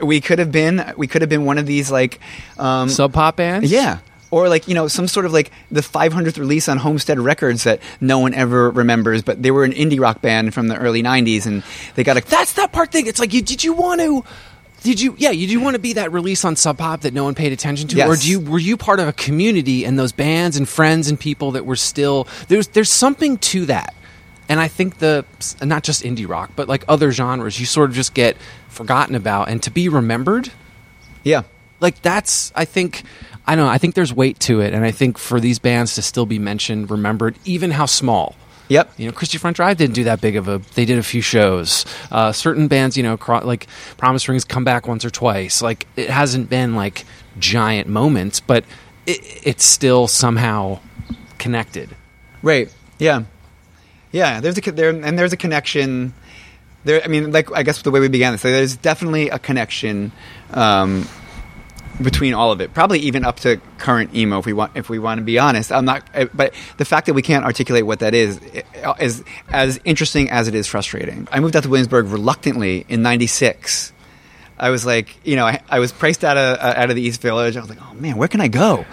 we 0.00 0.20
could 0.20 0.38
have 0.38 0.52
been 0.52 0.94
we 0.96 1.08
could 1.08 1.22
have 1.22 1.28
been 1.28 1.44
one 1.44 1.58
of 1.58 1.66
these 1.66 1.90
like 1.90 2.20
um, 2.56 2.88
Sub 2.88 3.12
pop 3.12 3.34
bands. 3.34 3.68
Yeah. 3.68 3.98
Or 4.32 4.48
like 4.48 4.66
you 4.66 4.74
know 4.74 4.88
some 4.88 5.06
sort 5.06 5.24
of 5.24 5.32
like 5.32 5.52
the 5.70 5.82
500th 5.82 6.36
release 6.36 6.68
on 6.68 6.78
Homestead 6.78 7.18
Records 7.20 7.62
that 7.62 7.80
no 8.00 8.18
one 8.18 8.34
ever 8.34 8.70
remembers, 8.70 9.22
but 9.22 9.40
they 9.40 9.52
were 9.52 9.62
an 9.62 9.72
indie 9.72 10.00
rock 10.00 10.20
band 10.20 10.52
from 10.52 10.66
the 10.66 10.76
early 10.76 11.00
90s, 11.02 11.46
and 11.46 11.62
they 11.94 12.02
got 12.02 12.16
a 12.16 12.20
that's 12.22 12.54
that 12.54 12.72
part 12.72 12.90
thing. 12.90 13.06
It's 13.06 13.20
like, 13.20 13.32
you, 13.32 13.40
did 13.40 13.62
you 13.62 13.72
want 13.72 14.00
to? 14.00 14.24
Did 14.82 15.00
you? 15.00 15.14
Yeah, 15.16 15.30
you 15.30 15.46
do 15.46 15.60
want 15.60 15.74
to 15.74 15.78
be 15.80 15.92
that 15.92 16.10
release 16.10 16.44
on 16.44 16.56
Sub 16.56 16.76
Pop 16.78 17.02
that 17.02 17.14
no 17.14 17.22
one 17.22 17.36
paid 17.36 17.52
attention 17.52 17.86
to, 17.88 17.96
Yes. 17.96 18.08
or 18.08 18.16
do 18.20 18.28
you? 18.28 18.40
Were 18.40 18.58
you 18.58 18.76
part 18.76 18.98
of 18.98 19.06
a 19.06 19.12
community 19.12 19.84
and 19.84 19.96
those 19.96 20.10
bands 20.12 20.56
and 20.56 20.68
friends 20.68 21.08
and 21.08 21.18
people 21.18 21.52
that 21.52 21.64
were 21.64 21.76
still 21.76 22.26
there's 22.48 22.66
there's 22.68 22.90
something 22.90 23.38
to 23.38 23.66
that, 23.66 23.94
and 24.48 24.58
I 24.58 24.66
think 24.66 24.98
the 24.98 25.24
not 25.62 25.84
just 25.84 26.02
indie 26.02 26.28
rock 26.28 26.50
but 26.56 26.68
like 26.68 26.84
other 26.88 27.12
genres, 27.12 27.60
you 27.60 27.66
sort 27.66 27.90
of 27.90 27.96
just 27.96 28.12
get 28.12 28.36
forgotten 28.68 29.14
about, 29.14 29.48
and 29.48 29.62
to 29.62 29.70
be 29.70 29.88
remembered, 29.88 30.50
yeah 31.22 31.42
like 31.78 32.00
that's 32.02 32.52
I 32.54 32.64
think 32.64 33.02
I 33.46 33.54
don't 33.54 33.66
know 33.66 33.70
I 33.70 33.78
think 33.78 33.94
there's 33.94 34.12
weight 34.12 34.40
to 34.40 34.60
it, 34.60 34.74
and 34.74 34.84
I 34.84 34.90
think 34.90 35.18
for 35.18 35.40
these 35.40 35.58
bands 35.58 35.94
to 35.94 36.02
still 36.02 36.26
be 36.26 36.38
mentioned, 36.38 36.90
remembered, 36.90 37.36
even 37.44 37.70
how 37.70 37.86
small. 37.86 38.34
yep 38.68 38.90
You 38.96 39.06
know, 39.06 39.12
Christie 39.12 39.38
Front 39.38 39.56
Drive 39.56 39.76
didn't 39.76 39.94
do 39.94 40.04
that 40.04 40.20
big 40.20 40.36
of 40.36 40.48
a. 40.48 40.58
They 40.74 40.84
did 40.84 40.98
a 40.98 41.02
few 41.02 41.20
shows. 41.22 41.84
Uh, 42.10 42.32
certain 42.32 42.66
bands, 42.68 42.96
you 42.96 43.02
know, 43.02 43.16
cro- 43.16 43.44
like 43.46 43.66
Promise 43.96 44.28
Rings, 44.28 44.44
come 44.44 44.64
back 44.64 44.88
once 44.88 45.04
or 45.04 45.10
twice. 45.10 45.62
Like 45.62 45.86
it 45.96 46.10
hasn't 46.10 46.50
been 46.50 46.74
like 46.74 47.04
giant 47.38 47.88
moments, 47.88 48.40
but 48.40 48.64
it, 49.06 49.20
it's 49.44 49.64
still 49.64 50.08
somehow 50.08 50.80
connected. 51.38 51.94
right 52.42 52.72
yeah 52.98 53.24
yeah 54.10 54.40
there's 54.40 54.56
a 54.56 54.72
there 54.72 54.88
and 54.90 55.18
there's 55.18 55.32
a 55.34 55.36
connection 55.36 56.14
there 56.84 57.02
I 57.04 57.08
mean 57.08 57.30
like 57.30 57.52
I 57.52 57.62
guess 57.62 57.82
the 57.82 57.90
way 57.90 58.00
we 58.00 58.08
began 58.08 58.32
this 58.32 58.40
so 58.40 58.50
there's 58.50 58.76
definitely 58.76 59.28
a 59.28 59.38
connection 59.38 60.12
um, 60.52 61.06
between 62.02 62.34
all 62.34 62.52
of 62.52 62.60
it 62.60 62.74
probably 62.74 62.98
even 63.00 63.24
up 63.24 63.40
to 63.40 63.60
current 63.78 64.14
emo 64.14 64.38
if 64.38 64.46
we 64.46 64.52
want 64.52 64.72
if 64.74 64.88
we 64.90 64.98
want 64.98 65.18
to 65.18 65.24
be 65.24 65.38
honest 65.38 65.72
I'm 65.72 65.84
not 65.84 66.02
uh, 66.14 66.26
but 66.34 66.52
the 66.76 66.84
fact 66.84 67.06
that 67.06 67.14
we 67.14 67.22
can't 67.22 67.44
articulate 67.44 67.86
what 67.86 68.00
that 68.00 68.14
is 68.14 68.40
uh, 68.84 68.94
is 69.00 69.24
as 69.50 69.80
interesting 69.84 70.30
as 70.30 70.46
it 70.48 70.54
is 70.54 70.66
frustrating 70.66 71.26
I 71.32 71.40
moved 71.40 71.56
out 71.56 71.62
to 71.62 71.68
Williamsburg 71.68 72.06
reluctantly 72.06 72.84
in 72.88 73.02
96 73.02 73.92
I 74.58 74.70
was 74.70 74.86
like, 74.86 75.14
you 75.22 75.36
know, 75.36 75.44
I, 75.44 75.60
I 75.68 75.80
was 75.80 75.92
priced 75.92 76.24
out 76.24 76.38
of 76.38 76.58
uh, 76.58 76.74
out 76.76 76.88
of 76.88 76.96
the 76.96 77.02
East 77.02 77.20
Village. 77.20 77.56
I 77.56 77.60
was 77.60 77.68
like, 77.68 77.78
oh 77.82 77.94
man, 77.94 78.16
where 78.16 78.28
can 78.28 78.40
I 78.40 78.48
go? 78.48 78.86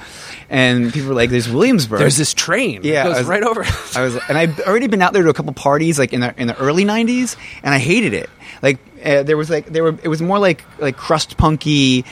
And 0.49 0.91
people 0.91 1.09
were 1.09 1.15
like, 1.15 1.29
"There's 1.29 1.49
Williamsburg." 1.49 1.99
There's 1.99 2.17
this 2.17 2.33
train. 2.33 2.81
Yeah, 2.83 3.05
it 3.05 3.07
goes 3.07 3.17
was- 3.19 3.27
right 3.27 3.43
over. 3.43 3.63
I 3.95 4.01
was, 4.01 4.17
and 4.27 4.37
I'd 4.37 4.59
already 4.61 4.87
been 4.87 5.01
out 5.01 5.13
there 5.13 5.23
to 5.23 5.29
a 5.29 5.33
couple 5.33 5.53
parties, 5.53 5.97
like 5.97 6.11
in 6.11 6.19
the 6.19 6.33
in 6.37 6.47
the 6.47 6.57
early 6.59 6.83
'90s, 6.83 7.37
and 7.63 7.73
I 7.73 7.79
hated 7.79 8.13
it. 8.13 8.29
Like 8.61 8.77
uh, 9.03 9.23
there 9.23 9.37
was 9.37 9.49
like 9.49 9.67
there 9.67 9.83
were 9.83 9.97
it 10.03 10.09
was 10.09 10.21
more 10.21 10.37
like 10.37 10.63
like 10.79 10.97
crust 10.97 11.37
punky. 11.37 12.05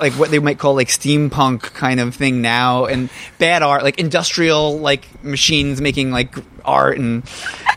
Like 0.00 0.12
what 0.14 0.30
they 0.30 0.38
might 0.38 0.58
call 0.58 0.74
like 0.74 0.88
steampunk 0.88 1.62
kind 1.74 2.00
of 2.00 2.14
thing 2.14 2.40
now, 2.42 2.86
and 2.86 3.10
bad 3.38 3.62
art, 3.62 3.82
like 3.82 3.98
industrial 3.98 4.78
like 4.78 5.06
machines 5.24 5.80
making 5.80 6.10
like 6.10 6.34
art 6.64 6.98
and 6.98 7.22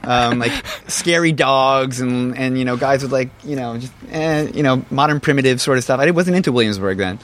um, 0.04 0.40
like 0.40 0.52
scary 0.88 1.32
dogs 1.32 2.02
and 2.02 2.38
and 2.38 2.58
you 2.58 2.66
know 2.66 2.78
guys 2.78 3.04
with 3.04 3.12
like 3.12 3.30
you 3.44 3.56
know 3.56 3.78
just 3.78 3.94
eh, 4.10 4.50
you 4.54 4.64
know 4.64 4.86
modern 4.90 5.20
primitive 5.20 5.62
sort 5.62 5.78
of 5.78 5.84
stuff. 5.84 6.00
I 6.00 6.12
wasn't 6.12 6.38
into 6.38 6.52
Williamsburg 6.52 6.98
then, 6.98 7.20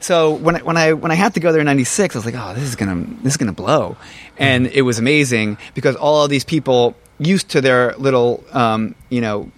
so 0.00 0.34
when 0.34 0.56
I, 0.56 0.62
when 0.62 0.76
I 0.76 0.92
when 0.92 1.10
I 1.10 1.14
had 1.14 1.34
to 1.34 1.40
go 1.40 1.52
there 1.52 1.60
in 1.60 1.66
'96, 1.66 2.14
I 2.14 2.18
was 2.18 2.26
like, 2.26 2.34
oh, 2.36 2.54
this 2.54 2.64
is 2.64 2.76
gonna 2.76 3.04
this 3.22 3.34
is 3.34 3.36
gonna 3.36 3.52
blow, 3.52 3.96
and 4.36 4.66
it 4.68 4.82
was 4.82 4.98
amazing 4.98 5.58
because 5.74 5.96
all 5.96 6.24
of 6.24 6.30
these 6.30 6.44
people 6.44 6.94
used 7.18 7.50
to 7.50 7.60
their 7.60 7.94
little 7.96 8.44
um, 8.52 8.94
you 9.10 9.20
know 9.20 9.50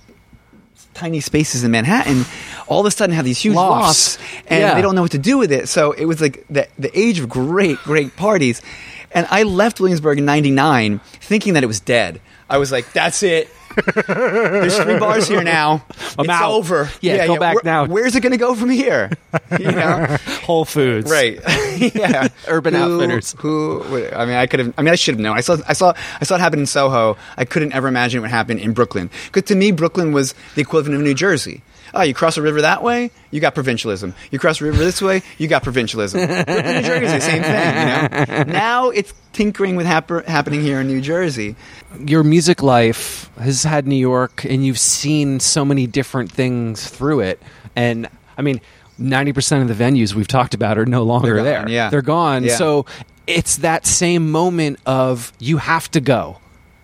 tiny 0.95 1.21
spaces 1.21 1.63
in 1.65 1.71
Manhattan, 1.71 2.25
all 2.71 2.81
of 2.81 2.87
a 2.87 2.91
sudden 2.91 3.15
have 3.15 3.25
these 3.27 3.39
huge 3.39 3.57
Lofts. 3.57 4.17
lofts, 4.17 4.43
and 4.47 4.61
Yeah. 4.61 4.75
they 4.75 4.81
don't 4.83 4.95
know 4.95 5.03
what 5.03 5.11
to 5.11 5.19
do 5.19 5.37
with 5.37 5.53
it. 5.53 5.69
So 5.69 5.93
it 5.93 6.05
was 6.07 6.21
like 6.23 6.45
the 6.49 6.67
the 6.79 6.91
age 6.99 7.19
of 7.19 7.29
great 7.29 7.77
great 7.85 8.17
parties, 8.17 8.63
and 9.13 9.27
I 9.31 9.43
left 9.43 9.81
Williamsburg 9.81 10.19
in 10.19 10.25
'99 10.25 11.01
thinking 11.21 11.55
that 11.55 11.63
it 11.65 11.67
was 11.67 11.81
dead. 11.81 12.21
I 12.49 12.59
was 12.59 12.73
like, 12.73 12.93
that's 12.93 13.23
it. 13.23 13.49
There's 14.07 14.77
three 14.79 14.99
bars 14.99 15.29
here 15.29 15.43
now. 15.45 15.85
I'm 16.19 16.25
it's 16.25 16.29
out. 16.29 16.51
over. 16.51 16.91
Yeah, 17.01 17.27
go 17.29 17.39
back 17.39 17.55
Where- 17.55 17.63
now. 17.65 17.87
Where's 17.87 18.17
it 18.17 18.21
going 18.21 18.33
to 18.33 18.37
go 18.39 18.55
from 18.57 18.71
here? 18.71 19.11
You 19.59 19.71
know, 19.71 20.17
Whole 20.43 20.65
Foods. 20.65 21.09
right? 21.11 21.39
yeah, 21.95 22.29
Urban 22.49 22.75
Who- 22.75 22.81
Outfitters. 23.01 23.35
Who? 23.39 23.85
I 24.13 24.25
mean, 24.27 24.35
I 24.35 24.47
could 24.47 24.59
have. 24.61 24.75
I 24.77 24.83
mean, 24.83 24.93
I 24.93 24.97
should 24.97 25.15
have 25.15 25.21
known. 25.21 25.37
I 25.37 25.41
saw. 25.41 25.59
I 25.69 25.73
saw. 25.75 25.95
I 26.21 26.25
saw 26.25 26.35
it 26.35 26.41
happen 26.41 26.59
in 26.61 26.67
Soho. 26.67 27.17
I 27.37 27.45
couldn't 27.45 27.73
ever 27.73 27.87
imagine 27.89 28.21
what 28.23 28.31
happened 28.31 28.59
in 28.61 28.73
Brooklyn. 28.73 29.11
Because 29.27 29.45
to 29.45 29.55
me, 29.55 29.71
Brooklyn 29.71 30.13
was 30.13 30.35
the 30.57 30.61
equivalent 30.63 30.97
of 30.97 31.03
New 31.03 31.15
Jersey. 31.15 31.63
Oh, 31.95 32.03
you 32.03 32.15
cross 32.15 32.37
a 32.37 32.43
river 32.43 32.61
that 32.63 32.83
way, 32.83 33.11
you 33.31 33.41
got 33.41 33.55
provincialism. 33.55 34.15
You 34.31 34.39
cross 34.39 34.61
a 34.61 34.65
river 34.65 34.79
this 34.79 35.03
way, 35.03 35.23
you 35.39 35.49
got 35.49 35.63
provincialism. 35.63 36.27
Brooklyn, 36.27 36.47
New 36.77 36.83
Jersey, 36.83 37.21
same 37.21 37.43
thing. 37.43 38.29
You 38.39 38.45
know. 38.45 38.53
Now 38.53 38.91
it's 38.91 39.13
tinkering 39.33 39.77
with 39.77 39.87
hap- 39.87 40.27
happening 40.27 40.61
here 40.63 40.81
in 40.81 40.87
New 40.87 41.01
Jersey. 41.01 41.57
Your 41.99 42.23
music 42.23 42.63
life 42.63 43.31
has 43.39 43.63
had 43.65 43.87
New 43.87 43.97
York, 43.97 44.45
and 44.45 44.65
you've 44.65 44.79
seen 44.79 45.41
so 45.41 45.65
many 45.65 45.87
different 45.87 46.31
things 46.31 46.89
through 46.89 47.21
it. 47.21 47.43
And 47.75 48.09
I 48.39 48.43
mean, 48.43 48.61
ninety 48.99 49.33
percent 49.33 49.69
of 49.69 49.77
the 49.77 49.85
venues 49.85 50.15
we've 50.15 50.29
talked 50.29 50.55
about 50.55 50.79
are 50.79 50.87
no 50.87 51.03
longer 51.03 51.35
They're 51.35 51.45
there. 51.45 51.69
yeah. 51.69 51.91
they're 51.91 52.03
gone. 52.03 52.45
Yeah. 52.45 52.57
So 52.57 52.87
it's 53.27 53.57
that 53.59 53.87
same 53.87 54.31
moment 54.31 54.79
of 54.87 55.33
you 55.39 55.59
have 55.59 55.91
to 55.93 56.01
go. 56.01 56.39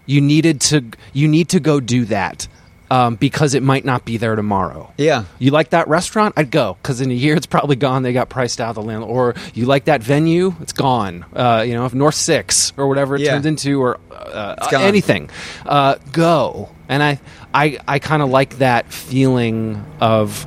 You 0.07 0.21
needed 0.21 0.61
to. 0.63 0.85
You 1.13 1.27
need 1.29 1.49
to 1.51 1.61
go 1.61 1.81
do 1.81 2.05
that. 2.07 2.47
Um, 2.89 3.17
because 3.17 3.55
it 3.55 3.65
might 3.65 3.85
not 3.85 4.05
be 4.05 4.17
there 4.17 4.37
tomorrow. 4.37 4.93
Yeah. 4.97 5.25
You 5.41 5.51
like 5.51 5.71
that 5.71 5.89
restaurant? 5.89 6.35
I'd 6.37 6.53
go 6.53 6.77
because 6.81 7.01
in 7.01 7.11
a 7.11 7.15
year 7.15 7.35
it's 7.35 7.47
probably 7.47 7.75
gone. 7.75 8.05
They 8.05 8.13
got 8.13 8.29
priced 8.29 8.61
out 8.61 8.69
of 8.69 8.75
the 8.77 8.83
land. 8.83 9.03
Or 9.03 9.35
you 9.55 9.67
like 9.67 9.87
that 9.87 10.05
venue? 10.05 10.55
It's 10.61 10.73
gone. 10.73 11.25
Uh, 11.35 11.65
you 11.67 11.75
know, 11.75 11.85
if 11.87 11.95
North 11.95 12.15
Six 12.15 12.73
or 12.77 12.87
whatever 12.87 13.17
it 13.17 13.23
Yeah. 13.23 13.33
turns 13.33 13.47
into, 13.47 13.81
or 13.83 13.99
uh, 14.13 14.55
anything, 14.73 15.31
uh, 15.65 15.97
go. 16.13 16.69
And 16.89 17.03
I, 17.03 17.19
I, 17.53 17.79
I 17.89 17.99
kind 17.99 18.23
of 18.23 18.29
like 18.31 18.59
that 18.59 18.93
feeling 18.93 19.85
of 20.01 20.47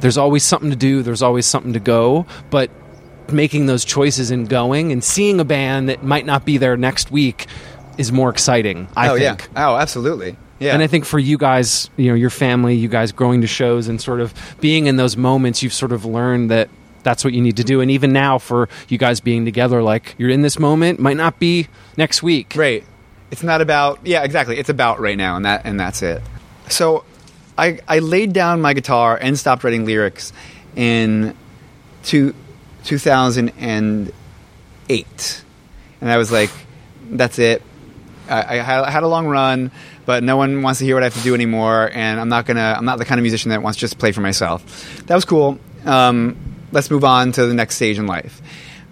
there's 0.00 0.18
always 0.18 0.42
something 0.44 0.68
to 0.70 0.76
do. 0.76 1.02
There's 1.02 1.22
always 1.22 1.46
something 1.46 1.72
to 1.72 1.80
go, 1.80 2.26
but 2.50 2.70
making 3.32 3.64
those 3.66 3.84
choices 3.86 4.30
and 4.30 4.48
going 4.48 4.92
and 4.92 5.02
seeing 5.02 5.40
a 5.40 5.44
band 5.44 5.88
that 5.88 6.02
might 6.02 6.26
not 6.26 6.44
be 6.44 6.58
there 6.58 6.76
next 6.76 7.10
week 7.10 7.46
is 7.96 8.10
more 8.12 8.28
exciting. 8.28 8.88
I 8.96 9.08
oh 9.08 9.16
think. 9.16 9.48
yeah. 9.54 9.68
Oh, 9.68 9.76
absolutely. 9.76 10.36
Yeah. 10.60 10.74
And 10.74 10.82
I 10.82 10.86
think 10.86 11.06
for 11.06 11.18
you 11.18 11.38
guys, 11.38 11.90
you 11.96 12.08
know, 12.08 12.14
your 12.14 12.30
family, 12.30 12.76
you 12.76 12.88
guys 12.88 13.12
growing 13.12 13.40
to 13.40 13.46
shows 13.46 13.88
and 13.88 14.00
sort 14.00 14.20
of 14.20 14.34
being 14.60 14.86
in 14.86 14.96
those 14.96 15.16
moments, 15.16 15.62
you've 15.62 15.72
sort 15.72 15.90
of 15.90 16.04
learned 16.04 16.50
that 16.50 16.68
that's 17.02 17.24
what 17.24 17.32
you 17.32 17.40
need 17.40 17.56
to 17.56 17.64
do. 17.64 17.80
And 17.80 17.90
even 17.90 18.12
now, 18.12 18.38
for 18.38 18.68
you 18.88 18.98
guys 18.98 19.20
being 19.20 19.46
together, 19.46 19.82
like 19.82 20.14
you're 20.18 20.30
in 20.30 20.42
this 20.42 20.58
moment, 20.58 21.00
might 21.00 21.16
not 21.16 21.38
be 21.38 21.68
next 21.96 22.22
week. 22.22 22.52
Right. 22.54 22.84
It's 23.30 23.42
not 23.42 23.62
about 23.62 24.00
yeah, 24.04 24.22
exactly. 24.22 24.58
It's 24.58 24.68
about 24.68 25.00
right 25.00 25.16
now, 25.16 25.36
and 25.36 25.46
that 25.46 25.62
and 25.64 25.80
that's 25.80 26.02
it. 26.02 26.22
So, 26.68 27.04
I 27.56 27.78
I 27.88 28.00
laid 28.00 28.32
down 28.32 28.60
my 28.60 28.74
guitar 28.74 29.18
and 29.20 29.38
stopped 29.38 29.64
writing 29.64 29.86
lyrics 29.86 30.32
in 30.76 31.34
two, 32.02 32.34
2008, 32.84 35.44
and 36.00 36.10
I 36.10 36.16
was 36.16 36.32
like, 36.32 36.50
that's 37.10 37.38
it. 37.38 37.62
I, 38.30 38.60
I 38.60 38.90
had, 38.90 39.02
a 39.02 39.08
long 39.08 39.26
run, 39.26 39.70
but 40.06 40.22
no 40.22 40.36
one 40.36 40.62
wants 40.62 40.78
to 40.78 40.84
hear 40.84 40.94
what 40.94 41.02
I 41.02 41.06
have 41.06 41.14
to 41.14 41.22
do 41.22 41.34
anymore, 41.34 41.90
and 41.92 42.20
I'm 42.20 42.28
not 42.28 42.46
gonna. 42.46 42.74
I'm 42.76 42.84
not 42.84 42.98
the 42.98 43.04
kind 43.04 43.18
of 43.18 43.22
musician 43.22 43.50
that 43.50 43.62
wants 43.62 43.78
to 43.78 43.80
just 43.80 43.98
play 43.98 44.12
for 44.12 44.20
myself. 44.20 45.02
That 45.06 45.14
was 45.14 45.24
cool. 45.24 45.58
Um, 45.84 46.36
let's 46.72 46.90
move 46.90 47.04
on 47.04 47.32
to 47.32 47.46
the 47.46 47.54
next 47.54 47.76
stage 47.76 47.98
in 47.98 48.06
life. 48.06 48.40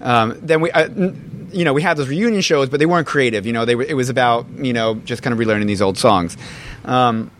Um, 0.01 0.39
then 0.43 0.61
we. 0.61 0.71
Uh, 0.71 0.89
you 1.51 1.65
know, 1.65 1.73
we 1.73 1.81
had 1.81 1.97
those 1.97 2.09
reunion 2.09 2.43
shows, 2.43 2.69
but 2.69 2.79
they 2.79 2.85
weren't 2.85 3.07
creative. 3.07 3.47
You 3.47 3.55
know, 3.55 3.65
they 3.65 3.75
were, 3.75 3.85
it 3.85 3.95
was 3.95 4.11
about 4.11 4.47
you 4.59 4.73
know 4.73 4.97
just 4.97 5.23
kind 5.23 5.33
of 5.33 5.39
relearning 5.39 5.67
these 5.67 5.81
old 5.81 5.97
songs. 5.97 6.37
Um, 6.85 7.31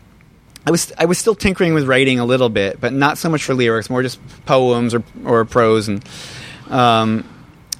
I 0.65 0.71
was 0.71 0.91
I 0.97 1.05
was 1.05 1.17
still 1.17 1.35
tinkering 1.35 1.73
with 1.73 1.87
writing 1.87 2.19
a 2.19 2.25
little 2.25 2.49
bit, 2.49 2.81
but 2.81 2.93
not 2.93 3.17
so 3.17 3.29
much 3.29 3.43
for 3.43 3.53
lyrics, 3.53 3.89
more 3.89 4.01
just 4.01 4.19
poems 4.45 4.93
or 4.93 5.03
or 5.25 5.45
prose 5.45 5.87
and. 5.87 6.03
Um, 6.69 7.27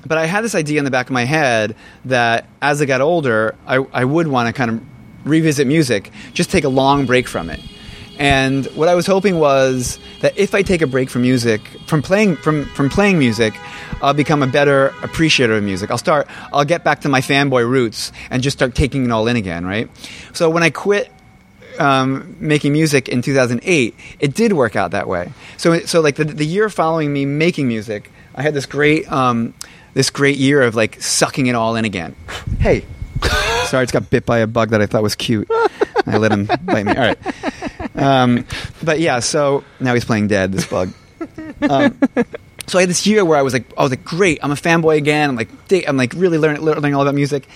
but 0.05 0.17
I 0.17 0.25
had 0.25 0.43
this 0.43 0.55
idea 0.55 0.79
in 0.79 0.85
the 0.85 0.91
back 0.91 1.07
of 1.07 1.11
my 1.11 1.25
head 1.25 1.75
that 2.05 2.47
as 2.61 2.81
I 2.81 2.85
got 2.85 3.01
older, 3.01 3.55
I, 3.67 3.77
I 3.93 4.05
would 4.05 4.27
want 4.27 4.47
to 4.47 4.53
kind 4.53 4.71
of 4.71 4.81
revisit 5.25 5.67
music, 5.67 6.11
just 6.33 6.49
take 6.49 6.63
a 6.63 6.69
long 6.69 7.05
break 7.05 7.27
from 7.27 7.49
it. 7.49 7.59
And 8.17 8.65
what 8.67 8.89
I 8.89 8.95
was 8.95 9.05
hoping 9.05 9.39
was 9.39 9.97
that 10.19 10.37
if 10.37 10.53
I 10.53 10.61
take 10.61 10.81
a 10.81 10.87
break 10.87 11.09
from 11.09 11.21
music, 11.21 11.61
from 11.87 12.01
playing 12.01 12.35
from, 12.35 12.65
from 12.75 12.89
playing 12.89 13.17
music, 13.17 13.53
I'll 14.01 14.13
become 14.13 14.43
a 14.43 14.47
better 14.47 14.87
appreciator 15.01 15.53
of 15.53 15.63
music. 15.63 15.89
I'll 15.89 15.97
start 15.97 16.27
I'll 16.51 16.65
get 16.65 16.83
back 16.83 17.01
to 17.01 17.09
my 17.09 17.21
fanboy 17.21 17.67
roots 17.67 18.11
and 18.29 18.43
just 18.43 18.57
start 18.57 18.75
taking 18.75 19.05
it 19.05 19.11
all 19.11 19.27
in 19.27 19.37
again, 19.37 19.65
right? 19.65 19.89
So 20.33 20.49
when 20.49 20.63
I 20.63 20.69
quit 20.69 21.09
um, 21.79 22.35
making 22.39 22.73
music 22.73 23.07
in 23.07 23.21
2008, 23.21 23.95
it 24.19 24.33
did 24.33 24.53
work 24.53 24.75
out 24.75 24.91
that 24.91 25.07
way. 25.07 25.31
So, 25.55 25.79
so 25.79 26.01
like 26.01 26.15
the, 26.15 26.25
the 26.25 26.45
year 26.45 26.69
following 26.69 27.11
me 27.11 27.25
making 27.25 27.67
music, 27.67 28.11
I 28.35 28.41
had 28.41 28.53
this 28.53 28.65
great, 28.65 29.09
um, 29.11 29.53
this 29.93 30.09
great 30.09 30.37
year 30.37 30.61
of 30.61 30.75
like 30.75 31.01
sucking 31.01 31.47
it 31.47 31.55
all 31.55 31.75
in 31.75 31.85
again. 31.85 32.15
Hey, 32.59 32.85
sorry, 33.65 33.83
it's 33.83 33.91
got 33.91 34.09
bit 34.09 34.25
by 34.25 34.39
a 34.39 34.47
bug 34.47 34.69
that 34.69 34.81
I 34.81 34.85
thought 34.85 35.03
was 35.03 35.15
cute. 35.15 35.49
I 36.05 36.17
let 36.17 36.31
him 36.31 36.45
bite 36.45 36.85
me. 36.85 36.93
All 36.93 36.97
right. 36.97 37.95
Um, 37.95 38.45
but 38.83 38.99
yeah, 38.99 39.19
so 39.19 39.63
now 39.79 39.93
he's 39.93 40.05
playing 40.05 40.27
dead. 40.27 40.51
This 40.51 40.65
bug. 40.65 40.93
Um, 41.61 41.99
so 42.67 42.77
I 42.77 42.83
had 42.83 42.89
this 42.89 43.05
year 43.07 43.25
where 43.25 43.37
I 43.37 43.41
was 43.41 43.53
like, 43.53 43.65
I 43.77 43.83
was 43.83 43.91
like, 43.91 44.03
great, 44.03 44.39
I'm 44.43 44.51
a 44.51 44.55
fanboy 44.55 44.97
again. 44.97 45.29
I'm 45.29 45.35
like, 45.35 45.49
I'm 45.87 45.97
like 45.97 46.13
really 46.13 46.37
learning, 46.37 46.61
learning 46.61 46.95
all 46.95 47.01
about 47.01 47.15
music. 47.15 47.47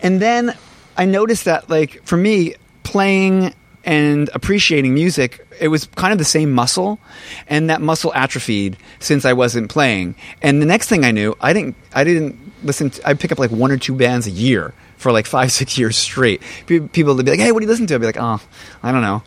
And 0.00 0.20
then 0.20 0.54
I 0.96 1.04
noticed 1.04 1.44
that, 1.46 1.70
like, 1.70 2.02
for 2.04 2.16
me, 2.16 2.54
playing 2.82 3.54
and 3.88 4.28
appreciating 4.34 4.92
music, 4.92 5.46
it 5.58 5.68
was 5.68 5.86
kind 5.86 6.12
of 6.12 6.18
the 6.18 6.24
same 6.24 6.52
muscle, 6.52 6.98
and 7.46 7.70
that 7.70 7.80
muscle 7.80 8.12
atrophied 8.14 8.76
since 9.00 9.24
I 9.24 9.32
wasn't 9.32 9.70
playing. 9.70 10.14
And 10.42 10.60
the 10.60 10.66
next 10.66 10.90
thing 10.90 11.06
I 11.06 11.10
knew, 11.10 11.34
I 11.40 11.54
didn't, 11.54 11.74
I 11.94 12.04
didn't 12.04 12.38
listen. 12.62 12.92
I'd 13.06 13.18
pick 13.18 13.32
up 13.32 13.38
like 13.38 13.50
one 13.50 13.70
or 13.70 13.78
two 13.78 13.94
bands 13.94 14.26
a 14.26 14.30
year 14.30 14.74
for 14.98 15.10
like 15.10 15.24
five, 15.24 15.50
six 15.60 15.78
years 15.78 15.96
straight. 15.96 16.42
People 16.66 17.14
would 17.14 17.24
be 17.24 17.30
like, 17.30 17.40
"Hey, 17.40 17.50
what 17.50 17.60
do 17.60 17.64
you 17.64 17.70
listen 17.70 17.86
to?" 17.86 17.94
I'd 17.94 18.00
be 18.00 18.06
like, 18.06 18.20
"Oh, 18.20 18.42
I 18.82 18.92
don't 18.92 19.00
know." 19.00 19.22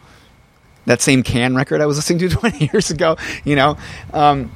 That 0.85 1.01
same 1.01 1.23
can 1.23 1.55
record 1.55 1.81
I 1.81 1.87
was 1.87 1.97
listening 1.99 2.19
to 2.19 2.29
20 2.29 2.69
years 2.71 2.91
ago, 2.91 3.17
you 3.43 3.55
know. 3.55 3.77
Um, 4.13 4.51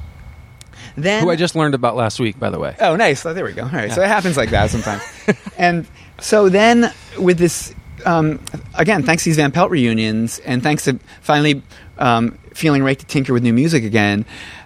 then 0.96 1.24
Who 1.24 1.30
I 1.30 1.36
just 1.36 1.56
learned 1.56 1.74
about 1.74 1.96
last 1.96 2.20
week, 2.20 2.38
by 2.38 2.50
the 2.50 2.60
way. 2.60 2.76
Oh, 2.80 2.94
nice. 2.94 3.26
Oh, 3.26 3.34
there 3.34 3.44
we 3.44 3.52
go. 3.52 3.64
All 3.64 3.68
right. 3.70 3.92
So 3.92 4.02
it 4.02 4.08
happens 4.08 4.36
like 4.36 4.50
that 4.50 4.70
sometimes. 4.70 5.02
and 5.58 5.86
so 6.20 6.48
then 6.48 6.92
with 7.18 7.38
this, 7.38 7.74
um, 8.06 8.40
again, 8.74 9.02
thanks 9.02 9.24
to 9.24 9.30
these 9.30 9.36
Van 9.36 9.52
Pelt 9.52 9.70
reunions 9.70 10.38
and 10.40 10.62
thanks 10.62 10.84
to 10.84 10.98
finally 11.20 11.62
um, 11.98 12.38
feeling 12.54 12.82
right 12.82 12.98
to 12.98 13.04
tinker 13.06 13.32
with 13.32 13.42
new 13.42 13.52
music 13.52 13.84
again, 13.84 14.24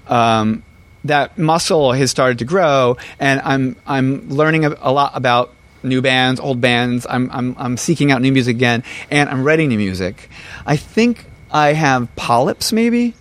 um, 0.09 0.63
that 1.05 1.39
muscle 1.39 1.93
has 1.93 2.11
started 2.11 2.39
to 2.39 2.45
grow 2.45 2.97
and 3.19 3.41
I'm, 3.41 3.77
I'm 3.87 4.29
learning 4.29 4.67
a, 4.67 4.77
a 4.81 4.93
lot 4.93 5.13
about 5.15 5.55
new 5.83 6.03
bands, 6.03 6.39
old 6.39 6.61
bands. 6.61 7.07
I'm, 7.09 7.31
I'm, 7.31 7.57
I'm 7.59 7.77
seeking 7.79 8.13
out 8.13 8.21
new 8.21 8.33
music 8.33 8.57
again 8.57 8.85
and 9.11 9.29
I'm 9.29 9.43
writing 9.43 9.71
new 9.71 9.79
music. 9.79 10.29
I 10.67 10.77
think 10.77 11.25
I 11.51 11.73
have 11.73 12.15
polyps 12.17 12.73
maybe 12.73 13.15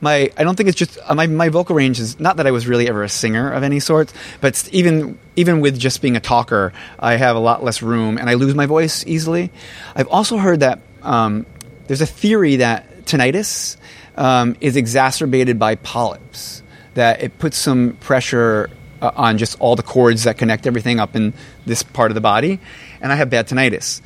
my 0.00 0.30
I 0.36 0.44
don't 0.44 0.56
think 0.56 0.68
it's 0.68 0.78
just 0.78 0.98
uh, 1.04 1.14
my 1.14 1.26
my 1.26 1.48
vocal 1.48 1.74
range 1.74 2.00
is 2.00 2.18
not 2.20 2.36
that 2.36 2.46
I 2.46 2.50
was 2.50 2.66
really 2.66 2.88
ever 2.88 3.02
a 3.02 3.08
singer 3.08 3.50
of 3.52 3.62
any 3.62 3.80
sort, 3.80 4.12
but 4.40 4.68
even 4.72 5.18
even 5.36 5.60
with 5.60 5.78
just 5.78 6.02
being 6.02 6.16
a 6.16 6.20
talker, 6.20 6.72
I 6.98 7.16
have 7.16 7.36
a 7.36 7.40
lot 7.40 7.64
less 7.64 7.82
room 7.82 8.18
and 8.18 8.28
I 8.30 8.34
lose 8.34 8.54
my 8.54 8.66
voice 8.66 9.04
easily. 9.06 9.50
I've 9.94 10.08
also 10.08 10.36
heard 10.36 10.60
that 10.60 10.80
um, 11.02 11.46
there's 11.86 12.00
a 12.00 12.06
theory 12.06 12.56
that 12.56 13.04
tinnitus 13.04 13.76
um, 14.16 14.56
is 14.60 14.76
exacerbated 14.76 15.58
by 15.58 15.76
polyps, 15.76 16.62
that 16.94 17.22
it 17.22 17.38
puts 17.38 17.56
some 17.56 17.96
pressure 18.00 18.70
uh, 19.00 19.10
on 19.14 19.38
just 19.38 19.60
all 19.60 19.76
the 19.76 19.82
cords 19.82 20.24
that 20.24 20.38
connect 20.38 20.66
everything 20.66 21.00
up 21.00 21.16
in 21.16 21.32
this 21.66 21.82
part 21.82 22.10
of 22.10 22.14
the 22.14 22.20
body, 22.20 22.60
and 23.00 23.12
I 23.12 23.16
have 23.16 23.30
bad 23.30 23.48
tinnitus. 23.48 24.00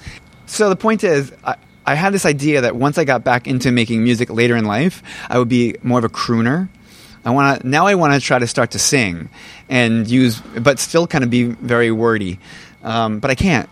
So 0.47 0.68
the 0.68 0.76
point 0.76 1.03
is, 1.03 1.32
I 1.85 1.95
had 1.95 2.12
this 2.12 2.24
idea 2.24 2.62
that 2.62 2.76
once 2.76 2.99
I 2.99 3.05
got 3.05 3.24
back 3.24 3.47
into 3.47 3.72
making 3.72 4.03
music 4.05 4.30
later 4.30 4.57
in 4.57 4.64
life, 4.64 5.03
I 5.28 5.39
would 5.39 5.49
be 5.49 5.76
more 5.83 5.99
of 5.99 6.05
a 6.05 6.09
crooner. 6.09 6.68
I 7.24 7.30
want 7.30 7.61
to 7.61 7.68
now. 7.68 7.87
I 7.87 7.95
want 7.95 8.14
to 8.14 8.20
try 8.20 8.39
to 8.39 8.47
start 8.47 8.72
to 8.72 8.78
sing 8.78 9.28
and 9.68 10.09
use, 10.09 10.41
but 10.41 10.78
still 10.78 11.07
kind 11.07 11.22
of 11.22 11.30
be 11.30 11.45
very 11.45 11.93
wordy. 11.93 12.39
Um, 12.83 13.20
but 13.20 13.30
I 13.30 13.35
can't. 13.35 13.68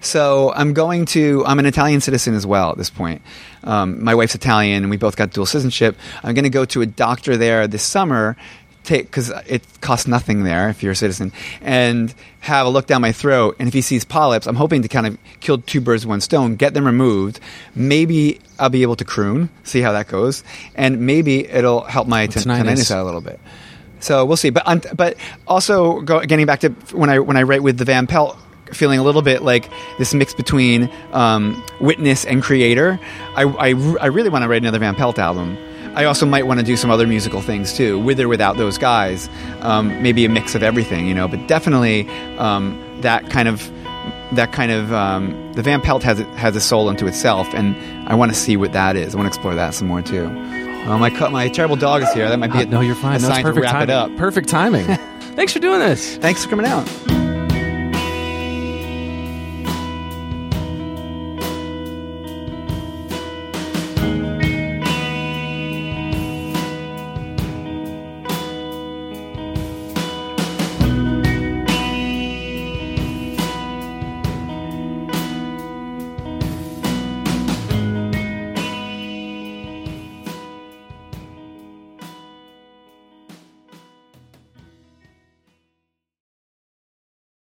So 0.00 0.52
I'm 0.54 0.72
going 0.72 1.04
to. 1.06 1.44
I'm 1.46 1.58
an 1.58 1.66
Italian 1.66 2.00
citizen 2.00 2.34
as 2.34 2.46
well 2.46 2.70
at 2.70 2.78
this 2.78 2.88
point. 2.88 3.20
Um, 3.64 4.02
my 4.02 4.14
wife's 4.14 4.34
Italian, 4.34 4.84
and 4.84 4.90
we 4.90 4.96
both 4.96 5.16
got 5.16 5.32
dual 5.32 5.44
citizenship. 5.44 5.96
I'm 6.22 6.34
going 6.34 6.44
to 6.44 6.50
go 6.50 6.64
to 6.66 6.80
a 6.80 6.86
doctor 6.86 7.36
there 7.36 7.66
this 7.66 7.82
summer, 7.82 8.36
because 8.84 9.30
it 9.46 9.62
costs 9.80 10.06
nothing 10.06 10.44
there 10.44 10.68
if 10.70 10.82
you're 10.82 10.92
a 10.92 10.96
citizen, 10.96 11.32
and 11.60 12.14
have 12.40 12.66
a 12.66 12.70
look 12.70 12.86
down 12.86 13.02
my 13.02 13.12
throat. 13.12 13.56
And 13.58 13.68
if 13.68 13.74
he 13.74 13.82
sees 13.82 14.04
polyps, 14.04 14.46
I'm 14.46 14.56
hoping 14.56 14.82
to 14.82 14.88
kind 14.88 15.06
of 15.06 15.18
kill 15.40 15.58
two 15.58 15.80
birds 15.80 16.04
with 16.04 16.10
one 16.10 16.20
stone, 16.20 16.56
get 16.56 16.74
them 16.74 16.86
removed. 16.86 17.40
Maybe 17.74 18.40
I'll 18.58 18.70
be 18.70 18.82
able 18.82 18.96
to 18.96 19.04
croon, 19.04 19.50
see 19.64 19.80
how 19.80 19.92
that 19.92 20.08
goes, 20.08 20.44
and 20.74 21.00
maybe 21.00 21.46
it'll 21.46 21.82
help 21.82 22.08
my 22.08 22.26
tin- 22.26 22.42
tinnitus. 22.42 22.90
out 22.90 23.02
a 23.02 23.04
little 23.04 23.20
bit. 23.20 23.38
So 24.00 24.24
we'll 24.24 24.36
see. 24.36 24.50
But 24.50 24.96
but 24.96 25.16
also 25.46 26.00
go, 26.00 26.20
getting 26.20 26.46
back 26.46 26.60
to 26.60 26.70
when 26.92 27.10
I 27.10 27.18
when 27.18 27.36
I 27.36 27.42
write 27.42 27.62
with 27.62 27.78
the 27.78 27.84
Van 27.84 28.06
Pelt, 28.06 28.38
feeling 28.72 28.98
a 28.98 29.02
little 29.02 29.22
bit 29.22 29.42
like 29.42 29.68
this 29.98 30.14
mix 30.14 30.34
between 30.34 30.90
um, 31.12 31.62
witness 31.80 32.24
and 32.24 32.42
creator. 32.42 33.00
I, 33.34 33.42
I, 33.42 33.68
I 34.00 34.06
really 34.06 34.28
want 34.28 34.42
to 34.44 34.48
write 34.48 34.62
another 34.62 34.78
Van 34.78 34.94
Pelt 34.94 35.18
album. 35.18 35.56
I 35.94 36.04
also 36.04 36.26
might 36.26 36.46
want 36.46 36.60
to 36.60 36.66
do 36.66 36.76
some 36.76 36.90
other 36.90 37.06
musical 37.06 37.40
things 37.42 37.72
too, 37.76 37.98
with 37.98 38.20
or 38.20 38.28
without 38.28 38.56
those 38.56 38.78
guys. 38.78 39.28
Um, 39.60 40.02
maybe 40.02 40.24
a 40.24 40.28
mix 40.28 40.54
of 40.54 40.62
everything, 40.62 41.06
you 41.06 41.14
know. 41.14 41.28
But 41.28 41.46
definitely 41.48 42.08
um, 42.38 42.78
that 43.02 43.28
kind 43.30 43.48
of 43.48 43.70
that 44.32 44.52
kind 44.52 44.70
of 44.70 44.92
um, 44.92 45.52
the 45.54 45.62
Van 45.62 45.80
Pelt 45.80 46.02
has 46.02 46.18
has 46.36 46.54
a 46.56 46.60
soul 46.60 46.88
unto 46.88 47.06
itself, 47.06 47.48
and 47.54 47.74
I 48.08 48.14
want 48.14 48.30
to 48.32 48.36
see 48.38 48.56
what 48.56 48.72
that 48.72 48.94
is. 48.96 49.14
I 49.14 49.18
want 49.18 49.26
to 49.32 49.36
explore 49.36 49.54
that 49.54 49.74
some 49.74 49.88
more 49.88 50.02
too. 50.02 50.26
Oh, 50.86 50.96
my 50.98 51.10
my 51.30 51.48
terrible 51.48 51.76
dog 51.76 52.02
is 52.02 52.12
here. 52.12 52.28
That 52.28 52.38
might 52.38 52.52
be 52.52 52.58
Uh, 52.58 52.62
a, 52.62 52.66
no, 52.66 52.80
you're 52.80 52.94
fine. 52.94 53.16
A 53.16 53.18
That's 53.18 53.24
sign 53.34 53.44
to 53.44 53.48
perfect 53.50 53.64
wrap 53.64 53.72
timing. 53.72 53.88
it 53.90 53.92
up. 53.92 54.16
Perfect 54.16 54.48
timing. 54.48 54.84
Thanks 55.36 55.52
for 55.52 55.58
doing 55.58 55.80
this. 55.80 56.16
Thanks 56.16 56.42
for 56.44 56.50
coming 56.50 56.66
out. 56.66 56.86